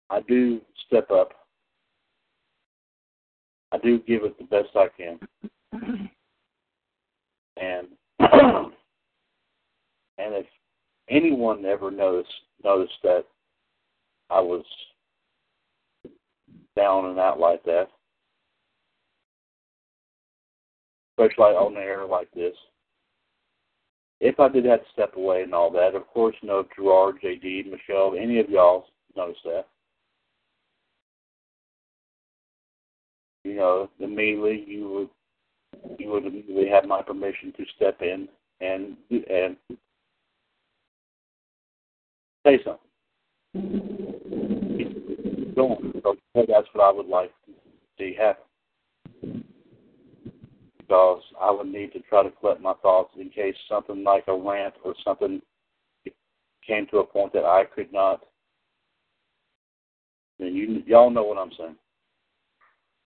I 0.09 0.21
do 0.21 0.61
step 0.87 1.11
up. 1.11 1.31
I 3.71 3.77
do 3.77 3.99
give 3.99 4.23
it 4.23 4.37
the 4.39 4.45
best 4.45 4.69
I 4.75 4.87
can. 4.95 6.09
And 7.61 7.87
and 8.19 8.73
if 10.17 10.45
anyone 11.09 11.65
ever 11.65 11.91
noticed 11.91 12.31
noticed 12.63 12.93
that 13.03 13.25
I 14.29 14.39
was 14.39 14.63
down 16.79 17.07
and 17.07 17.19
out 17.19 17.39
like 17.39 17.61
that, 17.65 17.87
especially 21.17 21.43
on 21.43 21.73
the 21.73 21.81
air 21.81 22.05
like 22.05 22.31
this. 22.31 22.55
If 24.21 24.39
I 24.39 24.47
did 24.47 24.63
have 24.65 24.79
to 24.79 24.91
step 24.93 25.17
away 25.17 25.43
and 25.43 25.53
all 25.53 25.71
that, 25.71 25.93
of 25.93 26.07
course, 26.07 26.35
you 26.41 26.47
know, 26.47 26.65
Gerard, 26.75 27.17
JD, 27.21 27.69
Michelle, 27.69 28.15
any 28.17 28.39
of 28.39 28.49
y'all 28.49 28.85
noticed 29.15 29.41
that. 29.43 29.65
You 33.43 33.55
know, 33.55 33.89
immediately 33.99 34.63
you 34.67 34.89
would 34.89 35.09
you 35.97 36.09
would 36.09 36.25
immediately 36.25 36.67
have 36.69 36.85
my 36.85 37.01
permission 37.01 37.53
to 37.57 37.65
step 37.75 38.01
in 38.01 38.27
and 38.61 38.95
and 39.11 39.57
say 42.45 42.59
something. 42.63 44.18
On. 45.59 45.93
So 46.03 46.15
that's 46.35 46.67
what 46.73 46.83
I 46.83 46.91
would 46.91 47.07
like 47.07 47.31
to 47.45 47.53
see 47.97 48.15
happen. 48.17 49.43
Because 50.77 51.21
I 51.39 51.51
would 51.51 51.67
need 51.67 51.93
to 51.93 51.99
try 52.01 52.23
to 52.23 52.31
collect 52.31 52.61
my 52.61 52.73
thoughts 52.81 53.13
in 53.19 53.29
case 53.29 53.55
something 53.67 54.03
like 54.03 54.23
a 54.27 54.35
rant 54.35 54.73
or 54.83 54.95
something 55.03 55.41
came 56.65 56.87
to 56.87 56.97
a 56.97 57.05
point 57.05 57.33
that 57.33 57.45
I 57.45 57.65
could 57.75 57.91
not. 57.93 58.21
And 60.39 60.55
you 60.55 60.83
y'all 60.85 61.09
know 61.09 61.23
what 61.23 61.37
I'm 61.37 61.51
saying. 61.57 61.75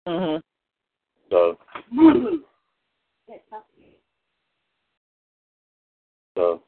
Mhm. 0.08 0.42
So 1.30 1.58
so 6.36 6.62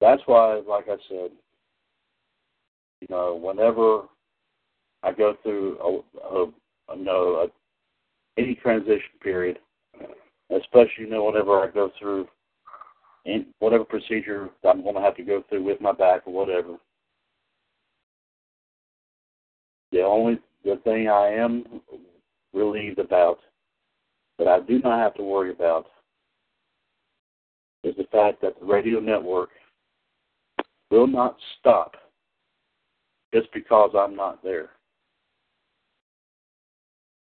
that's 0.00 0.22
why, 0.26 0.56
like 0.68 0.88
I 0.88 0.96
said, 1.08 1.30
you 3.00 3.08
know, 3.10 3.34
whenever 3.34 4.02
I 5.02 5.12
go 5.12 5.36
through 5.42 5.78
a, 5.78 6.18
a, 6.18 6.44
a 6.44 6.96
you 6.96 7.04
know 7.04 7.46
a, 7.46 8.40
any 8.40 8.54
transition 8.54 9.02
period, 9.22 9.58
especially 10.50 11.04
you 11.04 11.10
know 11.10 11.24
whenever 11.24 11.60
I 11.60 11.70
go 11.70 11.90
through 11.98 12.28
in 13.24 13.46
whatever 13.58 13.84
procedure 13.84 14.48
I'm 14.64 14.82
going 14.82 14.94
to 14.94 15.00
have 15.00 15.16
to 15.16 15.22
go 15.22 15.42
through 15.48 15.64
with 15.64 15.80
my 15.80 15.92
back 15.92 16.22
or 16.26 16.32
whatever. 16.32 16.76
The 19.92 20.02
only 20.02 20.38
the 20.64 20.80
thing 20.84 21.08
I 21.08 21.28
am 21.28 21.64
relieved 22.52 22.98
about 22.98 23.38
that 24.38 24.48
I 24.48 24.60
do 24.60 24.78
not 24.80 24.98
have 24.98 25.14
to 25.14 25.22
worry 25.22 25.50
about 25.50 25.86
is 27.84 27.94
the 27.96 28.04
fact 28.10 28.40
that 28.42 28.58
the 28.58 28.66
radio 28.66 29.00
network 29.00 29.50
will 30.90 31.06
not 31.06 31.36
stop 31.58 31.94
just 33.32 33.52
because 33.52 33.90
I'm 33.96 34.14
not 34.16 34.42
there. 34.42 34.70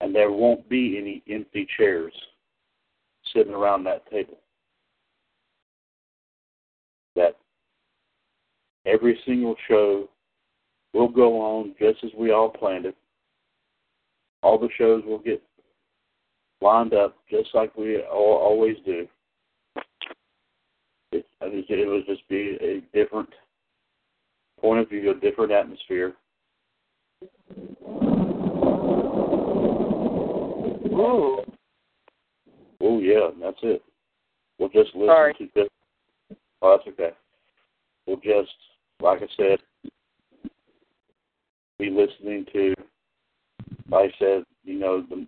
And 0.01 0.15
there 0.15 0.31
won't 0.31 0.69
be 0.69 0.99
any 0.99 1.23
empty 1.33 1.67
chairs 1.77 2.13
sitting 3.35 3.55
around 3.55 3.85
that 3.85 4.09
table. 4.11 4.39
That 7.17 7.37
every 8.87 9.19
single 9.25 9.57
show 9.69 10.09
will 10.93 11.09
go 11.09 11.41
on 11.41 11.75
just 11.79 12.03
as 12.05 12.11
we 12.17 12.33
all 12.33 12.51
planned 12.51 12.87
it. 12.87 12.97
All 14.43 14.59
the 14.59 14.69
shows 14.77 15.03
will 15.07 15.19
get 15.19 15.43
lined 16.61 16.95
up 16.95 17.17
just 17.31 17.49
like 17.55 17.77
we 17.77 18.01
all, 18.03 18.37
always 18.37 18.77
do. 18.85 19.07
It, 21.13 21.25
it 21.41 21.89
would 21.89 22.07
just 22.07 22.29
be 22.29 22.59
a 22.61 22.81
different 22.97 23.29
point 24.61 24.81
of 24.81 24.89
view, 24.89 25.11
a 25.11 25.15
different 25.15 25.53
atmosphere. 25.53 26.15
Ooh. 30.95 31.43
Oh 32.81 32.99
yeah, 33.01 33.31
that's 33.41 33.59
it. 33.63 33.83
We'll 34.59 34.69
just 34.69 34.95
listen 34.95 35.09
Sorry. 35.09 35.35
to 35.35 35.49
this. 35.55 35.69
Oh, 36.63 36.77
that's 36.77 36.89
okay. 36.89 37.15
We'll 38.07 38.17
just, 38.17 38.53
like 39.01 39.23
I 39.23 39.27
said, 39.37 39.59
be 41.79 41.91
listening 41.91 42.47
to, 42.53 42.75
like 43.91 44.11
I 44.11 44.19
said, 44.19 44.45
you 44.65 44.79
know, 44.79 45.03
the 45.09 45.27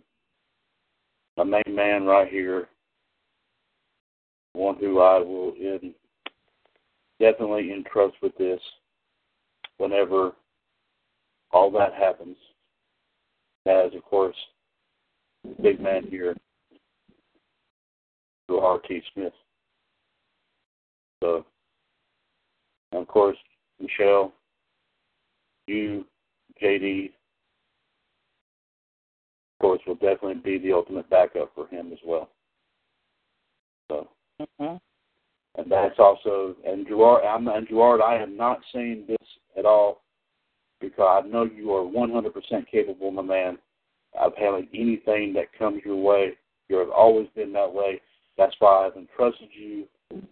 my 1.37 1.45
main 1.45 1.75
man 1.75 2.05
right 2.05 2.29
here, 2.29 2.69
one 4.55 4.77
who 4.77 5.01
I 5.01 5.19
will 5.19 5.53
in 5.61 5.95
definitely 7.21 7.73
entrust 7.73 8.15
with 8.23 8.37
this 8.39 8.61
whenever 9.79 10.33
all 11.53 11.71
that 11.73 11.95
happens. 11.95 12.37
As 13.67 13.93
of 13.95 14.05
course, 14.05 14.37
big 15.63 15.81
man 15.81 16.05
here, 16.09 16.37
to 18.49 18.59
R.T. 18.59 19.03
Smith. 19.13 19.33
So, 21.23 21.45
of 22.93 23.09
course, 23.09 23.37
Michelle, 23.81 24.33
you, 25.67 26.05
JD, 26.63 27.07
of 27.07 27.11
course, 29.61 29.81
will 29.87 29.95
definitely 29.97 30.35
be 30.35 30.59
the 30.59 30.73
ultimate 30.73 31.11
backup 31.11 31.51
for 31.55 31.67
him 31.67 31.91
as 31.93 31.99
well. 32.05 32.29
So, 33.91 34.09
Mm-hmm. 34.41 34.77
And 35.57 35.71
that's 35.71 35.99
also, 35.99 36.55
and 36.67 36.87
Gerard, 36.87 37.25
I'm, 37.25 37.49
and 37.49 37.67
Gerard, 37.67 38.01
I 38.01 38.17
am 38.17 38.37
not 38.37 38.61
saying 38.75 39.05
this 39.09 39.17
at 39.59 39.65
all 39.65 40.03
because 40.81 41.23
I 41.25 41.27
know 41.27 41.45
you 41.45 41.73
are 41.73 41.83
100% 41.83 42.31
capable, 42.71 43.11
my 43.11 43.23
man, 43.23 43.59
of 44.19 44.33
handling 44.37 44.69
anything 44.75 45.33
that 45.35 45.59
comes 45.59 45.83
your 45.85 45.97
way. 45.97 46.33
You 46.69 46.77
have 46.79 46.91
always 46.91 47.29
been 47.35 47.53
that 47.53 47.73
way. 47.73 48.01
That's 48.37 48.55
why 48.59 48.87
I've 48.87 48.97
entrusted 48.97 49.49
you 49.53 49.87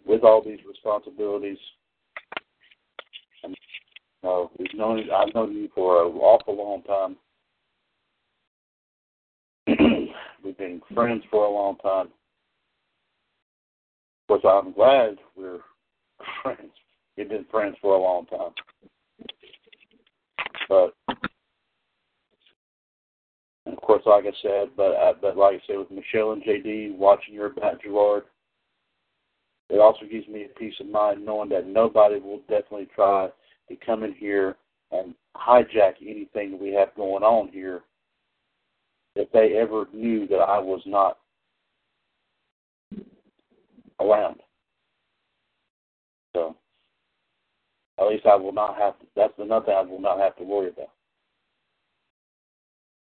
with 0.07 0.23
all 0.25 0.43
these 0.45 0.59
responsibilities. 0.69 1.59
And, 3.43 3.57
you 4.23 4.29
know, 4.29 4.51
we've 4.59 4.75
known, 4.75 5.09
I've 5.11 5.35
known 5.35 5.55
you 5.55 5.71
for 5.75 6.07
an 6.07 6.13
awful 6.17 6.57
long 6.57 6.83
time. 6.83 7.17
we've 10.45 10.59
been 10.59 10.83
friends 10.95 11.23
for 11.31 11.47
a 11.47 11.51
long 11.51 11.77
time. 11.79 12.09
Of 14.29 14.41
course, 14.41 14.65
I'm 14.67 14.73
glad 14.73 15.19
we're 15.37 15.61
friends. 16.43 16.73
We've 17.17 17.29
been 17.29 17.45
friends 17.51 17.77
for 17.81 17.95
a 17.95 18.01
long 18.01 18.27
time. 18.27 18.53
But 20.69 20.95
of 23.67 23.81
course, 23.83 24.03
like 24.07 24.25
I 24.25 24.33
said, 24.43 24.69
but 24.77 24.93
uh, 24.93 25.13
but 25.21 25.37
like 25.37 25.57
I 25.57 25.67
said, 25.67 25.79
with 25.79 25.91
Michelle 25.91 26.33
and 26.33 26.43
JD 26.43 26.97
watching 26.97 27.35
your 27.35 27.51
back, 27.51 27.83
Gerard, 27.83 28.25
it 29.69 29.79
also 29.79 30.07
gives 30.11 30.27
me 30.27 30.45
a 30.45 30.59
peace 30.59 30.75
of 30.81 30.87
mind 30.87 31.25
knowing 31.25 31.51
that 31.51 31.67
nobody 31.67 32.19
will 32.19 32.41
definitely 32.49 32.89
try 32.95 33.29
to 33.69 33.77
come 33.85 34.05
in 34.05 34.15
here 34.15 34.57
and 34.91 35.15
hijack 35.37 35.95
anything 36.01 36.59
we 36.59 36.73
have 36.73 36.95
going 36.97 37.23
on 37.23 37.49
here 37.49 37.83
if 39.17 39.31
they 39.33 39.57
ever 39.59 39.87
knew 39.93 40.27
that 40.29 40.41
I 40.41 40.59
was 40.59 40.83
not 40.87 41.19
around. 44.05 44.37
So 46.35 46.57
at 47.99 48.07
least 48.09 48.27
I 48.27 48.37
will 48.37 48.53
not 48.53 48.77
have 48.77 48.99
to, 49.01 49.07
that's 49.17 49.33
another 49.39 49.67
thing 49.67 49.75
I 49.77 49.83
will 49.83 50.01
not 50.01 50.19
have 50.19 50.37
to 50.37 50.45
worry 50.45 50.69
about. 50.69 50.91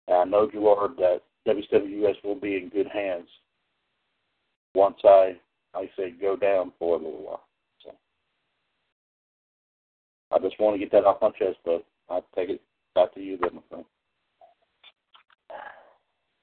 And 0.07 0.17
I 0.17 0.23
know, 0.25 0.49
you 0.51 0.59
Gerard, 0.59 0.97
that 0.97 1.21
WWS 1.47 2.23
will 2.23 2.35
be 2.35 2.57
in 2.57 2.69
good 2.69 2.87
hands 2.87 3.27
once 4.73 4.97
I, 5.03 5.35
I 5.75 5.89
say, 5.97 6.11
go 6.19 6.35
down 6.35 6.73
for 6.79 6.95
a 6.95 7.03
little 7.03 7.23
while. 7.23 7.43
So 7.83 7.91
I 10.31 10.39
just 10.39 10.59
want 10.59 10.75
to 10.75 10.79
get 10.79 10.91
that 10.91 11.05
off 11.05 11.21
my 11.21 11.29
chest, 11.31 11.57
but 11.65 11.85
I'll 12.09 12.25
take 12.35 12.49
it 12.49 12.61
back 12.95 13.13
to 13.13 13.21
you 13.21 13.37
then, 13.37 13.55
my 13.55 13.61
friend. 13.69 13.85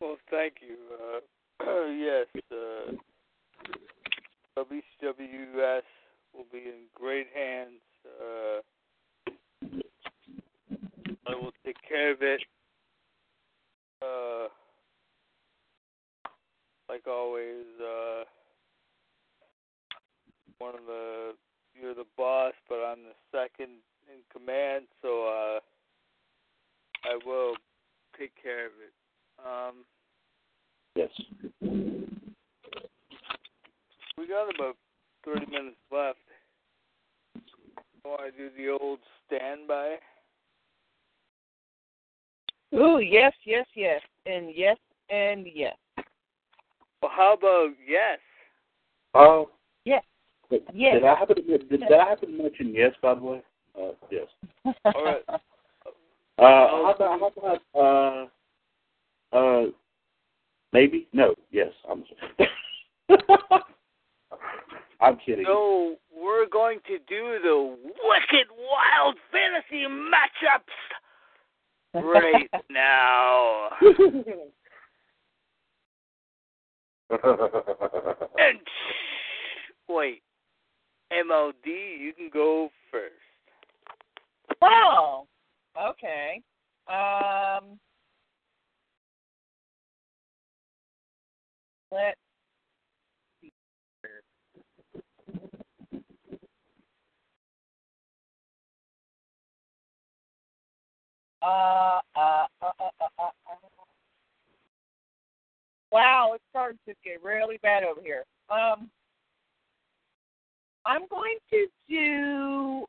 Well, 0.00 0.16
thank 0.30 0.54
you. 0.60 0.76
Uh, 0.94 1.64
yes, 1.90 2.26
uh, 2.52 2.92
WCWS 4.56 5.82
will 6.34 6.46
be 6.50 6.58
in 6.58 6.86
great 6.94 7.26
hands. 7.34 7.80
Uh, 8.06 8.60
I 11.28 11.34
will 11.34 11.52
take 11.64 11.76
care 11.88 12.12
of 12.12 12.22
it. 12.22 12.40
Uh, 14.02 14.48
like 16.88 17.06
always, 17.06 17.64
uh, 17.80 18.24
one 20.58 20.74
of 20.74 20.86
the 20.86 21.32
you're 21.74 21.94
the 21.94 22.06
boss, 22.16 22.54
but 22.68 22.76
I'm 22.76 23.00
the 23.02 23.14
second 23.30 23.80
in 24.08 24.20
command, 24.32 24.86
so 25.02 25.26
uh, 25.26 25.60
I 27.04 27.18
will 27.26 27.54
take 28.18 28.32
care 28.42 28.66
of 28.66 28.72
it. 28.80 28.94
Um, 29.44 29.84
Yes. 30.96 31.10
We 34.18 34.26
got 34.26 34.54
about 34.54 34.76
30 35.24 35.46
minutes 35.50 35.76
left. 35.90 36.18
Want 38.04 38.20
to 38.36 38.50
do 38.50 38.50
the 38.56 38.70
old 38.70 39.00
standby? 39.26 39.96
Ooh, 42.74 42.98
yes, 42.98 43.32
yes, 43.44 43.66
yes, 43.74 44.00
and 44.26 44.48
yes, 44.54 44.76
and 45.10 45.46
yes. 45.52 45.76
Well, 47.02 47.10
how 47.14 47.34
about 47.34 47.70
yes? 47.86 48.18
Oh. 49.14 49.50
Yes. 49.84 50.02
Did, 50.50 50.62
Yes. 50.72 50.94
did 50.94 51.04
I 51.04 51.14
happen 51.14 51.36
to 51.36 51.42
did, 51.42 51.68
did 51.68 51.92
I 51.92 52.08
happen 52.08 52.36
to 52.36 52.42
mention 52.42 52.72
yes? 52.74 52.92
By 53.02 53.14
the 53.14 53.20
way, 53.20 53.42
uh, 53.80 53.92
yes. 54.10 54.26
All 54.94 55.04
right. 55.04 55.24
Uh, 56.38 56.42
how 56.42 56.92
about 56.94 57.18
how 57.18 57.32
about 57.74 58.30
uh 59.32 59.34
uh 59.34 59.70
maybe 60.74 61.08
no 61.14 61.34
yes 61.50 61.72
I'm 61.90 62.04
I'm 65.00 65.16
kidding. 65.24 65.44
So 65.46 65.96
we're 66.14 66.48
going 66.48 66.78
to 66.86 66.98
do 67.08 67.38
the 67.42 67.76
wicked 68.04 68.46
wild 68.56 69.16
fantasy 69.30 69.84
matchups 69.86 70.72
right 72.02 72.50
now. 72.70 73.70
And 78.38 78.58
wait, 79.88 80.22
MLD, 81.12 81.66
you 81.66 82.12
can 82.16 82.30
go 82.32 82.70
first. 82.90 83.14
oh, 84.62 85.26
okay. 85.80 86.40
Um, 86.88 87.78
let 91.92 92.16
Uh, 101.46 102.00
uh, 102.16 102.46
uh, 102.60 102.70
uh, 102.80 102.90
uh, 103.00 103.10
uh, 103.20 103.22
uh. 103.22 103.30
Wow, 105.92 106.32
it's 106.34 106.44
starting 106.50 106.78
to 106.88 106.94
get 107.04 107.22
really 107.22 107.58
bad 107.62 107.84
over 107.84 108.00
here. 108.02 108.24
Um, 108.50 108.90
I'm 110.84 111.02
going 111.08 111.36
to 111.50 111.66
do 111.88 112.84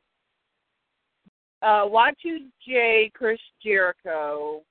uh, 1.62 1.86
Y2J 1.86 3.12
Chris 3.12 3.38
Jericho. 3.62 4.62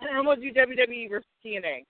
I'm 0.00 0.24
going 0.24 0.40
to 0.40 0.52
do 0.52 0.60
WWE 0.60 1.10
versus 1.10 1.26
TNA. 1.44 1.84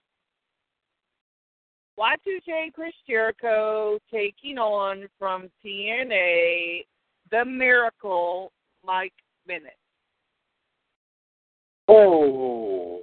Y2J 1.99 2.73
Chris 2.73 2.93
Jericho 3.07 3.99
taking 4.11 4.57
on 4.57 5.07
from 5.19 5.49
TNA 5.63 6.85
the 7.31 7.45
Miracle 7.45 8.51
Mike 8.83 9.13
Bennett. 9.47 9.77
Oh. 11.87 13.01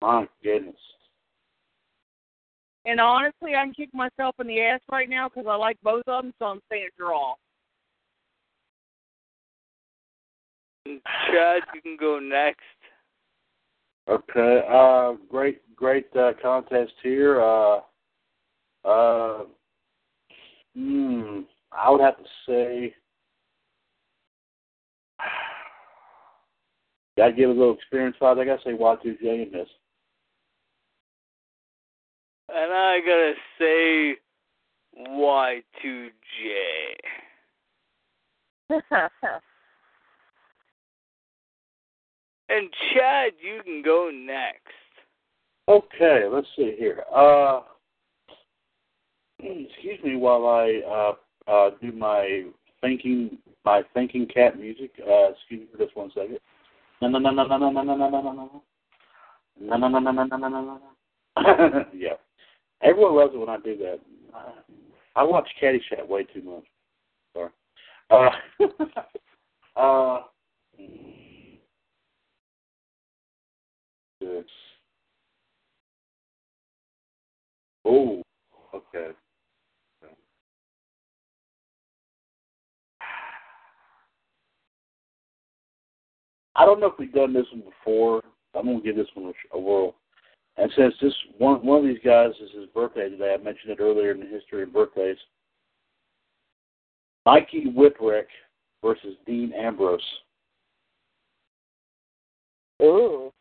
My 0.00 0.26
goodness. 0.42 0.74
And 2.84 3.00
honestly, 3.00 3.54
I 3.54 3.64
can 3.64 3.72
kick 3.72 3.94
myself 3.94 4.34
in 4.40 4.48
the 4.48 4.60
ass 4.60 4.80
right 4.90 5.08
now 5.08 5.28
because 5.28 5.46
I 5.48 5.54
like 5.54 5.78
both 5.82 6.02
of 6.08 6.24
them, 6.24 6.34
so 6.38 6.46
I'm 6.46 6.60
saying 6.68 6.88
a 6.92 6.98
draw. 7.00 7.34
Chad, 10.84 11.62
you 11.74 11.80
can 11.80 11.96
go 11.98 12.18
next. 12.18 12.60
Okay. 14.08 14.62
Uh, 14.68 15.12
great, 15.30 15.60
great 15.76 16.06
uh, 16.16 16.32
contest 16.42 16.92
here. 17.04 17.40
Uh, 17.40 17.80
uh, 18.84 19.44
hmm, 20.76 21.40
I 21.72 21.90
would 21.90 22.00
have 22.00 22.16
to 22.16 22.24
say, 22.46 22.94
gotta 27.16 27.32
give 27.32 27.50
a 27.50 27.52
little 27.52 27.74
experience 27.74 28.16
wise. 28.20 28.36
I 28.38 28.44
gotta 28.44 28.62
say 28.64 28.72
Y2J 28.72 29.46
in 29.46 29.52
this. 29.52 29.68
And 32.54 32.72
I 32.72 33.00
gotta 33.00 33.34
say 33.58 34.16
Y2J. 34.98 36.00
And 42.52 42.68
Chad, 42.92 43.32
you 43.40 43.62
can 43.62 43.80
go 43.82 44.10
next. 44.12 44.74
Okay, 45.68 46.24
let's 46.30 46.46
see 46.54 46.74
here. 46.78 47.02
Uh, 47.14 47.60
excuse 49.42 49.98
me 50.04 50.16
while 50.16 50.46
I 50.46 50.80
uh, 50.88 51.50
uh, 51.50 51.70
do 51.80 51.92
my 51.92 52.44
thinking 52.80 53.38
my 53.64 53.82
thinking 53.94 54.26
cat 54.26 54.58
music. 54.58 54.92
Uh, 55.00 55.30
excuse 55.32 55.60
me 55.60 55.66
for 55.72 55.84
just 55.84 55.96
one 55.96 56.10
second. 56.14 56.38
No 57.00 57.08
no 57.08 57.18
no 57.18 57.30
no 57.30 57.44
no 57.44 57.58
no 57.58 57.70
no 57.70 57.82
no 57.82 57.96
no 57.96 58.08
no 58.10 58.20
no 58.20 58.32
no 59.60 59.76
no 59.76 59.88
no 59.88 59.98
no 59.98 60.12
no 60.12 60.22
no 60.24 60.36
no 60.36 60.48
no 60.48 60.80
no 61.36 61.84
Yeah, 61.94 62.14
everyone 62.82 63.16
loves 63.16 63.34
it 63.34 63.38
when 63.38 63.48
I 63.48 63.58
do 63.58 63.76
that. 63.78 64.00
I 65.14 65.22
watch 65.24 65.48
Caddyshack 65.60 66.06
way 66.08 66.24
too 66.24 66.42
much. 66.42 66.64
Sorry. 67.34 67.50
Uh, 68.10 68.30
uh. 69.76 70.20
Oh, 77.84 78.22
okay. 78.74 79.10
I 86.54 86.64
don't 86.66 86.80
know 86.80 86.88
if 86.88 86.98
we've 86.98 87.12
done 87.12 87.32
this 87.32 87.46
one 87.52 87.62
before. 87.62 88.22
I'm 88.54 88.66
gonna 88.66 88.80
give 88.80 88.96
this 88.96 89.06
one 89.14 89.32
a, 89.52 89.58
whirl. 89.58 89.94
And 90.56 90.70
since 90.76 90.94
this 91.00 91.14
one 91.38 91.64
one 91.64 91.78
of 91.78 91.84
these 91.84 92.02
guys 92.04 92.30
is 92.42 92.50
his 92.54 92.66
birthday 92.74 93.08
today, 93.08 93.34
I 93.38 93.42
mentioned 93.42 93.72
it 93.72 93.80
earlier 93.80 94.10
in 94.10 94.20
the 94.20 94.26
history 94.26 94.64
of 94.64 94.72
birthdays. 94.72 95.16
Mikey 97.24 97.66
Whipwreck 97.74 98.26
versus 98.82 99.16
Dean 99.26 99.52
Ambrose. 99.52 100.00
Ooh. 102.82 103.32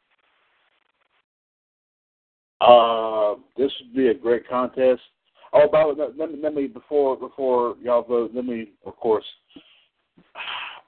Uh, 2.61 3.35
this 3.57 3.71
would 3.81 3.95
be 3.95 4.09
a 4.09 4.13
great 4.13 4.47
contest. 4.47 5.01
Oh, 5.51 5.67
by 5.69 5.83
the 5.83 5.95
way, 5.95 6.07
let 6.17 6.31
me, 6.31 6.39
let 6.41 6.53
me 6.53 6.67
before 6.67 7.17
before 7.17 7.75
y'all 7.81 8.03
vote. 8.03 8.31
Let 8.33 8.45
me, 8.45 8.71
of 8.85 8.95
course. 8.97 9.25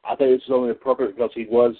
I 0.05 0.15
think 0.15 0.31
this 0.31 0.45
is 0.45 0.51
only 0.51 0.71
appropriate 0.71 1.15
because 1.15 1.31
he 1.33 1.45
was 1.45 1.75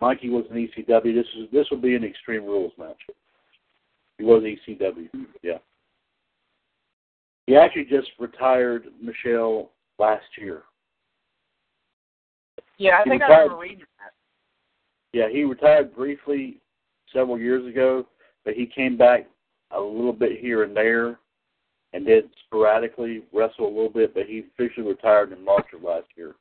Mikey 0.00 0.30
was 0.30 0.44
an 0.50 0.56
ECW. 0.56 1.14
This 1.14 1.26
is 1.38 1.48
this 1.52 1.66
will 1.70 1.80
be 1.80 1.94
an 1.94 2.04
Extreme 2.04 2.44
Rules 2.44 2.72
match. 2.78 3.00
He 4.18 4.24
was 4.24 4.42
ECW. 4.42 5.08
Yeah. 5.42 5.58
He 7.46 7.56
actually 7.56 7.84
just 7.84 8.10
retired 8.18 8.84
Michelle 9.00 9.70
last 9.98 10.26
year. 10.36 10.64
Yeah, 12.76 12.98
I 12.98 13.02
He 13.04 13.10
think 13.10 13.22
I 13.22 13.28
remember 13.28 13.56
reading 13.56 13.78
that. 13.98 14.12
Yeah, 15.12 15.28
he 15.30 15.44
retired 15.44 15.94
briefly 15.94 16.60
several 17.12 17.38
years 17.38 17.66
ago, 17.66 18.06
but 18.44 18.54
he 18.54 18.66
came 18.66 18.96
back 18.96 19.26
a 19.70 19.80
little 19.80 20.12
bit 20.12 20.38
here 20.40 20.62
and 20.62 20.76
there 20.76 21.18
and 21.92 22.04
did 22.04 22.28
sporadically 22.44 23.22
wrestle 23.32 23.66
a 23.66 23.68
little 23.68 23.88
bit, 23.88 24.14
but 24.14 24.26
he 24.26 24.44
officially 24.52 24.86
retired 24.86 25.32
in 25.32 25.42
March 25.44 25.66
of 25.74 25.82
last 25.82 26.06
year. 26.16 26.34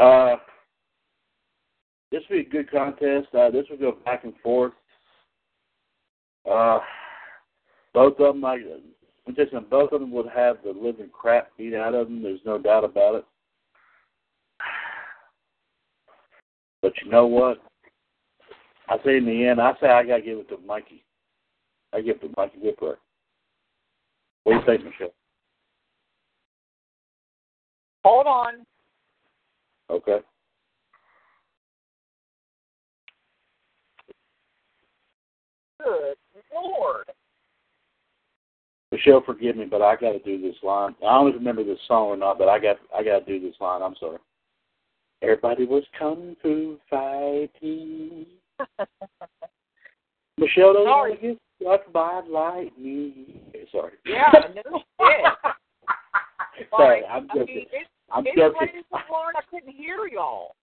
Uh 0.00 0.36
this 2.10 2.22
would 2.28 2.36
be 2.36 2.40
a 2.40 2.50
good 2.50 2.70
contest. 2.70 3.28
Uh, 3.32 3.50
this 3.50 3.66
would 3.70 3.78
go 3.78 3.96
back 4.04 4.24
and 4.24 4.32
forth. 4.42 4.72
Uh 6.50 6.78
both 7.92 8.18
of 8.18 8.34
them 8.34 8.40
like 8.40 8.60
I'm 9.26 9.34
just 9.34 9.52
saying, 9.52 9.66
both 9.70 9.92
of 9.92 10.00
them 10.00 10.10
would 10.12 10.28
have 10.34 10.56
the 10.64 10.70
living 10.72 11.10
crap 11.12 11.50
beat 11.56 11.74
out 11.74 11.94
of 11.94 12.08
them, 12.08 12.22
there's 12.22 12.40
no 12.44 12.58
doubt 12.58 12.84
about 12.84 13.16
it. 13.16 13.24
But 16.82 16.92
you 17.04 17.10
know 17.10 17.26
what? 17.26 17.58
I 18.88 18.96
say 19.04 19.18
in 19.18 19.26
the 19.26 19.46
end, 19.46 19.60
I 19.60 19.74
say 19.80 19.88
I 19.88 20.02
gotta 20.02 20.22
give 20.22 20.38
it 20.38 20.48
to 20.48 20.58
Mikey. 20.66 21.04
I 21.92 22.00
give 22.00 22.16
it 22.16 22.22
to 22.22 22.34
Mikey 22.36 22.58
Whipwreck. 22.58 22.96
What 24.44 24.52
do 24.52 24.58
you 24.58 24.64
think, 24.66 24.84
Michelle? 24.84 25.14
Hold 28.04 28.26
on. 28.26 28.66
Okay. 29.90 30.18
Good 35.82 36.16
Lord. 36.54 37.06
Michelle, 38.92 39.22
forgive 39.24 39.56
me, 39.56 39.64
but 39.64 39.82
I 39.82 39.96
got 39.96 40.12
to 40.12 40.18
do 40.20 40.40
this 40.40 40.56
line. 40.62 40.94
I 41.06 41.14
don't 41.14 41.34
remember 41.34 41.64
this 41.64 41.78
song 41.86 42.08
or 42.08 42.16
not, 42.16 42.38
but 42.38 42.48
I 42.48 42.58
got 42.58 42.76
I 42.96 43.02
got 43.02 43.24
to 43.24 43.38
do 43.38 43.40
this 43.44 43.56
line. 43.60 43.82
I'm 43.82 43.94
sorry. 43.98 44.18
Everybody 45.22 45.64
was 45.64 45.84
kung 45.98 46.36
fu 46.42 46.78
fighting. 46.88 48.26
Michelle 50.38 50.72
don't 50.72 50.86
Sorry. 50.86 51.16
to 51.16 51.22
get 51.22 51.38
struck 51.60 51.92
by 51.92 52.22
lightning. 52.28 53.40
Sorry. 53.70 53.92
Yeah, 54.06 54.32
no 54.54 54.82
shit. 55.00 56.68
sorry, 56.70 57.04
I'm 57.04 57.28
I 57.30 57.34
mean, 57.34 57.46
it's, 57.48 57.90
I'm 58.12 58.26
it's 58.26 58.36
joking. 58.36 58.58
raining 58.60 58.82
so 58.90 58.98
hard 59.08 59.34
I 59.36 59.42
couldn't 59.50 59.74
hear 59.74 60.06
y'all. 60.12 60.54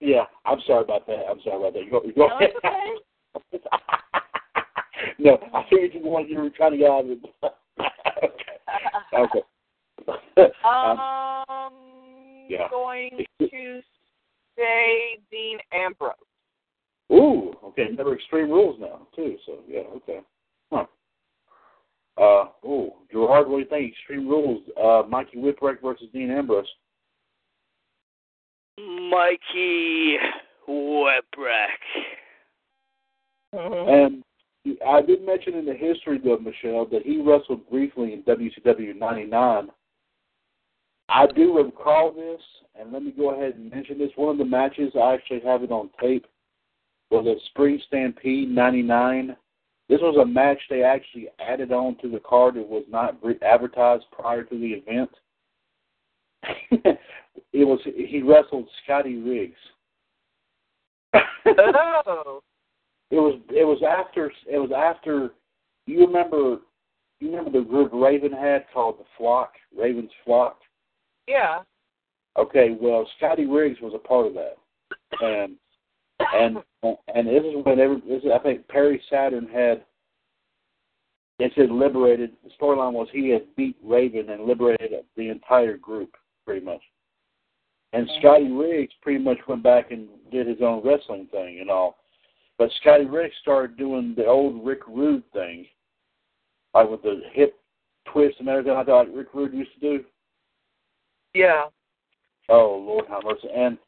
Yeah, 0.00 0.24
I'm 0.44 0.58
sorry 0.66 0.82
about 0.84 1.06
that. 1.06 1.24
I'm 1.30 1.40
sorry 1.42 1.56
about 1.56 1.74
that. 1.74 1.84
You 1.84 1.90
go, 1.90 2.02
you 2.04 2.12
go 2.12 2.28
No, 2.28 2.38
it's 2.40 2.54
okay. 2.56 3.58
no, 5.18 5.38
I 5.54 5.64
figured 5.70 5.94
you 5.94 6.00
wanted 6.02 6.30
you 6.30 6.40
were 6.40 6.50
trying 6.50 6.72
to 6.72 6.78
get 6.78 6.90
out 6.90 7.04
of 7.04 7.10
it. 7.10 7.18
okay. 9.14 9.40
Okay. 10.08 10.52
um, 10.64 10.98
Um, 11.54 11.72
yeah. 12.48 12.68
going 12.70 13.24
to 13.40 13.80
say 14.56 15.18
Dean 15.30 15.58
Ambrose. 15.72 16.12
ooh, 17.12 17.54
okay. 17.64 17.88
Never 17.96 18.14
extreme 18.14 18.50
rules 18.50 18.78
now 18.80 19.06
too. 19.16 19.36
So 19.46 19.58
yeah, 19.68 19.82
okay. 19.96 20.20
Huh. 20.70 20.84
Uh, 22.16 22.66
ooh, 22.66 22.92
Gerard, 23.10 23.48
what 23.48 23.56
do 23.56 23.62
you 23.62 23.68
think? 23.68 23.92
Extreme 23.92 24.28
rules. 24.28 24.62
Uh, 24.80 25.02
Mikey 25.08 25.38
Whipwreck 25.38 25.80
versus 25.82 26.06
Dean 26.12 26.30
Ambrose. 26.30 26.66
Mikey 28.78 30.16
Whipwreck. 30.68 31.80
And 33.52 34.24
I 34.86 35.02
did 35.02 35.24
mention 35.24 35.54
in 35.54 35.66
the 35.66 35.74
history, 35.74 36.18
though, 36.22 36.38
Michelle, 36.38 36.86
that 36.86 37.02
he 37.04 37.20
wrestled 37.20 37.68
briefly 37.70 38.12
in 38.12 38.22
WCW 38.22 38.96
'99. 38.96 39.70
I 41.08 41.26
do 41.26 41.56
recall 41.56 42.12
this, 42.12 42.40
and 42.78 42.92
let 42.92 43.02
me 43.02 43.12
go 43.12 43.34
ahead 43.34 43.54
and 43.56 43.70
mention 43.70 43.98
this. 43.98 44.10
One 44.16 44.30
of 44.30 44.38
the 44.38 44.44
matches, 44.44 44.92
I 44.96 45.14
actually 45.14 45.40
have 45.40 45.62
it 45.62 45.70
on 45.70 45.90
tape, 46.00 46.26
was 47.10 47.26
at 47.28 47.44
Spring 47.50 47.80
Stampede 47.86 48.48
'99. 48.48 49.36
This 49.88 50.00
was 50.00 50.16
a 50.16 50.24
match 50.24 50.58
they 50.70 50.82
actually 50.82 51.28
added 51.38 51.70
on 51.70 51.96
to 51.96 52.08
the 52.08 52.20
card. 52.20 52.56
It 52.56 52.66
was 52.66 52.84
not 52.88 53.18
advertised 53.42 54.06
prior 54.10 54.42
to 54.42 54.58
the 54.58 54.72
event. 54.72 55.10
it 57.52 57.64
was 57.64 57.80
he 57.84 58.22
wrestled 58.22 58.68
Scotty 58.84 59.16
Riggs. 59.16 59.54
oh. 61.14 62.42
It 63.10 63.16
was 63.16 63.38
it 63.50 63.64
was 63.64 63.82
after 63.86 64.32
it 64.50 64.58
was 64.58 64.70
after 64.76 65.30
you 65.86 66.06
remember 66.06 66.58
you 67.20 67.30
remember 67.30 67.58
the 67.58 67.64
group 67.64 67.90
Raven 67.92 68.32
had 68.32 68.66
called 68.72 68.98
the 68.98 69.04
Flock 69.16 69.52
Raven's 69.76 70.10
Flock. 70.24 70.58
Yeah. 71.28 71.60
Okay, 72.36 72.76
well 72.80 73.08
Scotty 73.16 73.46
Riggs 73.46 73.80
was 73.80 73.92
a 73.94 73.98
part 73.98 74.26
of 74.26 74.34
that, 74.34 74.56
and 75.20 75.56
and 76.34 76.58
and 76.82 77.28
this 77.28 77.44
is 77.44 77.64
when 77.64 77.78
every 77.78 78.00
this 78.00 78.22
is, 78.24 78.30
I 78.34 78.38
think 78.38 78.66
Perry 78.68 79.00
Saturn 79.10 79.46
had 79.46 79.84
it 81.38 81.52
said 81.56 81.70
liberated. 81.70 82.32
The 82.42 82.50
storyline 82.60 82.92
was 82.92 83.08
he 83.12 83.28
had 83.28 83.42
beat 83.56 83.76
Raven 83.82 84.30
and 84.30 84.44
liberated 84.44 85.04
the 85.16 85.28
entire 85.28 85.76
group 85.76 86.16
pretty 86.44 86.64
much. 86.64 86.80
And 87.92 88.10
Scotty 88.18 88.50
Riggs 88.50 88.92
pretty 89.02 89.22
much 89.22 89.38
went 89.46 89.62
back 89.62 89.92
and 89.92 90.08
did 90.32 90.48
his 90.48 90.58
own 90.60 90.82
wrestling 90.84 91.28
thing 91.30 91.58
and 91.60 91.70
all. 91.70 91.98
But 92.58 92.70
Scotty 92.80 93.04
Riggs 93.04 93.34
started 93.40 93.76
doing 93.76 94.14
the 94.16 94.26
old 94.26 94.64
Rick 94.66 94.80
Rude 94.88 95.22
thing. 95.32 95.66
like 96.74 96.88
with 96.88 97.02
the 97.02 97.20
hip 97.32 97.56
twist 98.12 98.36
and 98.40 98.48
everything 98.48 98.74
like 98.74 98.86
that, 98.86 99.14
Rick 99.14 99.28
Rude 99.32 99.54
used 99.54 99.70
to 99.74 99.80
do. 99.80 100.04
Yeah. 101.34 101.66
Oh 102.48 102.82
Lord 102.84 103.06
have 103.08 103.22
mercy. 103.24 103.48
And 103.54 103.78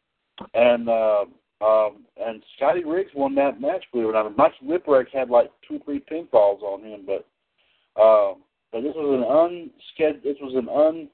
and 0.54 0.88
uh 0.88 1.24
um 1.60 2.04
and 2.16 2.42
Scotty 2.56 2.84
Riggs 2.84 3.10
won 3.14 3.34
that 3.36 3.60
match, 3.60 3.84
believe 3.92 4.06
it 4.06 4.10
or 4.10 4.12
not. 4.12 4.36
Mikey 4.36 4.66
Whipwreck 4.66 5.08
had 5.12 5.30
like 5.30 5.50
two, 5.66 5.80
three 5.84 6.00
pinfalls 6.00 6.62
on 6.62 6.82
him, 6.84 7.06
but 7.06 7.26
um 8.00 8.42
but 8.72 8.82
this 8.82 8.94
was 8.94 9.18
an 9.18 9.70
unscheduled 10.00 10.22
this 10.22 10.40
was 10.40 10.54
an 10.54 10.68
un 10.68 11.08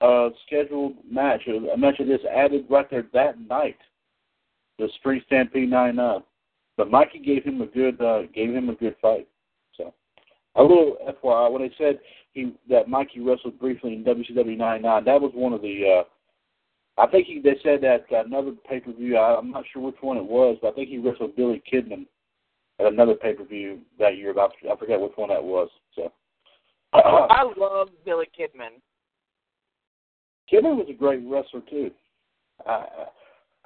uh 0.00 0.28
scheduled 0.46 0.94
match. 1.10 1.42
A 1.46 1.76
match 1.76 1.96
that 1.98 2.06
just 2.06 2.24
added 2.24 2.66
there 2.90 3.06
that 3.12 3.40
night. 3.40 3.78
The 4.78 4.88
Spring 4.96 5.22
Stampede 5.26 5.70
nine 5.70 5.96
nine. 5.96 6.22
But 6.76 6.90
Mikey 6.90 7.20
gave 7.20 7.44
him 7.44 7.60
a 7.62 7.66
good 7.66 8.00
uh 8.00 8.22
gave 8.34 8.54
him 8.54 8.68
a 8.68 8.74
good 8.74 8.96
fight. 9.00 9.26
So 9.76 9.94
a 10.54 10.62
little 10.62 10.96
FYI, 11.22 11.52
when 11.52 11.62
they 11.62 11.74
said 11.78 11.98
he 12.32 12.54
that 12.68 12.88
Mikey 12.88 13.20
wrestled 13.20 13.58
briefly 13.58 13.94
in 13.94 14.04
WCW 14.04 14.56
nine 14.56 14.82
nine, 14.82 15.04
that 15.04 15.20
was 15.20 15.32
one 15.34 15.52
of 15.52 15.62
the 15.62 16.00
uh 16.00 16.04
I 16.98 17.06
think 17.06 17.26
he 17.26 17.40
they 17.40 17.56
said 17.62 17.82
that 17.82 18.06
another 18.10 18.52
pay 18.68 18.80
per 18.80 18.92
view. 18.92 19.18
I'm 19.18 19.50
not 19.50 19.64
sure 19.72 19.82
which 19.82 19.96
one 20.00 20.16
it 20.16 20.24
was, 20.24 20.56
but 20.60 20.68
I 20.68 20.72
think 20.72 20.88
he 20.88 20.98
wrestled 20.98 21.36
Billy 21.36 21.62
Kidman 21.70 22.06
at 22.78 22.86
another 22.86 23.14
pay 23.14 23.34
per 23.34 23.44
view 23.44 23.80
that 23.98 24.16
year. 24.16 24.32
But 24.32 24.52
I 24.70 24.76
forget 24.76 25.00
which 25.00 25.12
one 25.16 25.28
that 25.28 25.42
was. 25.42 25.68
So 25.94 26.12
I 26.92 27.42
love 27.56 27.88
Billy 28.04 28.28
Kidman. 28.38 28.80
Kidman 30.52 30.76
was 30.76 30.86
a 30.88 30.92
great 30.92 31.20
wrestler 31.26 31.60
too. 31.68 31.90
Uh, 32.66 32.84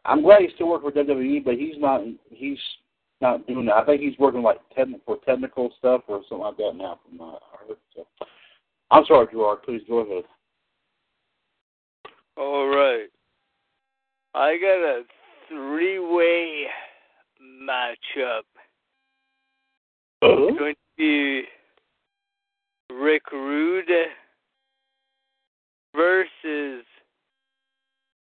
I'm 0.04 0.22
glad 0.22 0.42
he's 0.42 0.50
still 0.54 0.68
working 0.68 0.90
for 0.90 1.04
WWE, 1.04 1.44
but 1.44 1.54
he's 1.54 1.74
not. 1.78 2.02
He's 2.30 2.58
not 3.20 3.46
doing 3.46 3.66
that. 3.66 3.76
I 3.76 3.84
think 3.84 4.00
he's 4.00 4.18
working 4.18 4.42
like 4.42 4.58
techn- 4.76 5.00
for 5.04 5.18
technical 5.26 5.70
stuff 5.78 6.02
or 6.08 6.22
something 6.28 6.38
like 6.38 6.56
that 6.56 6.72
now. 6.76 7.00
From 7.08 7.20
uh, 7.20 7.74
so. 7.94 8.06
I'm 8.90 9.04
sorry, 9.06 9.26
Gerard. 9.30 9.62
Please 9.62 9.82
go 9.88 9.98
ahead. 9.98 10.24
All 12.36 12.68
right. 12.68 13.08
I 14.34 14.56
got 14.56 14.66
a 14.66 15.02
three-way 15.48 16.66
matchup. 17.42 18.42
Uh-huh. 20.22 20.46
It's 20.48 20.58
going 20.58 20.74
to 20.74 20.80
be 20.96 21.42
Rick 22.94 23.30
Rude 23.32 23.90
versus 25.94 26.84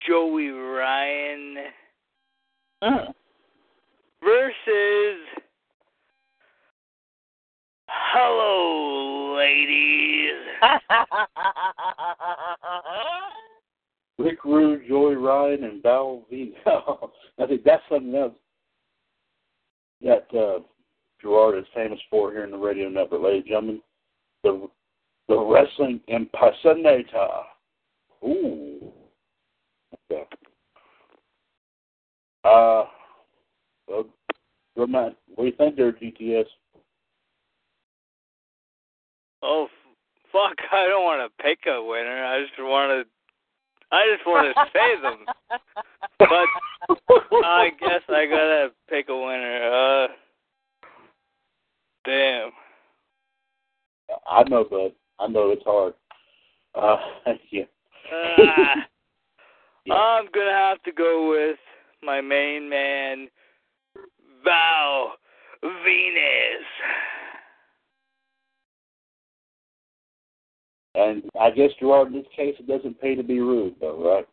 Joey 0.07 0.49
Ryan 0.49 1.57
Mm. 2.83 3.13
versus 4.21 5.19
Hello, 7.87 9.35
ladies. 9.37 10.33
Rick 14.17 14.43
Rude, 14.43 14.85
Joey 14.87 15.15
Ryan, 15.15 15.63
and 15.63 15.81
Val 15.81 16.23
Vino. 16.29 16.55
I 17.39 17.47
think 17.47 17.63
that's 17.63 17.81
something 17.89 18.13
else 18.13 18.33
that 20.01 20.27
uh, 20.37 20.59
Gerard 21.21 21.57
is 21.57 21.65
famous 21.73 21.99
for 22.09 22.31
here 22.31 22.43
in 22.43 22.51
the 22.51 22.57
radio 22.57 22.89
network, 22.89 23.21
ladies 23.21 23.43
and 23.43 23.49
gentlemen. 23.49 23.81
The 24.43 24.69
the 25.29 25.39
wrestling 25.39 26.01
impersonator. 26.07 27.29
Ooh. 28.25 28.91
Okay. 30.11 30.23
Uh, 32.43 32.85
well, 33.87 34.05
good 34.75 34.89
man. 34.89 35.15
What 35.35 35.43
do 35.43 35.49
you 35.49 35.55
think 35.57 35.75
there, 35.75 35.91
GTS? 35.91 36.45
Oh, 39.41 39.67
fuck! 40.31 40.55
I 40.71 40.85
don't 40.87 41.03
want 41.03 41.31
to 41.31 41.43
pick 41.43 41.59
a 41.67 41.83
winner. 41.83 42.25
I 42.25 42.41
just 42.41 42.53
want 42.59 43.07
to. 43.07 43.95
I 43.95 44.15
just 44.15 44.25
want 44.25 44.55
to 44.55 44.63
say 44.73 45.01
them. 45.01 45.25
But 46.17 46.47
I 47.45 47.69
guess 47.79 48.01
I 48.09 48.25
gotta 48.25 48.71
pick 48.89 49.09
a 49.09 49.15
winner. 49.15 49.69
Uh, 49.71 50.07
damn. 52.05 52.51
I 54.27 54.43
know, 54.49 54.63
bud. 54.63 54.93
I 55.19 55.27
know 55.27 55.51
it's 55.51 55.63
hard. 55.63 55.93
Uh, 56.75 56.97
yeah. 57.51 57.63
Ah, 58.13 58.75
Yeah. 59.85 59.95
I'm 59.95 60.27
gonna 60.33 60.51
have 60.51 60.81
to 60.83 60.93
go 60.93 61.29
with 61.29 61.57
my 62.01 62.21
main 62.21 62.69
man, 62.69 63.27
Val 64.43 65.13
Venis. 65.61 66.63
And 70.95 71.23
I 71.39 71.49
guess 71.49 71.71
Gerard, 71.79 72.09
in 72.09 72.13
this 72.13 72.27
case, 72.35 72.55
it 72.59 72.67
doesn't 72.67 73.01
pay 73.01 73.15
to 73.15 73.23
be 73.23 73.39
rude, 73.39 73.75
though, 73.81 74.15
right? 74.15 74.27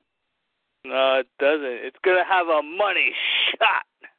No, 0.84 1.20
it 1.20 1.26
doesn't. 1.38 1.64
It's 1.64 1.96
gonna 2.04 2.24
have 2.28 2.46
a 2.46 2.62
money 2.62 3.12
shot. 3.58 4.10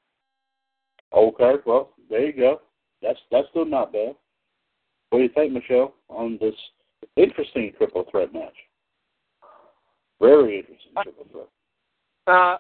Okay, 1.14 1.62
well, 1.66 1.92
there 2.10 2.26
you 2.26 2.34
go. 2.34 2.62
That's 3.02 3.20
that's 3.32 3.48
still 3.52 3.66
not 3.66 3.94
bad. 3.94 4.16
What 5.10 5.20
do 5.20 5.24
you 5.24 5.30
think, 5.30 5.54
Michelle, 5.54 5.94
on 6.10 6.38
this 6.42 6.56
interesting 7.16 7.72
triple 7.78 8.06
threat 8.12 8.34
match? 8.34 8.56
Very 10.22 10.60
interesting 10.60 10.94
threat. 11.32 11.48
Uh, 12.28 12.58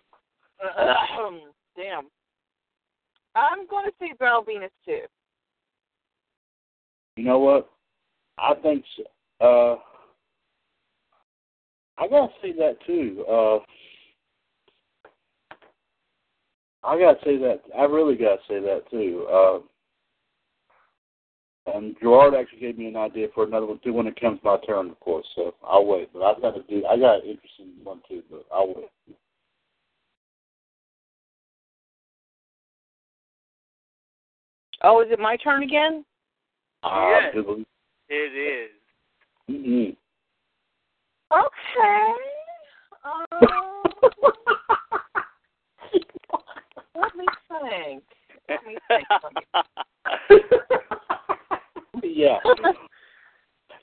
damn. 1.77 2.07
I'm 3.35 3.67
going 3.67 3.85
to 3.85 3.91
say 3.99 4.13
Val 4.19 4.43
Venis 4.43 4.69
too. 4.83 5.01
You 7.15 7.25
know 7.25 7.39
what? 7.39 7.69
I 8.39 8.55
think 8.55 8.83
so. 8.97 9.03
uh 9.45 9.77
I 12.01 12.07
gotta 12.07 12.31
say 12.41 12.53
that 12.53 12.77
too. 12.87 13.23
Uh 13.29 13.59
I 16.83 16.97
gotta 16.97 17.19
say 17.23 17.37
that 17.37 17.61
I 17.77 17.83
really 17.83 18.15
gotta 18.15 18.41
say 18.47 18.59
that 18.59 18.89
too. 18.89 19.27
Uh 19.31 19.59
and 21.73 21.95
Gerard 22.01 22.33
actually 22.33 22.59
gave 22.59 22.77
me 22.77 22.87
an 22.87 22.95
idea 22.95 23.27
for 23.33 23.43
another 23.43 23.65
one 23.65 23.79
too 23.83 23.93
when 23.93 24.07
it 24.07 24.19
comes 24.19 24.39
my 24.43 24.57
turn, 24.67 24.89
of 24.89 24.99
course. 24.99 25.25
So 25.35 25.53
I'll 25.63 25.85
wait. 25.85 26.09
But 26.13 26.23
I've 26.23 26.41
got 26.41 26.55
to 26.55 26.63
do. 26.63 26.85
I 26.85 26.97
got 26.97 27.23
an 27.23 27.29
interesting 27.29 27.69
one 27.83 28.01
too, 28.07 28.23
but 28.29 28.45
I'll 28.53 28.67
wait. 28.67 28.89
Oh, 34.83 35.01
is 35.01 35.11
it 35.11 35.19
my 35.19 35.37
turn 35.37 35.63
again? 35.63 36.03
I 36.83 37.09
Yes. 37.21 37.33
do 37.35 37.43
believe- 37.43 37.65
It 38.09 38.33
is. 38.35 38.71
Mhm. 39.49 39.95
Okay. 41.31 42.15
Um, 43.03 43.81
let 46.93 47.15
me 47.15 47.25
think. 47.49 48.03
Let 48.47 48.63
me 48.65 48.77
think. 48.87 49.07
yeah. 52.15 52.37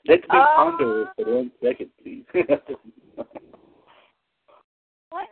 Let 0.07 0.21
me 0.21 0.27
Uh, 0.29 0.55
ponder 0.55 1.11
for 1.15 1.35
one 1.35 1.51
second, 1.61 1.89
please. 2.01 2.25
Let's 5.11 5.31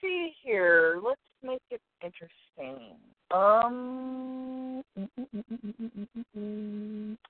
see 0.00 0.32
here. 0.42 1.00
Let's 1.04 1.20
make 1.42 1.62
it 1.70 1.80
interesting. 2.02 2.96
Um. 3.30 4.82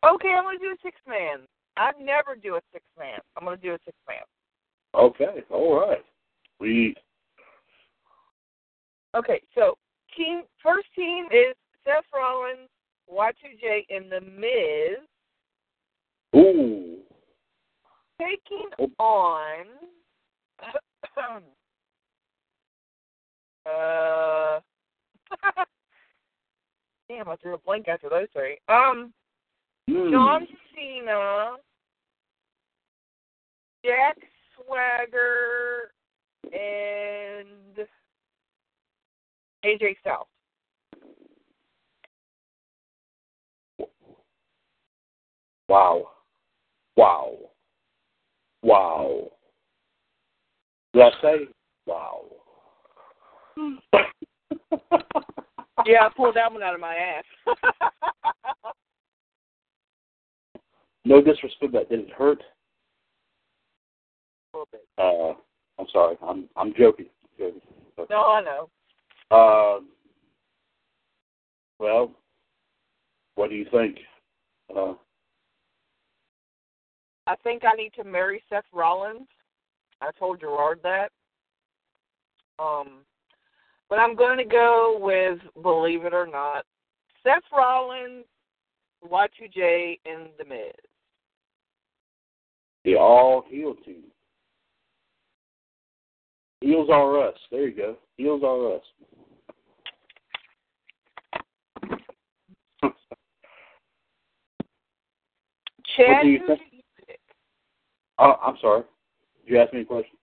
Okay, 0.04 0.28
I'm 0.28 0.44
gonna 0.44 0.58
do 0.58 0.66
a 0.66 0.76
six 0.82 0.96
man. 1.08 1.40
I 1.76 1.92
never 2.00 2.36
do 2.36 2.56
a 2.56 2.60
six 2.72 2.84
man. 2.98 3.18
I'm 3.36 3.44
gonna 3.44 3.56
do 3.56 3.74
a 3.74 3.78
six 3.84 3.96
man. 4.08 4.22
okay, 4.94 5.42
all 5.50 5.80
right. 5.80 6.04
We 6.60 6.94
Okay, 9.14 9.40
so 9.54 9.78
team 10.16 10.42
first 10.62 10.86
team 10.94 11.26
is 11.32 11.56
Seth 11.84 12.04
Rollins, 12.14 12.68
Y2J, 13.12 13.86
and 13.90 14.10
The 14.10 14.20
Miz 14.20 14.98
ooh. 16.34 16.98
taking 18.20 18.70
Oh. 18.78 18.90
on. 18.98 19.66
uh. 23.66 24.60
Damn, 27.08 27.28
I 27.28 27.36
threw 27.36 27.54
a 27.54 27.58
blank 27.58 27.86
after 27.88 28.08
those 28.08 28.28
three. 28.32 28.58
Um, 28.68 29.12
Hmm. 29.88 30.10
John 30.10 30.48
Cena, 30.74 31.56
Jack 33.84 34.16
Swagger, 34.56 35.92
and 36.52 37.86
AJ 39.64 39.96
Styles. 40.00 40.26
Wow. 45.68 46.08
Wow. 46.96 47.36
Wow. 48.62 49.30
Did 50.92 51.02
I 51.02 51.10
say 51.22 51.48
wow? 51.86 52.22
Yeah, 55.84 56.06
I 56.06 56.08
pulled 56.16 56.34
that 56.36 56.52
one 56.52 56.62
out 56.62 56.74
of 56.74 56.80
my 56.80 56.94
ass. 56.96 57.24
no 61.04 61.20
disrespect, 61.22 61.72
but 61.72 61.88
did 61.88 62.00
it 62.00 62.10
hurt? 62.10 62.42
A 64.52 64.56
little 64.56 64.68
bit. 64.72 64.86
Uh, 64.98 65.34
I'm 65.80 65.86
sorry. 65.92 66.16
I'm 66.22 66.48
I'm 66.56 66.72
joking. 66.76 67.06
joking. 67.38 67.60
No, 68.10 68.22
I 68.22 68.42
know. 68.42 68.68
Uh, 69.30 69.80
well, 71.78 72.12
what 73.36 73.50
do 73.50 73.56
you 73.56 73.66
think? 73.70 73.98
Uh, 74.74 74.94
I 77.26 77.34
think 77.42 77.62
I 77.64 77.74
need 77.76 77.92
to 77.94 78.04
marry 78.04 78.42
Seth 78.48 78.64
Rollins. 78.72 79.26
I 80.00 80.10
told 80.18 80.40
Gerard 80.40 80.80
that. 80.82 81.10
Um, 82.58 83.00
but 83.88 83.98
I'm 83.98 84.16
going 84.16 84.38
to 84.38 84.44
go 84.44 84.98
with, 85.00 85.38
believe 85.62 86.04
it 86.04 86.14
or 86.14 86.26
not, 86.26 86.64
Seth 87.22 87.42
Rollins, 87.52 88.24
Y2J, 89.04 89.98
and 90.06 90.28
The 90.38 90.44
Miz. 90.44 90.72
the 92.84 92.94
all 92.94 93.44
heel 93.48 93.74
team. 93.84 94.04
Heels 96.60 96.88
are 96.90 97.28
us. 97.28 97.34
There 97.50 97.68
you 97.68 97.76
go. 97.76 97.96
Heels 98.16 98.42
are 98.44 98.76
us. 98.76 98.82
Chad, 105.96 106.22
do 106.22 106.28
you 106.28 106.40
who 106.40 106.46
think? 106.46 106.58
do 106.58 106.64
you 106.64 106.70
pick? 106.70 106.75
Oh, 108.18 108.34
I'm 108.44 108.56
sorry. 108.60 108.82
Did 109.44 109.52
you 109.52 109.60
ask 109.60 109.72
me 109.72 109.80
a 109.82 109.84
question? 109.84 110.16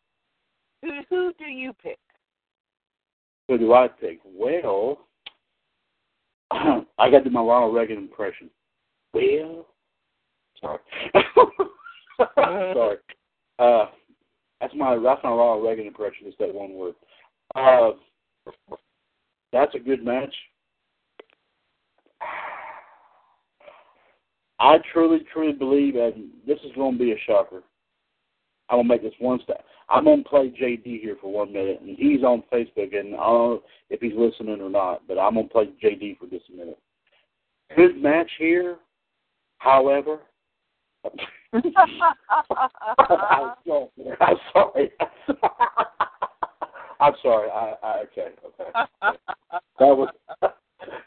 Who, 0.82 0.92
who 1.10 1.34
do 1.38 1.46
you 1.46 1.74
pick? 1.82 2.00
Who 3.48 3.58
do 3.58 3.74
I 3.74 3.88
pick? 3.88 4.20
Well, 4.26 5.00
I 6.52 7.10
got 7.10 7.20
to 7.20 7.24
do 7.26 7.30
my 7.30 7.42
Ronald 7.42 7.76
Reagan 7.76 7.98
impression. 7.98 8.50
Well, 9.14 9.68
sorry. 10.60 10.80
sorry. 12.74 12.98
Uh, 13.60 13.86
that's 14.60 14.74
my 14.76 14.98
that's 14.98 15.24
my 15.24 15.30
Ronald 15.30 15.64
Reagan 15.66 15.88
impression. 15.88 16.28
Is 16.28 16.34
that 16.40 16.54
one 16.54 16.74
word? 16.74 16.96
Uh, 17.56 17.92
that's 19.52 19.76
a 19.76 19.80
good 19.80 20.04
match. 20.04 20.34
I 24.60 24.78
truly, 24.92 25.20
truly 25.32 25.54
believe, 25.54 25.96
and 25.96 26.30
this 26.48 26.60
is 26.66 26.72
going 26.76 26.94
to 26.94 27.04
be 27.04 27.12
a 27.12 27.18
shocker. 27.28 27.64
I'm 28.70 28.80
gonna 28.80 28.88
make 28.88 29.02
this 29.04 29.14
one 29.20 29.40
step. 29.44 29.64
I'm 29.90 30.06
gonna 30.06 30.24
play 30.24 30.50
JD 30.50 31.02
here 31.02 31.18
for 31.20 31.32
one 31.32 31.52
minute, 31.52 31.82
and 31.82 31.98
he's 31.98 32.24
on 32.24 32.44
Facebook, 32.52 32.98
and 32.98 33.14
I 33.16 33.18
don't 33.18 33.56
know 33.56 33.64
if 33.90 34.00
he's 34.00 34.14
listening 34.16 34.62
or 34.62 34.70
not, 34.70 35.08
but 35.08 35.18
I'm 35.20 35.36
gonna 35.36 35.48
play 35.48 35.70
JD 35.84 36.18
for 36.20 36.28
just 36.28 36.50
a 36.50 36.58
minute. 36.58 36.80
Good 37.76 38.02
match 38.02 38.30
here, 38.38 38.78
however. 39.58 40.20
I'm 41.54 41.62
sorry. 43.68 43.90
I'm 44.22 44.38
sorry. 44.54 44.92
I'm 47.00 47.14
sorry. 47.22 47.50
I, 47.50 47.74
I 47.84 48.00
okay, 48.04 48.30
okay. 48.46 48.70
That 48.72 49.20
was 49.80 50.10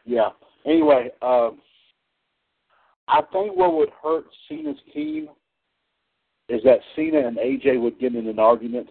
yeah. 0.05 0.29
Anyway, 0.67 1.11
um, 1.23 1.59
I 3.09 3.23
think 3.33 3.57
what 3.57 3.75
would 3.75 3.91
hurt 4.03 4.27
Cena's 4.49 4.77
team 4.93 5.29
is 6.49 6.63
that 6.65 6.81
Cena 6.95 7.27
and 7.27 7.39
AJ 7.39 7.81
would 7.81 7.99
get 7.99 8.15
in 8.15 8.27
an 8.27 8.39
argument, 8.39 8.89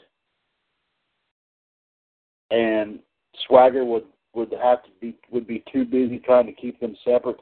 and 2.52 3.00
Swagger 3.48 3.86
would 3.86 4.06
would 4.34 4.54
have 4.62 4.84
to 4.84 4.90
be 5.00 5.16
would 5.32 5.48
be 5.48 5.64
too 5.72 5.86
busy 5.86 6.20
trying 6.20 6.46
to 6.46 6.52
keep 6.52 6.80
them 6.80 6.96
separate. 7.04 7.40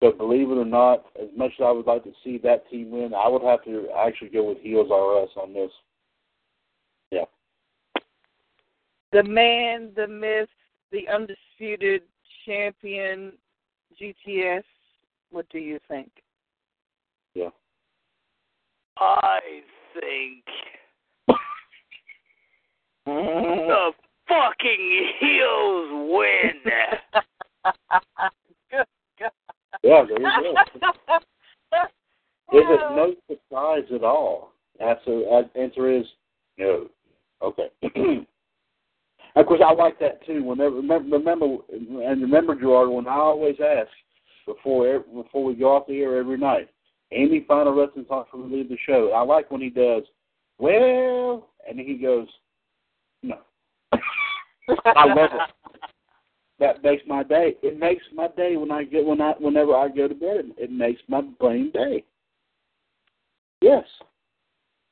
But 0.00 0.18
believe 0.18 0.50
it 0.50 0.58
or 0.58 0.64
not, 0.64 1.06
as 1.20 1.28
much 1.36 1.52
as 1.58 1.64
I 1.64 1.70
would 1.70 1.86
like 1.86 2.04
to 2.04 2.12
see 2.22 2.38
that 2.38 2.68
team 2.68 2.90
win, 2.90 3.14
I 3.14 3.28
would 3.28 3.42
have 3.42 3.64
to 3.64 3.88
actually 3.96 4.28
go 4.28 4.44
with 4.44 4.58
Heels 4.58 4.90
R 4.92 5.22
Us 5.22 5.30
on 5.36 5.54
this. 5.54 5.70
Yeah. 7.10 7.24
the 9.12 9.22
man, 9.22 9.90
the 9.96 10.06
myth, 10.06 10.48
the 10.92 11.08
undisputed 11.08 12.02
champion, 12.44 13.32
GTS. 14.00 14.64
What 15.30 15.48
do 15.50 15.58
you 15.58 15.78
think? 15.88 16.10
Yeah. 17.36 17.50
I 18.96 19.40
think 19.92 20.44
the 23.06 23.92
fucking 24.26 25.12
heels 25.20 26.10
win. 26.10 26.72
Yeah, 29.82 30.04
there 30.08 30.18
you 30.18 30.24
go. 30.24 31.18
Is 32.52 32.64
it 32.64 32.80
no 32.96 33.14
surprise 33.28 33.84
at 33.94 34.02
all? 34.02 34.52
Answer, 34.80 35.22
uh, 35.30 35.42
answer 35.58 35.94
is 35.94 36.06
no. 36.56 36.88
Okay. 37.42 37.68
of 39.36 39.46
course, 39.46 39.60
I 39.64 39.74
like 39.74 39.98
that 40.00 40.24
too. 40.26 40.42
Whenever 40.42 40.76
remember, 40.76 41.18
remember, 41.18 41.58
and 41.70 42.22
remember, 42.22 42.54
Gerard, 42.54 42.88
when 42.88 43.06
I 43.06 43.16
always 43.16 43.56
ask 43.60 43.90
before 44.46 45.00
before 45.00 45.44
we 45.44 45.54
go 45.54 45.76
off 45.76 45.86
the 45.86 45.98
air 45.98 46.18
every 46.18 46.38
night, 46.38 46.68
any 47.12 47.44
final 47.46 47.74
wrestling 47.74 48.04
talk 48.04 48.26
before 48.26 48.46
we 48.46 48.56
leave 48.56 48.68
the 48.68 48.78
show. 48.86 49.12
I 49.12 49.22
like 49.22 49.50
when 49.50 49.60
he 49.60 49.70
does. 49.70 50.02
Well, 50.58 51.48
and 51.68 51.78
he 51.78 51.94
goes, 51.94 52.26
no. 53.22 53.38
I 53.92 55.06
love 55.06 55.30
it. 55.32 55.80
That 56.58 56.82
makes 56.82 57.02
my 57.06 57.22
day. 57.22 57.54
It 57.62 57.78
makes 57.78 58.04
my 58.14 58.28
day 58.28 58.56
when 58.56 58.70
I 58.70 58.84
get 58.84 59.04
when 59.04 59.20
I 59.20 59.32
whenever 59.38 59.74
I 59.74 59.88
go 59.88 60.08
to 60.08 60.14
bed. 60.14 60.46
It 60.56 60.72
makes 60.72 61.02
my 61.06 61.20
brain 61.20 61.70
day. 61.70 62.02
Yes, 63.60 63.84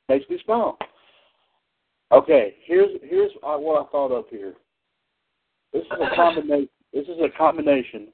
makes 0.08 0.28
me 0.28 0.38
smile. 0.44 0.76
Okay, 2.12 2.56
here's 2.64 2.90
here's 3.02 3.32
uh, 3.42 3.56
what 3.56 3.80
I 3.80 3.90
thought 3.90 4.12
of 4.12 4.26
here. 4.28 4.54
This 5.72 5.84
is 5.84 5.98
a 6.00 6.14
combination. 6.14 6.68
This 6.92 7.06
is 7.08 7.16
a 7.24 7.36
combination 7.36 8.08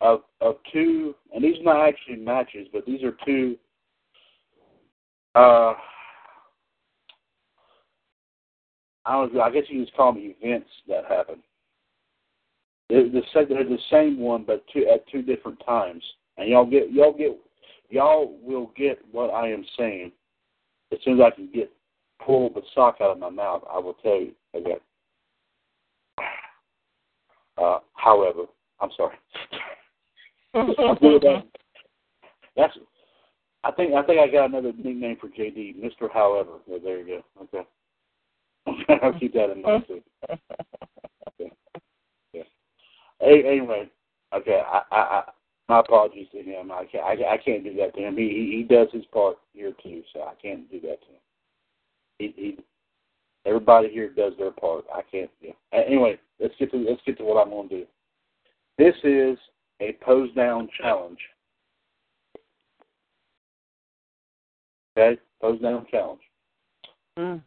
of 0.00 0.22
of 0.40 0.56
two, 0.72 1.14
and 1.34 1.42
these 1.42 1.58
are 1.60 1.64
not 1.64 1.88
actually 1.88 2.16
matches, 2.16 2.68
but 2.72 2.84
these 2.86 3.02
are 3.02 3.16
two. 3.24 3.56
Uh, 5.34 5.74
I 9.04 9.12
don't. 9.12 9.34
know, 9.34 9.40
I 9.40 9.50
guess 9.50 9.64
you 9.68 9.84
just 9.84 9.96
call 9.96 10.12
them 10.12 10.34
events 10.40 10.68
that 10.88 11.04
happen. 11.08 11.36
They're 12.88 13.08
the, 13.08 13.22
they're 13.34 13.64
the 13.64 13.78
same 13.90 14.18
one, 14.18 14.44
but 14.46 14.64
two 14.72 14.86
at 14.92 15.08
two 15.08 15.22
different 15.22 15.60
times, 15.64 16.02
and 16.36 16.48
y'all 16.48 16.66
get 16.66 16.92
y'all 16.92 17.16
get 17.16 17.36
y'all 17.90 18.38
will 18.42 18.72
get 18.76 18.98
what 19.10 19.30
I 19.30 19.48
am 19.50 19.64
saying 19.78 20.12
as 20.92 20.98
soon 21.04 21.20
as 21.20 21.26
I 21.26 21.34
can 21.34 21.50
get 21.52 21.70
pull 22.24 22.50
the 22.50 22.62
sock 22.74 22.96
out 23.00 23.10
of 23.10 23.18
my 23.18 23.30
mouth. 23.30 23.62
I 23.72 23.78
will 23.78 23.94
tell 23.94 24.20
you. 24.20 24.32
Okay. 24.54 24.76
Uh, 27.58 27.78
however, 27.94 28.42
I'm 28.80 28.90
sorry. 28.96 29.16
That's. 32.56 32.78
I 33.64 33.72
think 33.72 33.94
I 33.94 34.02
think 34.04 34.20
I 34.20 34.30
got 34.30 34.50
another 34.50 34.72
nickname 34.72 35.16
for 35.20 35.28
JD, 35.28 35.82
Mister 35.82 36.08
However. 36.12 36.58
Yeah, 36.66 36.78
there 36.82 37.00
you 37.00 37.22
go. 37.38 37.42
Okay. 37.42 37.66
I'll 39.02 39.18
keep 39.18 39.34
that 39.34 39.50
in 39.50 39.62
mind 39.62 39.84
too. 39.86 40.02
Okay. 40.30 41.52
Yeah. 42.32 42.42
A- 43.20 43.46
anyway, 43.46 43.90
okay. 44.34 44.62
I, 44.66 44.82
I, 44.90 44.96
I 44.96 45.24
my 45.68 45.80
apologies 45.80 46.28
to 46.32 46.42
him. 46.42 46.70
I 46.70 46.84
can't 46.84 47.04
I, 47.04 47.34
I 47.34 47.36
can't 47.36 47.64
do 47.64 47.74
that 47.76 47.94
to 47.94 48.00
him. 48.00 48.16
He, 48.16 48.28
he 48.28 48.56
he 48.58 48.62
does 48.62 48.88
his 48.92 49.04
part 49.06 49.38
here 49.52 49.72
too, 49.82 50.02
so 50.12 50.22
I 50.22 50.34
can't 50.40 50.70
do 50.70 50.80
that 50.82 51.00
to 51.02 51.08
him. 51.08 51.20
He, 52.18 52.34
he 52.36 52.58
everybody 53.44 53.88
here 53.88 54.08
does 54.08 54.32
their 54.38 54.52
part. 54.52 54.84
I 54.94 55.02
can't. 55.02 55.30
Yeah. 55.40 55.52
Anyway, 55.72 56.18
let's 56.40 56.54
get 56.58 56.70
to 56.70 56.78
let's 56.78 57.02
get 57.04 57.18
to 57.18 57.24
what 57.24 57.42
I'm 57.42 57.50
going 57.50 57.68
to 57.68 57.80
do. 57.80 57.86
This 58.78 58.94
is 59.04 59.38
a 59.80 59.96
pose 60.02 60.32
down 60.34 60.68
challenge. 60.80 61.18
Okay, 64.96 65.20
pose 65.40 65.60
down 65.60 65.86
challenge. 65.90 66.20
Mm. 67.18 67.42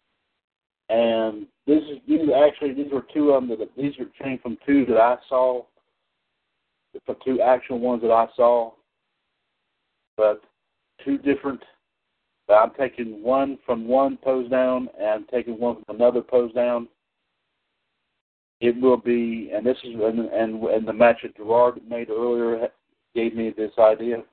And 0.89 1.45
this 1.68 1.84
is 1.84 1.99
these 2.07 2.22
actually 2.45 2.73
these 2.73 2.91
were 2.91 3.06
two 3.14 3.31
of 3.31 3.47
them 3.47 3.60
that 3.60 3.69
these 3.77 3.93
are 3.99 4.23
came 4.23 4.39
from 4.39 4.57
two 4.65 4.85
that 4.88 4.97
I 4.97 5.18
saw, 5.27 5.64
from 7.06 7.15
two 7.23 7.41
actual 7.41 7.80
ones 7.80 8.01
that 8.01 8.11
I 8.11 8.27
saw, 8.35 8.72
but 10.18 10.41
two 11.06 11.18
different. 11.19 11.61
But 12.47 12.56
I'm 12.56 12.72
taking 12.72 13.22
one 13.22 13.60
from 13.64 13.88
one 13.88 14.18
pose 14.18 14.49
down 14.49 14.89
and 14.99 15.07
I'm 15.07 15.26
taking 15.31 15.60
one 15.60 15.84
from 15.85 15.97
another 15.97 16.22
pose 16.22 16.51
down. 16.53 16.88
It 18.61 18.80
will 18.81 18.98
be, 18.98 19.52
and 19.53 19.65
this 19.65 19.77
is 19.84 19.95
and 19.95 20.19
and, 20.19 20.64
and 20.64 20.88
the 20.88 20.94
match 20.94 21.19
that 21.23 21.38
Gerard 21.38 21.80
made 21.88 22.10
earlier 22.10 22.68
gave 23.15 23.36
me 23.36 23.53
this 23.56 23.72
idea. 23.80 24.23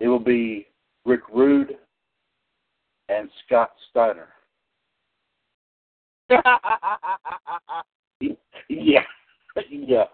It 0.00 0.08
will 0.08 0.18
be 0.18 0.66
Rick 1.04 1.22
Rude 1.32 1.76
and 3.08 3.28
Scott 3.46 3.72
Steiner. 3.90 4.28
Yeah, 8.68 9.02
yeah. 9.68 10.04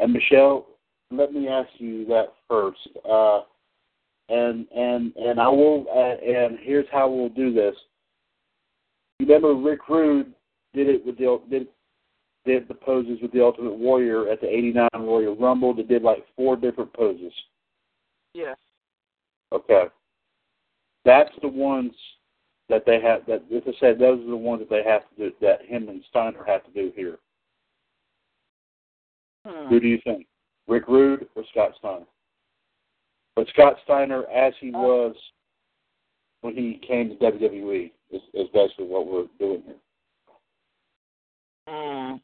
And 0.00 0.12
Michelle, 0.12 0.66
let 1.12 1.32
me 1.32 1.46
ask 1.46 1.68
you 1.78 2.04
that 2.06 2.32
first. 2.48 2.78
Uh, 3.08 3.42
and 4.28 4.66
and 4.74 5.14
and 5.16 5.40
I 5.40 5.48
will. 5.48 5.86
Uh, 5.94 6.16
and 6.24 6.58
here's 6.60 6.86
how 6.90 7.08
we'll 7.08 7.28
do 7.28 7.52
this. 7.52 7.74
Remember 9.20 9.54
Rick 9.54 9.88
Rude 9.88 10.32
did 10.74 10.88
it 10.88 11.04
with 11.04 11.18
the 11.18 11.40
did 11.50 11.68
did 12.46 12.68
the 12.68 12.74
poses 12.74 13.18
with 13.20 13.32
the 13.32 13.42
Ultimate 13.42 13.76
Warrior 13.76 14.28
at 14.28 14.40
the 14.40 14.48
'89 14.48 14.88
Royal 14.94 15.36
Rumble. 15.36 15.74
They 15.74 15.82
did 15.82 16.02
like 16.02 16.24
four 16.36 16.56
different 16.56 16.92
poses. 16.92 17.32
Yes. 18.34 18.56
Okay. 19.52 19.84
That's 21.04 21.32
the 21.42 21.48
ones 21.48 21.92
that 22.68 22.84
they 22.86 23.00
have. 23.00 23.26
That 23.26 23.42
as 23.54 23.62
I 23.66 23.72
said, 23.80 23.98
those 23.98 24.20
are 24.20 24.30
the 24.30 24.36
ones 24.36 24.60
that 24.60 24.70
they 24.70 24.88
have 24.88 25.02
to 25.10 25.30
do. 25.30 25.36
That 25.40 25.64
him 25.66 25.88
and 25.88 26.02
Steiner 26.08 26.44
have 26.46 26.64
to 26.64 26.70
do 26.72 26.92
here. 26.94 27.18
Hmm. 29.46 29.68
Who 29.68 29.80
do 29.80 29.88
you 29.88 29.98
think, 30.04 30.26
Rick 30.68 30.86
Rude 30.88 31.26
or 31.34 31.44
Scott 31.50 31.72
Steiner? 31.78 32.06
But 33.36 33.48
Scott 33.48 33.76
Steiner, 33.84 34.24
as 34.24 34.52
he 34.60 34.70
was 34.70 35.14
when 36.42 36.54
he 36.54 36.80
came 36.86 37.08
to 37.08 37.14
WWE, 37.16 37.90
is, 38.10 38.20
is 38.34 38.48
basically 38.52 38.86
what 38.86 39.06
we're 39.06 39.26
doing 39.38 39.62
here. 39.64 39.76
Hmm. 41.70 42.14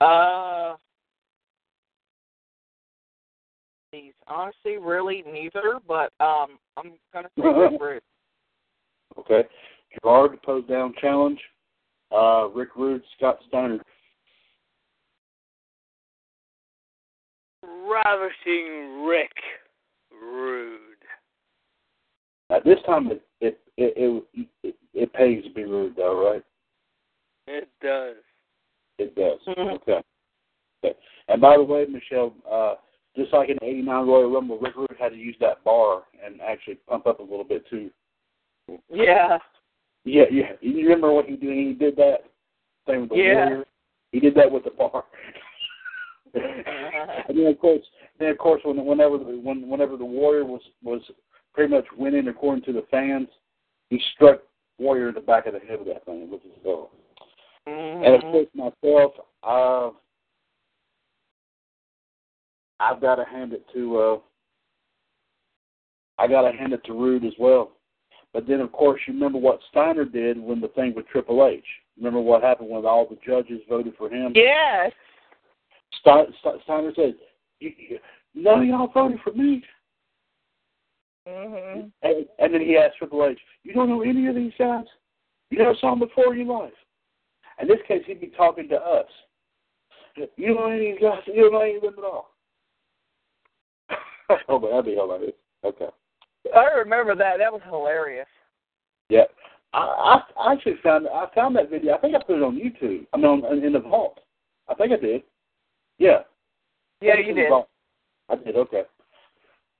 Uh. 0.00 0.76
He's 3.92 4.12
honestly 4.26 4.76
really 4.76 5.24
neither, 5.30 5.78
but 5.86 6.12
um, 6.20 6.58
I'm 6.76 6.92
gonna 7.12 7.28
say 7.36 7.46
Rick 7.46 7.72
Rude. 7.80 8.02
Okay. 9.18 9.42
Gerard, 10.02 10.32
the 10.32 10.36
pose 10.38 10.66
down 10.68 10.94
challenge. 11.00 11.40
Uh, 12.12 12.48
Rick 12.54 12.76
Rude, 12.76 13.02
Scott 13.16 13.38
Steiner. 13.48 13.80
Ravishing 17.62 19.04
Rick 19.06 19.32
Rude. 20.12 20.80
At 22.50 22.64
this 22.64 22.78
time, 22.86 23.10
it 23.10 23.22
it 23.40 23.58
it 23.76 24.24
it, 24.34 24.48
it, 24.62 24.76
it 24.94 25.12
pays 25.12 25.44
to 25.44 25.50
be 25.50 25.64
rude, 25.64 25.96
though, 25.96 26.30
right? 26.30 26.44
It 27.46 27.68
does. 27.82 28.16
It 28.98 29.14
does. 29.14 29.40
Mhm. 29.46 29.74
Okay. 29.74 30.00
okay. 30.84 30.98
And 31.28 31.40
by 31.40 31.56
the 31.56 31.62
way, 31.62 31.86
Michelle, 31.86 32.34
uh, 32.50 32.74
just 33.16 33.32
like 33.32 33.48
in 33.48 33.58
'89 33.62 34.06
Royal 34.06 34.30
Rumble, 34.30 34.58
Rick 34.58 34.76
Rude 34.76 34.96
had 34.98 35.10
to 35.10 35.18
use 35.18 35.36
that 35.40 35.62
bar 35.64 36.04
and 36.24 36.40
actually 36.40 36.76
pump 36.88 37.06
up 37.06 37.20
a 37.20 37.22
little 37.22 37.44
bit 37.44 37.66
too. 37.68 37.90
Yeah. 38.90 39.38
Yeah, 40.04 40.24
yeah. 40.30 40.52
You 40.60 40.82
remember 40.84 41.12
what 41.12 41.26
he 41.26 41.36
did? 41.36 41.56
He 41.56 41.74
did 41.74 41.96
that 41.96 42.24
thing 42.86 43.02
with 43.02 43.10
the 43.10 43.16
Yeah. 43.16 43.46
warrior. 43.46 43.66
He 44.12 44.20
did 44.20 44.34
that 44.34 44.50
with 44.50 44.64
the 44.64 44.70
bar. 44.70 45.04
and 46.34 47.38
then 47.38 47.46
of 47.46 47.58
course, 47.58 47.84
then 48.18 48.30
of 48.30 48.38
course, 48.38 48.62
when 48.64 48.84
whenever 48.84 49.18
the, 49.18 49.38
when 49.38 49.68
whenever 49.68 49.96
the 49.96 50.04
warrior 50.04 50.44
was 50.44 50.62
was 50.82 51.02
pretty 51.54 51.72
much 51.72 51.86
winning 51.96 52.28
according 52.28 52.64
to 52.64 52.72
the 52.72 52.82
fans, 52.90 53.28
he 53.90 54.00
struck 54.14 54.42
warrior 54.78 55.08
in 55.08 55.14
the 55.14 55.20
back 55.20 55.46
of 55.46 55.54
the 55.54 55.60
head 55.60 55.78
with 55.78 55.88
that 55.88 56.04
thing 56.04 56.30
with 56.30 56.42
his 56.42 56.52
belt. 58.00 58.06
And 58.06 58.14
of 58.14 58.22
Mhm. 58.22 58.32
course, 58.32 58.48
myself, 58.54 59.12
uh, 59.42 59.90
I've 62.80 63.00
got 63.00 63.16
to 63.16 63.24
hand 63.24 63.52
it 63.52 63.64
to 63.72 63.98
uh, 63.98 64.18
I 66.18 66.26
got 66.26 66.50
to 66.50 66.56
hand 66.56 66.72
it 66.72 66.84
to 66.84 66.92
Rude 66.92 67.24
as 67.24 67.32
well. 67.38 67.72
But 68.32 68.46
then, 68.46 68.60
of 68.60 68.72
course, 68.72 69.00
you 69.06 69.14
remember 69.14 69.38
what 69.38 69.60
Steiner 69.70 70.04
did 70.04 70.38
when 70.38 70.60
the 70.60 70.68
thing 70.68 70.94
with 70.94 71.08
Triple 71.08 71.46
H. 71.46 71.64
Remember 71.96 72.20
what 72.20 72.42
happened 72.42 72.68
when 72.68 72.84
all 72.84 73.06
the 73.06 73.18
judges 73.24 73.60
voted 73.68 73.94
for 73.96 74.10
him? 74.10 74.32
Yes. 74.34 74.92
Ste- 75.94 76.34
Ste- 76.40 76.62
Steiner 76.64 76.92
said, 76.94 77.14
you, 77.60 77.72
you, 77.76 77.98
"None 78.34 78.62
of 78.62 78.66
y'all 78.66 78.86
voted 78.88 79.20
for 79.20 79.32
me." 79.32 79.64
Mhm. 81.26 81.90
And, 82.02 82.28
and 82.38 82.54
then 82.54 82.60
he 82.60 82.76
asked 82.76 82.98
Triple 82.98 83.24
H, 83.24 83.40
"You 83.62 83.72
don't 83.72 83.88
know 83.88 84.02
any 84.02 84.26
of 84.28 84.34
these 84.34 84.52
guys? 84.58 84.86
You 85.50 85.58
never 85.58 85.74
saw 85.76 85.90
them 85.90 86.00
before 86.00 86.34
in 86.34 86.46
your 86.46 86.60
life?" 86.60 86.74
In 87.60 87.68
this 87.68 87.78
case, 87.86 88.02
he'd 88.06 88.20
be 88.20 88.32
talking 88.36 88.68
to 88.68 88.76
us. 88.76 89.06
You 90.36 90.48
don't 90.48 90.56
know 90.56 90.66
any 90.70 90.90
of 90.90 90.96
these 90.96 91.02
guys. 91.02 91.20
You 91.26 91.42
don't 91.42 91.52
know 91.52 91.60
any 91.60 91.76
of 91.76 91.82
them 91.82 91.94
at 91.98 92.04
all. 92.04 92.30
oh, 94.48 94.58
but 94.58 94.70
that'd 94.70 94.84
be 94.84 94.94
hilarious. 94.94 95.34
Okay. 95.64 95.86
I 96.54 96.78
remember 96.78 97.14
that. 97.14 97.38
That 97.38 97.52
was 97.52 97.62
hilarious. 97.64 98.26
Yeah. 99.08 99.24
I, 99.74 100.20
I 100.38 100.52
actually 100.52 100.76
found 100.82 101.06
I 101.08 101.26
found 101.34 101.54
that 101.56 101.70
video. 101.70 101.94
I 101.94 101.98
think 101.98 102.14
I 102.14 102.22
put 102.22 102.36
it 102.36 102.42
on 102.42 102.56
YouTube. 102.56 103.06
I 103.12 103.16
mean, 103.16 103.26
on, 103.26 103.64
in 103.64 103.72
the 103.72 103.80
vault. 103.80 104.20
I 104.68 104.74
think 104.74 104.92
I 104.92 104.96
did. 104.96 105.22
Yeah. 105.98 106.20
Yeah, 107.00 107.14
you 107.14 107.20
it 107.20 107.26
was 107.26 107.28
in 107.28 107.34
the 107.36 107.42
did. 107.42 107.48
vault. 107.50 107.68
I 108.28 108.36
did. 108.36 108.56
Okay. 108.56 108.82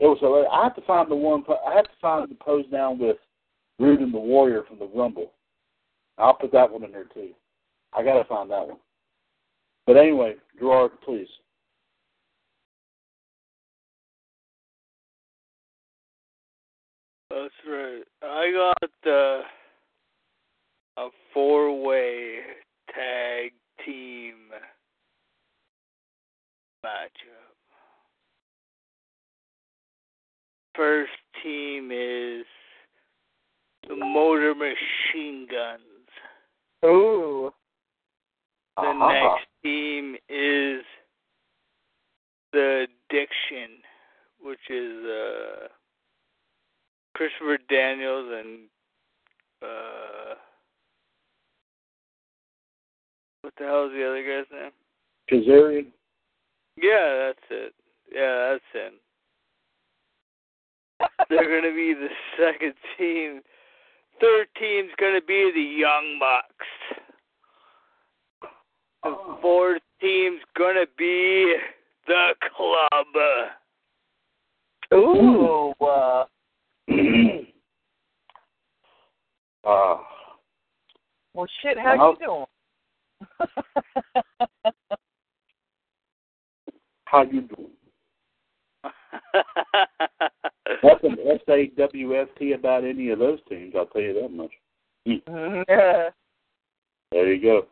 It 0.01 0.07
was. 0.07 0.19
hilarious. 0.21 0.51
I 0.53 0.65
had 0.65 0.75
to 0.75 0.83
find 0.83 1.11
the 1.11 1.17
one. 1.17 1.45
I 1.67 1.75
had 1.75 1.83
to 1.83 1.91
find 2.01 2.31
the 2.31 2.35
pose 2.35 2.67
down 2.71 2.99
with 2.99 3.17
Rude 3.79 4.01
and 4.01 4.13
the 4.13 4.19
Warrior 4.19 4.65
from 4.69 4.79
the 4.79 4.91
Rumble. 4.95 5.33
I'll 6.19 6.35
put 6.35 6.53
that 6.53 6.71
one 6.71 6.85
in 6.85 6.93
there 6.93 7.07
too. 7.15 7.31
I 7.95 8.03
gotta 8.03 8.25
find 8.25 8.51
that 8.51 8.69
one. 8.69 8.79
But 9.87 9.97
anyway, 9.97 10.35
Gerard, 10.59 10.93
please. 11.05 11.29
That's 17.31 17.55
right. 17.67 18.03
I 18.23 18.51
got 18.53 19.11
uh, 19.11 19.43
a 20.99 21.09
four-way 21.33 22.41
tag 22.95 23.53
team 23.85 24.35
matchup. 26.85 27.55
First 30.75 31.11
team 31.43 31.91
is 31.93 32.45
the 33.89 33.97
Motor 33.97 34.55
Machine 34.55 35.47
Guns. 35.51 36.85
Ooh. 36.85 37.53
The 38.81 38.87
Uh-huh. 38.89 39.13
next 39.13 39.47
team 39.63 40.17
is 40.29 40.85
the 42.53 42.87
Addiction, 43.11 43.83
which 44.41 44.71
is 44.71 45.05
uh, 45.05 45.69
Christopher 47.15 47.59
Daniels 47.69 48.33
and 48.33 48.69
uh, 49.63 50.35
what 53.43 53.53
the 53.59 53.65
hell 53.65 53.87
is 53.87 53.93
the 53.93 54.07
other 54.09 54.23
guy's 54.23 54.51
name? 54.53 54.73
Kazarian. 55.29 55.87
Yeah, 56.77 57.17
that's 57.27 57.47
it. 57.51 57.75
Yeah, 58.13 58.53
that's 58.53 58.65
him. 58.73 59.01
They're 61.29 61.61
gonna 61.61 61.75
be 61.75 61.95
the 61.95 62.09
second 62.39 62.75
team. 62.97 63.43
Third 64.21 64.47
team's 64.59 64.91
gonna 64.99 65.21
be 65.21 65.51
the 65.53 65.61
Young 65.61 66.19
Bucks. 66.21 66.98
The 69.09 69.17
fourth 69.41 69.81
team's 70.03 70.43
gonna 70.57 70.85
be 70.99 71.57
the 72.07 72.35
club. 72.55 73.07
Ooh. 74.93 75.73
Uh, 75.81 76.25
uh, 79.67 79.97
well, 81.33 81.47
shit. 81.63 81.79
How 81.79 81.97
Well- 81.97 82.17
you 82.21 82.27
doing? 82.27 82.47
how 87.07 87.23
you 87.23 87.41
doing? 87.43 87.71
What's 90.83 91.03
an 91.05 91.17
SAWFT 91.47 92.53
about 92.55 92.85
any 92.85 93.09
of 93.09 93.19
those 93.19 93.39
teams? 93.49 93.75
I'll 93.75 93.87
tell 93.87 94.03
you 94.03 94.13
that 94.21 94.31
much. 94.31 94.53
Yeah. 95.67 96.11
There 97.11 97.33
you 97.33 97.41
go. 97.41 97.67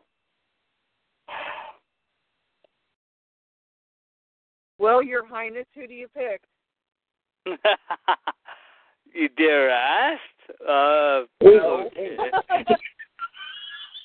Well, 4.79 5.01
Your 5.01 5.25
Highness, 5.25 5.65
who 5.73 5.87
do 5.87 5.93
you 5.93 6.07
pick? 6.15 6.41
you 9.13 9.29
dare 9.37 9.69
ask? 9.69 10.21
Uh, 10.61 11.23
No. 11.41 11.89
okay. 11.95 12.17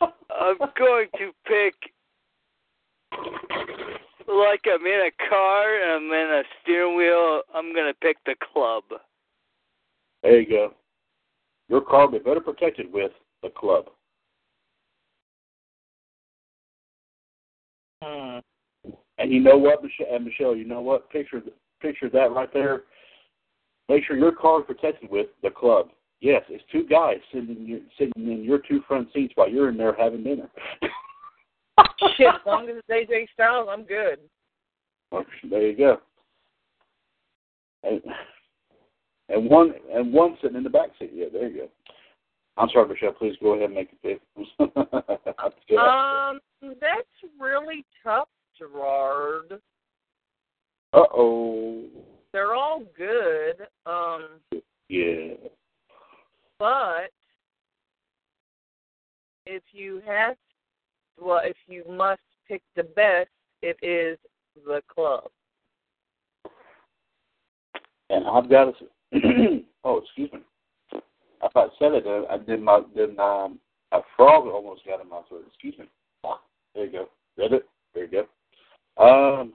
I'm 0.02 0.56
going 0.78 1.08
to 1.18 1.32
pick 1.46 1.74
like 4.28 4.64
I'm 4.66 4.84
in 4.86 5.08
a 5.08 5.28
car 5.28 5.80
and 5.82 6.06
I'm 6.06 6.12
in 6.12 6.34
a 6.34 6.42
steering 6.62 6.96
wheel. 6.96 7.42
I'm 7.54 7.74
gonna 7.74 7.94
pick 8.00 8.16
the 8.24 8.34
club. 8.52 8.84
There 10.22 10.40
you 10.40 10.48
go. 10.48 10.74
Your 11.68 11.82
car 11.82 12.06
will 12.06 12.18
be 12.18 12.24
better 12.24 12.40
protected 12.40 12.92
with 12.92 13.12
the 13.42 13.50
club. 13.50 13.86
Hmm. 18.02 18.38
And 19.22 19.32
you 19.32 19.38
know 19.38 19.56
what, 19.56 19.84
Michelle? 19.84 20.12
And 20.12 20.24
Michelle, 20.24 20.56
you 20.56 20.64
know 20.64 20.80
what? 20.80 21.08
Picture 21.10 21.40
picture 21.80 22.10
that 22.10 22.32
right 22.32 22.52
there. 22.52 22.82
Make 23.88 24.04
sure 24.04 24.16
your 24.16 24.32
car 24.32 24.60
is 24.60 24.66
protected 24.66 25.10
with 25.10 25.28
the 25.44 25.50
club. 25.50 25.90
Yes, 26.20 26.42
it's 26.48 26.64
two 26.72 26.84
guys 26.88 27.18
sitting 27.32 27.56
in 27.56 27.66
your, 27.66 27.78
sitting 27.98 28.12
in 28.16 28.42
your 28.42 28.58
two 28.58 28.80
front 28.88 29.08
seats 29.14 29.32
while 29.36 29.48
you're 29.48 29.68
in 29.68 29.76
there 29.76 29.94
having 29.94 30.24
dinner. 30.24 30.50
Shit, 32.16 32.26
as 32.26 32.40
long 32.46 32.68
as 32.68 32.76
it's 32.76 32.88
AJ 33.10 33.26
Styles, 33.32 33.68
I'm 33.70 33.84
good. 33.84 34.18
There 35.48 35.68
you 35.68 35.76
go. 35.76 35.98
and 37.84 38.02
and 39.28 39.48
one 39.48 39.74
and 39.94 40.12
one 40.12 40.36
sitting 40.42 40.56
in 40.56 40.64
the 40.64 40.70
back 40.70 40.90
seat. 40.98 41.12
Yeah, 41.14 41.26
there 41.32 41.48
you 41.48 41.62
go. 41.62 41.68
I'm 42.56 42.68
sorry, 42.70 42.88
Michelle. 42.88 43.12
Please 43.12 43.36
go 43.40 43.52
ahead 43.52 43.66
and 43.66 43.74
make 43.74 43.90
it 43.92 44.02
pick. 44.02 44.58
Um, 45.78 46.40
that's 46.62 47.32
really 47.40 47.84
tough, 48.04 48.28
Gerard. 48.58 49.60
Uh 50.92 51.04
oh. 51.14 51.84
They're 52.32 52.54
all 52.54 52.82
good. 52.96 53.66
Um, 53.86 54.40
Yeah. 54.88 55.34
but 56.58 57.10
if 59.46 59.62
you 59.72 60.02
have, 60.06 60.36
well, 61.20 61.40
if 61.44 61.56
you 61.66 61.84
must 61.88 62.20
pick 62.48 62.62
the 62.76 62.84
best, 62.84 63.30
it 63.62 63.76
is 63.82 64.18
the 64.66 64.82
club. 64.92 65.30
And 68.10 68.26
I've 68.26 68.48
got 68.50 68.74
to. 68.78 69.62
oh, 69.84 69.98
excuse 69.98 70.30
me. 70.32 70.40
I 71.42 71.48
thought 71.48 71.70
I 71.70 71.78
said 71.78 71.92
it. 71.92 72.06
uh, 72.06 72.22
I 72.30 72.38
did 72.38 72.62
my 72.62 72.82
did 72.94 73.18
um 73.18 73.58
a 73.92 74.00
frog 74.16 74.46
almost 74.46 74.86
got 74.86 75.00
in 75.00 75.08
my 75.08 75.20
throat. 75.28 75.44
Excuse 75.48 75.76
me. 75.78 75.86
There 76.74 76.86
you 76.86 76.92
go. 76.92 77.08
Did 77.36 77.52
it? 77.52 77.68
There 77.94 78.04
you 78.04 78.10
go. 78.10 78.26
Um, 78.98 79.52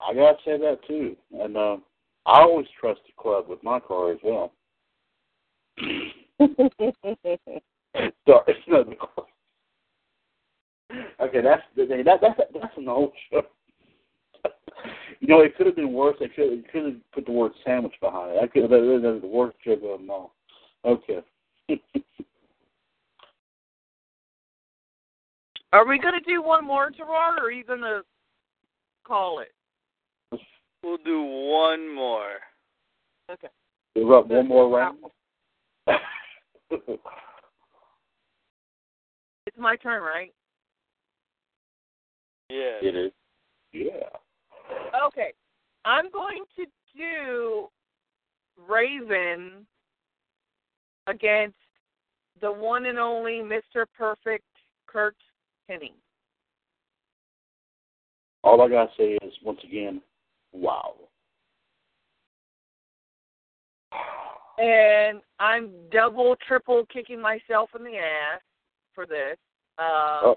I 0.00 0.14
gotta 0.14 0.36
say 0.44 0.58
that 0.58 0.78
too, 0.86 1.16
and 1.32 1.56
um, 1.56 1.82
I 2.26 2.40
always 2.40 2.66
trust 2.80 3.00
the 3.06 3.12
club 3.20 3.46
with 3.48 3.62
my 3.62 3.80
car 3.80 4.12
as 4.12 4.18
well. 4.22 4.52
Sorry, 5.80 6.02
it's 7.98 8.68
not 8.68 8.88
the 8.88 8.96
club. 8.96 9.26
Okay, 11.20 11.40
that's 11.40 11.62
that 11.76 11.88
that 12.04 12.20
that's 12.20 12.40
that's 12.52 12.76
an 12.76 12.88
old 12.88 13.12
show. 13.30 13.42
You 15.20 15.28
know, 15.28 15.40
it 15.40 15.56
could 15.56 15.66
have 15.66 15.76
been 15.76 15.94
worse. 15.94 16.16
They 16.20 16.28
could 16.28 16.70
could 16.70 16.84
have 16.84 16.94
put 17.12 17.24
the 17.24 17.32
word 17.32 17.52
sandwich 17.64 17.94
behind 18.02 18.32
it. 18.32 18.42
I 18.42 18.46
could 18.46 18.62
have 18.62 18.70
been 18.70 19.02
the 19.02 19.26
worst 19.26 19.56
joke 19.64 19.80
of 19.82 19.98
them 19.98 20.10
all. 20.10 20.34
Okay. 20.84 21.20
Are 25.72 25.86
we 25.86 25.98
gonna 25.98 26.20
do 26.26 26.42
one 26.42 26.64
more, 26.64 26.90
Gerard, 26.90 27.38
or 27.38 27.46
are 27.46 27.50
you 27.50 27.64
gonna 27.64 28.02
call 29.04 29.40
it? 29.40 29.52
We'll 30.82 30.98
do 30.98 31.22
one 31.22 31.92
more. 31.94 32.38
Okay. 33.30 33.48
We're 33.96 34.18
up 34.18 34.28
one 34.28 34.46
more 34.46 34.68
round. 34.68 34.98
It's 39.46 39.58
my 39.58 39.76
turn, 39.76 40.02
right? 40.02 40.32
Yeah. 42.50 42.78
it 42.82 42.94
is. 42.94 43.12
Yeah. 43.72 44.08
Okay. 45.06 45.32
I'm 45.84 46.10
going 46.10 46.44
to 46.56 46.66
do 46.96 47.68
Raven 48.68 49.66
against 51.06 51.56
the 52.40 52.50
one 52.50 52.86
and 52.86 52.98
only 52.98 53.40
Mr. 53.42 53.86
Perfect 53.96 54.44
Curt 54.86 55.16
Hennig. 55.70 55.92
All 58.44 58.60
I 58.60 58.68
gotta 58.68 58.90
say 58.96 59.18
is 59.22 59.32
once 59.44 59.58
again, 59.64 60.00
wow. 60.52 60.94
And 64.58 65.20
I'm 65.38 65.70
double, 65.92 66.36
triple 66.46 66.86
kicking 66.92 67.20
myself 67.20 67.70
in 67.76 67.84
the 67.84 67.96
ass 67.96 68.40
for 68.94 69.06
this. 69.06 69.36
Uh, 69.78 70.20
Oh. 70.22 70.36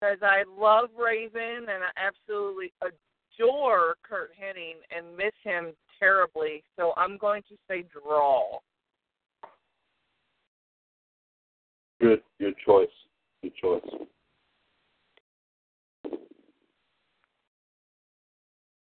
Because 0.00 0.18
I 0.22 0.44
love 0.58 0.90
Raven 0.98 1.66
and 1.68 1.82
I 1.82 1.90
absolutely 1.96 2.72
adore 2.82 3.96
Curt 4.02 4.32
Hennig 4.38 4.76
and 4.94 5.16
miss 5.16 5.32
him 5.42 5.72
terribly. 5.98 6.62
So 6.76 6.92
I'm 6.96 7.16
going 7.16 7.42
to 7.48 7.56
say 7.68 7.84
draw. 7.90 8.58
Good, 12.00 12.22
good 12.38 12.54
choice. 12.66 12.88
Choice. 13.60 13.82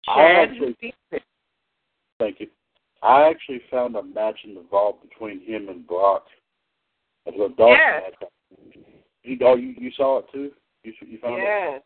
Chad 0.06 0.50
actually, 0.50 0.76
thank 2.20 2.40
you. 2.40 2.48
I 3.02 3.30
actually 3.30 3.62
found 3.72 3.96
a 3.96 4.04
match 4.04 4.40
in 4.44 4.54
the 4.54 4.64
vault 4.70 5.02
between 5.02 5.42
him 5.46 5.70
and 5.70 5.86
Brock. 5.88 6.26
It 7.26 7.36
was 7.36 7.52
a 7.52 7.56
dog 7.56 7.70
Yes. 7.78 8.14
match. 8.20 8.30
You, 9.24 9.38
oh, 9.42 9.56
you, 9.56 9.74
you 9.78 9.92
saw 9.92 10.20
it 10.20 10.26
too? 10.32 10.52
You, 10.84 10.94
you 11.02 11.18
found 11.20 11.42
it? 11.42 11.44
Yes. 11.44 11.82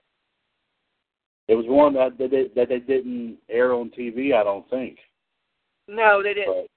It 1.48 1.56
was 1.56 1.65
one 1.68 1.94
that 1.94 2.18
that 2.18 2.31
they, 2.31 2.48
that 2.56 2.69
they 2.69 2.80
didn't 2.80 3.38
air 3.49 3.73
on 3.73 3.89
TV. 3.91 4.34
I 4.34 4.44
don't 4.44 4.69
think. 4.69 4.98
No, 5.88 6.22
they 6.22 6.34
didn't. 6.34 6.68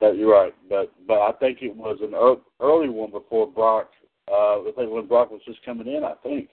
But 0.00 0.06
that 0.06 0.16
you're 0.16 0.32
right. 0.32 0.54
But 0.68 0.92
but 1.06 1.20
I 1.20 1.32
think 1.32 1.58
it 1.60 1.74
was 1.74 1.98
an 2.00 2.14
ear- 2.14 2.42
early 2.60 2.88
one 2.88 3.10
before 3.10 3.46
Brock. 3.46 3.90
Uh, 4.30 4.60
I 4.60 4.72
think 4.76 4.90
when 4.90 5.06
Brock 5.06 5.30
was 5.30 5.40
just 5.46 5.64
coming 5.64 5.86
in. 5.86 6.04
I 6.04 6.14
think. 6.22 6.48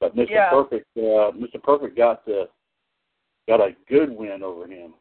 But 0.00 0.16
Mr. 0.16 0.30
Yeah. 0.30 0.50
Perfect, 0.50 0.86
uh, 0.96 1.30
Mr. 1.36 1.62
Perfect 1.62 1.96
got 1.96 2.24
the 2.24 2.48
got 3.48 3.60
a 3.60 3.74
good 3.88 4.10
win 4.10 4.42
over 4.42 4.66
him. 4.66 4.94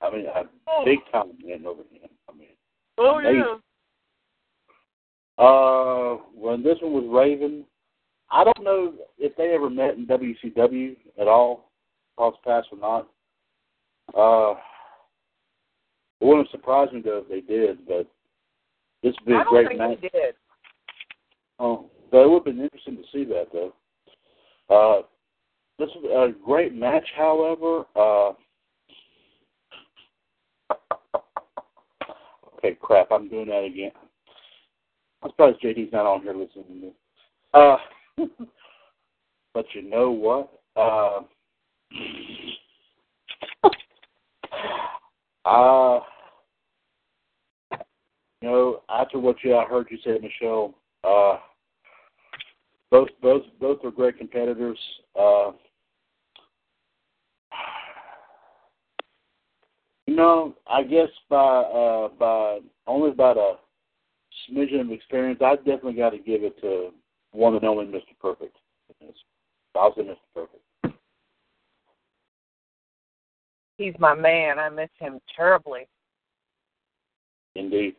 I 0.00 0.10
mean, 0.10 0.26
a 0.26 0.44
Oh. 0.66 0.82
big 0.84 0.98
time 1.12 1.32
win 1.42 1.66
over 1.66 1.82
him. 1.82 2.08
I 2.28 2.32
mean, 2.32 2.48
Oh, 2.98 3.18
amazing. 3.18 3.58
yeah. 5.38 5.44
uh, 5.44 6.14
when 6.34 6.62
this 6.62 6.78
one 6.80 6.92
was 6.92 7.04
Raven, 7.08 7.64
I 8.30 8.44
don't 8.44 8.62
know 8.62 8.94
if 9.18 9.36
they 9.36 9.52
ever 9.54 9.68
met 9.70 9.94
in 9.96 10.06
WCW 10.06 10.96
at 11.20 11.28
all, 11.28 11.70
cross 12.16 12.34
paths 12.44 12.68
or 12.72 12.78
not. 12.78 13.08
Uh, 14.14 14.58
it 16.20 16.24
wouldn't 16.26 16.50
surprise 16.50 16.88
me 16.92 17.00
though 17.02 17.18
if 17.18 17.28
they 17.28 17.40
did, 17.40 17.86
but 17.86 18.06
this 19.02 19.14
would 19.20 19.26
be 19.26 19.34
I 19.34 19.40
a 19.40 19.44
don't 19.44 19.52
great 19.52 19.68
think 19.68 19.78
match. 19.78 20.00
they 20.00 20.08
did. 20.08 20.34
Oh, 21.60 21.90
but 22.10 22.22
it 22.22 22.28
would 22.28 22.36
have 22.36 22.44
been 22.44 22.60
interesting 22.60 22.96
to 22.96 23.02
see 23.12 23.24
that 23.24 23.48
though. 23.52 23.74
Uh, 24.70 25.02
this 25.78 25.90
is 25.90 26.04
a 26.04 26.32
great 26.44 26.74
match, 26.74 27.06
however. 27.16 27.84
Uh, 27.94 28.32
okay, 32.56 32.78
crap, 32.80 33.08
I'm 33.12 33.28
doing 33.28 33.48
that 33.48 33.64
again. 33.64 33.90
I'm 35.22 35.30
surprised 35.30 35.60
JD's 35.62 35.92
not 35.92 36.06
on 36.06 36.22
here 36.22 36.32
listening 36.32 36.64
to 36.64 36.72
me. 36.72 36.92
Uh, 37.52 37.76
but 39.54 39.66
you 39.74 39.82
know 39.82 40.10
what? 40.10 40.50
Uh, 40.76 41.20
uh, 45.48 46.00
you 48.40 48.48
know, 48.48 48.80
after 48.88 49.18
what 49.18 49.36
you 49.44 49.54
I 49.56 49.66
heard 49.66 49.88
you 49.90 49.98
say, 50.02 50.18
Michelle, 50.22 50.74
uh, 51.04 51.36
both 52.90 53.08
both 53.22 53.42
both 53.60 53.78
are 53.84 53.90
great 53.90 54.18
competitors. 54.18 54.78
Uh, 55.18 55.52
you 60.06 60.16
know, 60.16 60.54
I 60.66 60.82
guess 60.82 61.08
by 61.28 61.36
uh, 61.36 62.08
by 62.18 62.58
only 62.86 63.10
about 63.10 63.36
a 63.36 63.54
smidgen 64.50 64.80
of 64.80 64.90
experience, 64.90 65.40
I 65.44 65.56
definitely 65.56 65.94
got 65.94 66.10
to 66.10 66.18
give 66.18 66.42
it 66.42 66.60
to 66.62 66.90
one 67.32 67.54
and 67.54 67.64
only 67.64 67.86
Mr. 67.86 68.18
Perfect. 68.20 68.56
I'll 69.76 69.94
say 69.94 70.02
Mr. 70.02 70.16
Perfect. 70.34 70.96
He's 73.78 73.94
my 73.98 74.14
man. 74.14 74.58
I 74.58 74.68
miss 74.68 74.90
him 74.98 75.20
terribly. 75.34 75.86
Indeed. 77.54 77.94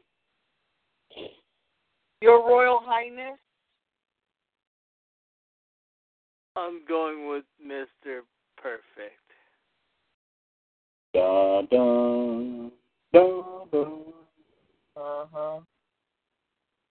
Your 2.22 2.47
Royal 2.47 2.80
Highness. 2.84 3.39
I'm 6.56 6.82
going 6.88 7.30
with 7.30 7.45
Mr. 7.65 8.22
Perfect. 8.57 9.18
Dun 11.14 11.68
dun 11.72 12.72
dun 13.14 13.68
dun. 13.72 14.02
Uh 14.95 15.26
huh. 15.34 15.60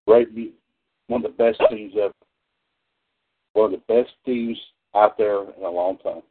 Great, 0.07 0.35
mu- 0.35 0.53
one 1.09 1.25
of 1.25 1.37
the 1.37 1.37
best 1.37 1.61
teams 1.71 1.95
ever. 1.97 2.13
One 3.53 3.75
of 3.75 3.81
the 3.87 3.95
best 3.95 4.11
teams 4.25 4.59
out 4.95 5.17
there 5.19 5.43
in 5.43 5.65
a 5.65 5.71
long 5.71 5.99
time. 5.99 6.23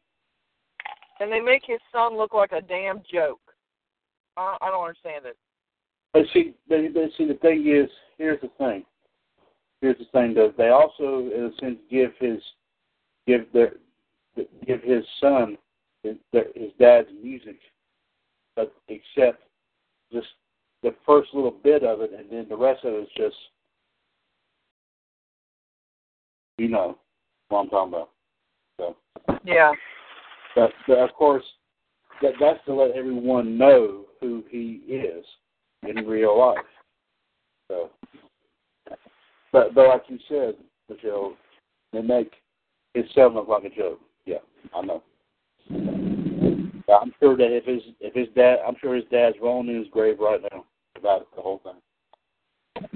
And 1.20 1.30
they 1.30 1.40
make 1.40 1.62
his 1.66 1.80
son 1.92 2.16
look 2.16 2.34
like 2.34 2.52
a 2.52 2.62
damn 2.62 3.02
joke. 3.12 3.40
I, 4.36 4.56
I 4.60 4.70
don't 4.70 4.84
understand 4.84 5.26
it. 5.26 5.36
But 6.12 6.22
see, 6.32 6.54
they, 6.68 6.88
they, 6.88 7.08
see, 7.16 7.26
the 7.26 7.34
thing 7.34 7.68
is, 7.68 7.90
here's 8.18 8.40
the 8.40 8.50
thing. 8.58 8.84
Here's 9.80 9.98
the 9.98 10.06
thing, 10.12 10.34
though. 10.34 10.52
They 10.56 10.68
also, 10.68 11.30
in 11.34 11.52
a 11.54 11.60
sense, 11.60 11.78
give 11.90 12.12
his, 12.18 12.42
give 13.30 13.52
their, 13.52 13.74
give 14.66 14.82
his 14.82 15.04
son 15.20 15.56
his, 16.02 16.16
his 16.32 16.70
dad's 16.78 17.08
music, 17.22 17.58
but 18.56 18.72
except 18.88 19.42
just 20.12 20.26
the 20.82 20.94
first 21.06 21.32
little 21.34 21.50
bit 21.50 21.84
of 21.84 22.00
it, 22.00 22.10
and 22.16 22.30
then 22.30 22.46
the 22.48 22.56
rest 22.56 22.84
of 22.84 22.94
it 22.94 23.02
is 23.02 23.08
just, 23.16 23.36
you 26.58 26.68
know, 26.68 26.98
what 27.48 27.60
I'm 27.60 27.68
talking 27.68 27.94
about. 27.94 28.10
So, 28.78 28.96
Yeah. 29.44 29.72
but, 30.56 30.72
but 30.88 30.98
of 30.98 31.12
course, 31.12 31.44
that 32.22 32.32
that's 32.40 32.64
to 32.66 32.74
let 32.74 32.96
everyone 32.96 33.56
know 33.56 34.06
who 34.20 34.44
he 34.50 34.82
is 34.88 35.24
in 35.86 36.06
real 36.06 36.38
life. 36.38 36.58
So, 37.68 37.90
but 39.52 39.74
but 39.74 39.88
like 39.88 40.02
you 40.08 40.18
said, 40.28 40.54
Michelle, 40.88 41.34
they 41.92 42.02
make 42.02 42.32
his 42.94 43.04
son 43.14 43.34
look 43.34 43.48
like 43.48 43.64
a 43.64 43.70
joke. 43.70 44.00
Yeah, 44.26 44.38
I 44.74 44.82
know. 44.82 45.02
I'm 45.70 47.12
sure 47.20 47.36
that 47.36 47.56
if 47.56 47.64
his 47.64 47.82
if 48.00 48.14
his 48.14 48.28
dad, 48.34 48.58
I'm 48.66 48.76
sure 48.80 48.96
his 48.96 49.04
dad's 49.10 49.36
rolling 49.40 49.68
in 49.68 49.78
his 49.78 49.88
grave 49.88 50.18
right 50.18 50.40
now 50.52 50.64
about 50.96 51.28
the 51.36 51.42
whole 51.42 51.60
thing. 51.62 52.88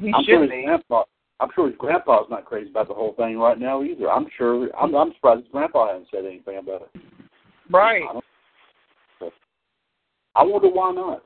He 0.00 0.12
I'm 0.12 0.24
should 0.24 0.30
sure 0.30 0.42
his 0.42 0.50
be. 0.50 0.64
grandpa. 0.64 1.04
I'm 1.40 1.50
sure 1.54 1.66
his 1.68 1.76
grandpa's 1.76 2.26
not 2.30 2.44
crazy 2.44 2.70
about 2.70 2.88
the 2.88 2.94
whole 2.94 3.14
thing 3.14 3.38
right 3.38 3.58
now 3.58 3.82
either. 3.82 4.10
I'm 4.10 4.26
sure. 4.36 4.68
I'm, 4.80 4.94
I'm 4.94 5.12
surprised 5.14 5.42
his 5.42 5.52
grandpa 5.52 5.88
hasn't 5.88 6.08
said 6.10 6.24
anything 6.24 6.58
about 6.58 6.82
it. 6.94 7.02
Right. 7.70 8.02
I, 9.20 9.28
I 10.34 10.42
wonder 10.44 10.68
why 10.68 10.92
not. 10.92 11.24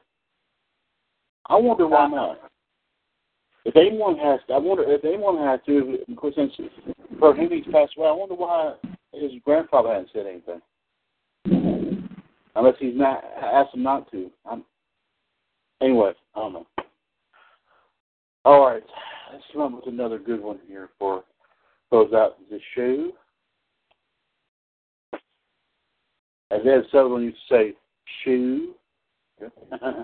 I 1.49 1.57
wonder 1.57 1.87
why 1.87 2.09
not. 2.09 2.51
If 3.67 3.75
anyone 3.75 4.17
has, 4.19 4.39
to, 4.47 4.55
I 4.55 4.59
wonder 4.59 4.85
if 4.87 5.05
anyone 5.05 5.39
has 5.39 5.59
to. 5.67 5.99
Since 6.37 6.53
for 7.19 7.35
him 7.35 7.51
he's 7.51 7.65
passed 7.73 7.95
away, 7.99 8.07
I 8.07 8.13
wonder 8.13 8.37
why 8.37 8.75
his 9.13 9.33
grandfather 9.45 9.89
hasn't 9.89 10.11
said 10.13 10.27
anything. 10.27 10.63
Unless 12.55 12.77
he's 12.79 12.95
not 12.97 13.25
asked 13.43 13.75
him 13.75 13.83
not 13.83 14.09
to. 14.13 14.31
I'm, 14.49 14.65
anyway, 15.83 16.13
I 16.37 16.39
don't 16.39 16.53
know. 16.53 16.67
All 18.45 18.65
right, 18.65 18.85
let's 19.33 19.43
come 19.53 19.63
up 19.63 19.85
with 19.85 19.93
another 19.93 20.21
good 20.21 20.41
one 20.41 20.61
here 20.69 20.91
for 20.97 21.25
close 21.91 22.13
out 22.13 22.37
the 22.49 22.61
show. 22.77 23.11
As 26.53 26.61
Ed 26.65 26.85
Sutherland 26.93 27.25
used 27.25 27.39
to 27.49 27.55
say, 27.55 27.75
shoe. 28.23 28.75
yeah. 29.41 29.99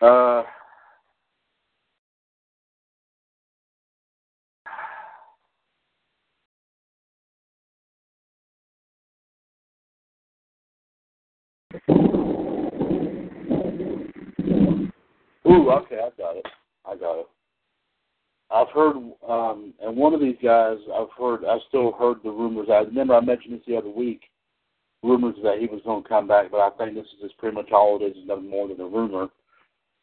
Uh, 0.00 0.44
Ooh, 15.46 15.70
okay, 15.70 16.00
I 16.00 16.10
got 16.16 16.36
it. 16.36 16.46
I 16.86 16.96
got 16.96 17.20
it. 17.20 17.26
I've 18.50 18.68
heard, 18.68 18.96
um, 19.28 19.74
and 19.82 19.94
one 19.96 20.14
of 20.14 20.20
these 20.20 20.36
guys, 20.42 20.78
I've 20.94 21.10
heard, 21.18 21.44
I've 21.44 21.60
still 21.68 21.92
heard 21.92 22.18
the 22.24 22.30
rumors. 22.30 22.68
I 22.70 22.78
remember 22.78 23.14
I 23.14 23.20
mentioned 23.20 23.54
this 23.54 23.60
the 23.66 23.76
other 23.76 23.90
week, 23.90 24.22
rumors 25.02 25.36
that 25.42 25.58
he 25.58 25.66
was 25.66 25.82
going 25.84 26.02
to 26.02 26.08
come 26.08 26.26
back, 26.26 26.50
but 26.50 26.60
I 26.60 26.70
think 26.70 26.94
this 26.94 27.04
is 27.04 27.20
just 27.22 27.36
pretty 27.36 27.54
much 27.54 27.70
all 27.70 28.00
it 28.00 28.04
is, 28.04 28.16
is 28.16 28.26
nothing 28.26 28.48
more 28.48 28.68
than 28.68 28.80
a 28.80 28.86
rumor. 28.86 29.28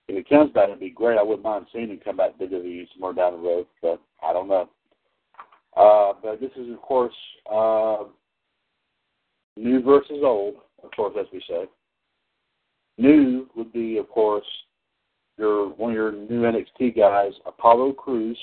If 0.08 0.16
he 0.16 0.36
comes 0.36 0.52
back, 0.52 0.70
it'd 0.70 0.80
be 0.80 0.92
great. 0.92 1.18
I 1.18 1.24
wouldn't 1.24 1.44
mind 1.44 1.66
seeing 1.74 1.90
him 1.90 2.00
come 2.04 2.18
back 2.18 2.38
to 2.38 2.46
WWE 2.46 2.88
somewhere 2.94 3.14
down 3.14 3.34
the 3.34 3.40
road, 3.40 3.66
but 3.82 4.00
I 4.24 4.34
don't 4.34 4.48
know. 4.48 4.70
Uh, 5.76 6.14
but 6.22 6.40
this 6.40 6.52
is, 6.56 6.72
of 6.72 6.82
course, 6.82 7.16
uh, 7.52 8.04
new 9.58 9.82
versus 9.82 10.22
old, 10.24 10.56
of 10.86 10.92
course, 10.96 11.16
as 11.20 11.26
we 11.34 11.42
say. 11.48 11.66
New 12.98 13.50
would 13.56 13.74
be, 13.74 13.98
of 13.98 14.10
course, 14.10 14.46
your 15.38 15.70
one 15.70 15.92
of 15.92 15.96
your 15.96 16.12
new 16.12 16.42
NXT 16.42 16.96
guys, 16.96 17.34
Apollo 17.46 17.94
Crews. 17.94 18.38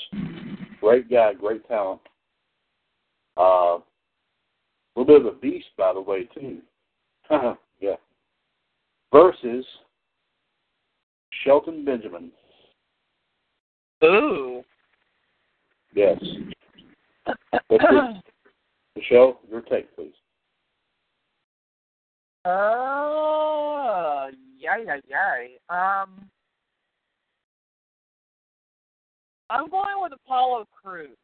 Great 0.79 1.09
guy, 1.09 1.33
great 1.33 1.67
talent. 1.67 2.01
Uh, 3.37 3.79
a 3.79 3.81
little 4.95 5.05
bit 5.05 5.25
of 5.25 5.33
a 5.33 5.37
beast, 5.39 5.67
by 5.77 5.91
the 5.93 6.01
way, 6.01 6.25
too. 6.35 6.59
yeah. 7.79 7.95
Versus 9.11 9.65
Shelton 11.43 11.83
Benjamin. 11.83 12.31
Ooh. 14.03 14.63
Yes. 15.95 16.19
Michelle, 18.95 19.39
your 19.49 19.61
take, 19.61 19.95
please. 19.95 20.13
Uh, 22.45 24.27
yeah, 24.59 24.77
yeah, 24.85 24.97
yeah. 25.07 25.47
Um, 25.69 26.29
I'm 29.49 29.69
going 29.69 30.01
with 30.01 30.13
Apollo 30.13 30.67
Crews. 30.83 31.17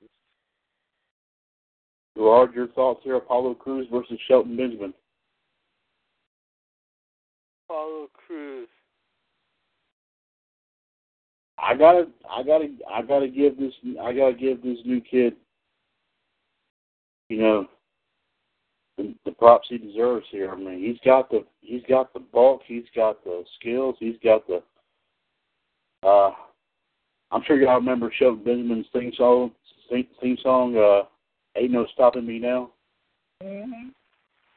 What 2.16 2.50
are 2.50 2.54
your 2.54 2.68
thoughts 2.70 3.02
here, 3.04 3.16
Apollo 3.16 3.56
Crews 3.56 3.88
versus 3.92 4.20
Shelton 4.28 4.56
Benjamin. 4.56 4.94
Apollo 7.68 8.10
Crews. 8.14 8.68
I 11.58 11.76
gotta, 11.76 12.08
I 12.30 12.44
gotta, 12.44 12.70
I 12.92 13.02
gotta 13.02 13.28
give 13.28 13.58
this, 13.58 13.74
I 14.02 14.14
gotta 14.14 14.34
give 14.34 14.64
this 14.64 14.78
new 14.86 15.02
kid, 15.02 15.36
you 17.28 17.38
know, 17.38 17.68
the, 19.26 19.32
props 19.32 19.68
he 19.70 19.78
deserves 19.78 20.26
here. 20.32 20.52
I 20.52 20.56
mean, 20.56 20.84
he's 20.84 21.00
got 21.06 21.30
the, 21.30 21.46
he's 21.62 21.84
got 21.88 22.14
the 22.14 22.20
bulk, 22.20 22.62
he's 22.66 22.84
got 22.96 23.24
the 23.24 23.44
skills, 23.60 23.96
he's 24.00 24.18
got 24.24 24.46
the. 24.48 24.62
uh 26.08 26.32
I'm 27.32 27.44
sure 27.46 27.62
y'all 27.62 27.76
remember 27.76 28.12
Shelton 28.18 28.44
Benjamin's 28.44 28.88
theme 28.92 29.12
song, 29.16 29.52
theme 29.90 30.38
song, 30.42 30.76
uh, 30.76 31.04
"Ain't 31.60 31.72
No 31.72 31.86
Stopping 31.94 32.26
Me 32.26 32.40
Now." 32.40 32.72
Mm-hmm. 33.44 33.90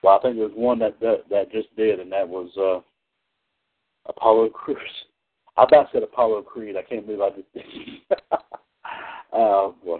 Well, 0.02 0.19
I 0.19 0.23
think 0.23 0.36
there's 0.36 0.52
one 0.55 0.78
that 0.81 0.98
that, 1.01 1.24
that 1.31 1.52
just 1.52 1.74
did, 1.77 2.01
and 2.01 2.10
that 2.12 2.28
was 2.28 2.51
uh 2.56 2.81
Apollo 4.09 4.51
Crews. 4.51 4.78
I 5.56 5.64
about 5.64 5.89
said 5.93 6.02
Apollo 6.02 6.43
Creed. 6.43 6.77
I 6.77 6.82
can't 6.82 7.06
believe 7.06 7.20
I 7.20 7.31
did. 7.31 7.47
uh, 9.32 9.69
boy. 9.85 9.98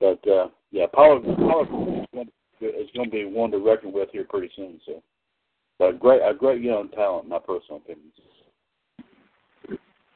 But 0.00 0.26
uh, 0.26 0.48
yeah, 0.70 0.84
Apollo 0.84 1.18
Apollo 1.18 2.06
Creed 2.10 2.28
is 2.60 2.88
going 2.94 3.10
to 3.10 3.10
be 3.10 3.24
one 3.24 3.50
to 3.50 3.58
reckon 3.58 3.92
with 3.92 4.10
here 4.12 4.26
pretty 4.28 4.50
soon. 4.56 4.80
So, 4.86 5.02
but 5.78 5.90
a 5.90 5.92
great 5.92 6.20
a 6.22 6.34
great 6.34 6.62
young 6.62 6.88
talent, 6.90 7.28
my 7.28 7.38
personal 7.38 7.78
opinion. 7.78 8.10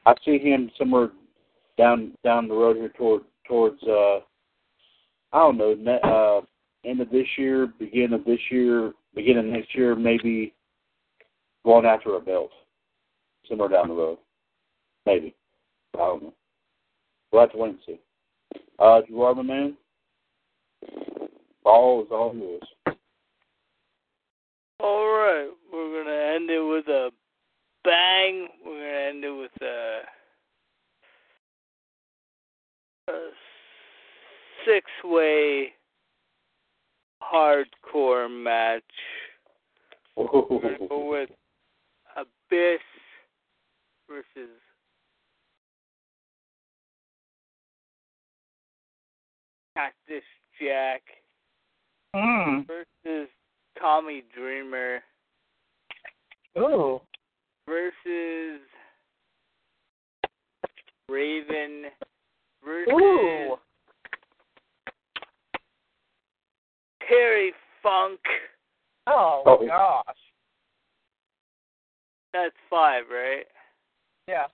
I 0.05 0.13
see 0.25 0.37
him 0.37 0.69
somewhere 0.77 1.09
down 1.77 2.13
down 2.23 2.47
the 2.47 2.53
road 2.53 2.75
here 2.75 2.91
toward 2.97 3.23
towards 3.47 3.81
uh 3.83 4.17
I 5.31 5.39
don't 5.39 5.57
know 5.57 5.73
ne- 5.73 5.99
uh 6.03 6.41
end 6.85 7.01
of 7.01 7.09
this 7.09 7.27
year, 7.37 7.67
beginning 7.79 8.13
of 8.13 8.25
this 8.25 8.39
year, 8.51 8.93
beginning 9.15 9.47
of 9.47 9.53
next 9.53 9.73
year, 9.73 9.95
maybe 9.95 10.53
going 11.63 11.85
after 11.85 12.15
a 12.15 12.19
belt 12.19 12.51
somewhere 13.47 13.69
down 13.69 13.87
the 13.87 13.93
road. 13.93 14.17
Maybe. 15.05 15.33
I 15.95 15.97
don't 15.99 16.23
know. 16.23 16.33
We'll 17.31 17.41
have 17.41 17.51
to 17.51 17.57
wait 17.57 17.69
and 17.69 17.79
see. 17.85 17.99
Uh, 18.79 19.01
Gerard, 19.07 19.37
my 19.37 19.43
man, 19.43 19.77
ball 21.63 22.01
is 22.01 22.07
all 22.11 22.35
yours. 22.35 22.97
All 24.79 25.07
right, 25.07 25.49
we're 25.71 26.03
gonna 26.03 26.35
end 26.35 26.49
it 26.49 26.59
with 26.59 26.87
a 26.87 27.09
bang. 27.83 28.49
We're 28.65 28.79
gonna 28.79 29.09
end 29.09 29.23
it 29.23 29.31
with 29.31 29.61
a, 29.61 30.01
a 33.09 33.29
six-way 34.65 35.73
hardcore 37.23 38.29
match. 38.29 38.83
We're 40.17 40.27
gonna 40.27 40.87
go 40.89 41.09
with 41.09 41.29
Abyss 42.17 42.81
versus 44.09 44.51
Cactus 49.75 50.23
Jack 50.61 51.01
Mm. 52.15 52.67
versus 52.67 53.29
Tommy 53.79 54.23
Dreamer 54.35 54.99
Ooh. 56.57 57.01
versus 57.67 58.61
Raven 61.09 61.85
versus 62.63 62.93
Ooh. 62.93 63.57
Terry 67.07 67.53
Funk. 67.81 68.19
Oh, 69.07 69.43
Oh. 69.45 69.67
gosh. 69.67 70.15
That's 72.33 72.55
five, 72.69 73.03
right? 73.11 73.45
Yeah. 74.27 74.45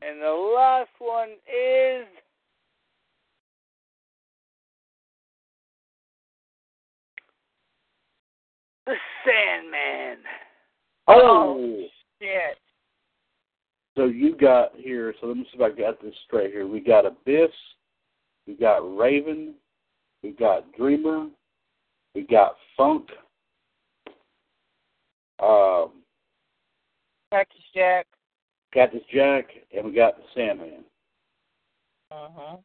And 0.00 0.20
the 0.20 0.30
last 0.30 0.90
one 0.98 1.30
is 1.46 2.06
the 8.86 8.94
Sandman. 9.24 10.18
Oh, 11.06 11.86
Shit. 12.20 12.58
so 13.96 14.06
you 14.06 14.36
got 14.36 14.72
here. 14.76 15.14
So 15.20 15.26
let 15.26 15.36
me 15.36 15.44
see 15.44 15.58
if 15.58 15.60
I 15.60 15.76
got 15.76 16.00
this 16.02 16.14
straight 16.26 16.52
here. 16.52 16.66
We 16.66 16.80
got 16.80 17.06
Abyss, 17.06 17.50
we 18.46 18.54
got 18.54 18.78
Raven, 18.96 19.54
we 20.22 20.32
got 20.32 20.72
Dreamer, 20.72 21.28
we 22.14 22.22
got 22.22 22.56
Funk, 22.76 23.08
um, 25.42 25.92
Cactus 27.30 27.60
Jack. 27.74 28.06
Cactus 28.72 29.02
Jack, 29.12 29.46
and 29.76 29.86
we 29.86 29.92
got 29.92 30.16
the 30.16 30.22
Sandman. 30.34 30.84
Uh-huh. 32.10 32.56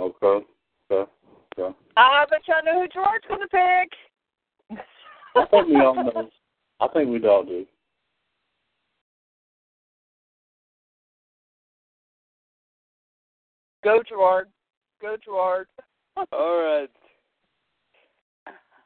Okay. 0.00 0.46
Okay. 0.90 1.10
Okay. 1.58 1.76
I 1.96 2.24
bet 2.30 2.40
y'all 2.48 2.64
know 2.64 2.82
who 2.82 2.88
George's 2.88 3.28
gonna 3.28 3.46
pick. 3.48 3.92
I 5.34 5.46
think 5.46 5.68
we 5.68 5.76
all 5.76 5.94
know. 5.94 6.30
I 6.80 6.88
think 6.88 7.10
we 7.10 7.26
all 7.26 7.44
do. 7.44 7.66
Go 13.84 14.02
Gerard. 14.08 14.48
Go 15.00 15.16
Gerard. 15.24 15.66
All 16.32 16.62
right. 16.62 16.90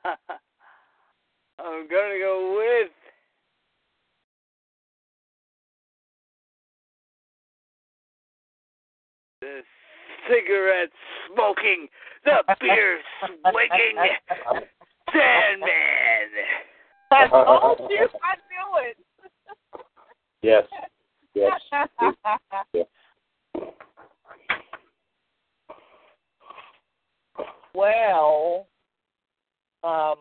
I'm 1.59 1.89
gonna 1.89 2.19
go 2.21 2.57
with 2.57 2.91
the 9.41 9.63
cigarette 10.29 10.91
smoking, 11.27 11.89
the 12.25 12.43
beer 12.61 13.01
swigging 13.51 13.97
Sandman. 15.13 15.71
I 17.11 17.29
told 17.29 17.91
you 17.91 18.09
I 18.23 18.35
knew 18.51 18.69
it. 18.89 18.97
Yes. 20.43 20.65
Yes. 21.35 21.61
yes. 22.75 22.87
well, 27.75 28.67
um, 29.85 30.17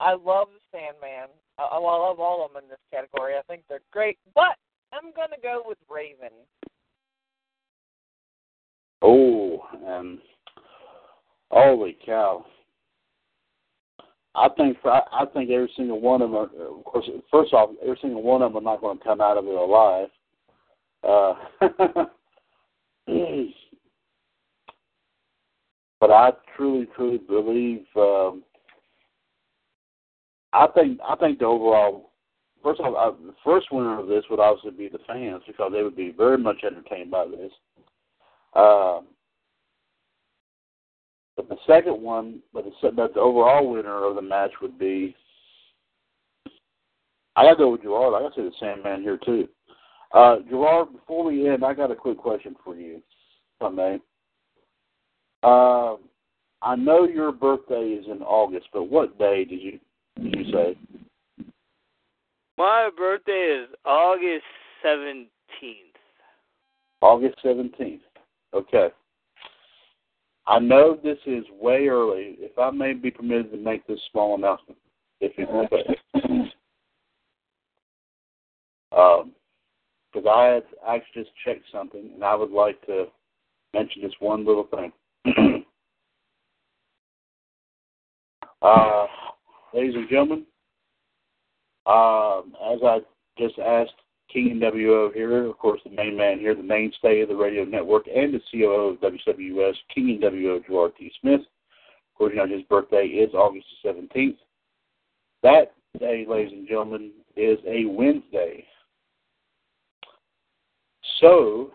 I 0.00 0.12
love 0.14 0.48
the 0.48 0.60
Sandman. 0.72 1.28
I, 1.58 1.62
I 1.62 1.76
love 1.76 2.20
all 2.20 2.44
of 2.44 2.52
them 2.52 2.62
in 2.64 2.68
this 2.68 2.78
category. 2.92 3.34
I 3.36 3.42
think 3.42 3.62
they're 3.68 3.80
great, 3.92 4.18
but 4.34 4.56
I'm 4.92 5.12
gonna 5.14 5.36
go 5.42 5.62
with 5.66 5.78
Raven. 5.88 6.30
Oh, 9.02 9.60
um, 9.86 10.20
holy 11.50 11.96
cow! 12.04 12.44
I 14.34 14.48
think 14.56 14.76
I, 14.84 15.24
think 15.34 15.50
every 15.50 15.70
single 15.76 16.00
one 16.00 16.22
of 16.22 16.30
them. 16.30 16.38
Are, 16.38 16.44
of 16.44 16.84
course, 16.84 17.08
first 17.30 17.52
off, 17.52 17.70
every 17.82 17.98
single 18.00 18.22
one 18.22 18.42
of 18.42 18.52
them 18.52 18.62
are 18.62 18.72
not 18.72 18.80
going 18.80 18.98
to 18.98 19.04
come 19.04 19.20
out 19.20 19.36
of 19.36 19.46
it 19.46 19.54
alive. 19.54 20.08
Uh, 21.02 21.34
but 26.00 26.10
I 26.10 26.30
truly, 26.56 26.86
truly 26.94 27.18
believe. 27.18 27.84
Um, 27.96 28.44
I 30.52 30.66
think 30.74 31.00
I 31.06 31.16
think 31.16 31.40
the 31.40 31.46
overall 31.46 32.10
first 32.62 32.80
off, 32.80 32.94
I, 32.96 33.10
the 33.26 33.34
first 33.44 33.66
winner 33.72 33.98
of 33.98 34.06
this 34.06 34.24
would 34.30 34.38
obviously 34.40 34.70
be 34.70 34.88
the 34.88 35.02
fans 35.06 35.42
because 35.46 35.72
they 35.72 35.82
would 35.82 35.96
be 35.96 36.12
very 36.16 36.38
much 36.38 36.62
entertained 36.64 37.10
by 37.10 37.26
this. 37.26 37.50
Um, 38.54 39.06
but 41.40 41.48
the 41.48 41.56
second 41.66 42.00
one, 42.02 42.40
but 42.52 42.64
the, 42.64 42.90
but 42.90 43.14
the 43.14 43.20
overall 43.20 43.70
winner 43.70 44.04
of 44.04 44.16
the 44.16 44.22
match 44.22 44.50
would 44.60 44.78
be. 44.78 45.14
I 47.36 47.44
gotta 47.44 47.56
go 47.56 47.70
with 47.70 47.82
Gerard. 47.82 48.14
I 48.14 48.20
gotta 48.20 48.34
say 48.34 48.42
the 48.42 48.52
Sandman 48.58 49.02
here 49.02 49.18
too. 49.24 49.48
Uh, 50.12 50.36
Gerard, 50.48 50.92
before 50.92 51.24
we 51.24 51.48
end, 51.48 51.64
I 51.64 51.72
got 51.72 51.90
a 51.90 51.96
quick 51.96 52.18
question 52.18 52.56
for 52.64 52.74
you, 52.74 52.96
if 52.96 53.62
I 53.62 53.68
may. 53.68 53.98
Uh, 55.42 55.96
I 56.62 56.76
know 56.76 57.04
your 57.04 57.32
birthday 57.32 57.98
is 57.98 58.04
in 58.06 58.22
August, 58.22 58.66
but 58.72 58.84
what 58.84 59.18
day 59.18 59.44
did 59.44 59.60
you 59.60 59.80
did 60.20 60.46
you 60.46 60.52
say? 60.52 60.76
My 62.58 62.90
birthday 62.94 63.62
is 63.62 63.68
August 63.86 64.44
17th. 64.84 65.28
August 67.00 67.36
seventeenth. 67.42 68.02
Okay. 68.52 68.88
I 70.50 70.58
know 70.58 70.98
this 71.00 71.18
is 71.26 71.44
way 71.60 71.86
early. 71.86 72.34
If 72.40 72.58
I 72.58 72.72
may 72.72 72.92
be 72.92 73.12
permitted 73.12 73.52
to 73.52 73.56
make 73.56 73.86
this 73.86 74.00
small 74.10 74.34
announcement, 74.34 74.80
if 75.20 75.30
it's 75.38 75.48
okay. 75.48 75.96
um, 78.90 79.30
because 80.12 80.28
I 80.28 80.46
had 80.46 80.64
actually 80.88 81.22
just 81.22 81.36
checked 81.44 81.66
something, 81.70 82.10
and 82.12 82.24
I 82.24 82.34
would 82.34 82.50
like 82.50 82.84
to 82.86 83.06
mention 83.74 84.02
just 84.02 84.20
one 84.20 84.44
little 84.44 84.66
thing. 84.74 84.92
uh, 88.62 89.06
ladies 89.72 89.94
and 89.94 90.08
gentlemen, 90.08 90.44
um, 91.86 92.56
as 92.72 92.80
I 92.84 92.98
just 93.38 93.56
asked 93.60 93.92
King 94.32 94.60
NWO 94.60 95.12
here, 95.12 95.46
of 95.46 95.58
course, 95.58 95.80
the 95.84 95.90
main 95.90 96.16
man 96.16 96.38
here, 96.38 96.54
the 96.54 96.62
mainstay 96.62 97.20
of 97.20 97.28
the 97.28 97.34
radio 97.34 97.64
network, 97.64 98.06
and 98.06 98.32
the 98.32 98.40
COO 98.50 98.90
of 98.90 99.00
WWS, 99.00 99.74
King 99.94 100.20
NWO 100.22 100.64
Gerard 100.66 100.92
T. 100.98 101.10
Smith. 101.20 101.40
Of 101.40 102.18
course, 102.18 102.32
you 102.34 102.38
know 102.38 102.46
his 102.46 102.64
birthday 102.64 103.06
is 103.06 103.34
August 103.34 103.66
the 103.82 103.90
17th. 103.90 104.36
That 105.42 105.72
day, 105.98 106.24
ladies 106.28 106.52
and 106.52 106.68
gentlemen, 106.68 107.10
is 107.36 107.58
a 107.66 107.86
Wednesday. 107.86 108.64
So, 111.20 111.72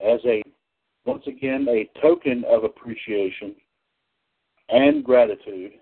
as 0.00 0.20
a 0.24 0.42
once 1.04 1.22
again 1.26 1.66
a 1.68 1.88
token 2.00 2.44
of 2.48 2.64
appreciation 2.64 3.54
and 4.68 5.04
gratitude 5.04 5.72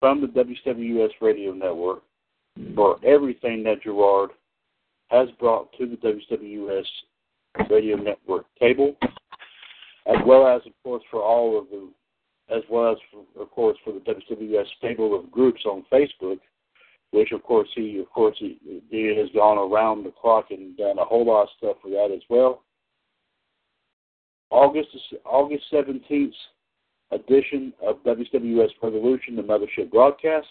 from 0.00 0.20
the 0.20 0.26
WWS 0.26 1.10
Radio 1.20 1.52
Network 1.52 2.02
for 2.74 2.98
everything 3.04 3.62
that 3.64 3.82
Gerard 3.82 4.30
has 5.10 5.28
brought 5.38 5.72
to 5.78 5.86
the 5.86 5.96
WWS 5.96 6.84
Radio 7.70 7.96
Network 7.96 8.46
table, 8.58 8.96
as 10.06 10.16
well 10.26 10.46
as, 10.46 10.62
of 10.66 10.72
course, 10.82 11.02
for 11.10 11.22
all 11.22 11.58
of 11.58 11.66
the, 11.70 11.88
as 12.54 12.62
well 12.70 12.92
as, 12.92 12.98
of 13.38 13.50
course, 13.50 13.76
for 13.84 13.92
the 13.92 14.00
WWS 14.00 14.66
stable 14.78 15.18
of 15.18 15.30
groups 15.30 15.62
on 15.66 15.84
Facebook, 15.92 16.38
which, 17.10 17.32
of 17.32 17.42
course, 17.42 17.68
he, 17.74 17.98
of 17.98 18.10
course, 18.10 18.36
he, 18.38 18.58
he 18.90 19.14
has 19.16 19.28
gone 19.34 19.58
around 19.58 20.04
the 20.04 20.12
clock 20.20 20.46
and 20.50 20.76
done 20.76 20.98
a 20.98 21.04
whole 21.04 21.24
lot 21.24 21.44
of 21.44 21.48
stuff 21.56 21.76
for 21.82 21.90
that 21.90 22.10
as 22.14 22.22
well. 22.28 22.62
August 24.50 24.88
August 25.24 25.64
seventeenth 25.70 26.34
edition 27.10 27.72
of 27.82 27.96
WWS 28.04 28.70
Revolution, 28.82 29.36
the 29.36 29.42
Mothership 29.42 29.90
broadcast, 29.90 30.46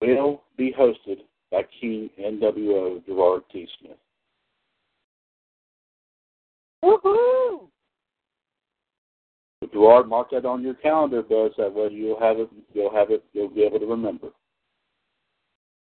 will 0.00 0.42
be 0.56 0.72
hosted 0.78 1.18
by 1.50 1.62
King 1.80 2.10
NWO 2.18 3.04
Gerard 3.06 3.42
T. 3.52 3.66
Smith. 3.78 3.96
Woohoo! 6.84 7.68
So 9.60 9.68
Gerard, 9.72 10.08
mark 10.08 10.30
that 10.30 10.46
on 10.46 10.62
your 10.62 10.74
calendar, 10.74 11.22
Buzz. 11.22 11.52
That 11.58 11.74
way 11.74 11.88
you'll 11.90 12.20
have 12.20 12.38
it. 12.38 12.48
You'll 12.72 12.94
have 12.94 13.10
it. 13.10 13.22
You'll 13.32 13.50
be 13.50 13.62
able 13.62 13.80
to 13.80 13.86
remember. 13.86 14.28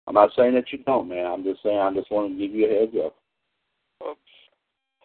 I'm 0.07 0.13
not 0.13 0.29
saying 0.38 0.53
that 0.53 0.71
you 0.71 0.79
don't, 0.79 1.09
man. 1.09 1.25
I'm 1.25 1.43
just 1.43 1.61
saying. 1.63 1.77
I 1.77 1.93
just 1.93 2.09
want 2.09 2.31
to 2.31 2.39
give 2.39 2.55
you 2.55 2.65
a 2.65 2.79
heads 2.79 2.93
up. 3.05 3.15
Well, 3.99 4.17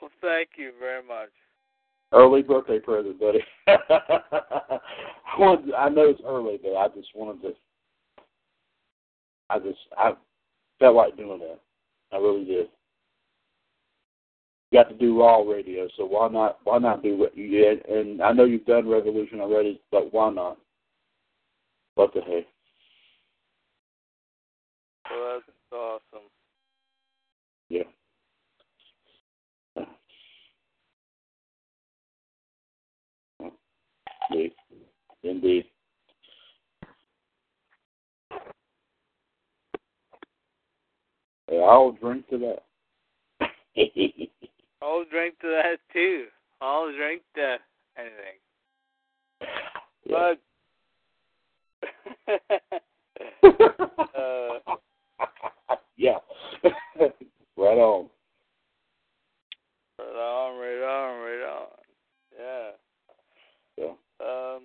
well 0.00 0.10
thank 0.20 0.50
you 0.56 0.70
very 0.78 1.02
much. 1.02 1.30
Early 2.12 2.42
birthday 2.42 2.78
present, 2.78 3.18
buddy. 3.18 3.40
I, 3.66 4.78
wanted, 5.38 5.74
I 5.74 5.88
know 5.88 6.02
it's 6.10 6.20
early, 6.24 6.60
but 6.62 6.76
I 6.76 6.88
just 6.88 7.08
wanted 7.14 7.42
to. 7.42 7.54
I 9.52 9.58
just 9.58 9.78
I 9.98 10.12
felt 10.78 10.96
like 10.96 11.16
doing 11.16 11.40
that. 11.40 11.60
I 12.10 12.16
really 12.16 12.44
did. 12.44 12.68
You 14.70 14.82
got 14.82 14.88
to 14.88 14.96
do 14.96 15.20
raw 15.20 15.42
radio, 15.42 15.86
so 15.96 16.06
why 16.06 16.28
not? 16.28 16.58
Why 16.64 16.78
not 16.78 17.02
do 17.02 17.16
what 17.18 17.36
you 17.36 17.50
did? 17.50 17.84
And 17.86 18.22
I 18.22 18.32
know 18.32 18.44
you've 18.44 18.64
done 18.64 18.88
Revolution 18.88 19.40
already, 19.40 19.78
but 19.90 20.12
why 20.14 20.30
not? 20.30 20.56
What 21.96 22.14
the 22.14 22.20
heck? 22.20 22.46
Well, 25.10 25.40
that's 25.40 25.72
awesome. 25.72 26.28
Yeah. 27.68 27.82
Indeed. 34.30 34.52
Indeed. 35.22 35.64
Yeah, 41.41 41.41
I'll 41.60 41.92
drink 41.92 42.28
to 42.28 42.38
that. 42.38 42.62
I'll 44.82 45.04
drink 45.04 45.38
to 45.40 45.48
that 45.48 45.78
too. 45.92 46.26
I'll 46.60 46.92
drink 46.92 47.22
to 47.36 47.58
anything. 47.96 48.38
Yeah. 50.04 50.34
But 50.34 50.40
uh, 54.18 54.76
yeah. 55.96 56.18
right 57.56 57.78
on. 57.78 58.08
right 59.98 60.16
on, 60.16 60.58
right 60.58 60.82
on, 60.82 61.20
right 61.20 61.44
on. 61.48 61.66
Yeah. 62.38 62.70
Yeah. 63.78 63.94
Um. 64.26 64.62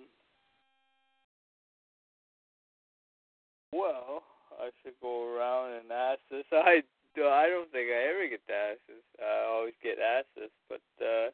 I 4.59 4.69
should 4.81 4.93
go 5.01 5.23
around 5.23 5.73
and 5.73 5.91
ask 5.91 6.19
this. 6.31 6.45
I 6.51 6.81
don't 7.15 7.71
think 7.71 7.89
I 7.89 8.09
ever 8.09 8.27
get 8.29 8.41
the 8.47 8.53
asses. 8.53 9.03
I 9.19 9.45
always 9.49 9.73
get 9.81 9.97
asses, 9.99 10.51
but 10.69 10.81
uh 11.01 11.29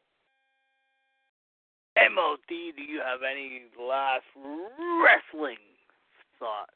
MOD, 1.96 2.48
do 2.48 2.82
you 2.82 3.00
have 3.04 3.20
any 3.22 3.62
last 3.80 4.24
wrestling 4.36 5.58
thoughts? 6.40 6.72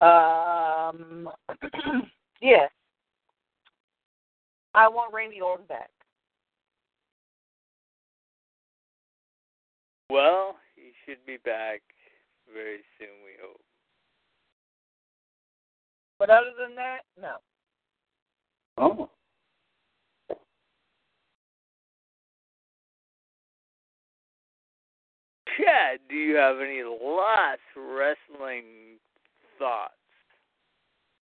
Um, 0.00 1.28
yes. 2.40 2.70
I 4.74 4.88
want 4.88 5.12
Randy 5.12 5.40
Orton 5.40 5.66
back. 5.68 5.90
Well, 10.10 10.56
he 10.74 10.92
should 11.04 11.24
be 11.26 11.38
back 11.38 11.82
very 12.52 12.80
soon, 12.98 13.08
we 13.24 13.32
hope. 13.42 13.60
But 16.18 16.30
other 16.30 16.52
than 16.58 16.74
that, 16.76 17.00
no. 17.20 17.36
Oh. 18.78 19.10
Chad, 25.56 26.00
do 26.08 26.14
you 26.14 26.36
have 26.36 26.56
any 26.60 26.82
last 26.82 27.60
wrestling 27.76 28.98
thoughts? 29.58 29.92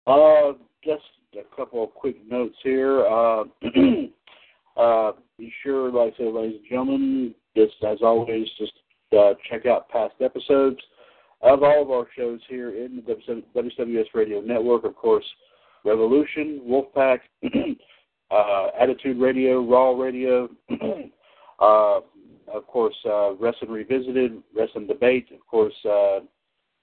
Uh, 0.07 0.53
just 0.83 1.03
a 1.35 1.55
couple 1.55 1.83
of 1.83 1.93
quick 1.93 2.15
notes 2.29 2.55
here. 2.63 3.05
Uh, 3.05 3.43
uh, 4.79 5.11
be 5.37 5.53
sure, 5.63 5.91
like 5.91 6.13
I 6.15 6.17
said, 6.17 6.33
ladies 6.33 6.59
and 6.59 6.69
gentlemen, 6.69 7.35
just 7.55 7.75
as 7.87 7.99
always, 8.01 8.47
just 8.57 8.73
uh, 9.17 9.33
check 9.49 9.65
out 9.65 9.89
past 9.89 10.15
episodes 10.21 10.79
of 11.41 11.63
all 11.63 11.81
of 11.81 11.91
our 11.91 12.07
shows 12.15 12.39
here 12.49 12.69
in 12.71 13.03
the 13.05 13.41
WWS 13.55 14.05
Radio 14.13 14.41
Network. 14.41 14.83
Of 14.83 14.95
course, 14.95 15.25
Revolution, 15.85 16.61
Wolfpack, 16.67 17.19
uh, 18.31 18.67
Attitude 18.79 19.19
Radio, 19.19 19.63
Raw 19.63 19.91
Radio, 19.91 20.49
uh, 21.59 21.99
of 22.53 22.65
course, 22.67 22.95
uh, 23.05 23.35
Wrestling 23.35 23.71
Revisited, 23.71 24.41
Wrestling 24.55 24.87
Debate, 24.87 25.27
of 25.31 25.45
course, 25.47 25.73
uh, 25.85 26.19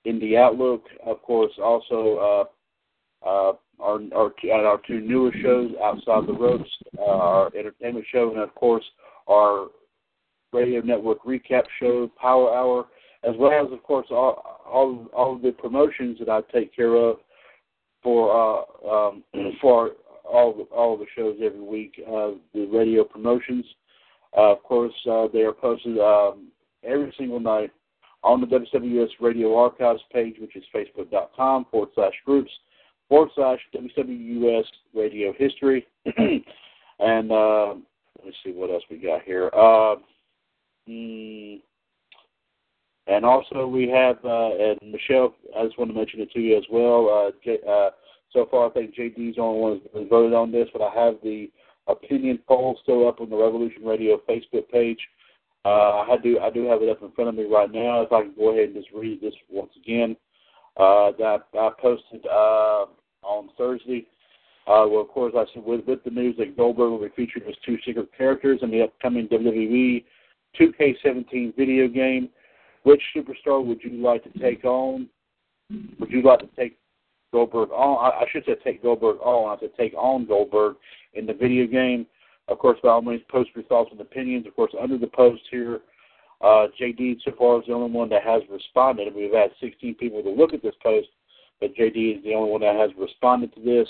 Indie 0.07 0.39
Outlook, 0.39 0.85
of 1.05 1.23
course, 1.23 1.53
also 1.63 2.47
uh, 3.25 3.29
uh, 3.29 3.53
our, 3.81 4.01
our, 4.15 4.33
our 4.53 4.81
two 4.87 5.01
newest 5.01 5.39
shows, 5.43 5.71
Outside 5.83 6.27
the 6.27 6.35
Ropes, 6.35 6.71
uh, 6.99 7.03
our 7.03 7.57
entertainment 7.57 8.05
show, 8.13 8.31
and 8.31 8.41
of 8.41 8.55
course, 8.55 8.85
our 9.29 9.69
radio 10.53 10.81
network 10.83 11.25
recap 11.25 11.65
show, 11.81 12.11
Power 12.21 12.55
Hour, 12.55 12.87
as 13.27 13.35
well 13.39 13.67
as, 13.67 13.73
of 13.73 13.83
course, 13.83 14.07
all 14.11 14.61
all, 14.67 15.07
all 15.13 15.39
the 15.39 15.53
promotions 15.53 16.19
that 16.19 16.29
I 16.29 16.41
take 16.53 16.75
care 16.75 16.95
of 16.97 17.17
for 18.03 18.31
uh, 18.85 18.89
um, 18.89 19.25
for 19.61 19.93
all 20.25 20.67
all 20.75 20.97
the 20.97 21.07
shows 21.17 21.37
every 21.43 21.61
week. 21.61 22.01
Uh, 22.07 22.33
the 22.53 22.67
radio 22.67 23.05
promotions, 23.05 23.65
uh, 24.37 24.53
of 24.53 24.63
course, 24.63 24.95
uh, 25.11 25.29
they 25.33 25.41
are 25.41 25.53
posted 25.53 25.99
um, 25.99 26.49
every 26.83 27.13
single 27.19 27.41
night 27.41 27.71
on 28.23 28.41
the 28.41 28.47
WWS 28.47 29.11
Radio 29.21 29.55
Archives 29.57 30.01
page, 30.13 30.37
which 30.41 30.57
is 30.57 30.65
facebook.com 30.75 31.67
forward 31.71 31.91
slash 31.95 32.15
groups 32.25 32.51
forward 33.09 33.31
slash 33.35 33.59
WWS 33.75 34.65
Radio 34.95 35.33
History. 35.37 35.87
and 36.17 37.31
uh, 37.31 37.75
let 38.19 38.27
me 38.27 38.33
see 38.45 38.53
what 38.53 38.71
else 38.71 38.83
we 38.91 38.97
got 38.97 39.23
here. 39.23 39.51
Uh, 39.53 39.97
mm, 40.89 41.61
and 43.07 43.25
also 43.25 43.67
we 43.67 43.89
have, 43.89 44.17
uh, 44.25 44.51
and 44.55 44.93
Michelle, 44.93 45.35
I 45.57 45.65
just 45.65 45.79
want 45.79 45.91
to 45.91 45.97
mention 45.97 46.21
it 46.21 46.31
to 46.33 46.41
you 46.41 46.57
as 46.57 46.65
well. 46.71 47.09
Uh, 47.09 47.31
J, 47.45 47.59
uh, 47.69 47.91
so 48.33 48.47
far, 48.51 48.69
I 48.69 48.71
think 48.71 48.95
JD's 48.95 49.37
the 49.37 49.43
only 49.43 49.61
one 49.61 49.81
who's 49.93 50.09
voted 50.09 50.35
on 50.35 50.51
this, 50.51 50.69
but 50.73 50.83
I 50.83 50.91
have 50.95 51.15
the 51.23 51.51
opinion 51.87 52.39
poll 52.49 52.79
still 52.83 53.07
up 53.07 53.21
on 53.21 53.31
the 53.31 53.37
Revolution 53.37 53.85
Radio 53.85 54.21
Facebook 54.29 54.69
page. 54.71 54.99
Uh, 55.65 56.05
I 56.11 56.17
do 56.23 56.39
I 56.41 56.51
do 56.51 56.67
have 56.67 56.83
it 56.83 56.91
up 56.91 57.03
in 57.03 57.11
front 57.13 57.31
of 57.31 57.37
me 57.37 57.45
right 57.45 57.71
now. 57.73 58.03
If 58.03 58.13
I 58.13 58.23
can 58.23 58.35
go 58.37 58.51
ahead 58.51 58.65
and 58.65 58.75
just 58.75 58.89
read 58.95 59.21
this 59.23 59.35
once 59.51 59.71
again, 59.83 60.17
uh, 60.77 61.13
that 61.19 61.45
I 61.55 61.71
posted 61.81 62.27
uh, 62.27 62.87
on 63.23 63.49
Thursday. 63.57 64.07
Uh, 64.67 64.89
well, 64.89 65.03
of 65.03 65.09
course, 65.09 65.35
I 65.37 65.45
said 65.53 65.65
with, 65.65 65.87
with 65.87 66.03
the 66.05 66.11
news 66.11 66.37
that 66.39 66.57
Goldberg 66.57 66.91
will 66.91 66.99
be 66.99 67.15
featured 67.15 67.43
as 67.47 67.55
two 67.67 67.77
secret 67.87 68.09
characters 68.17 68.61
in 68.63 68.71
the 68.71 68.83
upcoming 68.83 69.29
WWE 69.29 70.05
2K17 70.59 71.55
video 71.55 71.87
game. 71.87 72.31
Which 72.85 73.03
superstar 73.17 73.65
would 73.65 73.83
you 73.83 74.03
like 74.03 74.23
to 74.25 74.39
take 74.39 74.65
on? 74.65 75.09
Would 75.99 76.11
you 76.11 76.23
like 76.23 76.41
to 76.41 76.49
take 76.57 76.79
Goldberg 77.33 77.71
on? 77.71 78.13
I, 78.13 78.25
I 78.25 78.25
should 78.31 78.45
say 78.45 78.55
take 78.63 78.83
Goldberg 78.83 79.17
on. 79.21 79.57
I 79.57 79.61
said 79.61 79.71
take 79.77 79.95
on 79.95 80.27
Goldberg 80.27 80.77
in 81.15 81.27
the 81.27 81.33
video 81.33 81.67
game. 81.67 82.07
Of 82.49 82.59
course, 82.59 82.79
by 82.83 82.91
all 82.91 83.01
means, 83.01 83.23
post 83.31 83.51
your 83.55 83.65
thoughts 83.65 83.89
and 83.91 84.01
opinions. 84.01 84.47
Of 84.47 84.55
course, 84.55 84.73
under 84.81 84.99
the 84.99 85.07
post 85.07 85.41
here, 85.51 85.81
uh, 86.43 86.67
JD 86.79 87.17
so 87.25 87.33
far 87.39 87.59
is 87.59 87.67
the 87.67 87.73
only 87.73 87.91
one 87.91 88.11
that 88.11 88.23
has 88.23 88.43
responded. 88.51 89.15
We've 89.15 89.33
had 89.33 89.51
16 89.61 89.95
people 89.95 90.23
to 90.23 90.31
look 90.31 90.53
at 90.53 90.63
this 90.63 90.75
post, 90.83 91.09
but 91.61 91.75
JD 91.75 92.19
is 92.19 92.25
the 92.25 92.35
only 92.35 92.51
one 92.51 92.61
that 92.61 92.77
has 92.77 92.91
responded 92.99 93.55
to 93.55 93.61
this. 93.63 93.89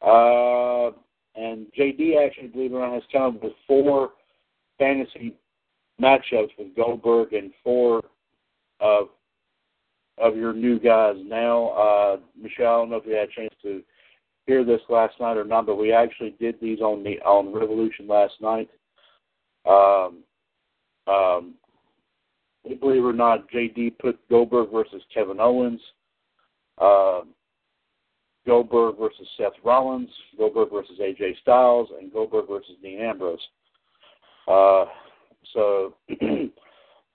Uh, 0.00 0.94
and 1.34 1.66
JD 1.76 2.24
actually, 2.24 2.48
believe 2.48 2.72
it 2.72 2.76
or 2.76 2.86
not, 2.86 2.94
has 2.94 3.02
come 3.10 3.40
with 3.42 3.52
four 3.66 4.10
fantasy 4.78 5.34
matchups 6.00 6.50
with 6.58 6.74
Goldberg 6.76 7.32
and 7.32 7.52
four 7.62 8.02
of 8.80 9.08
of 10.18 10.36
your 10.36 10.52
new 10.52 10.78
guys 10.78 11.16
now. 11.24 11.68
Uh, 11.68 12.16
Michelle, 12.40 12.66
I 12.66 12.76
don't 12.78 12.90
know 12.90 12.96
if 12.96 13.06
you 13.06 13.14
had 13.14 13.28
a 13.28 13.32
chance 13.32 13.54
to 13.62 13.82
hear 14.46 14.64
this 14.64 14.80
last 14.88 15.14
night 15.20 15.36
or 15.36 15.44
not, 15.44 15.66
but 15.66 15.76
we 15.76 15.92
actually 15.92 16.34
did 16.40 16.56
these 16.60 16.80
on 16.80 17.02
the 17.02 17.20
on 17.20 17.52
Revolution 17.52 18.06
last 18.08 18.34
night. 18.40 18.68
Um, 19.66 20.22
um, 21.06 21.54
believe 22.80 23.02
it 23.02 23.06
or 23.06 23.12
not, 23.12 23.50
JD 23.50 23.98
put 23.98 24.18
Goldberg 24.28 24.70
versus 24.72 25.02
Kevin 25.12 25.40
Owens, 25.40 25.80
uh, 26.78 27.20
Goldberg 28.46 28.96
versus 28.98 29.26
Seth 29.36 29.52
Rollins, 29.64 30.10
Goldberg 30.38 30.70
versus 30.70 30.98
AJ 31.00 31.38
Styles, 31.42 31.88
and 32.00 32.12
Goldberg 32.12 32.48
versus 32.48 32.76
Dean 32.82 33.00
Ambrose. 33.00 33.40
Uh, 34.48 34.84
so, 35.52 35.94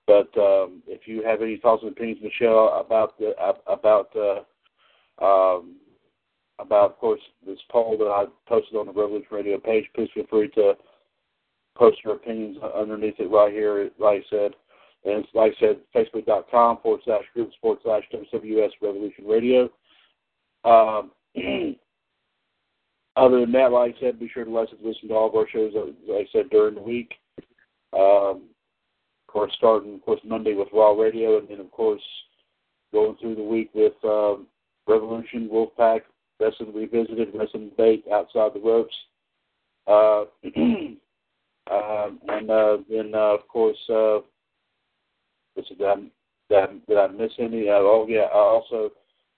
but 0.07 0.29
um, 0.37 0.81
if 0.87 1.07
you 1.07 1.23
have 1.23 1.41
any 1.41 1.57
thoughts 1.57 1.83
and 1.83 1.91
opinions, 1.91 2.21
Michelle, 2.23 2.83
about 2.85 3.17
the 3.17 3.33
about 3.67 4.09
uh, 4.15 5.23
um, 5.23 5.75
about, 6.59 6.91
of 6.91 6.97
course, 6.97 7.21
this 7.45 7.59
poll 7.69 7.97
that 7.97 8.05
I 8.05 8.25
posted 8.47 8.75
on 8.75 8.85
the 8.85 8.93
Revolution 8.93 9.27
Radio 9.31 9.57
page, 9.59 9.85
please 9.95 10.09
feel 10.13 10.25
free 10.29 10.49
to 10.49 10.73
post 11.75 11.97
your 12.03 12.15
opinions 12.15 12.57
underneath 12.75 13.19
it 13.19 13.31
right 13.31 13.51
here. 13.51 13.89
Like 13.99 14.21
I 14.21 14.29
said, 14.29 14.51
and 15.03 15.23
it's, 15.23 15.29
like 15.33 15.53
I 15.57 15.59
said, 15.59 15.77
facebook.com 15.95 16.79
forward 16.83 17.01
slash 17.05 17.23
groups 17.33 17.55
forward 17.61 17.79
slash 17.83 18.03
WWS 18.13 18.69
Revolution 18.81 19.25
Radio. 19.25 19.69
Um, 20.63 21.11
other 23.15 23.41
than 23.41 23.51
that, 23.53 23.71
like 23.71 23.95
I 23.97 23.99
said, 23.99 24.19
be 24.19 24.29
sure 24.31 24.45
to 24.45 24.51
listen 24.51 25.07
to 25.07 25.13
all 25.13 25.29
of 25.29 25.35
our 25.35 25.47
shows, 25.49 25.73
like 26.07 26.27
I 26.27 26.31
said, 26.31 26.49
during 26.51 26.75
the 26.75 26.81
week. 26.81 27.13
Um, 27.93 28.43
of 29.27 29.33
course, 29.33 29.51
starting 29.57 29.95
of 29.95 30.01
course 30.01 30.21
Monday 30.25 30.53
with 30.53 30.67
Raw 30.73 30.91
Radio, 30.91 31.37
and 31.37 31.47
then 31.47 31.59
of 31.59 31.71
course 31.71 32.01
going 32.91 33.15
through 33.17 33.35
the 33.35 33.43
week 33.43 33.69
with 33.73 33.93
um, 34.03 34.47
Revolution, 34.87 35.49
Wolfpack, 35.51 36.01
Wrestling 36.39 36.73
Revisited, 36.73 37.29
Wrestling 37.33 37.69
Debate, 37.69 38.05
Outside 38.11 38.51
the 38.53 38.59
Ropes, 38.59 38.95
uh, 39.87 40.21
uh, 41.71 42.09
and 42.27 42.49
uh, 42.49 42.77
then 42.89 43.11
uh, 43.13 43.35
of 43.35 43.47
course, 43.47 43.77
uh, 43.89 44.19
did 45.55 45.81
I, 45.81 45.95
did 46.49 46.57
I, 46.57 46.67
did 46.87 46.97
I 46.97 47.07
miss 47.07 47.31
any? 47.39 47.69
Uh, 47.69 47.79
oh 47.79 48.05
yeah, 48.07 48.27
uh, 48.33 48.37
also 48.37 48.75
of 48.75 48.91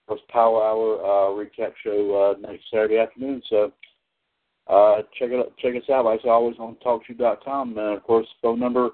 course 0.08 0.22
Power 0.30 0.64
Hour 0.64 1.00
uh, 1.02 1.30
recap 1.32 1.74
show 1.84 2.36
uh, 2.36 2.48
next 2.48 2.64
Saturday 2.72 3.00
afternoon. 3.00 3.42
So 3.50 3.72
uh, 4.68 5.02
check 5.18 5.30
it 5.32 5.40
out, 5.40 5.54
check 5.58 5.76
us 5.76 5.90
out. 5.90 6.06
Like 6.06 6.22
I 6.26 6.30
always 6.30 6.58
on 6.58 6.78
TalkShoe.com, 6.86 7.78
and 7.78 7.98
of 7.98 8.04
course 8.04 8.28
phone 8.42 8.60
number. 8.60 8.90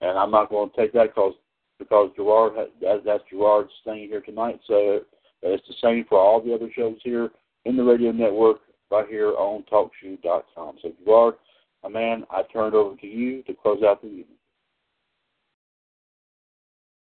And 0.00 0.16
I'm 0.16 0.30
not 0.30 0.50
going 0.50 0.70
to 0.70 0.76
take 0.76 0.92
that 0.92 1.08
because 1.14 1.34
because 1.78 2.10
Gerard 2.16 2.54
has, 2.56 3.00
that's 3.04 3.22
Gerard's 3.30 3.70
thing 3.84 4.08
here 4.08 4.20
tonight. 4.20 4.60
So 4.66 5.00
it's 5.42 5.66
the 5.66 5.74
same 5.82 6.04
for 6.08 6.18
all 6.18 6.42
the 6.42 6.54
other 6.54 6.68
shows 6.74 6.98
here 7.02 7.30
in 7.64 7.76
the 7.76 7.84
radio 7.84 8.12
network 8.12 8.58
right 8.90 9.06
here 9.08 9.30
on 9.30 9.64
TalkShoe.com. 9.70 10.78
So 10.82 10.92
Gerard, 11.04 11.34
my 11.82 11.88
man, 11.88 12.24
I 12.30 12.42
turn 12.52 12.68
it 12.68 12.76
over 12.76 12.96
to 12.96 13.06
you 13.06 13.42
to 13.44 13.54
close 13.54 13.82
out 13.84 14.02
the 14.02 14.08
evening. 14.08 14.26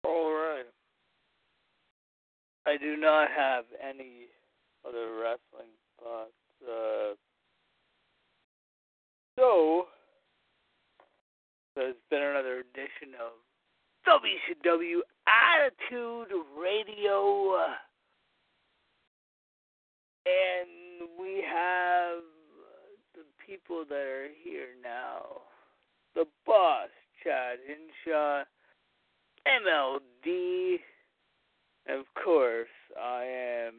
All 0.06 0.32
right. 0.32 0.66
I 2.66 2.78
do 2.78 2.96
not 2.98 3.30
have 3.36 3.66
any 3.82 4.28
other 4.88 5.16
wrestling 5.16 5.72
thoughts. 6.00 6.32
Uh, 6.64 7.16
so, 9.42 9.88
so 11.74 11.82
it's 11.82 11.98
been 12.12 12.22
another 12.22 12.60
edition 12.60 13.18
of 13.20 13.42
WCW 14.06 15.00
Attitude 15.26 16.28
Radio. 16.56 17.56
And 20.28 21.10
we 21.20 21.44
have 21.52 22.22
the 23.16 23.24
people 23.44 23.84
that 23.90 23.96
are 23.96 24.28
here 24.44 24.76
now. 24.84 25.42
The 26.14 26.26
boss, 26.46 26.90
Chad 27.24 27.58
Hinshaw, 27.66 28.44
MLD, 29.48 30.76
and 31.88 32.00
of 32.00 32.06
course, 32.24 32.68
I 32.96 33.24
am 33.24 33.74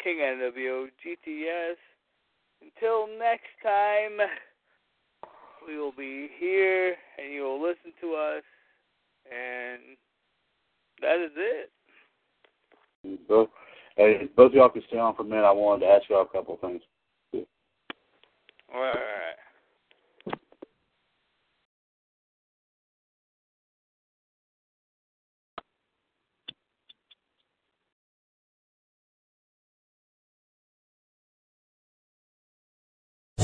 King 0.00 0.18
NWO 0.18 0.90
GTS. 1.04 1.74
Until 2.64 3.06
next 3.18 3.52
time, 3.62 4.18
we 5.66 5.78
will 5.78 5.92
be 5.92 6.28
here 6.38 6.96
and 7.18 7.32
you 7.32 7.42
will 7.42 7.62
listen 7.62 7.92
to 8.00 8.14
us, 8.14 8.42
and 9.30 9.96
that 11.02 11.18
is 11.22 11.32
it. 11.36 11.70
Both, 13.28 13.50
hey, 13.96 14.28
both 14.34 14.52
of 14.52 14.54
y'all 14.54 14.68
can 14.70 14.82
stay 14.88 14.98
on 14.98 15.14
for 15.14 15.22
a 15.22 15.24
minute. 15.26 15.44
I 15.44 15.52
wanted 15.52 15.86
to 15.86 15.92
ask 15.92 16.08
y'all 16.08 16.22
a 16.22 16.26
couple 16.26 16.54
of 16.54 16.60
things. 16.60 16.82
All 18.74 18.80
right. 18.80 19.36